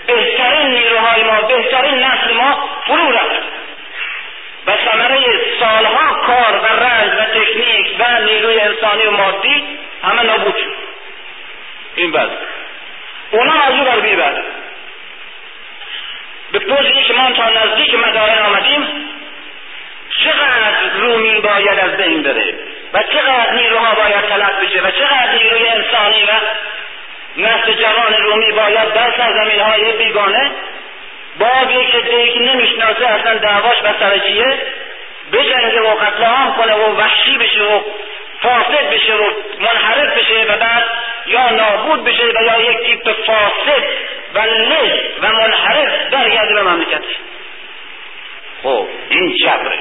بهترین 0.07 0.67
نیروهای 0.67 1.23
ما 1.23 1.43
بهترین 1.43 1.95
نسل 1.95 2.35
ما 2.35 2.69
فرو 2.87 3.11
رفت. 3.11 3.43
و 4.67 4.73
ثمره 4.91 5.21
سالها 5.61 6.15
کار 6.15 6.61
و 6.63 6.67
رنج 6.67 7.13
و 7.13 7.25
تکنیک 7.25 7.97
و 7.99 8.23
نیروی 8.25 8.61
انسانی 8.61 9.03
و 9.03 9.11
مادی 9.11 9.79
همه 10.03 10.23
نابود 10.23 10.57
شد. 10.57 10.75
این 11.97 12.13
بعد 12.13 12.31
اونا 13.31 13.53
از 13.53 13.75
او 13.75 13.85
بر 13.85 14.01
به 16.53 16.59
پوزی 16.59 17.03
که 17.03 17.13
ما 17.13 17.31
تا 17.31 17.51
نزدیک 17.51 17.95
مدائن 17.95 18.39
آمدیم 18.39 18.87
چقدر 20.25 20.93
رومی 20.95 21.41
باید 21.41 21.79
از 21.79 21.97
بین 21.97 22.23
بره؟ 22.23 22.55
و 22.93 23.03
چقدر 23.03 23.53
نیروها 23.53 23.95
باید 23.95 24.29
تلف 24.29 24.63
بشه؟ 24.63 24.81
و 24.81 24.91
چقدر 24.91 25.33
نیروی 25.33 25.69
انسانی 25.69 26.25
و 26.25 26.31
نسل 27.37 27.73
جوان 27.73 28.15
رومی 28.23 28.53
باید 28.53 28.93
در 28.93 29.13
سرزمین 29.17 29.61
های 29.61 29.93
بیگانه 29.93 30.51
با 31.39 31.73
یک 31.73 31.95
عده 31.95 32.29
که 32.29 32.41
نمی‌شناسه 32.41 33.07
اصلا 33.07 33.35
دعواش 33.35 33.83
به 33.83 33.95
سر 34.01 34.19
چیه 34.19 34.59
بجنگه 35.33 35.81
و 35.81 35.95
قتل 35.95 36.25
عام 36.25 36.55
کنه 36.55 36.75
و 36.75 36.97
وحشی 36.97 37.39
بشه 37.39 37.63
و 37.63 37.81
فاسد 38.41 38.91
بشه 38.91 39.15
و 39.15 39.31
منحرف 39.59 40.19
بشه 40.19 40.45
و 40.49 40.57
بعد 40.57 40.85
یا 41.27 41.51
نابود 41.51 42.05
بشه 42.05 42.25
و 42.25 42.43
یا 42.43 42.71
یک 42.71 42.79
تیپ 42.79 43.13
فاسد 43.27 43.85
و 44.35 44.39
لج 44.41 45.01
و 45.23 45.33
منحرف 45.33 46.11
برگرده 46.11 46.55
به 46.55 46.63
مملکت 46.63 47.03
خب 48.63 48.89
این 49.09 49.35
جبره. 49.37 49.79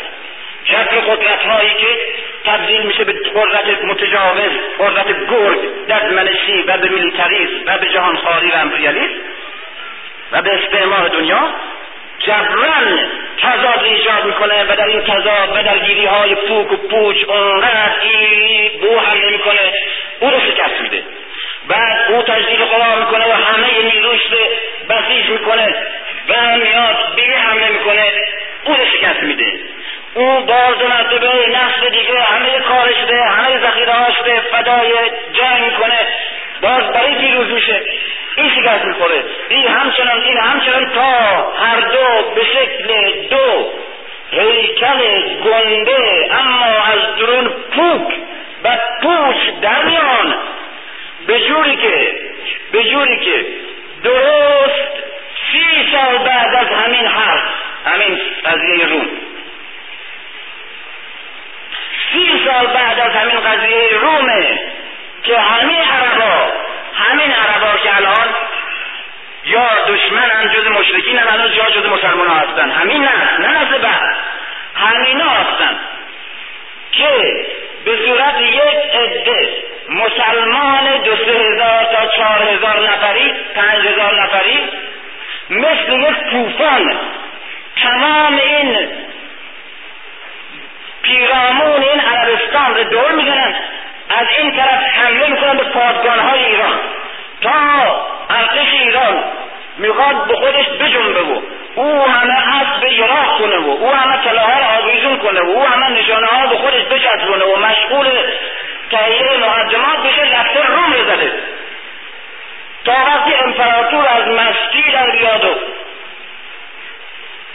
جبر 0.72 1.00
قدرت 1.00 1.44
هایی 1.44 1.74
که 1.74 1.98
تبدیل 2.46 2.82
میشه 2.82 3.04
به 3.04 3.14
قدرت 3.14 3.84
متجاوز 3.84 4.52
قدرت 4.80 5.08
گرگ 5.30 5.60
ددمنشی 5.90 6.62
و 6.68 6.78
به 6.78 6.90
میلیتاریسم 6.90 7.54
و 7.66 7.78
به 7.78 7.90
جهانخواری 7.90 8.52
و 8.52 8.56
امپریالیسم 8.56 9.22
و 10.32 10.42
به 10.42 10.54
استعمار 10.54 11.08
دنیا 11.08 11.54
جبران 12.20 13.12
تضاد 13.42 13.84
ایجاد 13.84 14.26
می‌کنه 14.26 14.64
و 14.64 14.76
در 14.76 14.86
این 14.86 15.02
تضاد 15.02 15.50
و 15.56 15.64
درگیری 15.64 16.06
های 16.06 16.36
پوک 16.36 16.72
و 16.72 16.76
پوچ 16.76 17.24
اونقدر 17.28 17.94
بو 18.82 19.00
حمله 19.00 19.30
می‌کنه 19.30 19.74
او 20.20 20.30
رو 20.30 20.40
شکست 20.40 20.82
میده. 20.82 21.04
بعد 21.68 22.12
او 22.12 22.22
تجدید 22.22 22.62
قوا 22.62 22.96
می‌کنه 22.96 23.26
و 23.26 23.32
همه 23.32 23.94
نیروش 23.94 24.22
رو 24.32 24.38
بسیج 24.90 25.30
می‌کنه 25.30 25.76
و 26.30 26.58
میاد 26.58 27.16
به 27.16 27.38
حمله 27.38 27.70
می‌کنه 27.70 28.12
او 28.64 28.74
رو 28.74 28.86
شکست 28.86 29.24
میده. 29.24 29.60
او 30.14 30.46
باز 30.46 30.78
دو 30.80 30.88
مرتبه 30.88 31.28
نسل 31.28 31.90
دیگه 31.90 32.22
همه 32.22 32.60
کارش 32.60 32.96
ده 33.10 33.24
همه 33.24 33.60
ذخیره 33.60 33.94
هاش 33.94 34.16
ده 34.26 34.42
فدای 34.42 34.92
جنگ 35.34 35.64
می‌کنه 35.66 36.08
باز 36.62 36.94
برای 36.94 37.16
پیروز 37.16 37.52
میشه 37.52 37.82
این 38.36 38.50
شکست 38.50 38.86
می‌خوره. 38.86 39.24
این 39.50 39.68
همچنان 39.68 40.22
این 40.22 40.38
همچنان 40.38 40.90
تا 40.90 41.12
هر 41.52 41.80
دو 41.80 42.32
به 42.36 42.44
شکل 42.44 43.12
دو 43.30 43.72
هیکل 44.32 45.00
گنده 45.44 46.30
اما 46.32 46.66
از 46.66 47.16
درون 47.20 47.48
پوک 47.48 48.14
و 48.64 48.78
پوچ 49.02 49.38
در 49.62 49.84
میان. 49.84 50.36
به 51.28 51.40
جوری 51.40 51.76
که 51.76 52.16
به 52.72 52.84
جوری 52.84 53.18
که 53.18 53.46
درست 54.04 54.90
سی 55.52 55.92
سال 55.92 56.18
بعد 56.18 56.56
از 56.56 56.68
همین 56.68 57.06
حرف 57.06 57.44
همین 57.86 58.20
قضیه 58.46 58.88
روم 58.88 59.08
سی 62.12 62.46
سال 62.46 62.68
بعد 62.68 63.00
از 63.00 63.16
همین 63.16 63.40
قضیه 63.40 63.90
رومه 64.02 64.60
که 65.24 65.40
همین 65.40 65.82
عربا 65.82 66.52
همین 66.94 67.32
عربا 67.32 67.78
که 67.84 67.96
الان 67.96 68.28
یا 69.46 69.70
دشمن 69.88 70.50
جز 70.54 70.68
مشرکین 70.68 71.18
هم 71.18 71.34
الان 71.34 71.52
جا 71.52 71.66
جز 71.66 71.86
مسلمان 71.86 72.28
ها 72.28 72.36
هستن. 72.36 72.72
همین 72.72 73.04
نه 73.04 73.40
نه 73.40 73.48
نسل 73.48 73.78
بعد. 73.78 74.16
همین 74.76 75.22
هستن 75.22 75.80
که 76.92 77.46
به 77.86 77.98
صورت 78.06 78.42
یک 78.42 78.92
عده 78.94 79.64
مسلمان 79.90 81.02
دو 81.04 81.16
سه 81.16 81.32
هزار 81.32 81.86
تا 81.86 82.08
چهار 82.08 82.42
هزار 82.42 82.90
نفری 82.90 83.34
پنج 83.56 83.88
هزار 83.88 84.24
نفری 84.24 84.60
مثل 85.50 85.94
یک 85.94 86.32
طوفان 86.32 87.00
تمام 87.84 88.38
این 88.38 88.78
پیرامون 91.04 91.84
این 91.84 92.00
عربستان 92.00 92.76
رو 92.76 92.84
دور 92.84 93.12
می‌زنن 93.12 93.56
از 94.10 94.28
این 94.40 94.52
طرف 94.52 94.84
حمله 94.84 95.28
می‌کنن 95.28 95.58
به 95.58 95.64
پادگانهای 95.64 96.46
ایران. 96.46 96.80
تا 97.42 97.52
ارتش 98.30 98.74
ایران 98.74 99.24
می‌خواد 99.78 100.28
به 100.28 100.36
خودش 100.36 100.66
بجنبه 100.70 101.22
و 101.22 101.42
او 101.76 102.08
همه 102.08 102.34
اسب 102.34 102.86
عراق 102.86 103.38
کنه 103.38 103.58
و 103.58 103.70
او 103.70 103.94
همه 103.94 104.18
طلاها 104.24 104.60
رو 104.60 104.84
آویزون 104.84 105.18
کنه 105.18 105.42
و 105.42 105.50
او 105.50 105.64
همه 105.68 105.90
نشانه 105.90 106.28
ها 106.28 106.48
به 106.48 106.58
خودش 106.58 106.82
بچسبونه 106.84 107.46
و 107.46 107.56
مشغول 107.56 108.08
تهیه 108.92 109.38
مقدمات 109.38 110.08
بشه 110.08 110.24
لفته 110.24 110.68
روم 110.68 110.94
رو 110.94 111.30
تا 112.86 112.92
وقتی 112.92 113.34
امپراتور 113.34 114.08
از 114.08 114.28
مستی 114.28 114.92
در 114.92 115.12
بیاد 115.12 115.46
و 115.46 115.56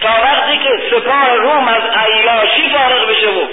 تا 0.00 0.08
وقتی 0.08 0.58
که 0.58 0.70
سپاه 0.90 1.34
روم 1.34 1.68
از 1.68 1.82
عیاشی 2.06 2.70
فارغ 2.70 3.08
بشه 3.08 3.28
و 3.28 3.46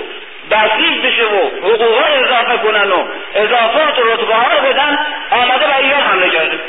بسیج 0.52 1.06
بشه 1.06 1.24
و 1.24 1.68
حقوقا 1.68 2.06
اضافه 2.06 2.58
کنن 2.58 2.92
و 2.92 3.04
اضافات 3.36 4.00
و 4.00 4.04
رتبه 4.04 4.34
ها 4.34 4.48
رو 4.54 4.68
بدن 4.68 5.06
آمده 5.32 5.68
و 5.68 5.78
ایران 5.80 6.02
حمله 6.02 6.30
کرده. 6.30 6.60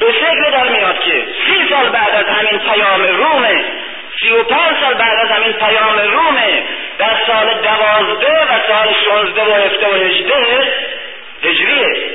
به 0.00 0.12
شکل 0.12 0.50
در 0.50 0.68
میاد 0.68 1.00
که 1.00 1.26
سی 1.46 1.68
سال 1.70 1.88
بعد 1.88 2.14
از 2.14 2.26
همین 2.26 2.60
پیام 2.60 3.02
رومه 3.02 3.64
سی 4.20 4.30
و 4.30 4.42
پنج 4.42 4.76
سال 4.80 4.94
بعد 4.94 5.18
از 5.18 5.28
همین 5.28 5.52
پیام 5.52 5.98
رومه 5.98 6.62
در 6.98 7.16
سال 7.26 7.54
دوازده 7.62 8.42
و 8.42 8.58
سال 8.66 8.94
شانزده 9.04 9.42
و 9.42 9.54
هفته 9.54 9.88
و 9.88 9.94
هجده 9.94 10.72
هجریه 11.42 12.10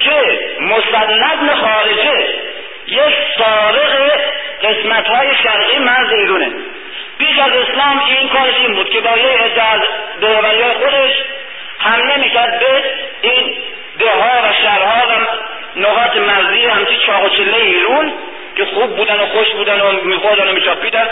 که 0.00 0.40
مسند 0.60 1.54
خارجه 1.54 2.28
یک 2.86 3.14
سارق 3.38 4.12
قسمت 4.62 5.08
های 5.08 5.34
شرقی 5.42 5.78
مرز 5.78 6.12
ایرونه. 6.12 6.52
پیش 7.18 7.38
از 7.38 7.52
اسلام 7.52 8.02
این 8.08 8.28
کارش 8.28 8.54
این 8.54 8.74
بود 8.74 8.90
که 8.90 9.00
با 9.00 9.18
یه 9.18 9.52
از 9.56 9.80
خودش 10.82 11.10
حمله 11.78 12.16
می‌کرد 12.16 12.58
به 12.58 12.84
این 13.22 13.56
دهها 13.98 14.48
و 14.48 14.52
شهرها 14.62 15.06
و 15.08 15.26
نقاط 15.80 16.16
مرزی 16.16 16.66
همچی 16.66 16.96
چاق 17.06 17.24
و 17.24 17.28
چله 17.28 17.56
ایرون 17.56 18.12
که 18.56 18.64
خوب 18.64 18.96
بودن 18.96 19.20
و 19.20 19.26
خوش 19.26 19.48
بودن 19.48 19.80
و 19.80 19.92
میخوردن 19.92 20.48
و 20.48 20.52
میچاپیدن 20.52 21.08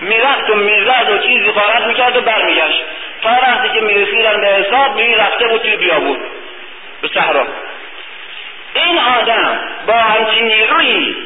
می‌رفت 0.00 0.50
و 0.50 0.54
می‌زد 0.54 1.10
و 1.10 1.18
چیزی 1.18 1.50
غارت 1.50 1.82
می‌کرد 1.86 2.16
و 2.16 2.20
برمیگشت. 2.20 2.84
تا 3.22 3.30
وقتی 3.42 3.68
که 3.68 3.80
می‌رسیدن 3.80 4.40
به 4.40 4.46
حساب 4.46 4.96
می 4.96 5.14
رفته 5.14 5.48
بود 5.48 5.60
توی 5.60 5.76
بیابون 5.76 6.18
به 7.02 7.08
صحرا. 7.14 7.46
این 8.74 8.98
آدم 8.98 9.60
با 9.86 9.94
همچین 9.94 10.44
نیرویی 10.44 11.16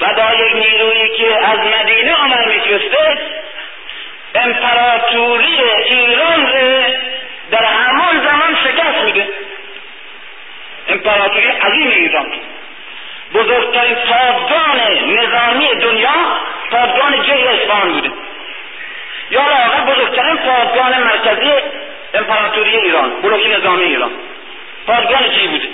و 0.00 0.14
با 0.14 0.34
یک 0.34 0.52
نیرویی 0.54 1.08
که 1.08 1.46
از 1.46 1.58
مدینه 1.58 2.14
عمر 2.14 2.48
میفرسته 2.48 3.18
امپراتوری 4.34 5.60
ایران 5.90 6.46
ره 6.46 7.00
در 7.50 7.64
همان 7.64 8.24
زمان 8.24 8.56
شکست 8.64 9.04
میده. 9.04 9.28
امپراتوری 10.88 11.46
عظیم 11.46 11.90
ایران. 11.90 12.26
بزرگترین 13.34 13.94
پادگان 13.94 14.80
نظامی 15.06 15.68
دنیا 15.74 16.10
پادگان 16.70 17.22
جی 17.22 17.32
اصفهان 17.32 17.92
بوده. 17.92 18.10
یا 19.30 19.40
واقع 19.40 19.92
بزرگترین 19.92 20.36
پادگان 20.36 21.02
مرکزی 21.02 21.52
امپراتوری 22.14 22.76
ایران 22.76 23.10
بلوک 23.22 23.46
نظامی 23.46 23.84
ایران. 23.84 24.10
پادگان 24.86 25.30
جی 25.30 25.48
بوده. 25.48 25.68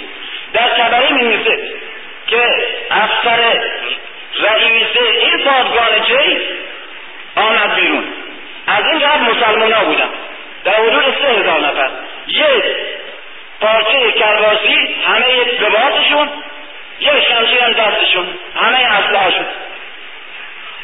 در 0.53 0.69
کبری 0.69 1.13
می 1.13 1.45
که 2.27 2.43
افسر 2.91 3.61
رئیس 4.39 4.87
این 4.97 5.45
پادگان 5.45 6.05
جی 6.09 6.39
آمد 7.37 7.75
بیرون. 7.75 8.05
از 8.67 8.85
این 8.85 8.99
جهت 8.99 9.21
مسلمان 9.21 9.73
ها 9.73 9.85
بودن. 9.85 10.09
در 10.65 10.75
حدود 10.75 11.15
سه 11.23 11.29
هزار 11.29 11.61
نفر. 11.61 11.91
یک 12.27 12.65
پارچه 13.61 14.13
کرباسی 14.13 14.97
همه 15.07 15.45
لباسشون 15.61 16.29
یه 17.01 17.21
شمشیر 17.21 17.61
هم 17.61 17.73
دستشون 17.73 18.27
همه 18.57 18.79
اسلحهشون. 18.79 19.47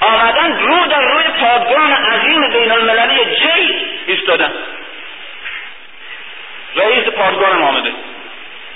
آمدن 0.01 0.59
رو 0.59 0.86
در 0.86 1.01
روی 1.01 1.24
پادگان 1.40 1.93
عظیم 1.93 2.48
بین 2.48 2.72
المللی 2.72 3.24
جی 3.24 3.86
ایستادن. 4.06 4.52
رئیس 6.76 7.05
پادگان 7.05 7.62
آمده. 7.62 7.93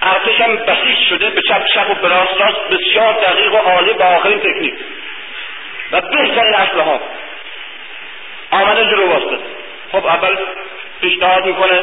ارتش 0.03 0.41
هم 0.41 0.57
بسیج 0.57 0.99
شده 1.09 1.31
به 1.31 1.43
چپ 1.49 1.65
چپ 1.75 1.91
و 1.91 1.95
به 1.95 2.09
راست 2.09 2.69
بسیار 2.71 3.13
دقیق 3.13 3.55
و 3.55 3.57
عالی 3.57 3.93
با 3.93 4.05
آخرین 4.05 4.39
تکنیک. 4.39 4.75
و 5.93 6.01
بهترین 6.01 6.55
اسلحه 6.55 6.83
ها 6.83 7.01
آمده 8.51 8.85
جلو 8.85 9.07
واسطه. 9.07 9.39
خب 9.93 10.07
اول 10.07 10.37
پیشنهاد 11.01 11.47
می‌کنه 11.47 11.83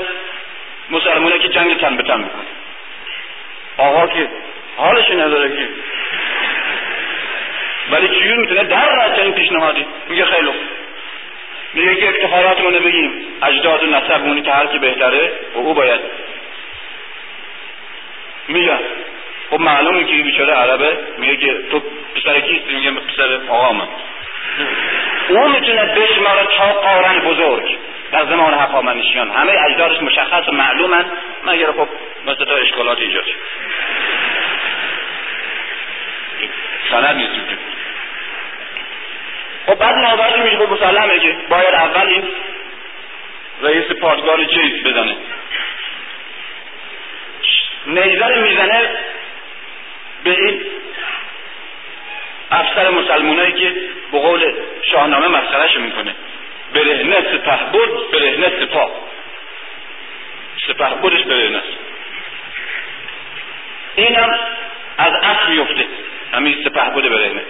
مسلمونه 0.90 1.40
که 1.40 1.48
جنگ 1.48 1.78
تن 1.78 1.98
به 1.98 2.04
تن 2.04 2.18
می‌کنه 2.18 2.46
آقا 3.78 4.08
که 4.08 4.30
حالش 4.78 5.10
نداره 5.10 5.50
که. 5.50 5.68
ولی 7.92 8.08
چجور 8.08 8.38
می‌تونه 8.38 8.64
در 8.64 8.90
رد 8.90 9.20
این 9.20 9.34
پیشنهادی؟ 9.34 9.86
میگه 10.10 10.26
خیلی 10.26 10.52
میگه 11.74 11.96
که 11.96 12.10
افتخارات 12.10 12.62
رو 12.62 12.72
بگیم. 12.72 13.12
اجداد 13.44 13.84
و 13.84 13.86
نسب 13.86 14.44
که 14.44 14.52
هر 14.52 14.66
که 14.66 14.80
بهتره. 14.80 15.32
و 15.56 15.58
او 15.58 15.74
باید 15.74 16.02
میگه. 18.48 18.78
خب 19.50 19.60
معلومه 19.60 20.04
که 20.04 20.24
بیچاره 20.24 20.54
عربه. 20.54 20.98
میگه 21.18 21.38
که 21.38 21.56
تو 21.72 21.82
پسر 22.16 22.40
کیستی 22.40 22.76
میگه 22.76 22.92
پسر 22.92 23.40
آقا 23.50 23.74
من. 23.74 23.88
او 25.30 25.50
می‌تونه 25.50 25.86
بشماره 25.86 26.48
تا 26.58 26.74
قارن 26.74 27.20
بزرگ. 27.20 27.78
در 28.12 28.26
زمان 28.26 28.54
هخامنشیان 28.54 29.32
همه 29.32 29.54
اجدادش 29.66 30.02
مشخص 30.02 30.50
و 30.50 30.52
معلومن. 30.52 31.06
مگر 31.44 31.72
خب 31.72 31.88
مثل 32.28 32.46
تا 32.46 32.56
اشکالات 32.56 33.00
شد 33.00 33.26
سند 36.92 37.16
نیست 37.16 37.32
خب 39.66 39.76
بعد 39.76 39.96
نوبتی 39.96 40.40
میشه 40.40 40.58
خب 40.58 40.72
مسلمه 40.74 41.20
که 41.20 41.36
باید 41.50 41.74
اول 41.74 42.08
این 42.08 42.24
رئیس 43.62 43.92
پادگار 43.92 44.46
چیز 44.46 44.84
بزنه. 44.84 45.16
نیزه 47.88 48.42
می‌زنه 48.42 48.90
به 50.24 50.30
این 50.30 50.62
افسر 52.52 52.90
مسلمانایی 52.90 53.54
که 53.54 53.76
به 54.12 54.20
قول 54.20 54.54
شاهنامه 54.82 55.28
مسخرهش 55.28 55.78
می‌کنه. 55.78 56.16
برهنه 56.74 57.16
سپه 57.16 57.60
بود 57.72 58.12
برهنه 58.12 58.52
سپاه. 58.60 58.92
سپه 60.68 60.96
بودش 61.02 61.24
برهنه 61.24 61.62
اینم 63.96 64.40
از 64.98 65.14
اصل 65.24 65.50
میفته 65.50 65.86
همین 66.34 66.64
سپه 66.64 66.90
بوده 66.90 67.10
برهنه. 67.10 67.42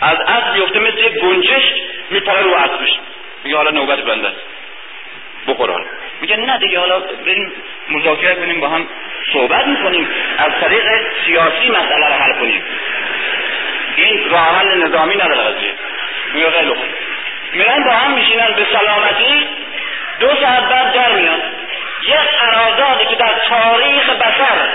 از 0.00 0.18
اصل 0.26 0.54
میفته 0.54 0.78
مثل 0.78 1.08
گنجش 1.18 1.72
میپره 2.10 2.42
رو 2.42 2.54
اصلش. 2.54 2.98
میگه 3.44 3.56
حالا 3.56 3.70
نوبت 3.70 4.00
بنده 4.00 4.28
است. 4.28 4.40
بخور 5.48 5.86
میگه 6.20 6.36
نه 6.36 6.58
دیگه 6.58 6.78
حالا 6.78 7.00
بریم 7.00 7.52
مذاکره 7.90 8.34
کنیم 8.34 8.60
با 8.60 8.68
هم 8.68 8.88
صحبت 9.32 9.66
می‌کنیم 9.66 10.08
از 10.38 10.52
طریق 10.60 10.88
سیاسی 11.26 11.70
مسئله 11.70 12.06
رو 12.06 12.14
حل 12.14 12.32
کنیم. 12.32 12.62
این 13.96 14.30
راه 14.30 14.58
حل 14.58 14.86
نظامی 14.86 15.14
نداره 15.14 15.42
قضیه. 15.42 15.74
خیلی 16.50 16.68
خوب 16.68 16.86
میرن 17.52 17.84
با 17.84 17.90
هم 17.90 18.14
میشینن 18.14 18.52
به 18.56 18.66
سلامتی 18.72 19.48
دو 20.20 20.28
ساعت 20.28 20.68
بعد 20.68 20.92
در 20.92 21.12
میان. 21.12 21.40
یک 22.02 22.30
قراردادی 22.40 23.06
که 23.06 23.16
در 23.16 23.32
تاریخ 23.48 24.10
بشر 24.10 24.68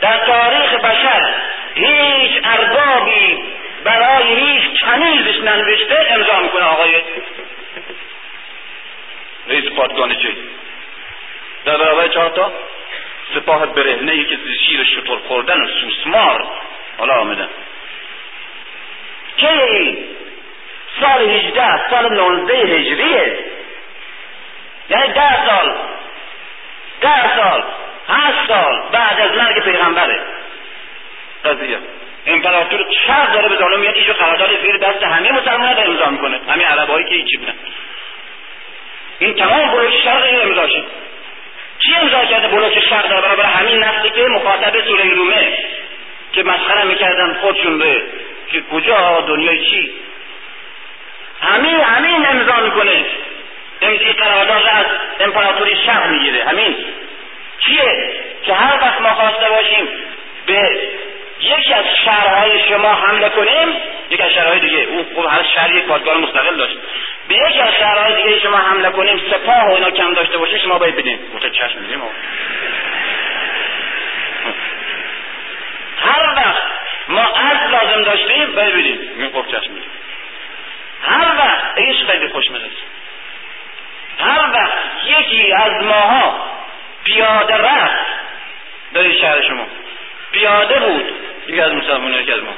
در 0.00 0.18
تاریخ 0.26 0.74
بشر 0.74 1.34
هیچ 1.74 2.40
اربابی 2.44 3.38
برای 3.84 4.34
هیچ 4.34 4.80
کنیزش 4.80 5.38
ننوشته 5.38 6.06
امضا 6.10 6.40
می‌کنه 6.42 6.64
آقای 6.64 7.02
رئیس 9.48 9.64
پادگان 9.64 10.14
چه 10.14 10.28
در 11.64 11.76
برابر 11.76 12.08
چهار 12.08 12.30
تا 12.30 12.52
سپاه 13.34 13.66
برهنه 13.66 14.12
ای 14.12 14.24
که 14.24 14.38
شیر 14.66 14.84
شطور 14.84 15.18
خوردن 15.18 15.60
و 15.60 15.66
سوسمار 15.68 16.44
حالا 16.98 17.14
آمدن. 17.14 17.48
که 19.36 19.48
سال 21.00 21.30
18 21.30 21.90
سال 21.90 22.16
19 22.16 22.54
هجریه. 22.54 23.38
یعنی 24.90 25.12
ده 25.12 25.46
سال. 25.46 25.74
ده 27.00 27.36
سال. 27.36 27.64
هشت 28.08 28.48
سال 28.48 28.82
بعد 28.92 29.20
از 29.20 29.30
مرگ 29.36 29.62
پیغمبره. 29.64 30.20
قضیه. 31.44 31.78
امپراتور 32.26 32.86
شرق 33.06 33.32
داره 33.32 33.48
به 33.48 33.56
دانو 33.56 33.76
میاد 33.76 33.94
ایشو 33.94 34.12
قرارداد 34.12 34.62
زیر 34.62 34.76
دست 34.76 35.02
همه 35.02 35.32
مسلمان 35.32 35.78
امضا 35.78 36.06
می‌کنه. 36.06 36.40
همه 36.48 36.64
عربایی 36.64 37.04
که 37.04 37.14
هیچی 37.14 37.36
بودن. 37.36 37.54
این 39.20 39.34
تمام 39.34 39.70
بلوک 39.70 39.92
شرق 40.04 40.22
این 40.24 40.40
امضا 40.40 40.66
شد 40.66 40.84
کی 41.78 41.94
امضا 42.02 42.24
کرده 42.24 42.48
بلوک 42.48 42.80
شرق 42.80 43.08
در 43.08 43.20
برابر 43.20 43.44
همین 43.44 43.84
نسلی 43.84 44.10
که 44.10 44.22
مخاطب 44.22 44.84
سوره 44.86 45.04
رومه 45.04 45.58
که 46.32 46.42
مسخره 46.42 46.84
می‌کردن 46.84 47.34
خودشون 47.40 47.78
به 47.78 48.02
که 48.52 48.62
کجا 48.72 49.20
دنیای 49.20 49.64
چی؟ 49.64 49.92
همین 51.40 51.80
همین 51.80 52.26
امضا 52.26 52.60
می‌کنه. 52.60 53.04
امضی 53.82 54.12
قرارداد 54.12 54.62
از 54.72 54.86
امپراتوری 55.20 55.76
شرق 55.76 56.06
می‌گیره. 56.10 56.44
همین. 56.44 56.76
چیه؟ 57.58 58.12
که 58.46 58.54
هر 58.54 58.78
وقت 58.82 59.00
ما 59.00 59.14
خواسته 59.14 59.48
باشیم 59.48 59.88
به 60.46 60.80
یکی 61.40 61.74
از 61.74 61.84
شهرهای 62.04 62.68
شما 62.68 62.92
حمله 62.92 63.28
کنیم. 63.28 63.76
یکی 64.10 64.22
از 64.22 64.30
شهرهای 64.30 64.60
دیگه. 64.60 64.78
اون 64.78 65.06
خب 65.16 65.28
هر 65.30 65.42
شهر 65.54 65.74
یک 65.74 65.84
پادگان 65.84 66.20
مستقل 66.20 66.56
داشت. 66.56 66.76
به 67.28 67.34
یکی 67.34 67.60
از 67.60 67.74
شهرهای 67.74 68.22
دیگه 68.22 68.38
شما 68.38 68.56
حمله 68.56 68.90
کنیم. 68.90 69.22
سپاه 69.30 69.68
و 69.68 69.74
اینا 69.74 69.90
کم 69.90 70.14
داشته 70.14 70.38
باشه 70.38 70.58
شما 70.58 70.78
باید 70.78 70.96
بدین. 70.96 71.18
گفته 71.34 71.50
چشم 71.50 71.78
میدیم. 71.78 72.02
هر 76.04 76.34
وقت 76.36 76.62
ما 77.08 77.22
از 77.22 77.70
لازم 77.70 78.02
داشتیم 78.02 78.52
باید 78.54 78.74
بدیم 78.74 78.98
میگم 79.16 79.42
خب 79.42 79.46
چشم 79.46 79.72
میدیم. 79.72 79.90
هر 81.02 81.36
وقت 81.38 81.78
ایش 81.78 82.04
خیلی 82.04 82.28
خوشمزه 82.28 82.70
هر 84.18 84.50
وقت 84.52 84.72
یکی 85.04 85.52
از 85.52 85.84
ماها 85.84 86.34
پیاده 87.04 87.54
رفت 87.54 88.06
در 88.94 89.12
شهر 89.12 89.42
شما. 89.42 89.66
پیاده 90.32 90.80
بود 90.80 91.14
یکی 91.46 91.60
از 91.60 91.72
مسلمان 91.72 92.12
یکی 92.12 92.32
از 92.32 92.42
ما 92.42 92.54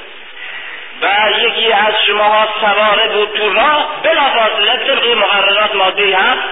و 1.02 1.30
یکی 1.38 1.72
از 1.72 1.94
شماها 2.06 2.48
سواره 2.60 3.08
بود 3.08 3.32
تو 3.36 3.52
راه 3.52 4.02
بلافاصله 4.02 4.76
طبق 4.76 5.06
مقررات 5.06 5.74
ماده 5.74 6.16
هست 6.16 6.42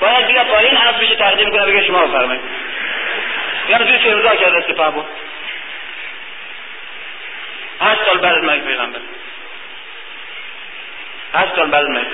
باید 0.00 0.26
بیا 0.26 0.44
پایین 0.44 0.76
از 0.76 0.94
بشه 0.94 1.14
تقدیم 1.14 1.50
کنه 1.50 1.66
بگه 1.66 1.86
شما 1.86 2.06
بفرمایید. 2.06 2.42
یعنی 3.68 3.84
توی 3.84 3.98
چه 3.98 4.12
روزا 4.12 4.36
کرده 4.36 4.60
سپاه 4.60 4.90
بود. 4.90 5.06
هشت 7.80 8.04
سال 8.04 8.18
بعد 8.18 8.44
مرگ 8.44 8.64
پیغمبر. 8.64 8.98
هشت 11.34 11.56
سال 11.56 11.70
بعد 11.70 11.86
مرگ 11.86 12.06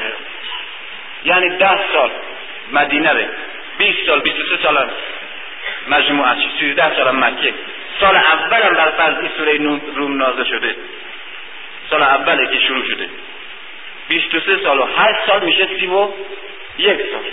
یعنی 1.25 1.57
ده 1.57 1.93
سال 1.93 2.11
مدینه 2.73 3.13
ره 3.13 3.29
بیست 3.79 4.07
سال 4.07 4.21
بیست 4.21 4.37
سه 4.37 4.63
سال 4.63 4.91
مجموعه 5.89 6.37
سیزده 6.61 6.97
سال 6.97 7.17
مکه. 7.17 7.55
سال 8.01 8.17
اول 8.17 8.63
هم 8.63 8.75
بر 8.75 8.91
فرض 8.91 9.17
سوره 9.37 9.81
روم 9.95 10.17
نازل 10.17 10.45
شده. 10.45 10.77
سال 11.91 12.03
اوله 12.03 12.47
که 12.47 12.59
شروع 12.59 12.85
شده. 12.85 13.09
بیست 14.09 14.35
و 14.35 14.41
سه 14.41 14.59
سال 14.63 14.79
و 14.79 14.87
هشت 14.97 15.19
سال 15.27 15.45
میشه 15.45 15.69
سی 15.81 15.87
و 15.87 16.09
یک 16.79 16.97
سال. 17.13 17.25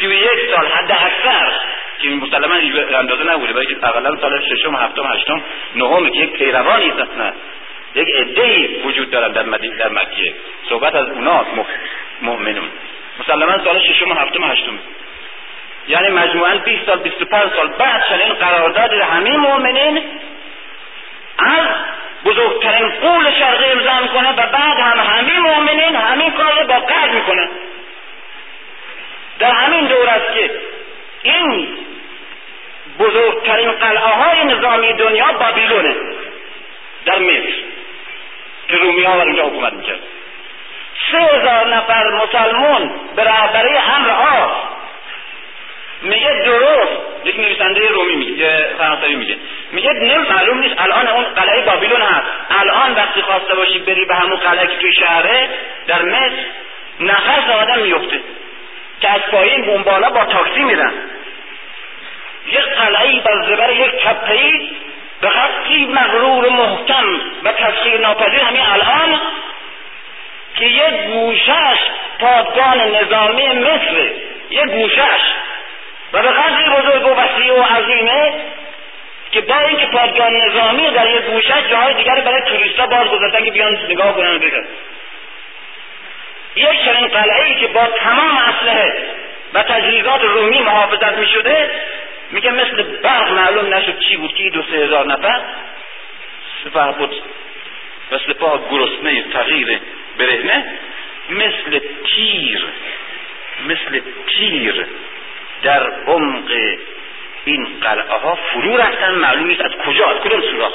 سی 0.00 0.06
و 0.06 0.12
یک 0.12 0.50
سال 0.54 0.66
حد 0.66 0.92
اکثر. 0.92 1.52
که 1.98 2.10
مسلما 2.10 2.54
اندازه 2.98 3.24
نبوده 3.24 3.52
باید 3.52 3.78
اقلا 3.82 4.16
سال 4.16 4.40
ششم 4.40 4.74
هفتم 4.74 5.06
هشتم 5.06 5.42
نهم 5.76 6.10
که 6.10 6.18
یک 6.18 6.30
پیروانی 6.30 6.92
نه 7.18 7.32
یک 7.94 8.08
عده 8.14 8.68
وجود 8.84 9.10
دارن 9.10 9.32
در 9.32 9.42
مدینه 9.42 9.76
در 9.76 9.88
مکه. 9.88 10.34
صحبت 10.68 10.94
از 10.94 11.08
اوناست 11.08 11.50
مؤمنون. 12.22 12.68
مسلما 13.20 13.64
سال 13.64 13.78
ششم 13.78 14.12
هفتم 14.12 14.44
هشتم. 14.44 14.78
یعنی 15.88 16.08
مجموعا 16.08 16.56
20 16.56 16.86
سال 16.86 16.98
25 16.98 17.52
سال 17.56 17.68
بعد 17.68 18.04
چنین 18.08 18.34
قرارداد 18.34 18.92
همین 18.92 19.36
مؤمنین 19.36 20.02
از 21.38 21.66
بزرگترین 22.24 22.90
قول 22.90 23.30
شرقی 23.30 23.64
امضا 23.64 24.00
می‌کنه 24.02 24.32
و 24.32 24.46
بعد 24.46 24.78
هم 24.78 24.98
همین 24.98 25.38
مؤمنین 25.38 25.96
همین 25.96 26.30
کار 26.30 26.64
با 26.64 26.80
قرد 26.80 27.14
می‌کنه. 27.14 27.48
در 29.38 29.50
همین 29.50 29.86
دور 29.86 30.08
است 30.08 30.34
که 30.34 30.50
این 31.22 31.68
بزرگترین 32.98 33.70
قلعه 33.70 33.98
های 33.98 34.44
نظامی 34.44 34.92
دنیا 34.92 35.32
بابیلونه 35.32 35.96
در 37.06 37.18
مصر. 37.18 37.54
که 38.68 38.76
رومی 38.76 39.04
ها 39.04 39.16
بر 39.16 39.24
اینجا 39.24 39.44
حکومت 39.44 39.72
می‌کرد. 39.72 40.00
سه 41.10 41.18
هزار 41.18 41.76
نفر 41.76 42.04
مسلمون 42.10 42.90
به 43.16 43.24
رهبری 43.24 43.76
امر 43.76 44.10
آف 44.10 44.52
میگه 46.02 46.42
درست. 46.44 46.92
یک 47.24 47.40
نویسنده 47.40 47.88
رومی 47.88 48.16
میگه 48.16 48.68
فرانسوی 48.78 49.14
میگه. 49.14 49.36
میگه 49.72 49.92
نه 49.92 50.18
معلوم 50.18 50.58
نیست 50.58 50.74
الان 50.78 51.08
اون 51.08 51.24
قلعه 51.24 51.60
بابیلون 51.60 52.02
هست. 52.02 52.26
الان 52.50 52.94
وقتی 52.94 53.22
خواسته 53.22 53.54
باشی 53.54 53.78
بری 53.78 54.04
به 54.04 54.14
همون 54.14 54.36
قلعه 54.36 54.66
که 54.66 54.76
توی 54.76 54.92
شهره 54.92 55.48
در 55.86 56.02
مصر 56.02 56.44
نفس 57.00 57.50
آدم 57.62 57.78
میفته. 57.78 58.20
که 59.00 59.10
از 59.10 59.20
پایین 59.20 59.70
اون 59.70 59.82
بالا 59.82 60.10
با 60.10 60.24
تاکسی 60.24 60.64
میرن. 60.64 60.92
یک 62.46 62.64
قلعه 62.64 63.20
بر 63.20 63.46
زبر 63.46 63.72
یک 63.72 63.90
تپهی 63.90 64.70
به 65.20 65.28
خطی 65.28 65.84
مغرور 65.84 66.48
محکم 66.48 67.20
و 67.44 67.52
تسخیر 67.52 68.00
ناپذیر 68.00 68.40
همین 68.40 68.62
الان 68.62 69.20
که 70.56 70.64
یک 70.66 70.94
گوشش 71.12 71.78
پادگان 72.18 72.80
نظامی 72.80 73.48
مصر 73.48 74.10
یک 74.50 74.70
گوشش 74.70 75.20
و 76.14 76.22
به 76.22 76.28
قدری 76.28 76.64
بزرگ 76.70 77.06
و 77.06 77.14
وسیع 77.14 77.52
و 77.52 77.62
عظیمه 77.62 78.32
که 79.32 79.40
با 79.40 79.58
اینکه 79.58 79.86
پادگان 79.86 80.32
نظامی 80.32 80.90
در 80.90 81.10
یک 81.10 81.22
گوشه 81.22 81.54
جاهای 81.70 81.94
دیگر 81.94 82.20
برای 82.20 82.42
توریستا 82.42 82.86
باز 82.86 83.08
گذاشتن 83.08 83.44
که 83.44 83.50
بیان 83.50 83.78
نگاه 83.88 84.14
کنن 84.14 84.38
بگن. 84.38 84.64
یک 86.56 86.84
چنین 86.84 87.06
قلعه 87.06 87.46
ای 87.46 87.54
که 87.54 87.66
با 87.66 87.86
تمام 87.86 88.36
اسلحه 88.36 88.92
و 89.54 89.62
تجهیزات 89.62 90.22
رومی 90.22 90.60
محافظت 90.60 91.18
می 91.18 91.26
شده 91.26 91.70
میگه 92.30 92.50
مثل 92.50 92.82
برق 92.82 93.32
معلوم 93.32 93.74
نشد 93.74 93.98
چی 93.98 94.16
بود 94.16 94.34
که 94.34 94.50
دو 94.50 94.62
سه 94.62 94.76
هزار 94.76 95.06
نفر 95.06 95.40
سپه 96.64 96.92
بود 96.98 97.22
و 98.12 98.18
سپاه 98.18 98.60
گرسنه 98.70 99.22
تغییر 99.22 99.80
برهنه 100.18 100.64
مثل 101.30 101.80
تیر 102.04 102.64
مثل 103.68 104.00
تیر 104.26 104.86
در 105.64 105.92
عمق 106.06 106.50
این 107.44 107.80
قلعه 107.80 108.18
ها 108.18 108.34
فرو 108.34 108.76
رفتن. 108.76 109.14
معلوم 109.14 109.46
نیست 109.46 109.60
از 109.60 109.72
کجا 109.86 110.06
از 110.10 110.16
کدوم 110.20 110.40
سوراخ. 110.40 110.72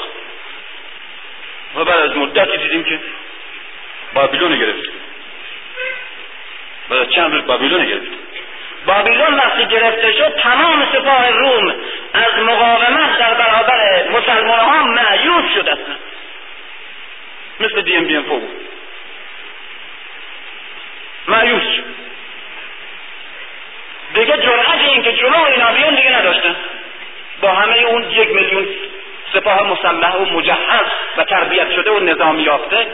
و 1.76 1.84
بعد 1.84 2.00
از 2.00 2.16
مدتی 2.16 2.56
دیدیم 2.56 2.84
که 2.84 3.00
بابیلون 4.14 4.58
گرفت 4.58 4.90
بعد 6.88 7.08
چند 7.08 7.34
روز 7.34 7.46
بابیلون 7.46 7.86
گرفت 7.86 8.10
بابیلون 8.86 9.34
وقتی 9.34 9.66
گرفته 9.66 10.12
شد 10.12 10.36
تمام 10.36 10.86
سپاه 10.92 11.30
روم 11.30 11.74
از 12.12 12.42
مقاومت 12.42 13.18
در 13.18 13.34
برابر 13.34 14.08
مسلمان 14.08 14.60
ها 14.60 14.84
معیوب 14.84 15.48
شد 15.54 15.68
اصلا. 15.68 15.96
مثل 17.60 17.82
دی 17.82 17.96
ام 17.96 18.04
بی 18.04 18.16
ام 18.16 18.22
فو 18.22 18.40
معیوب 21.28 21.60
شد. 21.60 21.84
دیگه 24.14 24.36
جرأت 24.36 24.80
این 24.88 25.02
که 25.02 25.12
جلو 25.12 25.44
اینا 25.44 25.72
بیان 25.72 25.94
دیگه 25.94 26.18
نداشتن. 26.18 26.56
با 27.40 27.48
همه 27.48 27.78
اون 27.78 28.10
یک 28.10 28.34
میلیون 28.34 28.68
سپاه 29.34 29.62
مسلح 29.62 30.16
و 30.16 30.24
مجهز 30.24 30.86
و 31.16 31.24
تربیت 31.24 31.70
شده 31.72 31.90
و 31.90 32.00
نظام 32.00 32.40
یافته 32.40 32.86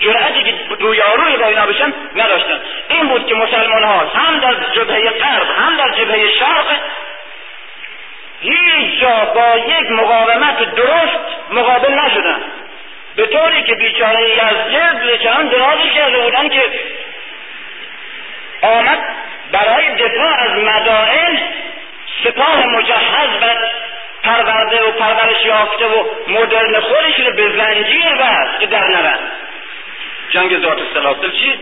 جرأتی 0.00 0.42
که 0.42 0.54
رویاروی 0.78 1.36
با 1.36 1.46
اینا 1.46 1.66
بشن 1.66 1.92
نداشتن. 2.16 2.60
این 2.88 3.08
بود 3.08 3.26
که 3.26 3.34
مسلمان 3.34 3.82
ها 3.82 3.98
هم 3.98 4.38
در 4.38 4.54
جبهه 4.72 5.10
غرب 5.10 5.46
هم 5.58 5.76
در 5.76 5.90
جبهه 5.90 6.30
شرق 6.38 6.66
هیچ 8.40 9.00
جا 9.00 9.24
با 9.34 9.58
یک 9.58 9.90
مقاومت 9.90 10.74
درست 10.74 11.18
مقابل 11.50 11.94
نشدن. 11.94 12.40
به 13.16 13.26
طوری 13.26 13.62
که 13.62 13.74
بیچاره 13.74 14.30
یزدجد 14.30 15.22
چنان 15.22 15.48
درازی 15.48 15.90
کرده 15.90 16.18
بودن 16.18 16.48
که 16.48 16.62
آمد 18.62 18.98
برای 19.52 19.94
دفاع 19.94 20.40
از 20.40 20.50
مدائن 20.50 21.38
سپاه 22.24 22.66
مجهز 22.66 23.42
و 23.42 23.46
پرورده 24.22 24.82
و 24.82 24.90
پرورش 24.90 25.44
یافته 25.44 25.86
و 25.86 26.04
مدرن 26.28 26.80
خودش 26.80 27.20
رو 27.26 27.32
به 27.32 27.52
زنجیر 27.56 28.14
بست 28.14 28.60
که 28.60 28.66
در 28.66 28.88
نرن 28.88 29.18
جنگ 30.30 30.62
ذات 30.62 30.78
سلاسل 30.94 31.30
چی؟ 31.30 31.60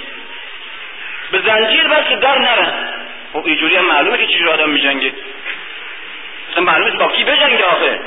به 1.31 1.41
زنجیر 1.47 1.89
بست 1.89 2.09
که 2.09 2.17
در 2.17 2.39
نرن 2.39 2.73
خب 3.33 3.47
اینجوری 3.47 3.77
هم 3.77 3.85
معلومه 3.85 4.19
که 4.19 4.27
چیزی 4.27 4.49
آدم 4.49 4.71
میجنگه. 4.71 5.13
اصلا 6.53 6.63
معلومه 6.63 6.91
با 6.91 7.09
کی 7.09 7.25
بجنگه 7.25 7.65
آخه. 7.65 8.01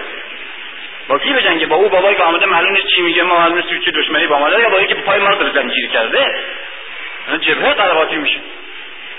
با 1.08 1.20
کی 1.20 1.34
بجنگه؟ 1.34 1.66
با 1.66 1.76
او 1.76 1.90
بابایی 1.90 2.16
که 2.16 2.24
آمده 2.24 2.46
معلوم 2.46 2.76
چی 2.76 3.02
میگه 3.02 3.24
ما 3.24 3.38
معلوم 3.38 3.58
نیست 3.58 3.90
دشمنی 3.90 4.28
با 4.28 4.40
ما 4.40 4.50
یا 4.50 4.70
با 4.70 4.78
اینکه 4.78 4.96
پای 4.96 5.20
ما 5.20 5.30
رو 5.30 5.54
زنجیر 5.54 5.90
کرده. 5.90 6.36
جبهه 7.42 7.74
قرقاتی 7.74 8.16
میشه. 8.16 8.40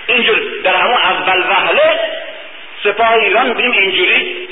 اینجور 0.07 0.41
در 0.65 0.75
همون 0.75 1.01
اول 1.03 1.41
وهله 1.41 2.01
سپاه 2.85 3.13
ایران 3.13 3.47
می‌بینیم 3.47 3.73
اینجوری 3.73 4.49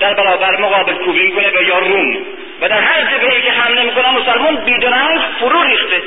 در 0.00 0.14
برابر 0.14 0.56
مقابل 0.56 0.94
کوبی 0.94 1.22
می‌کنه 1.22 1.50
و 1.50 1.62
یا 1.62 1.78
روم. 1.78 2.16
و 2.60 2.68
در 2.68 2.80
هر 2.80 3.02
جبهه 3.02 3.40
که 3.40 3.50
حمله 3.50 3.82
می‌کنه 3.82 4.10
مسلمان 4.10 4.56
بیدرنگ 4.56 5.20
فرو 5.40 5.62
ریخته. 5.62 6.02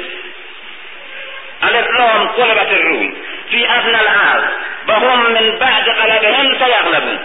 الاسلام 1.61 2.27
قلبت 2.27 2.71
الروم 2.71 3.13
فی 3.51 3.65
ابن 3.65 3.95
الارض 3.95 4.43
و 4.87 4.93
هم 4.93 5.31
من 5.31 5.57
بعد 5.59 5.89
قلبهم 5.89 6.53
سیغلبون. 6.53 7.19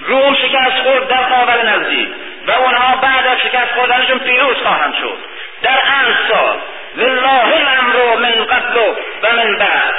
روم 0.00 0.34
شکست 0.34 0.82
خورد 0.82 1.08
در 1.08 1.22
قابل 1.22 1.68
نزدیک. 1.68 2.08
و 2.46 2.50
اونها 2.50 2.96
بعد 2.96 3.26
از 3.26 3.38
شکست 3.38 3.72
خوردنشون 3.74 4.18
پیروز 4.18 4.56
خواهند 4.56 4.94
شد. 4.94 5.18
در 5.62 5.80
اند 5.84 6.18
سال 6.28 6.58
لله 6.96 7.56
الامر 7.56 8.16
من 8.16 8.44
قبل 8.44 8.78
و 9.22 9.32
من 9.32 9.58
بعد. 9.58 9.94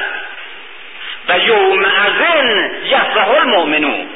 و 1.30 1.38
یوم 1.38 1.86
ازن 1.86 2.72
یفرح 2.84 3.30
المؤمنون. 3.30 4.10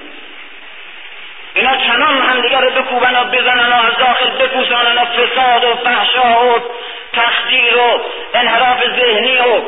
اینا 1.54 1.76
چنان 1.78 2.22
همدیگر 2.22 2.62
رو 2.62 2.70
بکوبن 2.70 3.16
و 3.16 3.24
بزنن 3.24 3.70
و 3.70 3.76
از 3.76 3.98
داخل 4.00 4.30
بپوسانن 4.30 4.98
و 4.98 5.06
فساد 5.06 5.64
و 5.64 5.76
فحشا 5.76 6.46
و 6.46 6.60
تخدیر 7.14 7.78
و 7.78 8.02
انحراف 8.34 8.84
ذهنی 8.96 9.38
و 9.38 9.62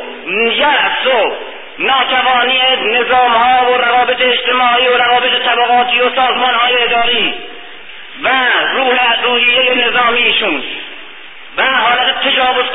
یأس 0.52 1.07
و 1.14 1.36
ناتوانی 1.80 2.61
نظام 2.99 3.31
ها 3.31 3.72
و 3.72 3.77
روابط 3.77 4.22
اجتماعی 4.22 4.88
و 4.88 4.98
روابط 4.98 5.44
طبقاتی 5.45 5.99
و 5.99 6.10
سازمان 6.15 6.53
های 6.53 6.84
اداری 6.84 7.34
و 8.23 8.30
روح 8.76 9.22
روحیه 9.23 9.88
نظامیشون. 9.88 10.64
و 11.60 11.64
حالت 11.64 12.19
تجاوز 12.19 12.65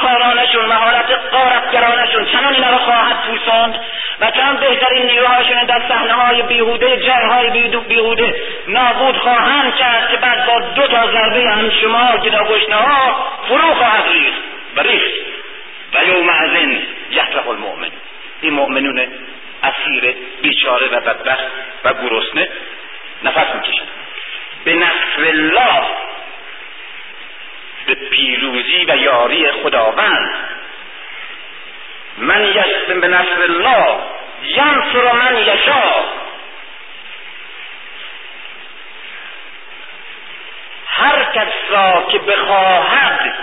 کارانشون 0.00 0.64
و 0.64 0.72
حالت 0.72 1.10
قارتگرانشون 1.32 2.24
چنان 2.24 2.54
اینا 2.54 2.70
رو 2.70 2.78
خواهد 2.78 3.16
پوساند 3.26 3.80
و 4.20 4.30
چند 4.30 4.60
بهترین 4.60 5.06
نیروهاشون 5.06 5.64
در 5.64 5.82
صحنه 5.88 6.12
های 6.12 6.42
بیهوده 6.42 6.96
جنگ 6.96 7.30
های 7.30 7.50
بیهوده 7.88 8.34
نابود 8.68 9.16
خواهند 9.16 9.74
کرد 9.76 10.10
که 10.10 10.16
بعد 10.16 10.46
با 10.46 10.60
دو 10.60 10.86
تا 10.86 11.06
ضربه 11.12 11.50
هم 11.50 11.70
شما 11.70 12.16
گدا 12.16 12.44
گشنه 12.44 12.76
ها 12.76 13.26
فرو 13.48 13.74
خواهد 13.74 14.04
ریخت 14.12 14.38
و 14.76 14.80
ریخت. 14.80 15.14
و 15.94 16.04
یوم 16.04 16.28
ازین 16.28 16.82
یفرح 17.10 17.48
المؤمن. 17.48 17.90
این 18.40 18.54
مؤمنون 18.54 19.06
اسیر 19.62 20.14
بیچاره 20.42 20.86
و 20.86 21.00
بدبخت 21.00 21.44
و 21.84 21.94
گرسنه 21.94 22.48
نفس 23.24 23.54
می‌کشن 23.54 23.84
به 24.64 24.74
نصر 24.74 25.24
الله 25.24 25.82
به 27.86 27.94
پیروزی 27.94 28.84
و 28.88 28.96
یاری 28.96 29.52
خداوند. 29.52 30.34
من 32.18 32.44
یسم 32.44 33.00
به 33.00 33.08
نصر 33.08 33.42
الله 33.42 33.98
ینصر 34.42 35.12
من 35.12 35.36
یشا. 35.36 35.82
هر 40.86 41.24
کس 41.34 41.52
را 41.70 42.06
که 42.12 42.18
بخواهد 42.18 43.34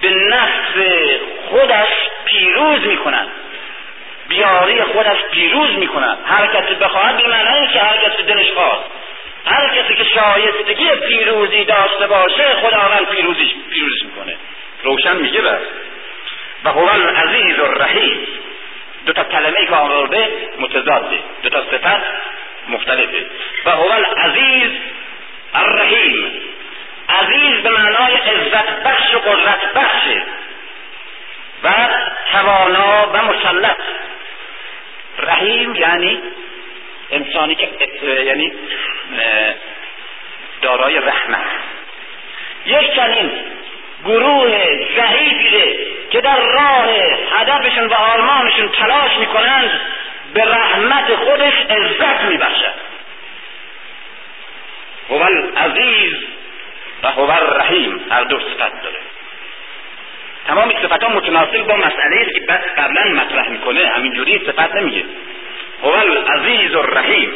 به 0.00 0.10
نصر 0.10 1.18
خودش 1.50 1.92
پیروز 2.24 2.86
می 2.86 2.96
کند 2.96 3.28
بیاری 4.28 4.82
خودش 4.82 5.22
پیروز 5.30 5.70
می 5.70 5.86
کند 5.86 6.18
هر 6.26 6.46
کسی 6.46 6.74
بخواهد 6.74 7.16
به 7.16 7.28
معنی 7.28 7.68
که 7.68 7.80
هر 7.80 7.96
کسی 7.96 8.22
دلش 8.22 8.50
خواست. 8.50 8.84
هر 9.46 9.68
کسی 9.68 9.94
که 9.94 10.04
شایستگی 10.04 10.90
پیروزی 10.90 11.64
داشته 11.64 12.06
باشه 12.06 12.54
خداوند 12.54 13.08
پیروزیش 13.08 13.54
پیروزش 13.70 14.02
می‌کنه. 14.02 14.36
روشن 14.82 15.16
میگه 15.16 15.40
بس. 15.40 15.60
و 16.64 16.68
هو 16.68 16.88
العزیز 16.88 17.60
الرحیم. 17.60 18.26
دو 19.06 19.12
تا 19.12 19.24
کلمه 19.24 19.66
که 19.66 19.74
آورده 19.74 20.28
متضاده. 20.58 21.18
دو 21.42 21.48
تا 21.48 21.62
صفت 21.70 22.02
مختلفه. 22.68 23.26
و 23.64 23.70
هو 23.70 23.90
العزیز 23.92 24.70
الرحیم. 25.54 26.32
عزیز 27.08 27.62
به 27.62 27.70
معنای 27.70 28.14
عزت 28.14 28.82
بخش 28.82 29.14
و 29.14 29.18
قدرت 29.18 29.72
بخشه. 29.72 30.22
و 31.64 31.72
توانا 32.32 33.10
و 33.12 33.22
مسلط. 33.22 33.76
رحیم 35.18 35.74
یعنی 35.74 36.22
انسانی 37.10 37.54
که 37.54 37.68
یعنی 38.24 38.52
دارای 40.62 40.98
رحمت. 40.98 41.46
یک 42.66 42.94
چنین 42.94 43.30
گروه 44.04 44.50
ضعیفی 44.96 45.86
که 46.10 46.20
در 46.20 46.40
راه 46.40 46.86
هدفشون 47.32 47.86
و 47.86 47.94
آرمانشون 47.94 48.68
تلاش 48.68 49.16
می‌کنند 49.20 49.80
به 50.34 50.44
رحمت 50.44 51.14
خودش 51.14 51.54
عزت 51.70 52.22
میبخشد 52.22 52.74
هو 55.10 55.22
العزیز 55.22 56.14
و 57.02 57.10
هو 57.10 57.30
الرحیم 57.30 58.04
هر 58.10 58.22
دو 58.22 58.40
صفت 58.40 58.82
داره. 58.82 58.96
تمام 60.46 60.72
صفت 60.82 61.02
ها 61.02 61.08
متناسب 61.08 61.66
با 61.66 61.76
مسئله 61.76 62.20
است 62.20 62.34
که 62.34 62.40
بس 62.40 62.60
قبلا 62.78 63.04
مطرح 63.04 63.48
می‌کنه 63.48 63.86
همینجوری 63.86 64.38
صفت 64.46 64.74
نمیگه. 64.74 65.04
هو 65.82 65.94
العزیز 65.94 66.74
الرحیم 66.74 67.32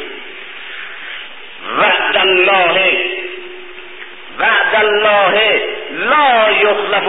وعد 1.78 2.16
الله. 2.16 2.96
وعد 4.38 4.84
الله 4.84 5.62
لا 5.90 6.50
یخلف 6.50 7.08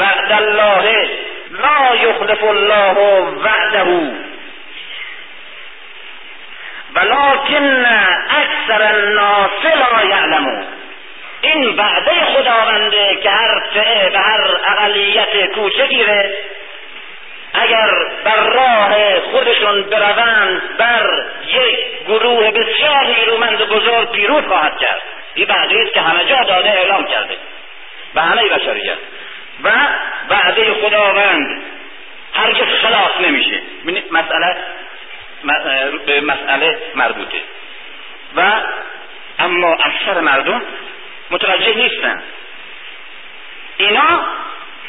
وعد 0.00 0.32
الله 0.32 1.08
لا 1.50 1.94
یخلف 1.94 2.44
الله 2.44 2.98
وعده. 3.44 4.12
ولكن 6.96 7.86
اکثر 8.30 8.82
الناس 8.82 9.64
لا 9.64 10.04
یعلمون 10.04 10.66
این 11.42 11.68
وعده 11.78 12.24
خداونده 12.24 13.18
که 13.22 13.30
هر 13.30 13.62
فعه 13.74 14.10
و 14.14 14.16
هر 14.16 14.56
اقلیت 14.66 15.52
کوچکیره 15.54 16.38
اگر 17.54 17.90
بر 18.24 18.44
راه 18.44 19.20
خودشون 19.20 19.82
بروند 19.82 20.76
بر 20.78 21.24
یک 21.46 22.06
گروه 22.08 22.50
بسیار 22.50 23.06
نیرومند 23.06 23.60
و 23.60 23.66
بزرگ 23.66 24.10
پیروز 24.10 24.44
خواهد 24.44 24.78
کرد. 24.78 25.02
این 25.34 25.50
است 25.50 25.94
که 25.94 26.00
همه 26.00 26.24
جا 26.24 26.42
داده 26.42 26.70
اعلام 26.70 27.04
کرده. 27.04 27.36
به 28.14 28.20
همه 28.20 28.48
بشریت. 28.48 28.98
و 29.64 29.70
وعده 30.30 30.74
خداوند 30.74 31.62
هرگز 32.34 32.74
خلاف 32.82 33.20
نمیشه. 33.20 33.60
مسئله 34.10 34.56
به 36.06 36.20
مسئله 36.20 36.78
مربوطه. 36.94 37.38
و 38.36 38.52
اما 39.38 39.74
اکثر 39.74 40.20
مردم 40.20 40.62
متوجه 41.30 41.74
نیستن. 41.74 42.22
اینا 43.76 44.26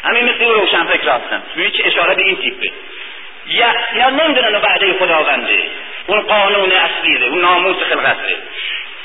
همین 0.03 0.25
مثل 0.25 0.43
او 0.43 0.53
روشن 0.53 0.85
فکر 0.85 1.09
هستن 1.09 1.43
چه 1.77 1.87
اشاره 1.87 2.15
به 2.15 2.23
این 2.23 2.35
تیپه. 2.35 2.71
یا 3.95 4.09
نمی‌دونن 4.09 4.55
وعده 4.55 4.93
خداونده. 4.93 5.63
اون 6.07 6.21
قانون 6.21 6.71
اصلیه 6.71 7.27
اون 7.27 7.41
ناموس 7.41 7.77
خلقته. 7.77 8.37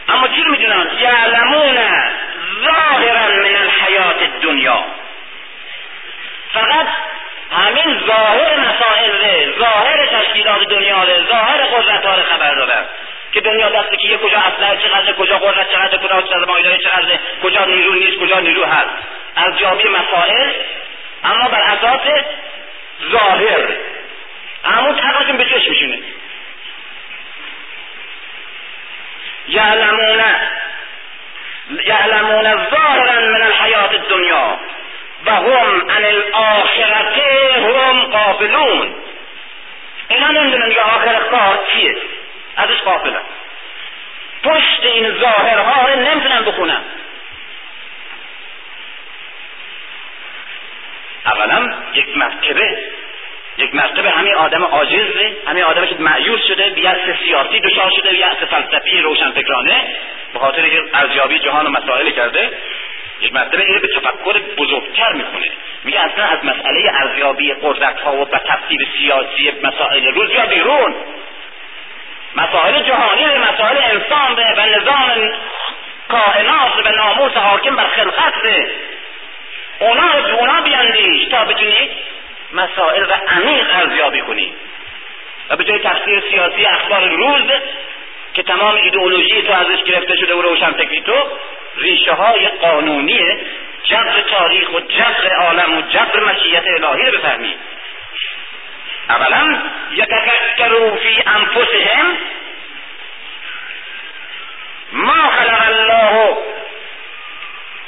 اما 0.08 0.28
چی 0.28 0.42
می‌دونن؟ 0.50 0.90
یعلمون 1.00 1.78
ظاهرا 2.64 3.28
من 3.28 3.56
الحیات 3.56 4.40
دنیا 4.42 4.84
فقط 6.52 6.86
همین 7.52 8.00
ظاهر 8.06 8.56
مسائل 8.60 9.52
ظاهر 9.58 10.06
تشکیلات 10.06 10.68
دنیا 10.68 11.06
ظاهر 11.30 11.64
قدرت 11.64 12.06
ها 12.06 12.22
خبر 12.22 12.54
دارن 12.54 12.84
که 13.32 13.40
دنیا 13.40 13.68
دست 13.68 13.90
که 13.98 14.18
کجا 14.18 14.38
اصلا 14.38 14.76
چقدر 14.76 15.12
کجا 15.12 15.38
قدرت 15.38 15.72
چقدر 15.72 15.98
کجا 15.98 16.24
سرمایه‌داری 16.30 16.78
چقدر 16.78 17.18
کجا 17.42 17.64
نیرو 17.64 17.94
نیست 17.94 18.18
کجا 18.18 18.40
نیرو 18.40 18.64
هست. 18.64 18.90
از 19.36 19.58
جامعه 19.58 19.88
مسائل 19.88 20.50
اما 21.24 21.48
بر 21.48 21.62
اساس 21.62 22.00
ظاهر. 23.10 23.76
همون 24.64 24.98
حقشون 24.98 25.36
به 25.36 25.44
چشمشونه 25.44 25.98
یعلمون 29.48 30.24
یعلمون 31.84 32.66
ظاهرا 32.70 33.20
من 33.20 33.42
الحیات 33.42 33.90
الدنیا 33.90 34.58
و 35.26 35.30
هم 35.30 35.90
عن 35.90 36.04
الاخرت 36.04 37.18
هم 37.76 38.02
قابلون. 38.02 38.94
اینا 40.08 40.28
نمی‌دونن 40.28 40.70
که 40.74 40.80
آخر 40.80 41.14
کار 41.30 41.60
چیه؟ 41.72 41.96
ازش 42.56 42.80
قافلن 42.80 43.22
پشت 44.42 44.80
این 44.82 45.10
ظاهرها 45.10 45.88
رو 45.88 46.00
نمی‌تونن 46.00 46.44
بخونن 46.44 46.84
اولا 51.26 51.74
یک 51.94 52.16
مرتبه 52.16 52.78
یک 53.58 53.74
مرتبه 53.74 54.10
همین 54.10 54.34
آدم 54.34 54.64
عاجزه 54.64 55.36
همین 55.46 55.64
آدمی 55.64 55.86
که 55.86 55.94
معیوز 55.98 56.40
شده 56.48 56.70
به 56.70 57.16
سیاسی 57.24 57.60
دچار 57.60 57.90
شده 57.96 58.14
یأس 58.14 58.36
فلسفی 58.36 59.00
روشنفکرانه 59.00 59.96
به 60.32 60.38
خاطر 60.38 60.62
ارزیابی 60.94 61.38
جهان 61.38 61.66
و 61.66 61.70
مسائل 61.70 62.10
کرده 62.10 62.50
یک 63.20 63.32
مرتبه 63.32 63.64
اینه 63.64 63.78
به 63.78 63.88
تفکر 63.88 64.38
بزرگتر 64.56 65.12
می‌کنه 65.12 65.46
میگه 65.84 66.00
اصلا 66.00 66.24
از 66.24 66.44
مسئله 66.44 66.92
ارزیابی 66.94 67.52
قدرت 67.52 68.00
ها 68.00 68.16
و 68.16 68.24
تفسیر 68.24 68.88
سیاسی 68.98 69.52
مسائل 69.62 70.06
روز 70.14 70.30
یا 70.30 70.46
بیرون. 70.46 70.94
مسائل 72.36 72.82
جهانی 72.82 73.24
و 73.24 73.52
مسائل 73.52 73.76
انسان 73.76 74.34
و 74.56 74.66
نظام 74.66 75.32
کائنات 76.08 76.86
و 76.86 76.88
ناموس 76.88 77.32
حاکم 77.32 77.76
بر 77.76 77.86
خلقت. 77.86 78.32
اونا 79.78 80.36
اونا 80.38 80.60
بیاندیش 80.60 81.28
تا 81.28 81.44
بتونی 81.44 81.90
مسائل 82.52 83.02
و 83.02 83.12
عمیق 83.28 83.66
ارزیابی 83.72 84.20
کنی. 84.20 84.54
و 85.50 85.56
به 85.56 85.64
جای 85.64 85.78
تفسیر 85.78 86.22
سیاسی 86.30 86.64
اخبار 86.64 87.08
روز 87.08 87.50
که 88.34 88.42
تمام 88.42 88.74
ایدئولوژی 88.74 89.42
تو 89.42 89.52
ازش 89.52 89.82
گرفته 89.82 90.16
شده 90.16 90.34
و 90.34 90.42
روشن 90.42 90.72
فکری 90.72 91.00
تو 91.00 91.14
ریشه 91.76 92.12
های 92.12 92.48
قانونی 92.48 93.20
جبر 93.84 94.20
تاریخ 94.20 94.72
و 94.74 94.80
جبر 94.80 95.34
عالم 95.38 95.78
و 95.78 95.82
جبر 95.82 96.20
مشیت 96.20 96.64
الهی 96.66 97.06
رو 97.06 97.18
بفهمی. 97.18 97.54
اولا 99.08 99.58
یتفکروا 99.92 100.96
فی 100.96 101.22
انفسهم 101.26 102.18
ما 104.92 105.30
خلق 105.30 105.62
الله 105.66 106.36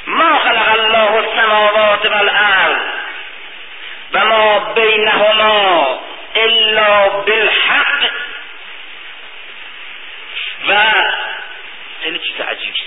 ما 0.07 0.39
خلق 0.39 0.69
الله 0.69 1.11
السماوات 1.17 2.05
والأرض 2.05 2.77
و 4.13 4.25
ما 4.25 4.59
بینهما 4.59 5.99
إلا 6.35 7.09
بالحق. 7.09 8.03
و 10.67 10.75
خیلی 12.03 12.19
چیز 12.19 12.41
عجیبی 12.41 12.83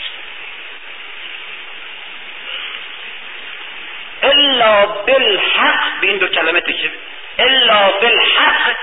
إلا 4.22 4.86
بالحق. 4.86 6.01
به 6.01 6.06
این 6.06 6.18
دو 6.18 6.28
کلمه 6.28 6.60
تکیه 6.60 6.90
إلا 7.38 7.88
بالحق. 8.01 8.76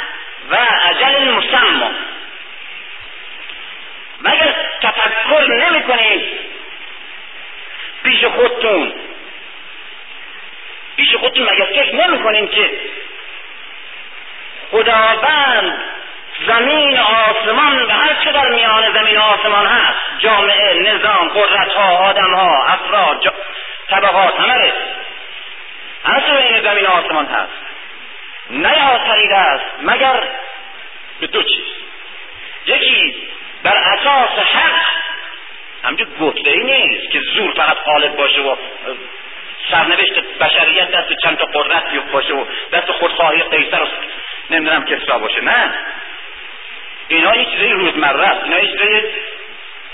و 0.52 0.58
أجل 0.86 1.32
مسمى. 1.32 1.90
مگر 4.22 4.56
تفکر 4.82 5.48
نمی 5.48 5.84
کنید 5.84 6.47
پیش 8.08 8.26
خودتون. 8.26 8.94
پیش 10.98 11.16
خودتون 11.16 11.44
مگر 11.44 11.66
فکر 11.66 11.96
نمی 11.96 12.24
کنید 12.24 12.52
که 12.52 12.70
خداوند 14.72 15.78
زمین 16.48 17.00
آسمان 17.00 17.86
و 17.86 17.90
هر 17.90 18.24
چه 18.24 18.32
در 18.32 18.50
میان 18.50 18.94
زمین 18.94 19.18
آسمان 19.18 19.66
هست 19.66 20.00
جامعه 20.20 20.94
نظام 20.94 21.28
قدرت 21.28 21.74
ها 21.74 21.98
آدم 21.98 22.34
ها 22.34 22.66
افراد 22.66 23.22
جا... 23.22 23.34
طبقات 23.90 24.40
همه 24.40 24.74
هر 26.04 26.20
چه 26.20 26.34
بین 26.34 26.62
زمین 26.62 26.86
آسمان 26.86 27.26
هست. 27.26 27.54
نیافریده 28.50 29.38
است 29.38 29.66
مگر 29.82 30.24
به 31.20 31.28
دو 31.28 31.44
چیز. 31.44 31.66
یکی 32.66 33.16
بر 33.64 33.78
اساس 33.78 34.40
حق 34.40 35.07
همجور 35.84 36.08
ای 36.46 36.64
نیست 36.64 37.12
که 37.12 37.20
زور 37.20 37.54
فقط 37.54 37.78
غالب 37.78 38.16
باشه 38.16 38.42
و 38.42 38.56
سرنوشت 39.72 40.20
بشریت 40.40 40.92
دست 40.92 41.14
چند 41.24 41.38
تا 41.38 41.46
قدرت 41.46 41.84
باشه 42.12 42.34
و 42.34 42.46
دست 42.74 42.92
خودخواهی 42.92 43.44
قیصر 43.44 43.84
و 43.84 43.88
نمی‌دونم 44.50 44.86
کسرا 44.86 45.20
باشه. 45.20 45.42
نه. 45.42 45.74
اینا 47.08 47.36
یه 47.36 47.46
چیزای 47.46 47.72
روزمره 47.72 48.28
است. 48.28 48.44
اینا 48.44 48.60
یه 48.60 49.04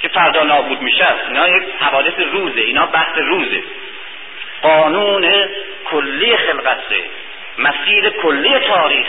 که 0.01 0.07
فردا 0.07 0.43
نابود 0.43 0.81
میشه 0.81 1.07
اینا 1.27 1.47
یک 1.47 1.64
حوادث 1.80 2.19
روزه. 2.19 2.61
اینا 2.61 2.85
بحث 2.85 3.18
روزه. 3.18 3.64
قانون 4.61 5.47
کلی 5.85 6.38
خلقت 6.38 6.84
مسیر 7.57 8.10
کلی 8.10 8.60
تاریخ 8.60 9.07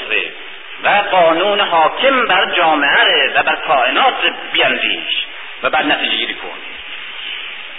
و 0.85 0.89
قانون 1.11 1.61
حاکم 1.61 2.27
بر 2.27 2.51
جامعه 2.57 3.33
و 3.35 3.43
بر 3.43 3.57
کائنات 3.57 4.15
بیندیش 4.53 5.27
و 5.63 5.71
بر 5.71 5.83
نتیجه 5.83 6.17
گیری 6.17 6.35
کن. 6.35 6.59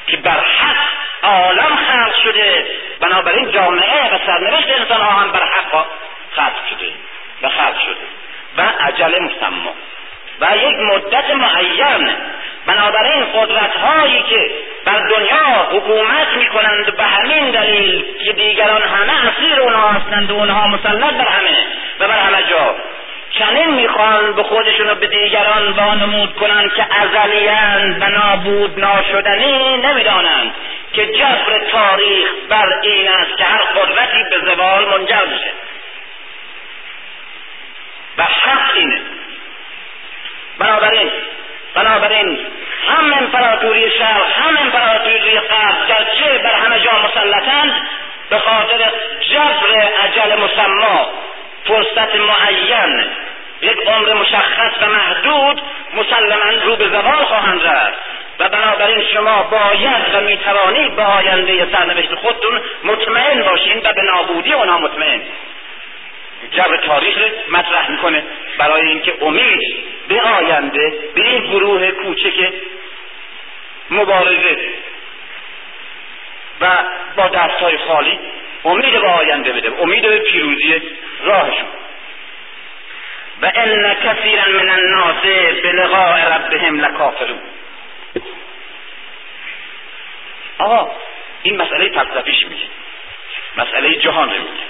که 0.08 0.18
بر 0.18 0.40
حق 0.40 0.76
عالم 1.24 1.76
خلق 1.76 2.16
شده 2.24 2.66
بنابراین 3.00 3.52
جامعه 3.52 4.16
و 4.16 4.18
سرنوشت 4.26 4.70
انسان 4.80 5.02
ها 5.02 5.12
هم 5.12 5.32
بر 5.32 5.44
حق 5.44 5.86
خلق 6.36 6.68
شده 6.70 6.92
و 7.42 7.50
خلق 7.50 7.80
شده 7.80 8.06
و 8.58 8.62
عجل 8.80 9.20
مسمى 9.20 9.70
و 10.42 10.58
یک 10.58 10.76
مدت 10.80 11.36
معین 11.36 12.16
بنابراین 12.66 13.26
قدرت 13.26 13.78
هایی 13.78 14.22
که 14.22 14.52
بر 14.86 15.00
دنیا 15.00 15.70
حکومت 15.72 16.28
می‌کنند 16.38 16.96
به 16.98 17.04
همین 17.04 17.52
دلیل 17.52 18.06
که 18.26 18.34
دیگران 18.34 18.82
همه 18.82 19.14
اسیر 19.28 19.60
اونها 19.60 19.90
هستند 19.90 20.32
و 20.32 20.36
اونها 20.36 20.68
مسلط 20.68 21.14
بر 21.14 21.28
همه 21.28 21.58
و 22.00 22.08
بر 22.08 22.20
همه 22.20 22.44
جا. 22.44 22.76
چنین 23.32 23.70
می‌خوان 23.70 24.34
به 24.34 24.44
خودشون 24.44 24.94
به 24.94 25.08
دیگران 25.08 25.72
وانمود 25.72 26.36
کنند 26.36 26.74
که 26.74 26.86
ازلیان 27.02 27.98
و 28.00 28.10
نابود 28.10 28.80
ناشدنی 28.80 29.78
نمی‌دانند 29.78 30.54
که 30.94 31.06
جبر 31.06 31.60
تاریخ 31.72 32.30
بر 32.50 32.80
این 32.84 33.10
است 33.10 33.38
که 33.38 33.44
هر 33.44 33.58
قدرتی 33.58 34.24
به 34.32 34.56
زوال 34.56 34.86
منجر 34.86 35.26
بشه 35.26 35.52
و 38.18 38.24
حق 38.24 38.76
اینه. 38.76 39.02
بنابراین 40.60 41.12
بنابراین 41.74 42.40
هم 42.88 43.14
امپراتوری 43.14 43.92
شرق 43.92 44.30
هم 44.30 44.58
امپراتوری 44.58 45.40
غرب 45.40 45.88
گرچه 45.88 46.38
بر 46.44 46.54
همه 46.54 46.80
جا 46.80 46.92
مسلطند 47.08 47.74
به 48.30 48.40
خاطر 48.40 48.92
جبر 49.30 49.90
عجل 50.04 50.36
مسما 50.36 51.10
فرصت 51.66 52.16
معین. 52.16 53.06
یک 53.62 53.78
عمر 53.88 54.14
مشخص 54.14 54.74
و 54.82 54.90
محدود 54.90 55.62
مسلما 55.94 56.64
رو 56.64 56.76
به 56.76 56.90
زوال 56.90 57.26
خواهند 57.26 57.64
رفت. 57.64 57.98
و 58.40 58.50
بنابراین 58.50 59.04
شما 59.14 59.44
باید 59.44 60.04
و 60.14 60.22
می‌توانید 60.22 60.96
به 60.96 61.04
آینده 61.04 61.68
سرنوشت 61.72 62.16
خودتون 62.16 62.62
مطمئن 62.84 63.44
باشین 63.44 63.78
و 63.84 63.94
به 63.94 64.02
نابودی 64.02 64.54
اونها 64.54 64.80
مطمئن 64.80 65.22
جبر 66.52 66.78
تاریخ 66.78 67.18
مطرح 67.50 67.92
می‌کنه. 67.92 68.24
برای 68.58 68.88
اینکه 68.88 69.14
امید 69.22 69.60
به 70.08 70.22
آینده 70.22 70.94
به 71.16 71.22
این 71.22 71.42
گروه 71.52 71.92
کوچک 71.92 72.54
مبارزه 73.92 74.58
و 76.62 76.78
با 77.16 77.28
دستهای 77.28 77.78
خالی 77.78 78.20
امید 78.66 79.02
به 79.02 79.08
آینده 79.08 79.52
بده. 79.52 79.82
امید 79.82 80.02
به 80.08 80.18
پیروزی 80.18 80.82
راهشون. 81.24 81.68
و 83.42 83.52
ان 83.56 83.94
کثیرا 83.94 84.44
من 84.48 84.70
الناس 84.70 85.22
بلقاء 85.64 86.36
ربهم 86.36 86.80
لکافرون. 86.80 87.40
آقا 90.58 90.92
این 91.44 91.58
مسئله 91.62 91.90
فلسفیش 91.90 92.46
میگه. 92.46 92.66
مسئله 93.58 93.96
جهان 93.96 94.30
رو 94.30 94.38
میگه. 94.38 94.66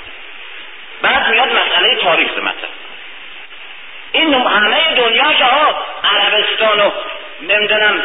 بعد 1.02 1.30
میاد 1.30 1.50
مسئله 1.52 1.96
تاریخ 1.96 2.38
مطلب 2.38 2.70
این 4.12 4.34
همه 4.34 4.96
دنیا 4.96 5.34
که 5.34 5.46
عربستان 6.04 6.80
و 6.80 6.92
نمی‌دونم 7.42 8.04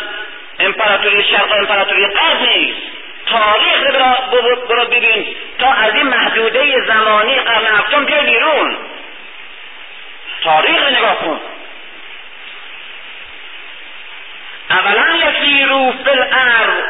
امپراتوری 0.59 1.24
شرق 1.24 1.52
امپراتوری 1.52 2.07
غرب 2.07 2.43
نیست. 2.43 2.99
تاریخ 3.31 3.81
رو 3.94 4.66
برو 4.69 4.85
ببین. 4.85 5.36
تا 5.59 5.73
از 5.73 5.94
این 5.94 6.07
محدوده 6.07 6.86
زمانی 6.86 7.40
قرن 7.40 7.77
هفتم 7.77 8.05
بیا 8.05 8.23
بیرون. 8.23 8.77
تاریخ 10.44 10.82
نگاه 10.93 11.19
کن. 11.19 11.40
اولا 14.70 15.16
یسیرو 15.16 15.93
فی 16.05 16.11
الارض 16.11 16.85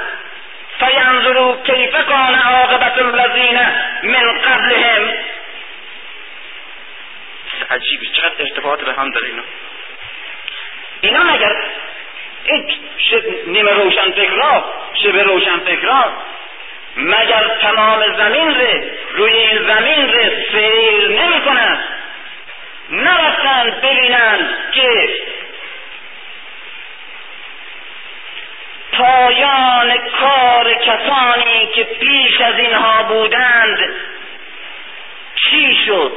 فینظروا 0.78 1.56
کیف 1.56 1.94
کان 2.08 2.34
عاقبت 2.34 2.98
الذین 2.98 3.58
من 4.02 4.38
قبلهم. 4.38 5.14
عجیبی 7.70 8.06
چقدر 8.06 8.34
ارتباط 8.38 8.80
به 8.80 8.92
هم 8.92 9.10
داره 9.10 9.26
اینا 9.26 9.42
اینا 11.00 11.22
مگر 11.22 11.56
این 12.44 12.64
نیمه 13.46 13.72
روشن 13.72 14.10
فکرها 14.10 14.64
شبه 15.02 15.22
روشن 15.22 15.58
فکرها 15.58 16.04
مگر 16.96 17.50
تمام 17.60 18.16
زمین 18.16 18.54
ره 18.54 18.90
روی 19.14 19.32
این 19.32 19.58
زمین 19.58 20.12
ره 20.12 20.46
سیر 20.52 21.08
نمی 21.08 21.40
کنند؟ 21.40 21.84
نرفتند 22.90 23.80
ببینند 23.80 24.48
که 24.72 25.08
پایان 28.92 29.96
کار 30.20 30.74
کسانی 30.74 31.66
که 31.74 31.84
پیش 31.84 32.40
از 32.40 32.58
اینها 32.58 33.02
بودند 33.02 33.78
چی 35.36 35.76
شد؟ 35.86 36.12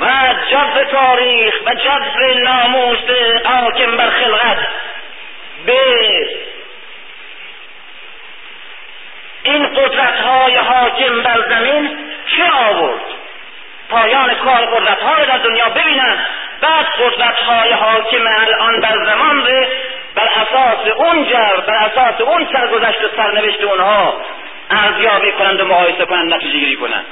و 0.00 0.06
جبر 0.50 0.84
تاریخ 0.84 1.54
و 1.66 1.74
جبر 1.74 2.34
ناموس 2.42 2.98
حاکم 3.44 3.96
بر 3.96 4.10
خلقت 4.10 4.58
به 5.68 6.28
این 9.42 9.66
قدرت 9.66 10.20
های 10.20 10.56
حاکم 10.56 11.22
بر 11.22 11.44
زمین 11.48 11.98
چه 12.36 12.50
آورد؟ 12.50 13.00
پایان 13.88 14.34
کار 14.34 14.66
قدرت 14.66 15.00
ها 15.00 15.24
در 15.24 15.38
دنیا 15.38 15.68
ببینند 15.68 16.26
بعد 16.60 16.86
قدرت 16.86 17.36
های 17.36 17.72
حاکم 17.72 18.26
الان 18.26 18.80
بر 18.80 19.04
زمان 19.04 19.46
ره 19.46 19.68
بر 20.14 20.28
اساس 20.36 20.92
اون 20.96 21.24
جر 21.24 21.60
بر 21.66 21.76
اساس 21.76 22.20
اون 22.20 22.48
سرگذشت 22.52 23.04
و 23.04 23.08
سرنوشت 23.16 23.62
اونها 23.62 24.20
ارزیابی 24.70 25.32
کنند 25.32 25.60
و 25.60 25.64
مقایسه 25.64 26.04
کنند 26.04 26.34
نتیجه 26.34 26.58
گیری 26.58 26.76
کنند. 26.76 27.06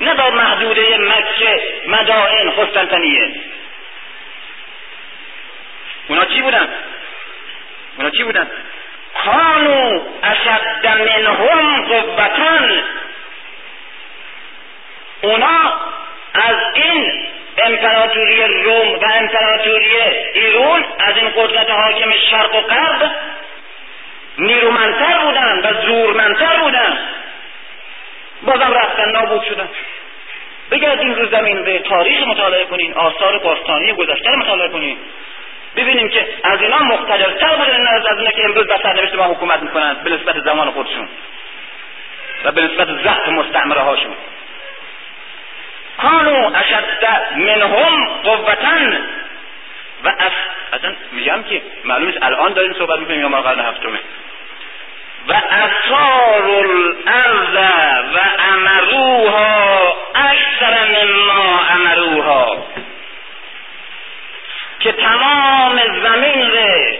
نه 0.00 0.14
با 0.14 0.30
محدوده 0.30 0.98
مکه 0.98 1.62
مدائن 1.86 2.50
خستنطنیه 2.50 3.34
اونا 6.08 6.24
چی 6.24 6.42
بودن؟ 6.42 6.68
اونا 7.96 8.10
چی 8.10 8.24
بودن؟ 8.24 8.50
کانو 9.24 10.00
اشد 10.22 10.86
منهم 10.86 11.82
قوتن 11.82 12.82
اونا 15.22 15.72
از 16.34 16.56
این 16.74 17.12
امپراتوری 17.58 18.62
روم 18.62 18.94
و 18.94 19.04
امپراتوری 19.14 19.96
ایرون 20.34 20.84
از 20.98 21.16
این 21.16 21.28
قدرت 21.36 21.70
حاکم 21.70 22.12
شرق 22.30 22.54
و 22.54 22.60
غرب 22.60 23.10
نیرومندتر 24.38 25.18
بودن 25.18 25.60
و 25.64 25.86
زورمندتر 25.86 26.60
بودن. 26.60 26.98
بازم 28.42 28.74
رفتن 28.74 29.10
نابود 29.10 29.42
شدن. 29.42 29.68
بگردیم 30.70 31.14
رو 31.14 31.26
زمین 31.26 31.62
به 31.62 31.78
تاریخ 31.78 32.28
مطالعه 32.28 32.64
کنین 32.64 32.94
آثار 32.94 33.38
باستانی 33.38 33.92
گذشته 33.92 34.36
مطالعه 34.36 34.68
کنین. 34.68 34.98
ببینیم 35.76 36.08
که 36.08 36.28
از 36.44 36.60
اینا 36.62 36.78
مقتدرتر 36.78 37.56
بودن 37.56 37.86
از 37.86 38.06
از 38.06 38.34
که 38.34 38.44
امروز 38.44 38.66
بر 38.66 38.78
سرنوشت 38.82 39.14
ما 39.14 39.24
حکومت 39.24 39.62
می‌کنند 39.62 40.04
به 40.04 40.10
نسبت 40.10 40.44
زمان 40.44 40.70
خودشون. 40.70 41.08
و 42.44 42.52
به 42.52 42.62
نسبت 42.62 42.88
زخم 43.04 43.32
مستعمره 43.32 43.80
هاشون 43.80 44.14
کانو 45.98 46.50
اشد 46.56 47.06
منهم 47.36 48.06
قوتن 48.24 48.98
و 50.04 50.08
از 50.08 50.32
اصلا 50.72 50.94
میگم 51.12 51.42
که 51.42 51.62
معلوم 51.84 52.12
الان 52.22 52.52
داریم 52.52 52.72
صحبت 52.72 52.98
می‌کنیم 52.98 53.20
یا 53.20 53.28
ما 53.28 53.42
قرن 53.42 53.60
هفتمه. 53.60 53.98
و 55.28 55.32
اثار 55.50 56.44
الارض 56.44 57.54
و 58.14 58.18
امروها 58.52 59.96
اکثر 60.14 61.04
مما 61.04 61.60
امروها. 61.70 62.65
که 64.86 64.92
تمام 64.92 65.80
زمین 66.02 66.50
ره 66.50 66.98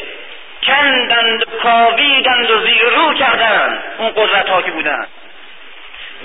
کندند 0.67 1.43
و 1.43 1.59
کاویدند 1.63 2.51
و 2.51 2.67
زیر 2.67 2.85
رو 2.97 3.15
کردند. 3.15 3.83
اون 3.99 4.11
قدرت 4.11 4.49
ها 4.49 4.63
که 4.63 4.71
بودند 4.71 5.09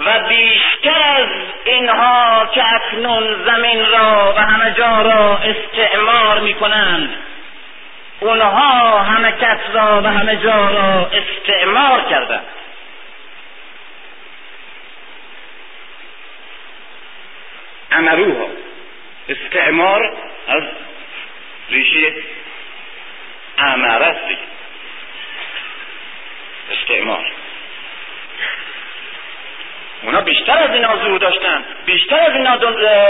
و 0.05 0.19
بیشتر 0.19 1.03
از 1.03 1.27
اینها 1.65 2.45
که 2.53 2.63
اکنون 2.73 3.45
زمین 3.45 3.85
را 3.89 4.33
و 4.37 4.39
همه 4.39 4.71
جا 4.71 5.01
را 5.01 5.37
استعمار 5.37 6.39
می 6.39 6.53
کنند 6.53 7.09
اونها 8.19 8.99
همه 8.99 9.31
کس 9.31 9.59
را 9.73 10.01
و 10.01 10.07
همه 10.07 10.35
جا 10.35 10.69
را 10.69 11.11
استعمار 11.13 12.01
کردند. 12.09 12.45
امروها 17.91 18.47
استعمار 19.29 20.13
از 20.47 20.63
ریشه 21.71 22.13
امره 23.57 24.05
است 24.05 24.37
استعمار. 26.71 27.31
اونا 30.03 30.21
بیشتر 30.21 30.57
از 30.57 30.71
اینا 30.71 30.97
زور 30.97 31.19
داشتن. 31.19 31.65
بیشتر 31.85 32.19
از 32.19 32.33
اینا 32.33 32.57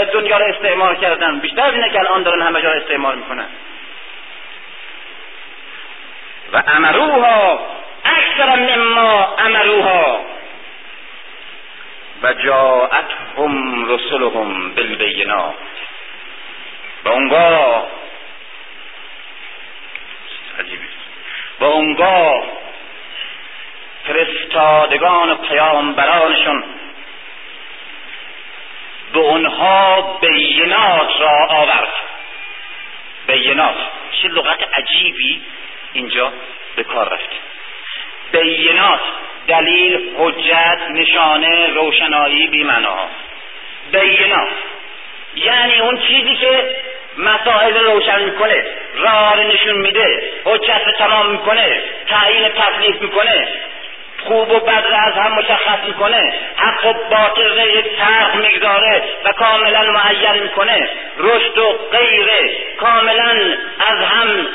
دنیا 0.06 0.38
رو 0.38 0.46
استعمار 0.46 0.96
کردن. 0.96 1.40
بیشتر 1.40 1.62
از 1.62 1.74
اینا 1.74 1.88
که 1.90 2.00
الان 2.00 2.24
دارن 2.24 2.42
همه 2.42 2.62
جا 2.62 2.72
استعمار 2.72 3.16
می‌کنن. 3.16 3.48
و 6.54 6.64
امروها 6.68 7.68
اکثر 8.06 8.56
مما 8.56 9.36
امروها. 9.38 10.26
و 12.24 12.34
جاءتهم 12.34 13.86
رسلهم 13.90 14.76
بالبینات. 14.76 15.54
و 17.04 17.10
اونگاه 17.10 18.01
عجیبه 20.60 20.84
و 21.60 21.64
اونگاه 21.64 22.44
فرستادگان 24.08 25.30
و 25.30 25.36
پیامبرانشون 25.36 26.64
به 29.14 29.20
اونها 29.20 30.02
بینات 30.22 31.22
را 31.22 31.48
آورد. 31.50 31.94
بینات. 33.28 33.76
چه 34.12 34.28
لغت 34.28 34.78
عجیبی 34.78 35.42
اینجا 35.94 36.34
به 36.76 36.84
کار 36.84 37.14
رفت. 37.14 37.30
بینات. 38.32 39.00
دلیل 39.48 40.16
حجت 40.18 40.82
نشانه 40.90 41.68
روشنایی 41.68 42.48
بیمناها 42.48 43.10
بینات. 43.92 44.50
یعنی 45.36 45.80
اون 45.80 45.98
چیزی 45.98 46.36
که 46.36 46.76
مسائل 47.18 47.78
روشن 47.78 48.24
می‌کنه 48.24 48.66
راه 48.96 49.40
نشون 49.44 49.78
میده 49.78 50.32
حجت 50.46 50.82
تمام 50.98 51.32
می‌کنه 51.32 51.82
تعیین 52.10 52.50
تکلیف 52.50 53.02
می‌کنه. 53.02 53.48
خوب 54.20 54.52
و 54.52 54.60
بد 54.60 54.86
را 54.92 54.98
از 54.98 55.14
هم 55.14 55.32
مشخص 55.32 55.80
می‌کنه 55.88 56.34
حق 56.56 56.86
و 56.86 56.94
باطل 56.94 57.58
را 57.58 57.68
یک 57.68 57.98
طرح 57.98 58.38
می‌گذاره 58.38 59.04
و 59.26 59.30
کاملا 59.30 59.84
معین 59.84 60.44
می‌کنه. 60.44 60.90
رشد 61.18 61.58
و 61.58 61.80
غیره 61.92 62.58
کاملا 62.80 63.56
از 63.88 64.00
هم 64.06 64.48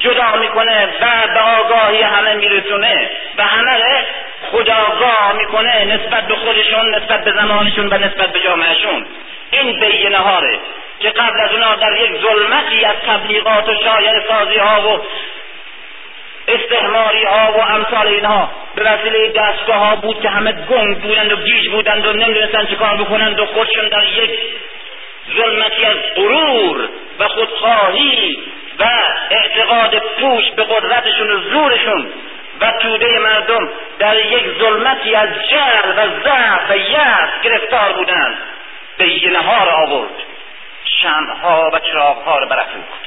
جدا 0.00 0.36
می‌کنه 0.36 0.88
و 1.00 1.26
به 1.34 1.40
آگاهی 1.40 2.02
همه 2.02 2.34
میرسونه 2.34 3.10
و 3.38 3.42
همه 3.42 4.06
خداگاه 4.52 5.32
می‌کنه 5.38 5.84
نسبت 5.84 6.26
به 6.26 6.36
خودشون 6.36 6.94
نسبت 6.94 7.24
به 7.24 7.32
زمانشون 7.32 7.86
و 7.86 7.94
نسبت 7.94 8.32
به 8.32 8.40
جامعهشون. 8.40 9.06
این 9.50 9.80
بینه 9.80 10.18
هاره 10.18 10.58
که 11.00 11.10
قبل 11.10 11.40
از 11.40 11.52
اونا 11.52 11.74
در 11.74 11.92
یک 11.92 12.10
ظلمتی 12.20 12.84
از 12.84 12.96
تبلیغات 13.06 13.68
و 13.68 13.74
شایع 13.84 14.20
سازی 14.28 14.58
ها 14.58 14.80
و 14.88 15.00
استهماری 16.48 17.24
ها 17.24 17.52
و 17.52 17.60
امثال 17.60 18.06
اینها 18.06 18.50
به 18.74 18.82
وسیله 18.82 19.28
دستگاه 19.28 19.76
ها 19.76 19.96
بود 19.96 20.20
که 20.20 20.28
همه 20.28 20.52
گنگ 20.52 21.00
بودند 21.00 21.32
و 21.32 21.36
گیج 21.36 21.68
بودند 21.68 22.06
و 22.06 22.12
نمی‌دونستند 22.12 22.68
چه 22.68 22.76
کار 22.76 22.96
بکنند 22.96 23.40
و 23.40 23.46
خودشون 23.46 23.88
در 23.88 24.04
یک 24.04 24.30
ظلمتی 25.36 25.84
از 25.84 25.96
غرور 26.16 26.88
و 27.18 27.28
خودخواهی 27.28 28.38
و 28.78 28.84
اعتقاد 29.30 29.98
پوش 29.98 30.50
به 30.50 30.64
قدرتشون 30.64 31.30
و 31.30 31.40
زورشون 31.50 32.12
و 32.60 32.72
توده 32.82 33.18
مردم 33.18 33.68
در 33.98 34.26
یک 34.26 34.58
ظلمتی 34.58 35.14
از 35.14 35.28
جهل 35.50 35.90
و 35.96 36.22
ضعف 36.24 36.70
و 36.70 36.76
یأس 36.76 37.28
گرفتار 37.42 37.92
بودند. 37.92 38.38
بینه 38.98 39.38
ها 39.38 39.64
را 39.64 39.72
آورد. 39.72 40.22
شمها 40.84 41.70
و 41.72 41.78
چراغ 41.78 42.22
ها 42.22 42.38
را 42.38 42.46
برافروخت 42.46 43.00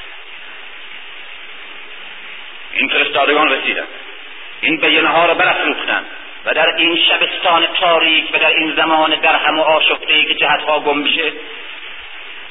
این 2.73 2.89
فرستادگان 2.89 3.49
رسیدن. 3.49 3.87
این 4.61 4.77
بیانه 4.77 5.09
ها 5.09 5.25
را 5.25 5.33
برافروختند 5.33 6.05
و 6.45 6.53
در 6.53 6.75
این 6.77 6.95
شبستان 6.95 7.67
تاریک 7.79 8.35
و 8.35 8.37
در 8.37 8.49
این 8.49 8.75
زمان 8.75 9.15
در 9.15 9.35
هم 9.35 9.59
و 9.59 9.61
آشفته 9.61 10.23
که 10.23 10.33
جهتها 10.33 10.79
گم 10.79 10.97
میشه 10.97 11.31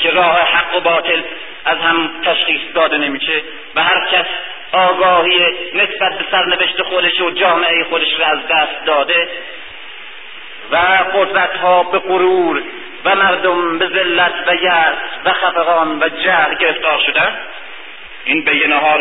که 0.03 0.11
راه 0.11 0.41
حق 0.41 0.77
و 0.77 0.81
باطل 0.81 1.23
از 1.65 1.79
هم 1.79 2.11
تشخیص 2.25 2.61
داده 2.75 2.97
نمیشه 2.97 3.43
و 3.75 3.83
هر 3.83 4.07
کس 4.13 4.27
آگاهی 4.73 5.47
نسبت 5.75 6.19
به 6.19 6.25
سرنوشت 6.31 6.83
خودش 6.83 7.21
و 7.21 7.31
جامعه 7.31 7.85
خودش 7.85 8.21
را 8.21 8.27
از 8.27 8.39
دست 8.51 8.85
داده 8.87 9.29
و 10.71 10.77
قدرت 11.15 11.57
ها 11.57 11.83
به 11.83 11.99
غرور 11.99 12.63
و 13.05 13.15
مردم 13.15 13.79
به 13.79 13.89
ذلت 13.89 14.35
و 14.47 14.55
یأس 14.55 14.97
و 15.25 15.33
خفقان 15.33 15.99
و 16.03 16.09
جهل 16.09 16.55
گرفتار 16.55 16.99
شدن 17.07 17.37
این 18.25 18.45
بینه 18.45 18.77
ها 18.77 18.99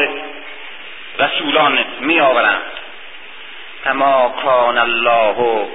رسولان 1.20 1.86
می 2.00 2.20
آورند 2.20 2.62
اما 3.86 4.36
کان 4.44 4.78
الله 4.78 5.68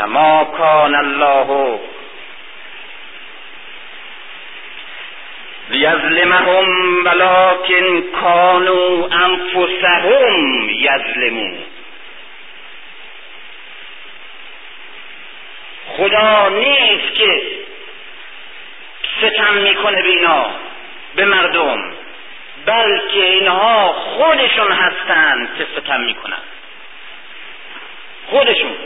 اما 0.00 0.44
کان 0.44 0.94
الله 0.94 1.80
لیظلمهم 5.70 6.96
ولکن 7.04 8.02
کانوا 8.20 9.08
انفسهم 9.08 10.70
یظلمون 10.70 11.58
خدا 15.96 16.48
نیست 16.48 17.14
که 17.14 17.42
ستم 19.18 19.54
می‌کنه 19.54 20.02
بینا 20.02 20.46
به 21.14 21.24
مردم 21.24 21.92
بلکه 22.66 23.24
اینها 23.24 23.92
خودشون 23.92 24.72
هستند 24.72 25.48
که 25.58 25.66
ستم 25.76 26.00
می‌کنن. 26.00 26.42
خودشون. 28.26 28.76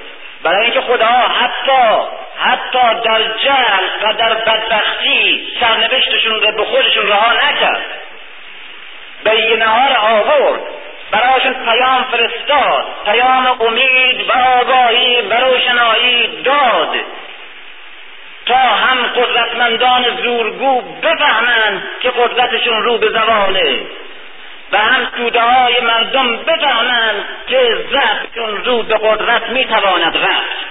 برای 0.47 0.65
اینکه 0.65 0.81
خدا 0.81 1.07
حتی 1.07 2.07
حتی 2.39 3.01
در 3.05 3.23
جهل 3.23 3.85
و 4.03 4.13
در 4.13 4.35
بدبختی 4.35 5.49
سرنوشتشون 5.61 6.35
رو 6.35 6.53
به 6.53 6.65
خودشون 6.65 7.09
رها 7.09 7.33
نکرد. 7.33 7.83
بینه 9.25 9.67
ها 9.67 9.89
را 9.89 10.01
آورد. 10.01 10.61
برایشون 11.11 11.53
پیام 11.53 12.05
فرستاد. 12.11 12.85
پیام 13.05 13.47
امید 13.61 14.31
و 14.31 14.33
آگاهی 14.61 15.23
و 15.23 15.35
روشنایی 15.35 16.43
داد. 16.43 16.97
تا 18.47 18.57
هم 18.57 19.07
قدرتمندان 19.07 20.17
زورگو 20.23 20.81
بفهمند 20.81 21.83
که 22.01 22.11
قدرتشون 22.11 22.83
رو 22.83 22.99
به 22.99 23.09
زواله. 23.09 23.81
و 24.73 24.79
هم 24.79 25.05
توده 25.17 25.41
های 25.41 25.81
مردم 25.81 26.37
بفهمند 26.37 27.25
که 27.47 27.87
ضعفشون 27.91 28.65
رو 28.65 28.83
به 28.83 28.95
قدرت 28.95 29.49
می‌تواند 29.49 30.17
رفت. 30.17 30.67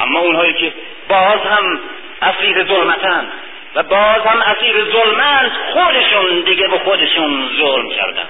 اما 0.00 0.18
اونهایی 0.18 0.54
که 0.54 0.72
باز 1.08 1.40
هم 1.40 1.80
اسیر 2.22 2.64
ظلمتند 2.64 3.32
و 3.74 3.82
باز 3.82 4.22
هم 4.26 4.42
اسیر 4.42 4.84
ظلمند 4.84 5.52
خودشون 5.72 6.40
دیگه 6.40 6.68
به 6.68 6.78
خودشون 6.78 7.50
ظلم 7.58 7.90
کردن 7.90 8.28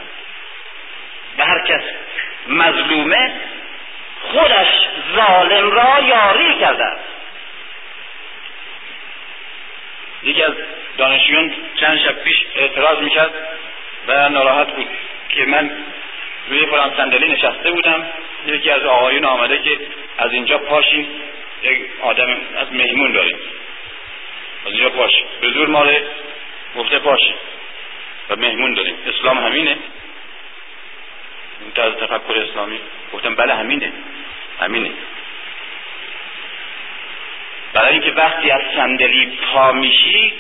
و 1.38 1.44
هر 1.44 1.58
کس 1.58 1.82
مظلومه 2.48 3.32
خودش 4.32 4.88
ظالم 5.16 5.70
را 5.70 6.00
یاری 6.00 6.54
کرده 6.60 6.92
یکی 10.26 10.42
از 10.42 10.52
دانشجویان 10.98 11.52
چند 11.76 11.98
شب 11.98 12.22
پیش 12.22 12.36
اعتراض 12.54 12.98
می‌کرد 12.98 13.34
و 14.08 14.28
ناراحت 14.28 14.76
بود 14.76 14.88
که 15.28 15.44
من 15.44 15.70
روی 16.48 16.66
فلان 16.66 16.92
صندلی 16.96 17.28
نشسته 17.28 17.70
بودم. 17.70 18.06
یکی 18.46 18.70
از 18.70 18.82
آقایون 18.82 19.24
آمده 19.24 19.58
که 19.58 19.78
از 20.18 20.32
اینجا 20.32 20.58
پاشین 20.58 21.06
یک 21.62 21.86
آدم 22.02 22.36
از 22.56 22.72
مهمون 22.72 23.12
داریم. 23.12 23.38
از 24.66 24.72
اینجا 24.72 24.90
پاشین 24.90 25.26
به 25.40 25.50
زور 25.50 25.68
ماره 25.68 26.02
گفته 26.76 26.98
پاشین 26.98 27.34
و 28.30 28.36
مهمون 28.36 28.74
داریم. 28.74 28.94
اسلام 29.06 29.38
همینه. 29.38 29.76
این 31.60 31.72
تفکر 31.74 32.38
اسلامی. 32.50 32.80
گفتم 33.12 33.34
بله 33.34 33.54
همینه. 33.54 33.92
همینه. 34.60 34.90
برای 37.76 37.92
اینکه 37.92 38.10
وقتی 38.10 38.50
از 38.50 38.62
صندلی 38.76 39.38
پا 39.52 39.72
میشی 39.72 40.32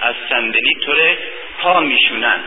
از 0.00 0.14
صندلی 0.28 0.74
طور 0.84 1.16
پا 1.58 1.80
میشونن. 1.80 2.40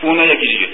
اونو 0.00 0.26
یکی 0.26 0.46
دیگه. 0.46 0.68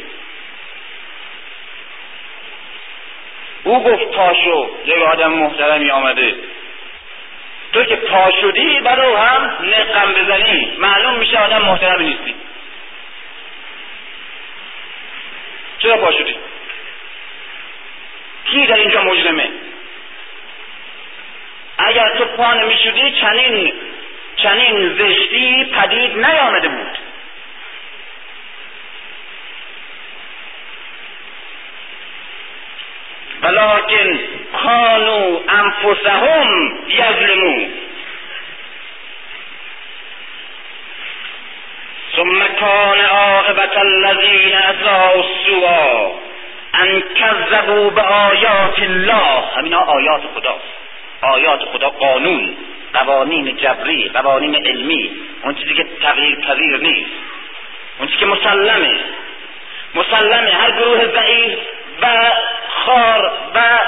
او 3.65 3.85
گفت 3.85 4.05
پاشو 4.05 4.71
یک 4.87 4.99
آدم 4.99 5.33
محترمی 5.33 5.91
آمده. 5.91 6.35
تو 7.73 7.85
که 7.85 7.97
پا 7.97 8.31
شدی 8.41 8.81
برو 8.81 9.17
هم 9.17 9.57
نقم 9.63 10.13
بزنی. 10.13 10.73
معلوم 10.79 11.15
میشه 11.15 11.39
آدم 11.39 11.63
محترمی 11.63 12.05
نیستی. 12.05 12.35
چرا 15.79 15.97
پا 15.97 16.11
شدی؟ 16.13 16.37
کی 18.45 18.67
در 18.67 18.77
اینجا 18.77 19.03
مجرمه؟ 19.03 19.51
اگر 21.79 22.17
تو 22.19 22.25
پانه 22.25 22.65
میشودی 22.65 23.13
چنین 23.21 23.73
چنین 24.37 24.95
زشتی 24.99 25.65
پدید 25.65 26.27
نیامده 26.27 26.69
بود. 26.69 26.99
ولکن 33.43 34.21
کانو 34.63 35.41
انفسهم 35.49 36.79
یظلمون 36.89 37.73
ثم 42.17 42.47
کان 42.61 43.01
عاقبت 43.01 43.77
الذین 43.77 44.55
اساءوا 44.55 45.25
السوء 45.25 46.11
ان 46.75 47.01
کذبوا 47.01 47.91
به 47.91 48.03
آیات 48.03 48.79
الله. 48.79 49.45
همینا 49.57 49.79
آیات 49.79 50.23
خداست. 50.35 50.84
آیات 51.25 51.65
خدا 51.65 51.89
قانون 51.89 52.57
قوانین 52.95 53.57
جبری 53.57 54.09
قوانین 54.09 54.55
علمی 54.55 55.13
اون 55.43 55.55
چیزی 55.55 55.75
که 55.75 55.87
تغییر 56.03 56.37
پذیر 56.37 56.77
نیست. 56.77 57.11
اون 57.99 58.09
چیزی 58.09 58.21
که 58.21 58.27
مسلمه. 58.27 59.01
مسلمه. 59.95 60.51
هر 60.51 60.71
گروه 60.71 61.07
ضعیف 61.07 61.59
و 62.03 62.31
خار 62.69 63.33
و 63.55 63.79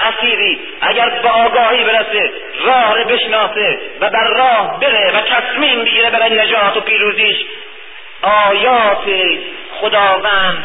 اسیری 0.00 0.60
اگر 0.80 1.10
با 1.22 1.30
آگاهی 1.30 1.84
برسه 1.84 2.32
راه 2.64 2.94
رو 2.94 3.04
بشناسه 3.04 3.78
و 4.00 4.10
بر 4.10 4.28
راه 4.28 4.80
بره 4.80 5.12
و 5.14 5.20
تصمیم 5.20 5.84
بگیره 5.84 6.10
برای 6.10 6.40
نجات 6.40 6.76
و 6.76 6.80
پیروزیش 6.80 7.36
آیات 8.22 9.04
خداوند 9.80 10.64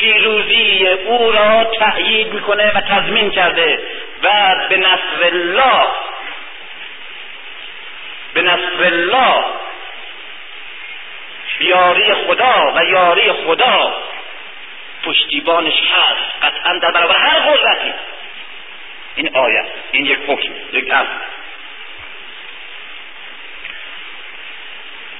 پیروزی 0.00 0.88
او 0.88 1.32
را 1.32 1.64
تأیید 1.64 2.32
می‌کنه 2.32 2.72
و 2.76 2.80
تضمین 2.80 3.30
کرده 3.30 3.82
و 4.22 4.54
به 4.68 4.76
نصر 4.76 5.22
الله 5.22 5.86
به 8.34 8.42
نصر 8.42 8.84
الله 8.84 9.44
یاری 11.60 12.14
خدا 12.14 12.72
و 12.76 12.84
یاری 12.84 13.32
خدا 13.32 13.94
پشتیبانش 15.02 15.74
هست 15.74 16.44
قطعا 16.44 16.78
در 16.78 16.90
برابر 16.90 17.16
هر 17.16 17.40
قدرتی. 17.40 17.92
این 19.14 19.36
آیت 19.36 19.66
این 19.92 20.06
یک 20.06 20.18
حکم 20.26 20.52
یک 20.72 20.90
اصل 20.90 21.06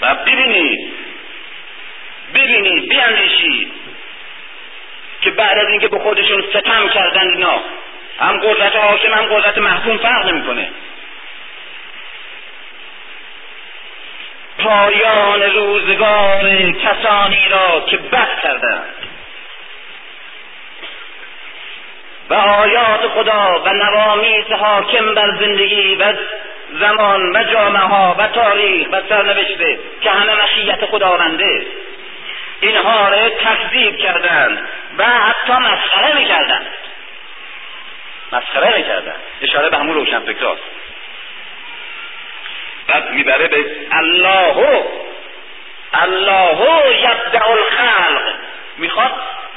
و 0.00 0.14
ببینید 0.14 0.94
ببینید 2.34 2.88
بیاندیشید. 2.88 3.72
که 5.22 5.30
بعد 5.30 5.58
از 5.58 5.68
اینکه 5.68 5.88
به 5.88 5.98
خودشون 5.98 6.44
ستم 6.50 6.88
کردن 6.88 7.28
اینا 7.28 7.60
هم 8.18 8.36
قدرت 8.36 8.76
حاکم 8.76 9.14
هم 9.14 9.24
قدرت 9.24 9.58
محکوم 9.58 9.96
فرق 9.96 10.26
نمی‌کنه. 10.26 10.70
پایان 14.58 15.42
روزگار 15.42 16.72
کسانی 16.72 17.48
را 17.48 17.80
که 17.80 17.96
بد 17.96 18.40
کردند. 18.42 18.94
و 22.30 22.34
آیات 22.34 23.08
خدا 23.14 23.62
و 23.64 23.72
نوامیس 23.72 24.46
حاکم 24.46 25.14
بر 25.14 25.36
زندگی 25.40 25.94
و 25.94 26.14
زمان 26.80 27.36
و 27.36 27.44
جامعه 27.44 27.82
ها 27.82 28.16
و 28.18 28.26
تاریخ 28.26 28.88
و 28.92 29.00
سرنوشته 29.08 29.78
که 30.00 30.10
همه 30.10 30.44
مشیت 30.44 30.84
خداونده. 30.84 31.66
اینها 32.60 33.08
را 33.08 33.28
تکذیب 33.28 33.96
کردند 33.96 34.68
و 34.98 35.04
حتی 35.04 35.52
مسخره 35.52 36.14
می‌کردند. 36.14 36.66
مسخره 38.32 38.76
می‌کردند. 38.76 39.20
اشاره 39.42 39.70
به 39.70 39.76
همون 39.76 39.94
روشن 39.94 40.20
فکراست 40.20 40.62
بعد 42.88 43.10
می‌بره 43.10 43.48
به 43.48 43.64
الله 43.92 44.84
الله 45.92 47.00
یبدع 47.00 47.50
الخلق. 47.50 48.34
می‌خواد 48.76 49.12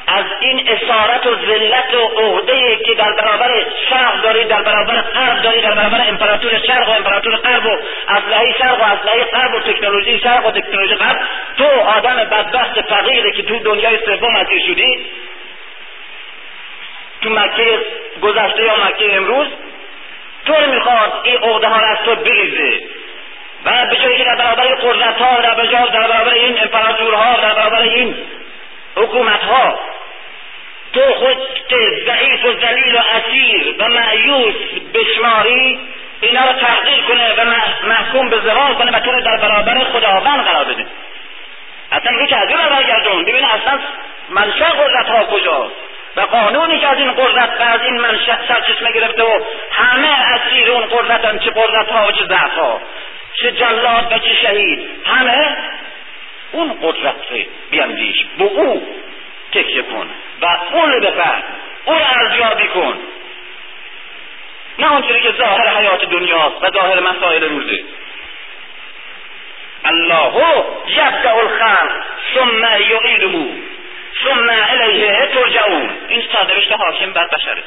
از 0.07 0.25
این 0.39 0.69
اسارت 0.69 1.25
و 1.25 1.35
ذلت 1.35 1.93
و 1.93 2.21
عهده 2.21 2.75
که 2.85 2.93
در 2.93 3.11
برابر 3.11 3.65
شرق 3.89 4.21
داری 4.21 4.45
در 4.45 4.61
برابر 4.61 5.01
غرب 5.01 5.41
داری 5.41 5.61
در 5.61 5.71
برابر 5.71 6.01
امپراتور 6.07 6.59
شرق 6.67 6.89
و 6.89 6.91
امپراتور 6.91 7.35
غرب 7.35 7.65
و 7.65 7.77
اسلحه 8.09 8.53
شرق 8.57 8.79
و 8.79 8.83
اسلحه 8.83 9.23
غرب 9.23 9.53
و 9.53 9.59
تکنولوژی 9.59 10.19
شرق 10.19 10.45
و 10.45 10.51
تکنولوژی 10.51 10.95
غرب 10.95 11.19
تو 11.57 11.65
آدم 11.97 12.15
بدبخت 12.15 12.81
فقیره 12.81 13.31
که 13.31 13.43
تو 13.43 13.59
دنیای 13.59 13.97
سوم 14.05 14.35
اسیر 14.35 14.61
شدی. 14.67 15.05
تو 17.21 17.29
مکه 17.29 17.79
گذشته 18.21 18.63
یا 18.63 18.75
مکه 18.87 19.17
امروز 19.17 19.47
تو 20.45 20.53
می‌خواد 20.71 21.21
این 21.23 21.37
عهده 21.37 21.67
ها 21.67 21.79
از 21.79 21.97
تو 22.05 22.15
بریزه. 22.15 22.83
و 23.65 23.85
به 23.89 23.95
که 23.95 24.23
در 24.23 24.35
برابر 24.35 24.75
قدرت 24.75 25.21
ها 25.21 25.41
در 25.41 26.07
برابر 26.07 26.33
این 26.33 26.61
امپراتورها 26.61 27.35
در 27.35 27.53
برابر 27.53 27.81
این 27.81 28.15
حکومت 28.95 29.43
ها 29.43 29.79
تو 30.93 31.13
خود 31.13 31.37
ضعیف 32.05 32.45
و 32.45 32.53
ذلیل 32.53 32.95
و 32.95 32.99
اسیر 33.11 33.75
و 33.79 33.89
معیوس 33.89 34.55
بشماری 34.93 35.79
اینا 36.21 36.45
رو 36.45 36.53
تحقیل 36.53 37.03
کنه 37.03 37.33
و 37.33 37.45
محکوم 37.87 38.29
به 38.29 38.39
زوال 38.39 38.73
کنه 38.73 38.91
و 38.91 38.99
تو 38.99 39.21
در 39.21 39.37
برابر 39.37 39.83
خداوند 39.83 40.45
قرار 40.45 40.65
بده. 40.65 40.85
اصلا 41.91 42.11
رو 42.11 42.25
که 42.25 42.37
از 42.37 42.49
این 42.49 42.57
برگردون 42.57 43.23
ببین 43.23 43.45
اصلا 43.45 43.79
منشأ 44.29 44.65
قدرت 44.65 45.09
ها 45.09 45.25
کجاست 45.25 45.75
و 46.15 46.21
قانونی 46.21 46.79
که 46.79 46.87
از 46.87 46.97
این 46.97 47.11
قدرت 47.11 47.49
و 47.59 47.63
از 47.63 47.81
این 47.81 47.99
منشأ 47.99 48.37
سرچشمه 48.47 48.91
گرفته 48.91 49.23
و 49.23 49.39
همه 49.71 50.09
اسیر 50.09 50.71
اون 50.71 50.85
قدرتن 50.85 51.39
چه 51.39 51.51
قدرت 51.51 51.91
ها 51.91 52.07
و 52.07 52.11
چه 52.11 52.25
ضعف 52.25 52.55
ها 52.57 52.81
چه 53.41 53.51
جلاد 53.51 54.07
و 54.11 54.19
چه 54.19 54.33
شهید 54.35 54.89
همه 55.05 55.57
اون 56.53 56.77
قدرت 56.81 57.15
بیاندیش. 57.71 58.25
به 58.37 58.43
او 58.43 58.87
تکیه 59.51 59.81
کن 59.81 60.09
و 60.41 60.45
اون 60.73 60.91
رو 60.91 60.99
بفهم 60.99 61.43
اون 61.85 62.01
ارزیابی 62.01 62.67
کن. 62.67 62.99
نه 64.79 64.91
اونطوری 64.91 65.21
که 65.21 65.31
ظاهر 65.31 65.77
حیات 65.77 66.05
دنیاست 66.05 66.55
و 66.61 66.69
ظاهر 66.71 66.99
مسائل 66.99 67.43
روزه. 67.43 67.83
الله 69.85 70.63
یبدع 70.87 71.35
الخلق 71.35 72.03
ثم 72.33 72.63
یعیده 72.63 73.49
ثم 74.23 74.49
الیه 74.49 75.29
ترجعون. 75.33 75.89
این 76.07 76.23
سرنوشت 76.33 76.71
حاکم 76.71 77.13
بر 77.13 77.27
بشره. 77.27 77.63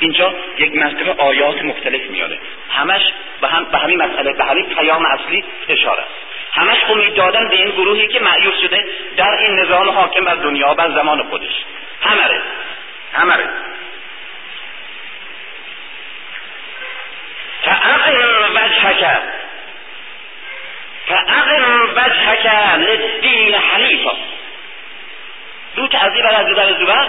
اینجا 0.00 0.34
یک 0.58 0.76
مرتبه 0.76 1.22
آیات 1.22 1.62
مختلف 1.62 2.10
میاره. 2.10 2.38
همش 2.70 3.02
به, 3.40 3.48
هم 3.48 3.64
به 3.64 3.78
همین 3.78 4.02
مسئله 4.02 4.32
به 4.32 4.44
همین 4.44 4.66
پیام 4.66 5.06
اصلی 5.06 5.44
اشاره 5.68 6.02
است. 6.02 6.28
همش 6.52 6.78
امید 6.90 7.14
دادن 7.14 7.48
به 7.48 7.56
این 7.56 7.70
گروهی 7.70 8.06
که 8.06 8.20
معیوس 8.20 8.54
شده 8.60 8.84
در 9.16 9.30
این 9.30 9.60
نظام 9.60 9.88
حاکم 9.88 10.24
بر 10.24 10.34
دنیا 10.34 10.74
بر 10.74 10.90
زمان 10.90 11.22
خودش. 11.22 11.64
همره 12.02 12.42
همره 13.12 13.48
فاقم 17.62 18.54
وجهک. 18.54 19.18
فاقم 21.06 21.88
وجهک 21.96 22.46
للدین 22.78 23.54
حنیفا. 23.54 24.12
دو 25.76 25.88
تعذیب 25.88 26.26
از 26.26 26.46
در 26.56 26.72
زبر 26.72 27.08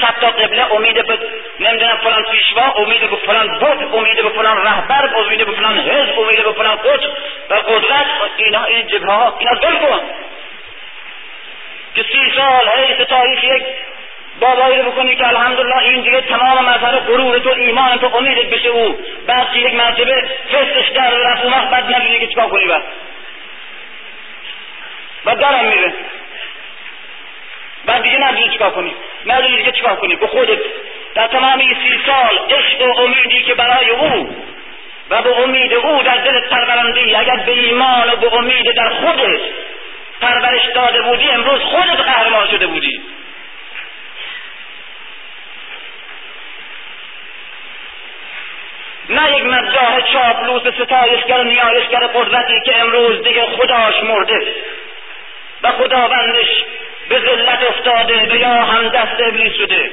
صد 0.00 0.14
تا 0.20 0.30
قبله 0.30 0.74
امید 0.74 1.06
به 1.06 1.18
نمی‌دونم 1.60 1.96
فلان 1.96 2.22
پیشوا 2.22 2.74
امید 2.76 3.10
به 3.10 3.16
فلان 3.16 3.58
بود 3.58 3.94
امید 3.94 4.22
به 4.22 4.28
فلان 4.28 4.56
رهبر 4.56 5.10
امید 5.16 5.46
به 5.46 5.52
فلان 5.52 5.78
حزب 5.78 6.18
امید 6.18 6.44
به 6.44 6.52
فلان 6.52 6.76
قطب 6.76 7.10
و 7.50 7.54
قدرت 7.54 8.06
اینا 8.36 8.64
این 8.64 8.86
جبهه 8.86 9.12
ها 9.12 9.36
اینا 9.38 9.54
ظلم 9.60 9.78
کن 9.78 10.00
که 11.94 12.02
سی 12.02 12.32
سال 12.36 12.70
حیث 12.76 13.06
تاریخ 13.06 13.44
یک 13.44 13.62
بابایی 14.40 14.82
رو 14.82 14.90
بکنی 14.90 15.16
که 15.16 15.28
الحمدلله 15.28 15.78
این 15.78 16.00
دیگه 16.00 16.20
تمام 16.20 16.64
مظهر 16.64 16.98
غرور 16.98 17.38
تو 17.38 17.50
ایمان 17.50 17.98
تو 17.98 18.16
امیدت 18.16 18.50
بشه 18.50 18.68
او 18.68 18.98
بعد 19.26 19.56
یک 19.56 19.74
مرتبه 19.74 20.28
فستش 20.52 20.88
در 20.88 21.10
رفت 21.10 21.44
اومد 21.44 21.70
بعد 21.70 21.94
نمی‌دونی 21.94 22.20
که 22.20 22.26
چیکار 22.26 22.48
کنی 22.48 22.66
بعد 22.66 22.82
بعد 25.24 25.38
درم 25.38 25.64
میره 25.64 25.94
بعد 27.84 28.02
دیگه 28.02 28.18
ندونی 28.18 28.48
چیکار 28.48 28.70
کنی؟ 28.70 28.94
ندونی 29.26 29.56
دیگه 29.56 29.72
چیکار 29.72 29.96
کنی؟ 29.96 30.16
به 30.16 30.26
خودت. 30.26 30.58
در 31.14 31.26
تمام 31.26 31.58
این 31.58 31.74
سی 31.74 32.00
سال 32.06 32.58
عشق 32.58 32.80
و 32.80 33.00
امیدی 33.00 33.42
که 33.42 33.54
برای 33.54 33.90
او 33.90 34.36
و 35.10 35.22
به 35.22 35.38
امید 35.38 35.72
او 35.72 36.02
در 36.02 36.16
دل 36.16 36.40
پرورنده 36.40 37.18
اگر 37.18 37.36
به 37.36 37.52
ایمان 37.52 38.10
و 38.10 38.16
به 38.16 38.34
امید 38.34 38.72
در 38.76 38.88
خودت 38.88 39.40
پرورش 40.20 40.62
داده 40.74 41.02
بودی 41.02 41.30
امروز 41.30 41.60
خودت 41.60 42.00
قهرمان 42.00 42.48
شده 42.48 42.66
بودی. 42.66 43.02
نه 49.08 49.36
یک 49.36 49.44
مداح 49.44 50.00
چاپلوس 50.00 50.62
ستایشگر 50.62 51.42
نیایشگر 51.42 52.06
قدرتی 52.06 52.60
که 52.60 52.80
امروز 52.80 53.22
دیگه 53.22 53.42
خداش 53.42 54.02
مرده 54.02 54.54
و 55.62 55.72
خداوندش 55.72 56.64
به 57.08 57.20
ذلت 57.20 57.62
افتاده 57.62 58.16
به 58.16 58.38
یا 58.38 58.48
هم 58.48 58.88
دست 58.88 59.20
ابلیس 59.20 59.52
شده 59.52 59.90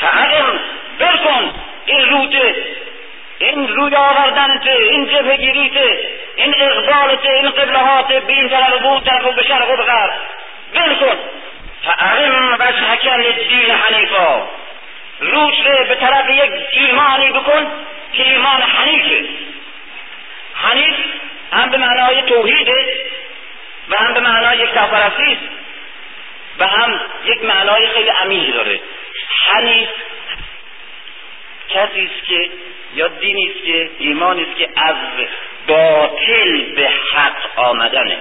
تعلم 0.00 0.60
برکن 0.98 1.54
این 1.86 2.08
روته 2.10 2.54
این 3.38 3.68
روی 3.68 3.96
آوردنت 3.96 4.66
این 4.66 5.06
جبه 5.06 5.36
گیریت 5.36 5.98
این 6.36 6.54
اقبالت 6.58 7.24
این 7.24 7.50
قبلهات 7.50 8.06
به 8.06 8.32
این 8.32 8.48
طرف 8.48 8.82
بود 8.82 9.04
طرف 9.04 9.34
به 9.34 9.42
شرق 9.42 9.70
و 9.70 9.76
به 9.76 9.82
غرب 9.82 10.12
ول 10.74 10.94
کن 10.94 11.16
فعقم 11.82 12.56
وجهک 12.60 13.06
للدین 13.06 13.70
حنیفا. 13.70 14.48
روش 15.20 15.54
ره 15.66 15.84
به 15.84 15.94
طرف 15.94 16.30
یک 16.30 16.52
ایمانی 16.72 17.30
بکن 17.30 17.66
که 18.12 18.22
ایمان 18.22 18.62
حنیفه. 18.62 19.28
حنیف 20.54 20.96
هم 21.52 21.70
به 21.70 21.76
معنای 21.76 22.22
توحیده 22.22 23.06
و 23.88 23.96
هم 23.98 24.14
به 24.14 24.20
معنای 24.20 24.58
یک 24.58 24.70
و 26.58 26.66
هم 26.66 27.00
یک 27.24 27.44
معنای 27.44 27.86
خیلی 27.86 28.08
عمیقی 28.08 28.52
داره. 28.52 28.80
حنیف 29.52 29.88
کسی 31.68 32.10
است 32.14 32.26
که 32.26 32.50
یا 32.94 33.08
دینی 33.08 33.52
است 33.54 33.64
که 33.64 33.90
ایمانی 33.98 34.42
است 34.42 34.56
که 34.56 34.68
از 34.76 34.96
باطل 35.66 36.74
به 36.74 36.90
حق 37.14 37.58
آمدنه. 37.58 38.18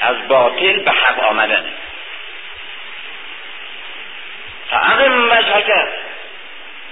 از 0.00 0.28
باطل 0.28 0.78
به 0.78 0.90
حق 0.90 1.24
آمدنه. 1.24 1.72
فعقم 4.70 5.30
وجهک 5.30 5.70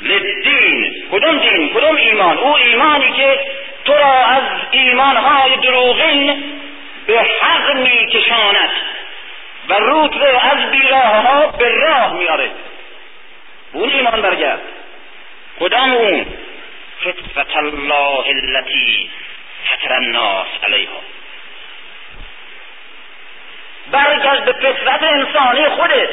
لدین 0.03 1.09
کدوم 1.13 1.39
دین؟ 1.39 1.75
کدوم 1.75 1.97
ایمان؟ 1.97 2.39
او 2.39 2.57
ایمانی 2.57 3.13
که 3.13 3.41
تو 3.85 3.93
را 3.93 4.25
از 4.27 4.43
ایمانهای 4.71 5.57
دروغین 5.57 6.45
به 7.07 7.27
حق 7.41 7.77
میکشاند 7.77 8.71
و 9.69 9.75
روت 9.75 10.17
رو 10.17 10.39
از 10.39 10.71
بیراه 10.71 11.27
ها 11.27 11.47
به 11.47 11.69
راه 11.69 12.13
میاره 12.13 12.51
اون 13.73 13.91
ایمان 13.91 14.23
برگرد. 14.23 14.61
کدام 15.61 15.93
اون؟ 15.93 16.27
فطرت 17.01 17.57
الله 17.57 18.25
التي 18.27 19.11
فطر 19.65 19.93
الناس 19.93 20.47
علیها. 20.65 21.01
برگرد 23.91 24.45
به 24.45 24.53
فطرت 24.53 25.03
انسانی 25.03 25.69
خودت. 25.69 26.09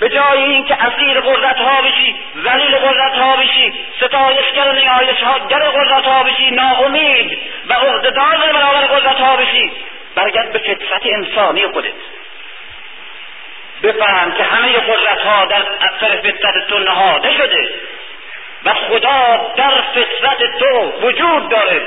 به 0.00 0.08
جای 0.08 0.42
اینکه 0.42 0.74
اسیر 0.74 1.20
قدرت 1.20 1.56
ها 1.56 1.82
بشی 1.82 2.16
ذلیل 2.44 2.76
قدرت 2.76 3.12
ها 3.12 3.36
بشی 3.36 3.72
ستایشگر 3.96 4.72
نیایش 4.72 5.22
ها 5.22 5.38
گر 5.38 5.58
قدرت 5.58 6.04
ها 6.04 6.22
بشی 6.22 6.50
ناامید 6.50 7.38
و 7.68 7.72
عهدهدار 7.72 8.52
برابر 8.52 8.86
قدرت 8.86 9.16
ها 9.16 9.36
بشی 9.36 9.72
برگرد 10.14 10.52
به 10.52 10.58
فطرت 10.58 11.02
انسانی 11.04 11.66
خودت. 11.66 11.92
بفهم 13.82 14.32
که 14.32 14.42
همه 14.42 14.72
قدرت 14.72 15.20
ها 15.20 15.44
در 15.44 15.62
اثر 15.80 16.16
فطرت 16.16 16.68
تو 16.68 16.78
نهاده 16.78 17.32
شده 17.32 17.70
و 18.64 18.74
خدا 18.74 19.52
در 19.56 19.82
فطرت 19.94 20.58
تو 20.58 20.92
وجود 21.00 21.48
داره. 21.48 21.82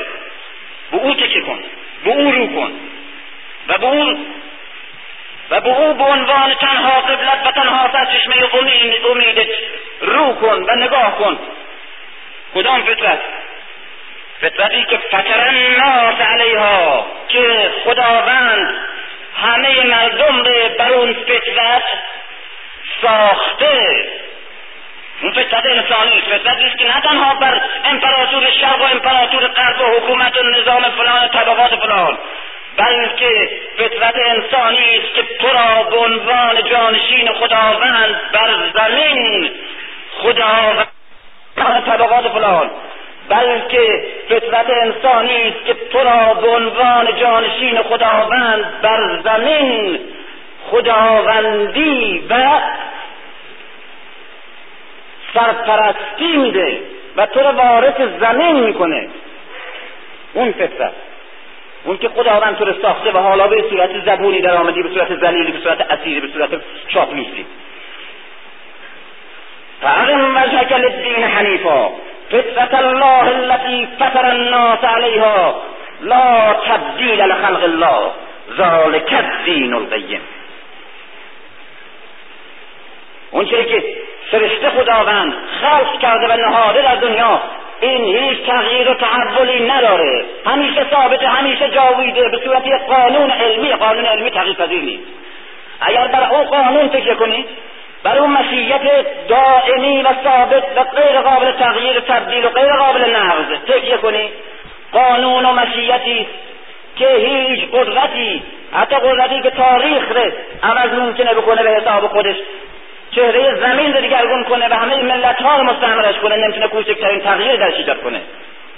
به 0.92 0.98
او 0.98 1.14
تکه 1.14 1.42
کن 1.42 1.64
به 2.04 2.10
او 2.10 2.32
رو 2.32 2.48
کن 2.48 2.72
و 3.68 3.78
به 3.78 3.86
اون 3.86 4.26
و 5.52 5.62
به 5.62 5.70
او 5.70 5.94
به 5.94 6.04
عنوان 6.04 6.54
تنها 6.54 7.02
قبلت 7.02 7.48
و 7.48 7.52
تنها 7.52 7.90
سرچشمه 7.92 8.36
امید 8.54 9.06
امیدت 9.06 9.48
رو 10.02 10.34
کن 10.34 10.64
و 10.68 10.76
نگاه 10.76 11.18
کن. 11.18 11.40
کدام 12.56 12.84
فطرت؟ 12.84 13.20
فطرتی 14.42 14.84
که 14.84 14.98
فطر 14.98 15.48
الناس 15.48 16.22
علیها 16.22 17.06
که 17.28 17.72
خداوند 17.86 18.76
همه 19.42 19.84
مردم 19.84 20.38
رو 20.38 20.70
بر 20.80 20.94
اون 20.94 21.14
فطرت 21.14 21.84
ساخته. 23.02 24.06
اون 25.22 25.32
فطرت 25.32 25.66
انسانی 25.66 26.22
فطرتی 26.22 26.66
است 26.66 26.78
که 26.78 26.88
نه 26.88 27.02
تنها 27.02 27.34
بر 27.34 27.62
امپراتور 27.86 28.52
شرق 28.62 28.82
و 28.82 28.84
امپراتور 28.84 29.48
غرب 29.48 29.82
و 29.82 29.86
حکومت 29.86 30.38
و 30.38 30.44
نظام 30.44 30.90
فلان 30.90 31.30
طبقات 31.30 31.76
فلان 31.76 32.18
بلکه 32.82 33.50
فطرت 33.78 34.16
انسانی 34.26 34.98
است 34.98 35.16
که 35.16 35.24
تو 35.40 35.48
را 35.48 35.84
به 35.84 35.98
عنوان 35.98 36.64
جانشین 36.64 37.32
خداوند 37.32 38.22
بر 38.34 38.50
زمین 38.76 39.50
خداوند 40.18 40.88
طبقات 41.86 42.28
فلان. 42.28 42.72
بلکه 43.30 44.06
فطرت 44.30 44.70
انسانی 44.70 45.48
است 45.48 45.66
که 45.66 45.74
تو 45.74 46.00
را 46.00 46.34
به 46.34 46.48
عنوان 46.48 47.16
جانشین 47.16 47.82
خداوند 47.82 48.82
بر 48.82 49.20
زمین 49.24 50.00
خداوندی 50.72 52.24
و 52.30 52.36
سرپرستی 55.34 56.38
میده 56.38 56.80
و 57.18 57.26
تو 57.26 57.40
را 57.40 57.54
وارث 57.54 58.02
زمین 58.20 58.60
می‌کنه. 58.60 59.08
اون 60.34 60.52
فطرت. 60.52 60.94
اون 61.84 61.98
که 61.98 62.10
خداوند 62.10 62.58
تو 62.58 62.66
رو 62.66 62.82
ساخته 62.82 63.12
و 63.12 63.18
حالا 63.18 63.48
به 63.48 63.70
صورت 63.70 64.06
زبونی 64.06 64.42
در 64.42 64.56
آمدی 64.56 64.84
به 64.84 64.90
صورت 64.90 65.20
زلیلی 65.20 65.52
به 65.52 65.60
صورت 65.60 65.92
اسیری 65.92 66.20
به 66.20 66.28
صورت 66.28 66.50
چاپلوسی 66.88 67.46
فاقم 69.82 70.36
وجهك 70.36 70.72
للدین 70.72 71.24
حنیفا. 71.24 71.90
فطرت 72.32 72.74
الله 72.74 73.28
التي 73.28 73.88
فطر 74.00 74.26
الناس 74.26 74.84
عليها 74.84 75.62
لا 76.02 76.54
تبدیل 76.54 77.22
لخلق 77.22 77.64
الله. 77.64 78.12
ذلك 78.58 79.14
الدین 79.14 79.74
القیم. 79.74 80.22
اون 83.32 83.46
که 83.46 83.84
فرشته 84.32 84.70
خداوند 84.70 85.34
خلق 85.62 86.00
کرده 86.00 86.28
و 86.28 86.38
نهاده 86.38 86.82
در 86.82 86.96
دنیا 86.96 87.42
این 87.82 88.04
هیچ 88.04 88.46
تغییر 88.46 88.90
و 88.90 88.94
تحولی 88.94 89.68
نداره. 89.70 90.26
همیشه 90.46 90.86
ثابت 90.92 91.24
همیشه 91.24 91.70
جاویده. 91.70 92.30
به 92.30 92.40
صورت 92.46 92.68
یک 92.68 92.82
قانون 92.88 93.32
علمی. 93.32 93.74
قانون 93.74 94.06
علمی 94.06 94.30
تغییر 94.30 94.56
پذیر 94.56 94.82
نیست. 94.82 95.04
اگر 95.82 96.08
بر 96.08 96.32
اون 96.32 96.44
قانون 96.44 96.90
تکیه 96.90 97.16
کنید 97.16 97.46
بر 98.04 98.18
اون 98.18 98.30
مشیت 98.30 98.82
دائمی 99.28 100.02
و 100.02 100.08
ثابت 100.24 100.64
و 100.76 100.84
غیر 100.84 101.22
قابل 101.22 101.52
تغییر 101.52 101.98
و 101.98 102.02
تبدیل 102.02 102.46
و 102.46 102.50
غیر 102.50 102.74
قابل 102.74 103.16
نقض 103.16 103.46
تکیه 103.68 103.98
کنید 103.98 104.32
قانون 104.92 105.46
و 105.46 105.54
مشیتی 105.54 106.28
که 106.96 107.08
هیچ 107.08 107.70
قدرتی 107.72 108.44
حتی 108.74 108.96
قدرتی 108.96 109.42
که 109.42 109.50
تاریخ 109.50 110.12
رو 110.12 110.32
عوض 110.64 110.94
ممکنه 110.94 111.34
بکنه 111.34 111.64
به 111.64 111.70
حساب 111.70 112.08
خودش. 112.08 112.36
چهره 113.12 113.56
زمین 113.56 113.94
رو 113.94 114.02
دیگرگون 114.02 114.44
کنه 114.44 114.68
و 114.68 114.74
همه 114.74 115.04
ملت 115.04 115.42
ها 115.42 115.58
رو 115.58 115.64
مستعمرش 115.64 116.16
کنه 116.16 116.36
نمی‌تونه 116.36 116.68
کوچکترین 116.68 117.20
تغییر 117.20 117.56
در 117.56 117.76
ایجاد 117.76 118.02
کنه. 118.02 118.22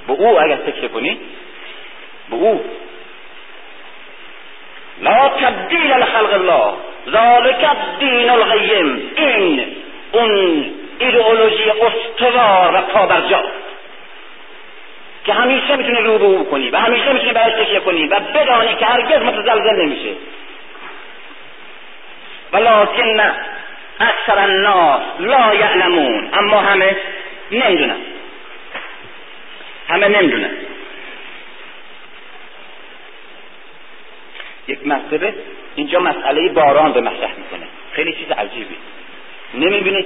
به 0.08 0.14
او 0.14 0.42
اگر 0.42 0.56
فکر 0.56 0.88
کنی 0.88 1.20
به 2.30 2.36
او. 2.36 2.66
لا 5.02 5.30
تبدیل 5.30 5.94
لخلق 5.94 6.34
الله 6.34 6.74
ذالک 7.10 7.70
الدین 7.70 8.30
القیم. 8.30 9.12
این 9.16 9.76
اون 10.12 10.66
ایدئولوژی 11.00 11.70
استوار 11.70 12.76
و 12.76 12.82
پابرجا. 12.82 13.44
که 15.26 15.34
همیشه 15.34 15.76
می‌تونی 15.76 16.02
رو 16.02 16.24
او 16.24 16.50
کنی 16.50 16.70
و 16.70 16.78
همیشه 16.78 17.14
می‌تونی 17.14 17.34
برش 17.34 17.54
تکیه 17.54 17.80
کنی 17.80 18.08
و 18.08 18.20
بدانی 18.20 18.76
که 18.76 18.86
هرگز 18.86 19.22
متزلزل 19.22 19.82
نمیشه. 19.82 20.10
ولکن 22.54 23.22
اکثر 24.00 24.40
الناس 24.40 25.02
لا 25.20 25.56
یعلمون. 25.56 26.30
اما 26.34 26.62
همه 26.62 26.98
نمی‌دونن. 27.52 27.98
همه 29.88 30.08
نمی‌دونن. 30.08 30.52
یک 34.68 34.88
مرتبه 34.88 35.34
اینجا 35.76 36.00
مسئله 36.00 36.50
باران 36.50 36.94
به 36.94 37.02
مطرح 37.02 37.32
می‌کنه. 37.38 37.68
خیلی 37.94 38.14
چیز 38.14 38.32
عجیبی. 38.32 38.76
نمی‌بینید 39.54 40.06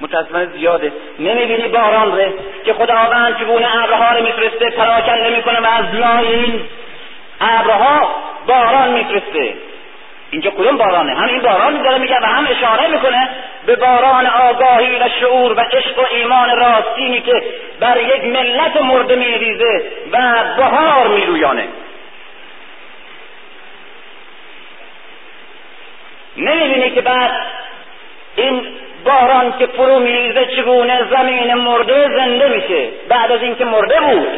متاسفانه 0.00 0.46
زیاده. 0.46 0.92
نمی‌بینی 1.18 1.68
باران 1.68 2.16
ره 2.16 2.32
که 2.64 2.72
خداوند 2.72 3.38
چگونه 3.38 3.84
ابرها 3.84 4.16
رو 4.16 4.24
میفرسته 4.24 4.70
پراکنده 4.70 5.36
می‌کنه 5.36 5.60
و 5.60 5.66
از 5.66 5.94
لای 5.94 6.34
این 6.34 6.60
ابرها 7.40 8.14
باران 8.46 8.92
میفرسته. 8.92 9.54
اینجا 10.32 10.50
کدوم 10.50 10.76
بارانه؟ 10.76 11.14
هم 11.14 11.28
این 11.28 11.40
بارانی 11.40 11.78
داره 11.78 11.98
میگه 11.98 12.16
و 12.22 12.26
هم 12.26 12.48
اشاره 12.50 12.88
می‌کنه 12.88 13.28
به 13.66 13.76
باران 13.76 14.26
آگاهی 14.26 14.96
و 14.96 15.08
شعور 15.20 15.52
و 15.52 15.60
عشق 15.60 15.98
و 15.98 16.02
ایمان 16.10 16.56
راستینی 16.56 17.20
که 17.20 17.42
بر 17.80 18.00
یک 18.00 18.24
ملت 18.24 18.82
مرده 18.82 19.14
میریزه 19.14 19.84
و 20.12 20.44
بهار 20.56 21.08
میرویانه. 21.08 21.68
نمی‌بینی 26.36 26.90
که 26.90 27.00
بعد 27.00 27.32
این 28.36 28.66
باران 29.04 29.54
که 29.58 29.66
فرو 29.66 29.98
میریزه 29.98 30.46
چگونه 30.46 31.00
زمین 31.10 31.54
مرده 31.54 32.08
زنده 32.16 32.48
میشه؟ 32.48 32.88
بعد 33.08 33.32
از 33.32 33.42
اینکه 33.42 33.64
مرده 33.64 34.00
بود. 34.00 34.28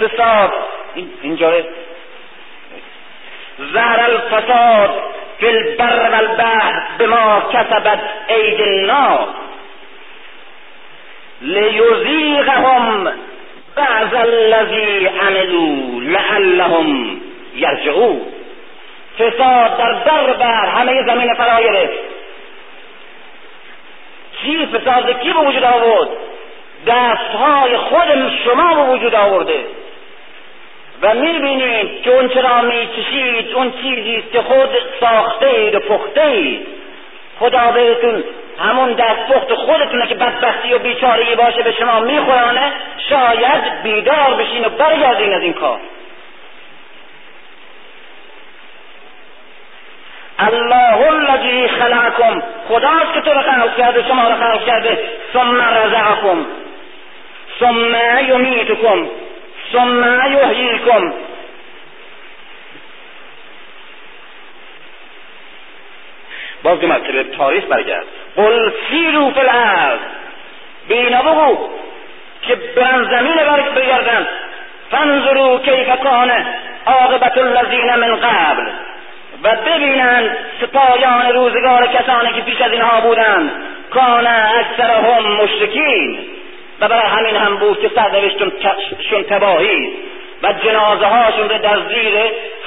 الفساد 0.00 0.52
اینجا. 1.22 1.52
زهر 3.58 4.00
الفساد 4.00 4.90
فی 5.38 5.46
البر 5.46 6.10
والبحر 6.10 6.82
بما 6.98 7.42
کسبت 7.52 8.00
عید 8.28 8.60
الناس. 8.60 9.28
لیزیغهم 11.42 13.12
بعض 13.76 14.14
الذی 14.14 15.06
عملوا 15.06 16.00
لعلهم 16.00 17.20
یرجعون. 17.54 18.20
فساد 19.18 19.76
در 19.78 19.92
در 19.92 20.32
بر 20.32 20.66
همه 20.66 21.02
زمین 21.06 21.34
فرا 21.34 21.62
گرفت 21.62 22.10
چی 24.42 24.66
فساد؟ 24.66 25.20
کی 25.20 25.32
به 25.32 25.40
وجود 25.40 25.64
آورد؟ 25.64 26.08
دستهای 26.86 27.76
خود 27.76 28.32
شما 28.44 28.74
به 28.74 28.92
وجود 28.92 29.14
آورده. 29.14 29.64
و 31.02 31.14
می‌بینید 31.14 32.02
که 32.02 32.10
اون 32.10 32.28
چرا 32.28 32.60
میچشید 32.60 33.54
اون 33.54 33.72
چیزی 33.82 34.16
است 34.16 34.32
که 34.32 34.42
خود 34.42 34.70
ساخته 35.00 35.46
اید 35.46 35.74
و 35.74 35.80
پخته 35.80 36.26
اید 36.26 36.66
خدا 37.38 37.70
بهتون 37.70 38.24
همون 38.58 38.92
دستپخت 38.92 39.54
خودتونه 39.54 40.06
که 40.06 40.14
بدبختی 40.14 40.74
و 40.74 40.78
بیچارگی 40.78 41.34
باشه 41.34 41.62
به 41.62 41.72
شما 41.72 42.00
میخورانه 42.00 42.72
شاید 43.08 43.82
بیدار 43.82 44.34
بشین 44.34 44.64
و 44.64 44.68
برگردین 44.68 45.34
از 45.34 45.42
این 45.42 45.52
کار. 45.52 45.80
الله 50.38 51.06
الذی 51.06 51.68
خلقکم. 51.68 52.42
خداست 52.68 53.14
که 53.14 53.20
تو 53.20 53.30
رو 53.30 53.42
خلق 53.42 53.76
کرده 53.76 54.04
شما 54.08 54.28
رو 54.28 54.36
خلق 54.36 54.66
کرده. 54.66 54.98
ثم 55.32 55.62
رزقکم. 55.62 56.46
ثم 57.60 57.94
یمیتکم. 58.28 59.06
ثم 59.72 60.04
یحییکم 60.32 61.12
باز 66.62 66.80
دو 66.80 66.86
مرتبه 66.86 67.24
تاریخ 67.24 67.64
برگرد. 67.64 68.04
قل 68.36 68.70
سیرو 68.90 69.30
فی 69.30 69.40
الارض. 69.40 69.98
بینا 70.88 71.22
بگو 71.22 71.68
که 72.42 72.54
برن 72.54 73.04
زمین 73.04 73.36
بگردن 73.76 74.26
فانظروا 74.90 75.58
کیف 75.58 76.00
کان 76.02 76.30
عاقبت 76.86 77.38
الذین 77.38 77.94
من 77.94 78.16
قبل. 78.16 78.70
و 79.42 79.56
ببینند 79.56 80.36
سپایان 80.60 81.32
روزگار 81.32 81.86
کسانی 81.86 82.32
که 82.32 82.40
پیش 82.40 82.60
از 82.60 82.72
اینها 82.72 83.00
بودند. 83.00 83.52
کان 83.90 84.26
اکثرهم 84.26 85.42
مشرکین. 85.42 86.39
و 86.80 86.88
برای 86.88 87.08
همین 87.08 87.36
هم 87.36 87.56
بود 87.56 87.80
که 87.80 87.90
سرنوشتشون 87.94 89.22
تباهی. 89.22 89.92
و 90.42 90.52
جنازه 90.52 91.06
هاشون 91.06 91.48
رو 91.48 91.58
در 91.58 91.78
زیر 91.88 92.14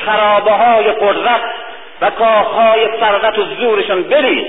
خرابه 0.05 0.51
های 0.51 0.91
قدرت 0.91 1.41
و 2.01 2.09
کاخهای 2.09 2.87
ثروت 2.99 3.39
و 3.39 3.45
زورشون 3.59 4.03
برید 4.03 4.47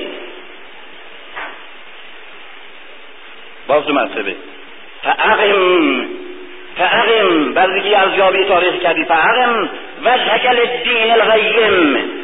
باز 3.66 3.86
دو 3.86 3.92
مرتبه. 3.92 4.34
فاقم 5.02 6.06
فاقم 6.78 7.54
بردگی 7.54 7.94
ارزیابی 7.94 8.44
تاریخ 8.44 8.82
کردی. 8.82 9.04
فاقم 9.04 9.70
وجهک 10.04 10.46
للدین 10.46 11.12
الغیم 11.12 12.23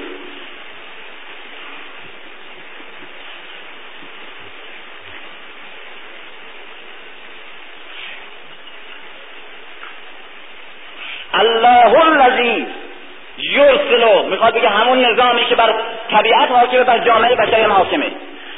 الله 11.34 12.07
الذی 12.07 12.67
یرسلو 13.39 14.23
می‌خواد 14.23 14.55
بگه 14.55 14.68
همون 14.68 15.05
نظامی 15.05 15.44
که 15.44 15.55
بر 15.55 15.75
طبیعت 16.10 16.50
حاکمه 16.50 16.84
بر 16.84 16.99
جامعه 16.99 17.34
بشری 17.34 17.62
حاکمه 17.62 18.07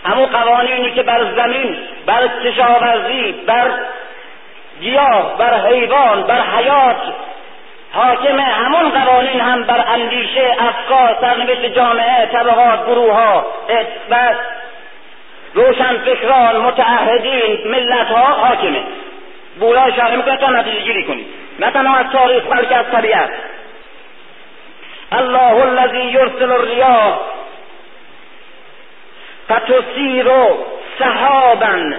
همون 0.05 0.26
قوانینی 0.26 0.91
که 0.91 1.02
بر 1.02 1.25
زمین 1.36 1.76
بر 2.07 2.28
کشاورزی 2.44 3.33
بر 3.47 3.70
گیاه 4.81 5.39
بر 5.39 5.67
حیوان 5.67 6.23
بر 6.23 6.41
حیات 6.41 6.97
حاکمه 7.92 8.42
همون 8.42 8.91
قوانین 8.91 9.41
هم 9.41 9.62
بر 9.62 9.84
اندیشه 9.89 10.57
افکار 10.59 11.17
سرنوشت 11.20 11.65
جامعه 11.65 12.26
طبقات 12.26 12.86
گروه 12.86 13.15
ها 13.15 13.47
و 14.10 14.34
روشن 15.55 15.99
فکران 15.99 16.57
متعهدین 16.57 17.70
ملت 17.70 18.09
ها 18.09 18.25
حاکمه 18.25 18.83
بولای 19.61 19.93
شرعی 19.93 20.17
می‌کنه 20.17 20.37
تا 20.37 20.51
نتیجه 20.51 20.81
گیری 20.81 21.05
کنید. 21.05 21.27
نه 21.59 21.71
تنها 21.71 21.97
از 21.97 22.07
تاریخ 22.13 22.45
بلکه 22.45 22.77
از 22.77 22.87
طبیعت. 22.93 23.31
الله 25.13 25.63
الذي 25.63 26.05
يرسل 26.13 26.53
الرياح 26.53 27.19
فتسير 29.49 30.31
سحابا 30.99 31.95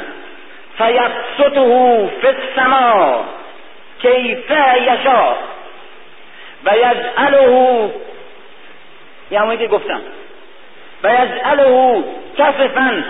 فيبسطه 0.78 2.08
في 2.22 2.28
السماء 2.28 3.26
كيف 4.02 4.52
يشاء 4.82 5.38
ويجعله 6.66 7.90
یعنی 9.32 9.68
گفتم. 9.68 10.02
و 11.04 11.08
یجعله 11.08 12.04
کسفا 12.38 13.04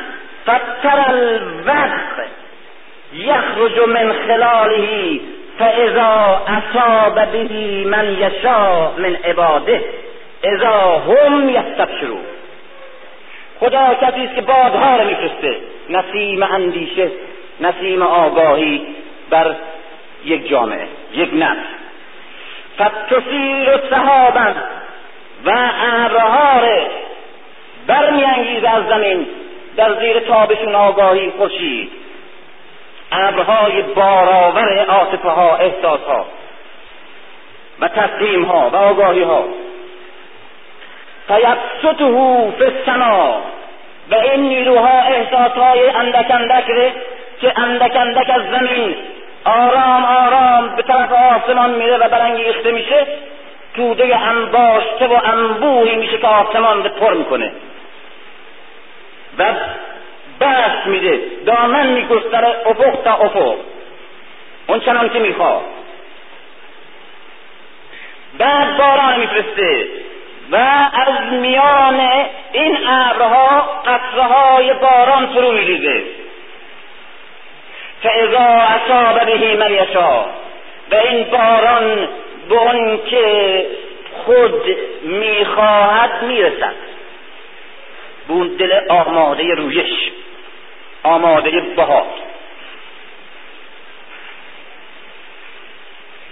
فتر 0.45 1.39
یخرج 3.13 3.79
من 3.87 4.13
خلاله 4.27 5.19
فاذا 5.59 6.41
اصاب 6.47 7.15
به 7.15 7.85
من 7.85 8.13
یشاء 8.13 8.91
من 8.97 9.15
عباده 9.15 9.81
اذا 10.43 10.97
هم 10.97 11.49
یستبشرون. 11.49 12.21
خدا 13.59 13.93
کسی 14.01 14.23
است 14.23 14.35
که 14.35 14.41
بادها 14.41 14.97
رو 14.97 15.07
میفرسته 15.07 15.57
نسیم 15.89 16.43
اندیشه 16.43 17.11
نسیم 17.61 18.01
آگاهی 18.01 18.81
بر 19.29 19.55
یک 20.25 20.49
جامعه 20.49 20.87
یک 21.13 21.29
نفس. 21.33 21.65
فتصیر 22.77 23.77
صحابا 23.89 24.53
و 25.45 25.71
ابرها 25.87 26.61
برمیانگیزه 27.87 28.69
از 28.69 28.83
زمین 28.89 29.27
در 29.77 29.99
زیر 29.99 30.19
تابشون 30.19 30.75
آگاهی 30.75 31.29
خورشید. 31.29 32.02
ابرهای 33.11 33.81
بارآور 33.81 34.85
عاطفه 34.85 35.29
ها 35.29 35.55
احساس 35.55 35.99
ها 36.07 36.25
و 37.79 37.87
تسلیم 37.87 38.43
ها 38.43 38.69
و 38.69 38.75
آگاهی 38.75 39.23
ها 39.23 39.43
فیبسطه 41.27 42.51
فی 42.57 42.63
السما 42.63 43.41
و 44.11 44.15
این 44.15 44.41
نیروها 44.41 45.01
احساس 45.01 45.51
های 45.51 45.89
اندک 45.89 46.31
اندک 46.31 46.65
که 47.41 47.59
اندک 47.59 47.95
اندک 47.95 48.29
از 48.29 48.41
زمین 48.51 48.95
آرام 49.45 50.05
آرام 50.05 50.75
به 50.75 50.81
طرف 50.81 51.11
آسمان 51.11 51.69
میره 51.69 51.97
و 51.97 52.09
برانگیخته 52.09 52.71
میشه 52.71 53.07
توده 53.75 54.17
انباشته 54.17 55.07
و 55.07 55.19
انبوهی 55.23 55.95
میشه 55.95 56.17
که 56.17 56.27
آسمان 56.27 56.83
پر 56.83 57.13
می‌کنه. 57.13 57.51
و 59.37 59.43
بست 60.43 60.87
میده. 60.87 61.19
دامن 61.45 61.87
میگستره 61.87 62.55
افق 62.65 63.03
تا 63.03 63.13
افق. 63.13 63.55
اون 64.67 64.79
چنان 64.79 65.09
که 65.09 65.19
می‌خواد. 65.19 65.61
بعد 68.37 68.77
باران 68.77 69.19
میفرسته. 69.19 69.87
و 70.51 70.55
از 70.93 71.33
میان 71.33 71.99
این 72.51 72.77
ابرها 72.87 73.81
قطره 73.85 74.73
باران 74.73 75.27
فرو 75.27 75.51
میریزه. 75.51 76.03
فاذا 78.03 78.39
اصاب 78.39 79.25
به 79.25 79.55
من 79.55 79.73
یشا 79.73 80.25
و 80.91 80.95
این 80.95 81.23
باران 81.23 82.09
به 82.49 82.55
اون 82.55 82.99
که 83.05 83.65
خود 84.25 84.75
می‌خواهد 85.03 86.23
می‌رسد. 86.23 86.75
به 88.27 88.33
اون 88.33 88.47
دل 88.47 88.79
آماده 88.89 89.43
رویش. 89.43 90.11
آماده 91.03 91.61
بهار 91.75 92.05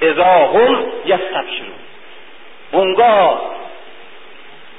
اذا 0.02 0.24
هم 0.24 0.86
یستبشرون. 1.06 1.82
اونگاه 2.72 3.42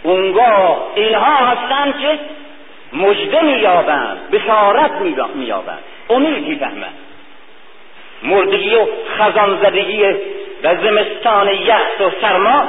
اونگاه 0.02 0.86
اینها 0.94 1.36
هستند 1.36 2.00
که 2.00 2.18
مجده 2.92 3.44
مییابند 3.44 4.30
بشارت 4.30 4.90
مییابند. 5.34 5.82
امید 6.10 6.48
می‌فهمند 6.48 6.98
مردگی 8.22 8.74
و 8.74 8.86
خزان 9.18 9.58
زدگی 9.62 10.04
و 10.62 10.76
زمستان 10.76 11.48
یخت 11.48 12.00
و 12.00 12.10
سرما 12.20 12.68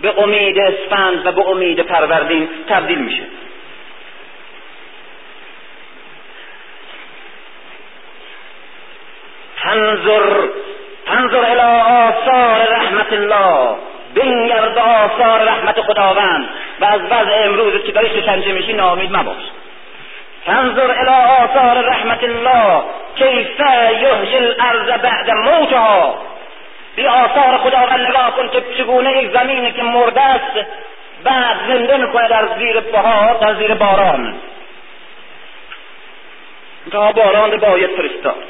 به 0.00 0.22
امید 0.22 0.58
اسفند 0.58 1.26
و 1.26 1.32
به 1.32 1.48
امید 1.48 1.80
پروردین 1.80 2.48
تبدیل 2.68 2.98
میشه. 2.98 3.22
تنظر 9.62 10.48
فانظر 11.06 11.44
الى 11.44 11.82
آثار 12.08 12.66
رحمت 12.70 13.12
الله. 13.12 13.76
بنگر 14.14 14.68
به 14.68 14.80
آثار 14.80 15.40
رحمت 15.40 15.80
خداوند. 15.80 16.48
و 16.80 16.84
از 16.84 17.00
وضع 17.00 17.44
امروز 17.44 17.84
که 17.84 17.92
داری 17.92 18.22
شکنجه 18.22 18.52
میشی 18.52 18.72
نامید 18.72 19.16
مباش. 19.16 19.42
فانظر 20.46 20.90
الى 20.90 21.44
آثار 21.44 21.84
رحمت 21.84 22.24
الله. 22.24 22.82
کیف 23.16 23.60
یحیی 24.02 24.36
الارض 24.36 25.00
بعد 25.02 25.30
موتها. 25.30 26.18
به 26.96 27.10
آثار 27.10 27.58
خداوند 27.58 28.06
نگاه 28.06 28.36
کن 28.36 28.48
که 28.48 28.62
چگونه 28.78 29.22
یک 29.22 29.32
زمینی 29.32 29.72
که 29.72 29.82
مرده 29.82 30.20
است 30.20 30.66
بعد 31.24 31.56
زنده 31.68 31.96
می‌کنه 31.96 32.28
در 32.28 32.48
زیر 32.58 32.80
بهار 32.80 33.34
در 33.40 33.54
زیر 33.54 33.74
باران. 33.74 34.34
تا 36.92 37.12
باران 37.12 37.56
باید 37.56 37.90
فرستاد. 37.90 38.44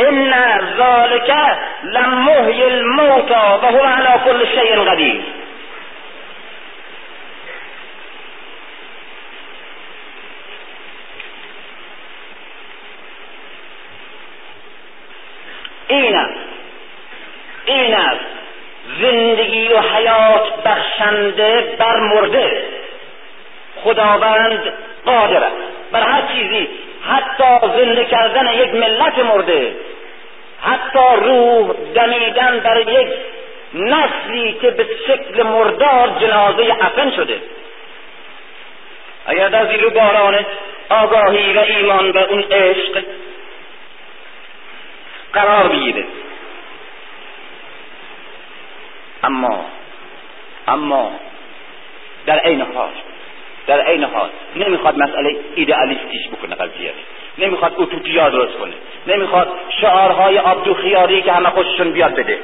ان 0.00 0.34
ذلك 0.78 1.58
لمحی 1.82 2.62
الموتا 2.62 3.60
و 3.62 3.66
هو 3.66 3.84
على 3.84 4.20
كل 4.24 4.46
شيء 4.46 4.84
قدیر 4.84 5.22
این 15.88 16.16
این 17.64 17.94
است 17.94 18.20
زندگی 19.00 19.68
و 19.68 19.80
حیات 19.80 20.62
بخشنده 20.64 21.76
بر 21.78 22.00
مرده 22.00 22.64
خداوند 23.84 24.72
قادر 25.04 25.44
است. 25.44 25.56
بر 25.92 26.02
هر 26.02 26.22
چیزی 26.34 26.68
حتی 27.02 27.66
زنده 27.76 28.04
کردن 28.04 28.54
یک 28.54 28.74
ملت 28.74 29.18
مرده. 29.18 29.76
حتی 30.62 31.22
روح 31.22 31.72
دمیدن 31.94 32.58
در 32.58 32.80
یک 32.80 33.08
نسلی 33.74 34.52
که 34.52 34.70
به 34.70 34.86
شکل 35.06 35.42
مردار 35.42 36.08
جنازه 36.20 36.76
افن 36.80 37.10
شده. 37.10 37.40
اگر 39.26 39.48
در 39.48 39.66
زیر 39.66 39.88
باران 39.88 40.46
آگاهی 40.90 41.52
و 41.52 41.58
ایمان 41.58 42.12
به 42.12 42.22
اون 42.22 42.42
عشق 42.42 43.04
قرار 45.32 45.68
بگیره 45.68 46.04
اما 49.22 49.64
اما 50.68 51.20
در 52.26 52.38
عین 52.38 52.60
حال 52.60 52.90
در 53.66 53.80
عین 53.80 54.04
حال 54.04 54.30
نمی‌خواد 54.56 54.98
مسئله 54.98 55.36
ایدئالیستیش 55.54 56.28
بکنه 56.28 56.54
قضیه. 56.54 56.92
نمی‌خواد 57.38 57.74
اوتوپیا 57.76 58.28
درست 58.28 58.58
کنه. 58.58 58.72
نمی‌خواد 59.06 59.48
شعارهای 59.80 60.38
آبدو 60.38 60.74
خیاری 60.74 61.22
که 61.22 61.32
همه 61.32 61.50
خوششون 61.50 61.92
بیاد 61.92 62.14
بده. 62.14 62.38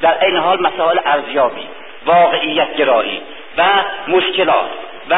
در 0.00 0.14
عین 0.14 0.36
حال 0.36 0.62
مسائل 0.62 0.98
ارزیابی 1.04 1.68
واقعیت 2.06 2.76
گرایی 2.76 3.22
و 3.58 3.64
مشکلات 4.08 4.70
و 5.10 5.16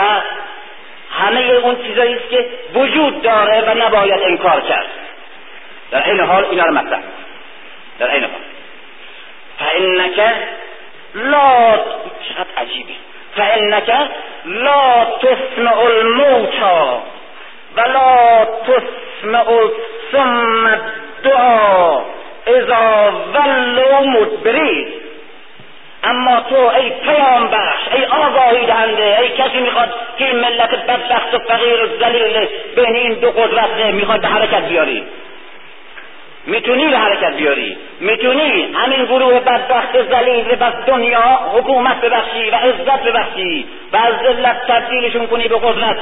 همه 1.10 1.40
اون 1.40 1.76
چیزایی 1.82 2.14
است 2.14 2.30
که 2.30 2.48
وجود 2.74 3.22
داره 3.22 3.60
و 3.60 3.86
نباید 3.86 4.22
انکار 4.22 4.60
کرد. 4.60 4.86
در 5.90 6.02
عین 6.02 6.20
حال 6.20 6.44
اینا 6.44 6.64
رو 6.64 6.74
مطرح. 6.74 7.00
در 7.98 8.10
عین 8.10 8.24
حال. 8.24 8.40
فانک 9.58 10.20
لا 11.14 11.76
چقدر 12.28 12.48
عجیبه 12.56 12.92
فانک 13.36 13.92
لا 14.44 15.06
تسمع 15.22 15.82
الموتى 15.82 17.00
ولا 17.76 18.44
تسمع 18.66 19.44
ثم 20.12 20.66
الدعا 20.66 22.00
اذا 22.46 23.12
ولوا 23.34 24.00
مدبرین. 24.00 24.88
اما 26.04 26.40
تو 26.40 26.56
ای 26.56 26.90
پیام 26.90 27.48
بخش 27.48 27.88
ای 27.92 28.04
آگاهی 28.04 28.66
دهنده 28.66 29.18
ای 29.20 29.28
کسی 29.28 29.60
می‌خواد 29.60 29.94
که 30.18 30.24
این 30.24 30.40
ملت 30.40 30.70
بدبخت 30.70 31.34
و 31.34 31.38
فقیر 31.38 31.84
و 31.84 31.86
ذلیل 31.86 32.48
بین 32.76 32.96
این 32.96 33.12
دو 33.12 33.30
قدرت 33.30 33.76
می‌خواد 33.76 34.20
به 34.20 34.28
حرکت 34.28 34.68
بیاری. 34.68 35.06
می‌تونی 36.46 36.88
به 36.88 36.98
حرکت 36.98 37.36
بیاری؟ 37.36 37.76
می‌تونی 38.00 38.74
همین 38.74 39.04
گروه 39.04 39.40
بدبخت 39.40 40.02
ذلیل 40.02 40.56
و 40.60 40.72
دنیا 40.86 41.38
حکومت 41.54 42.00
ببخشی 42.00 42.50
و 42.50 42.54
عزت 42.54 43.02
ببخشی 43.02 43.66
و 43.92 43.96
از 43.96 44.14
ذلت 44.14 44.66
تبدیلشون 44.66 45.26
کنی 45.26 45.48
به 45.48 45.56
قدرت 45.56 45.98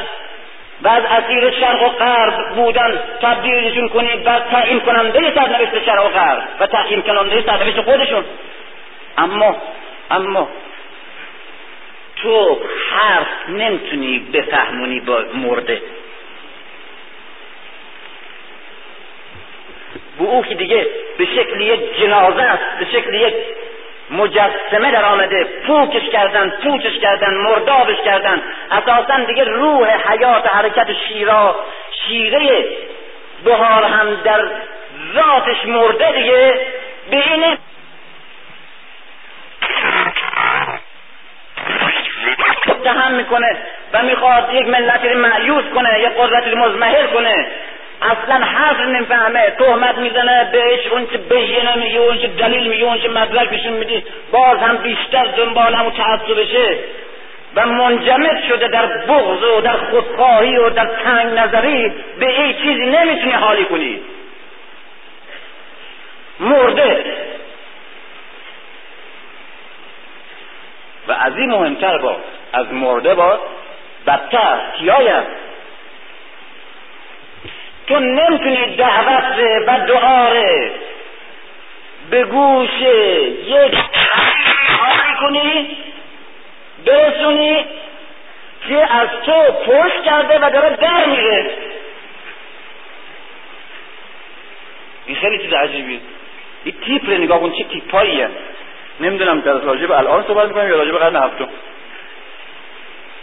و 0.82 0.88
از 0.88 1.02
اسیر 1.04 1.50
شرق 1.50 1.82
و 1.82 1.88
غرب 1.88 2.54
بودن 2.54 3.00
تبدیلشون 3.22 3.88
کنی 3.88 4.08
و 4.24 4.40
تعیین 4.50 4.80
کننده 4.80 5.34
سرنوشت 5.34 5.84
شرق 5.86 6.06
و 6.06 6.08
غرب 6.08 6.42
و 6.60 6.66
تعیین 6.66 7.02
کننده 7.02 7.42
سرنوشت 7.42 7.80
خودشون. 7.80 8.24
اما 9.18 9.56
اما 10.10 10.48
تو 12.22 12.60
حرف 12.90 13.48
نمی‌تونی 13.48 14.18
بفهمونی 14.18 15.00
با 15.00 15.24
مرده. 15.34 15.82
او 20.18 20.42
که 20.42 20.54
دیگه 20.54 20.86
به 21.18 21.24
شکل 21.24 21.60
یک 21.60 22.00
جنازه 22.00 22.42
است 22.42 22.62
به 22.78 22.84
شکل 22.84 23.14
یک 23.14 23.34
مجسمه 24.10 24.90
در 24.92 25.04
آمده 25.04 25.44
پوکش 25.44 26.08
کردن 26.08 26.50
پوچش 26.50 26.98
کردن 26.98 27.34
مردابش 27.34 27.96
کردن 28.04 28.42
اساسا 28.70 29.24
دیگه 29.26 29.44
روح 29.44 30.12
حیات 30.12 30.54
حرکت 30.54 30.88
شیرا 31.08 31.56
شیره 32.06 32.64
بهار 33.44 33.84
هم 33.84 34.14
در 34.24 34.44
ذاتش 35.14 35.66
مرده 35.66 36.12
دیگه 36.12 36.60
به 37.10 37.16
این 37.16 37.56
متهم 43.02 43.12
می‌کنه 43.12 43.56
و 43.92 44.02
می‌خواد 44.02 44.54
یک 44.54 44.66
ملت 44.66 45.04
رو 45.04 45.18
معیوز 45.18 45.64
کنه 45.74 46.00
یک 46.00 46.12
قدرت 46.18 46.46
رو 46.48 46.58
مزمحل 46.58 47.06
کنه 47.06 47.46
اصلا 48.02 48.46
حرف 48.46 48.80
نمی‌فهمه. 48.80 49.50
تهمت 49.58 49.98
می‌زنه 49.98 50.48
بهش 50.52 50.86
اون 50.86 51.06
چه 51.06 51.18
بهینه 51.18 51.78
میگه 51.78 51.98
اون 51.98 52.18
چه 52.18 52.26
دلیل 52.26 52.68
میگه 52.68 52.84
اون 52.84 52.98
چه 52.98 53.08
مدرک 53.08 53.66
میدی. 53.66 54.04
باز 54.32 54.58
هم 54.58 54.76
بیشتر 54.76 55.24
دنبال 55.24 55.74
همون 55.74 55.92
تعصبشه 55.92 56.78
و 57.54 57.66
منجمد 57.66 58.42
شده 58.48 58.68
در 58.68 58.86
بغض 58.86 59.42
و 59.42 59.60
در 59.60 59.76
خودخواهی 59.76 60.56
و 60.56 60.70
در 60.70 60.86
تنگ 60.86 61.38
نظری 61.38 61.92
به 62.18 62.40
این 62.40 62.52
چیزی 62.52 62.86
نمی‌تونی 62.86 63.32
حالی 63.32 63.64
کنی. 63.64 64.00
مرده. 66.40 67.04
و 71.08 71.12
از 71.12 71.36
این 71.36 71.50
مهمتر 71.50 71.98
با 71.98 72.16
از 72.52 72.72
مرده 72.72 73.14
با 73.14 73.40
بدتر 74.06 74.60
کیایم 74.78 75.22
تو 77.92 78.00
نمی‌تونی 78.00 78.76
دعوت 78.76 79.38
و 79.66 79.86
دعاره 79.86 80.70
به 82.10 82.24
گوش 82.24 82.80
یک 83.46 83.74
حالی 84.78 85.14
کنی 85.20 85.76
برسونی 86.86 87.64
که 88.68 88.94
از 88.94 89.08
تو 89.26 89.42
پشت 89.66 90.02
کرده 90.04 90.38
و 90.38 90.50
داره 90.50 90.76
در 90.76 91.06
میره. 91.06 91.50
این 95.06 95.16
خیلی 95.16 95.38
چیز 95.38 95.52
عجیبی 95.52 96.00
این 96.64 96.74
تیپ 96.86 97.10
رو 97.10 97.18
نگاه 97.18 97.40
کن 97.40 97.52
چه 97.52 97.64
تیپاییه. 97.64 98.28
نمی‌دونم 99.00 99.40
در 99.40 99.52
راجب 99.52 99.92
الان 99.92 100.24
صحبت 100.26 100.48
می‌کنم 100.48 100.68
یا 100.68 100.76
راجب 100.76 100.98
قرن 100.98 101.16
هفتم. 101.16 101.48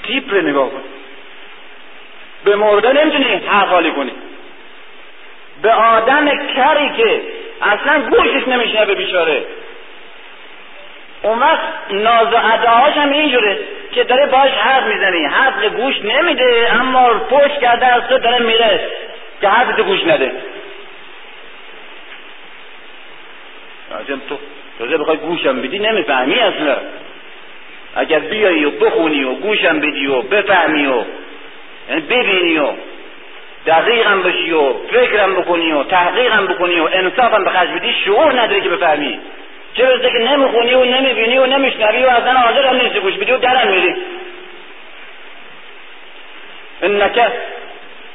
تیپ 0.04 0.34
رو 0.34 0.42
نگاه 0.42 0.70
کن. 0.70 0.84
به 2.44 2.56
مرده 2.56 2.94
نمی‌تونی 2.94 3.48
حالی 3.48 3.92
کنی. 3.92 4.12
به 5.62 5.74
آدم 5.74 6.28
کری 6.56 6.90
که 6.98 7.22
اصلا 7.62 8.02
گوشش 8.10 8.48
نمیشنه 8.48 8.96
بیچاره. 8.96 9.44
اون 11.22 11.40
وقت 11.40 11.60
ناز 11.92 12.34
و 12.34 12.38
اداهاش 12.54 12.94
هم 12.94 13.12
اینجوره 13.12 13.60
که 13.92 14.04
داره 14.04 14.26
باش 14.26 14.52
حرف 14.52 14.88
می‌زنی. 14.88 15.26
حرف 15.26 15.64
گوش 15.64 15.96
نمیده 16.02 16.70
اما 16.80 17.10
پشت 17.10 17.60
کرده 17.60 17.86
از 17.86 18.04
تو 18.10 18.18
داره 18.18 18.40
میره 18.40 18.90
که 19.42 19.50
حرف 19.50 19.76
تو 19.76 19.84
گوش 19.84 20.04
نده. 20.04 20.32
لازم 23.92 24.22
تو 24.30 24.38
تازه 24.80 24.98
بخوای 24.98 25.18
گوشم 25.18 25.62
بدی 25.62 25.80
نمی‌فهمی 25.80 26.40
اصلا. 26.40 26.78
اگر 27.96 28.20
بیایی 28.20 28.66
و 28.66 28.72
بخونی 28.72 29.24
و 29.24 29.34
گوشم 29.34 29.80
بدی 29.80 30.08
و 30.08 30.22
بفهمی 30.22 30.86
و 30.86 31.04
یعنی 31.90 32.02
ببینی 32.02 32.58
و 32.58 32.72
دقیقم 33.66 34.22
بشی 34.22 34.52
و 34.52 34.74
فکرم 34.74 35.36
بکنی 35.36 35.72
و 35.72 35.84
تحقیقم 35.84 36.48
بکنی 36.48 36.80
و 36.80 36.90
انصافم 36.94 37.44
به 37.44 37.50
خرج 37.50 37.70
بدی 37.70 37.94
شعور 38.06 38.42
نداری 38.42 38.62
که 38.62 38.70
بفهمی. 38.70 39.20
چه 39.74 39.86
برسه 39.86 40.10
که 40.10 40.18
نمی‌خونی 40.18 40.74
و 40.74 40.86
نمی‌بینی 40.86 41.38
و 41.38 41.46
نمیشنوی 41.46 42.04
و 42.04 42.10
اصلا 42.10 42.34
حاضر 42.34 42.66
هم 42.66 42.76
نیستی 42.76 43.00
گوش 43.00 43.14
بدی 43.14 43.32
و 43.32 43.38
درم 43.38 43.68
میری. 43.68 43.96
انک 46.82 47.20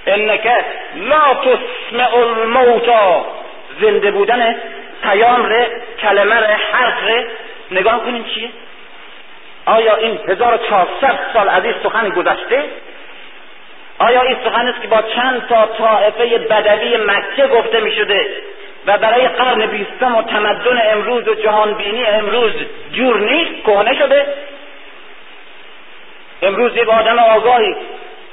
انک 0.07 0.49
لا 0.97 1.35
تسمع 1.35 2.17
الموتا 2.17 3.27
زنده 3.81 4.11
بودن 4.11 4.57
پیام 5.03 5.47
ره 5.47 5.67
کلمه 6.01 6.35
ره 6.35 6.59
حرف 6.73 7.05
ره. 7.05 7.27
نگاه 7.71 8.05
کنین 8.05 8.25
چیه؟ 8.25 8.49
آیا 9.67 9.97
این 9.97 10.19
1400 10.29 11.19
سال 11.33 11.49
از 11.49 11.65
این 11.65 11.75
سخن 11.83 12.09
گذشته؟ 12.09 12.65
آیا 13.99 14.23
این 14.23 14.37
سخن 14.45 14.67
است 14.67 14.83
که 14.83 14.89
با 14.89 15.03
چند 15.03 15.47
تا 15.49 15.67
طائفه 15.67 16.39
بدوی 16.39 16.97
مکه 16.97 17.47
گفته 17.47 17.81
می 17.81 17.93
شده 17.93 18.27
و 18.87 18.99
برای 18.99 19.29
قرن 19.29 19.67
بیستم 19.67 20.17
و 20.17 20.23
تمدن 20.23 20.83
امروز 20.93 21.29
و 21.29 21.35
جهانبینی 21.35 22.05
امروز 22.05 22.53
جور 22.93 23.21
نیست 23.21 23.63
کهنه 23.67 23.95
شده؟ 23.95 24.27
امروز 26.43 26.77
یک 26.77 26.89
آدم 26.89 27.19
آگاهی 27.19 27.77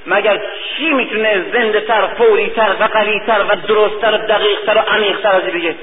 مگر 0.06 0.42
چی 0.78 0.90
می‌تونه 0.90 1.46
زنده 1.54 1.82
تر 1.82 2.08
فوری 2.08 2.50
تر 2.50 2.76
و 2.80 2.84
قوی 2.84 3.20
تر 3.20 3.46
و 3.50 3.56
درست 3.56 4.02
تر 4.02 4.14
و 4.14 4.18
دقیق 4.18 4.66
تر 4.66 4.78
و 4.78 4.80
عمیق 4.80 5.22
تر 5.22 5.36
از 5.36 5.44
بگه؟ 5.44 5.76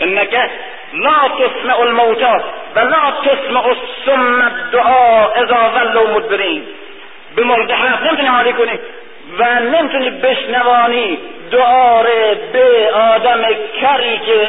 انك 0.00 0.50
لا 0.92 1.28
تسمع 1.38 1.80
الموتى 1.80 2.36
و 2.76 2.80
لا 2.80 3.12
تسمع 3.24 3.66
السم 3.66 4.42
الدعاء 4.42 5.42
اذا 5.42 5.70
ولوا 5.74 6.14
مدبرین. 6.14 6.64
به 7.36 7.74
حرف 7.74 8.02
نمی‌تونی 8.02 8.28
حالی 8.28 8.52
کنی 8.52 8.78
و 9.38 9.60
نمی‌تونی 9.60 10.10
بشنوانی 10.10 11.18
دعا 11.50 12.02
به 12.52 12.90
آدم 12.94 13.42
کری 13.80 14.18
که 14.18 14.48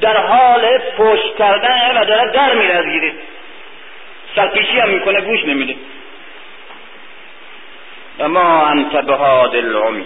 در 0.00 0.16
حال 0.16 0.78
پشت 0.98 1.36
کردن 1.38 1.98
و 1.98 2.04
داره 2.04 2.30
در 2.30 2.54
میره 2.54 2.74
از 2.74 2.84
گیره 2.84 3.12
سرپیچی 4.36 4.78
هم 4.80 4.88
می‌کنه 4.88 5.20
گوش 5.20 5.44
نمیده. 5.44 5.74
و 8.18 8.28
ما 8.28 8.66
انت 8.66 8.96
بهاد 8.96 9.56
العمی 9.56 10.04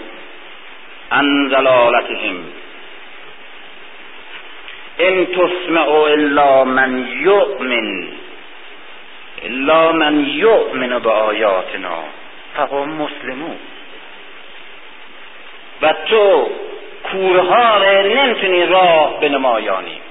ان 1.11 1.49
زلالتهم 1.49 2.45
ان 4.99 5.25
تسمع 5.25 5.89
الا 5.89 6.63
من 6.63 7.07
یؤمن. 7.21 8.07
الا 9.43 9.91
من 9.91 10.25
یؤمن 10.27 10.99
به 10.99 11.11
آیاتنا 11.11 12.03
فهم 12.57 12.89
مسلمون 12.89 13.57
و 15.81 15.93
تو 16.05 16.49
کورها 17.11 17.77
نمی‌تونی 18.03 18.65
راه 18.65 19.19
به 19.19 19.29
نمایانی 19.29 20.01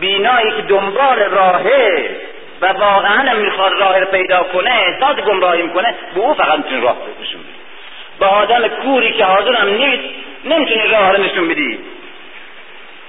بینایی 0.00 0.50
که 0.50 0.62
دنبال 0.62 1.18
راهه 1.18 2.10
و 2.60 2.66
واقعا 2.66 3.34
می‌خواد 3.34 3.72
راه 3.72 3.98
رو 3.98 4.06
پیدا 4.06 4.42
کنه 4.42 4.70
احساس 4.70 5.16
گمراهی 5.16 5.62
می‌کنه 5.62 5.94
به 6.14 6.20
او 6.20 6.34
فقط 6.34 6.58
می‌تونی 6.58 6.80
راه 6.80 6.96
نشون 7.22 7.40
بدی. 7.40 7.54
به 8.20 8.26
آدم 8.26 8.68
کوری 8.68 9.12
که 9.12 9.24
حاضر 9.24 9.54
هم 9.54 9.68
نیست 9.68 10.04
نمی‌تونی 10.44 10.88
راه 10.88 11.12
رو 11.12 11.22
نشون 11.22 11.48
بدی. 11.48 11.78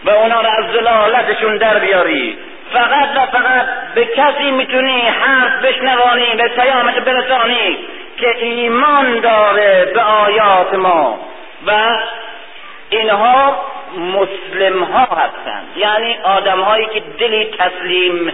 و 0.04 0.10
اونا 0.10 0.42
رو 0.42 0.48
از 0.48 0.66
زلالتشون 0.74 1.58
در 1.58 1.80
بیاری. 1.80 2.38
فقط 2.74 3.10
و 3.16 3.26
فقط 3.38 3.68
به 3.96 4.06
کسی 4.06 4.52
می‌تونی 4.52 5.02
حرف 5.02 5.66
بشنوانی 5.66 6.36
به 6.38 6.48
پیامت 6.48 6.96
برسانی 6.96 7.78
که 8.18 8.46
ایمان 8.46 9.20
داره 9.20 9.92
به 9.94 10.02
آیات 10.02 10.74
ما. 10.74 11.20
و 11.68 12.00
اینها 12.90 13.66
مسلم 13.98 14.84
ها 14.84 15.04
هستند. 15.04 15.78
یعنی 15.78 16.18
آدم 16.24 16.62
هایی 16.62 16.86
که 16.86 17.00
دلی 17.20 17.46
تسلیم 17.46 18.34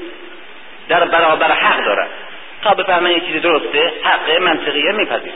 در 0.90 1.06
برابر 1.06 1.51
حق 1.51 1.85
دارد 1.85 2.07
تا 2.61 2.74
بفهمن 2.74 3.11
یه 3.11 3.19
چیزی 3.19 3.40
درسته 3.40 3.91
حق 4.03 4.41
منطقیه 4.41 4.91
میپذیر 4.91 5.33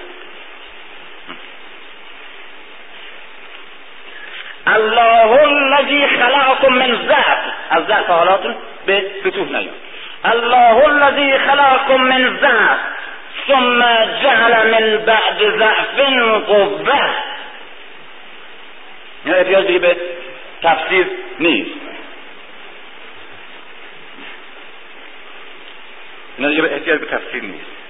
الله 4.75 5.43
الذي 5.43 6.07
خلقكم 6.07 6.73
من 6.73 7.07
ضعف 7.07 7.39
از 7.71 7.83
ضعف 7.87 8.07
حالاتون 8.07 8.55
به 8.85 9.11
فتوح 9.23 9.47
نیاد 9.47 9.73
الله 10.25 10.85
الذي 10.85 11.37
خلقكم 11.37 12.01
من 12.01 12.37
ضعف 12.37 12.79
ثم 13.47 13.81
جعل 14.23 14.71
من 14.71 15.05
بعد 15.05 15.57
ضعف 15.57 15.99
قوه 16.47 17.09
این 19.25 19.35
احتیاج 19.35 19.71
به 19.71 19.97
تفسیر 20.63 21.07
نیست 21.39 21.71
اینا 26.37 26.61
به 26.61 26.73
احتیاج 26.73 26.99
به 26.99 27.05
تفسیر 27.05 27.43
نیست 27.43 27.80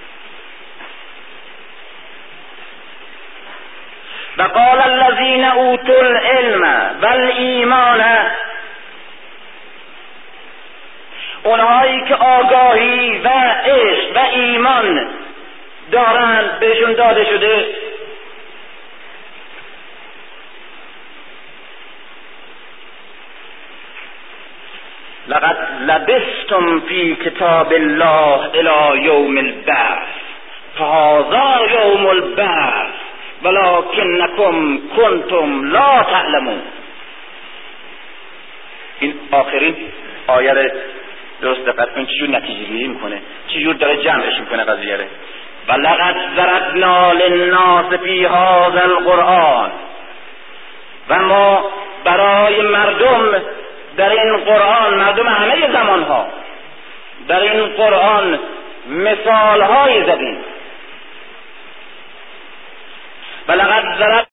و 4.38 4.42
قال 4.42 4.82
الذين 4.82 5.46
اوتوا 5.46 6.00
العلم 6.00 6.90
والایمان. 7.02 8.04
اونهایی 11.44 12.06
که 12.08 12.16
آگاهی 12.16 13.18
و 13.18 13.30
عشق 13.66 14.16
و 14.16 14.20
ایمان 14.34 15.10
دارند 15.92 16.60
بهشون 16.60 16.94
داده 16.94 17.26
شده. 17.26 17.66
لقد 25.28 25.58
لبستم 25.82 26.80
في 26.80 27.16
كتاب 27.16 27.74
الله 27.74 28.50
الى 28.54 29.04
يوم 29.04 29.38
البعث. 29.38 30.08
فهذا 30.78 31.60
يوم 31.72 32.08
البعث. 32.08 33.11
ولكنكم 33.44 34.80
كنتم 34.96 35.72
لا 35.72 36.04
تعلمون. 36.04 36.62
این 39.00 39.14
آخرین 39.32 39.76
آیه 40.28 40.72
درست 41.42 41.66
دقت 41.66 41.96
کن 41.96 42.06
چجور 42.06 42.30
نتیجه 42.30 42.64
گیری 42.64 42.88
می‌کنه؟ 42.88 43.22
چجور 43.48 43.76
داره 43.76 43.98
جمعش 43.98 44.40
می‌کنه 44.40 44.64
قضیه 44.64 44.98
رو؟ 44.98 45.04
و 45.68 45.72
لقد 45.72 46.16
ضربنا 46.36 47.12
للناس 47.12 47.86
فی 47.86 48.26
هذا 48.26 48.82
القرآن. 48.82 49.72
و 51.10 51.20
ما 51.20 51.66
برای 52.04 52.62
مردم 52.62 53.42
در 53.98 54.10
این 54.10 54.38
قرآن 54.38 54.94
مردم 54.94 55.28
همه 55.28 55.72
زمان 55.72 56.04
ها 56.04 56.28
در 57.28 57.42
این 57.42 57.66
قرآن 57.66 58.40
مثال 58.90 59.62
های 59.62 60.04
زدیم. 60.04 60.38
فلقد 63.48 63.84
ضرب 64.00 64.26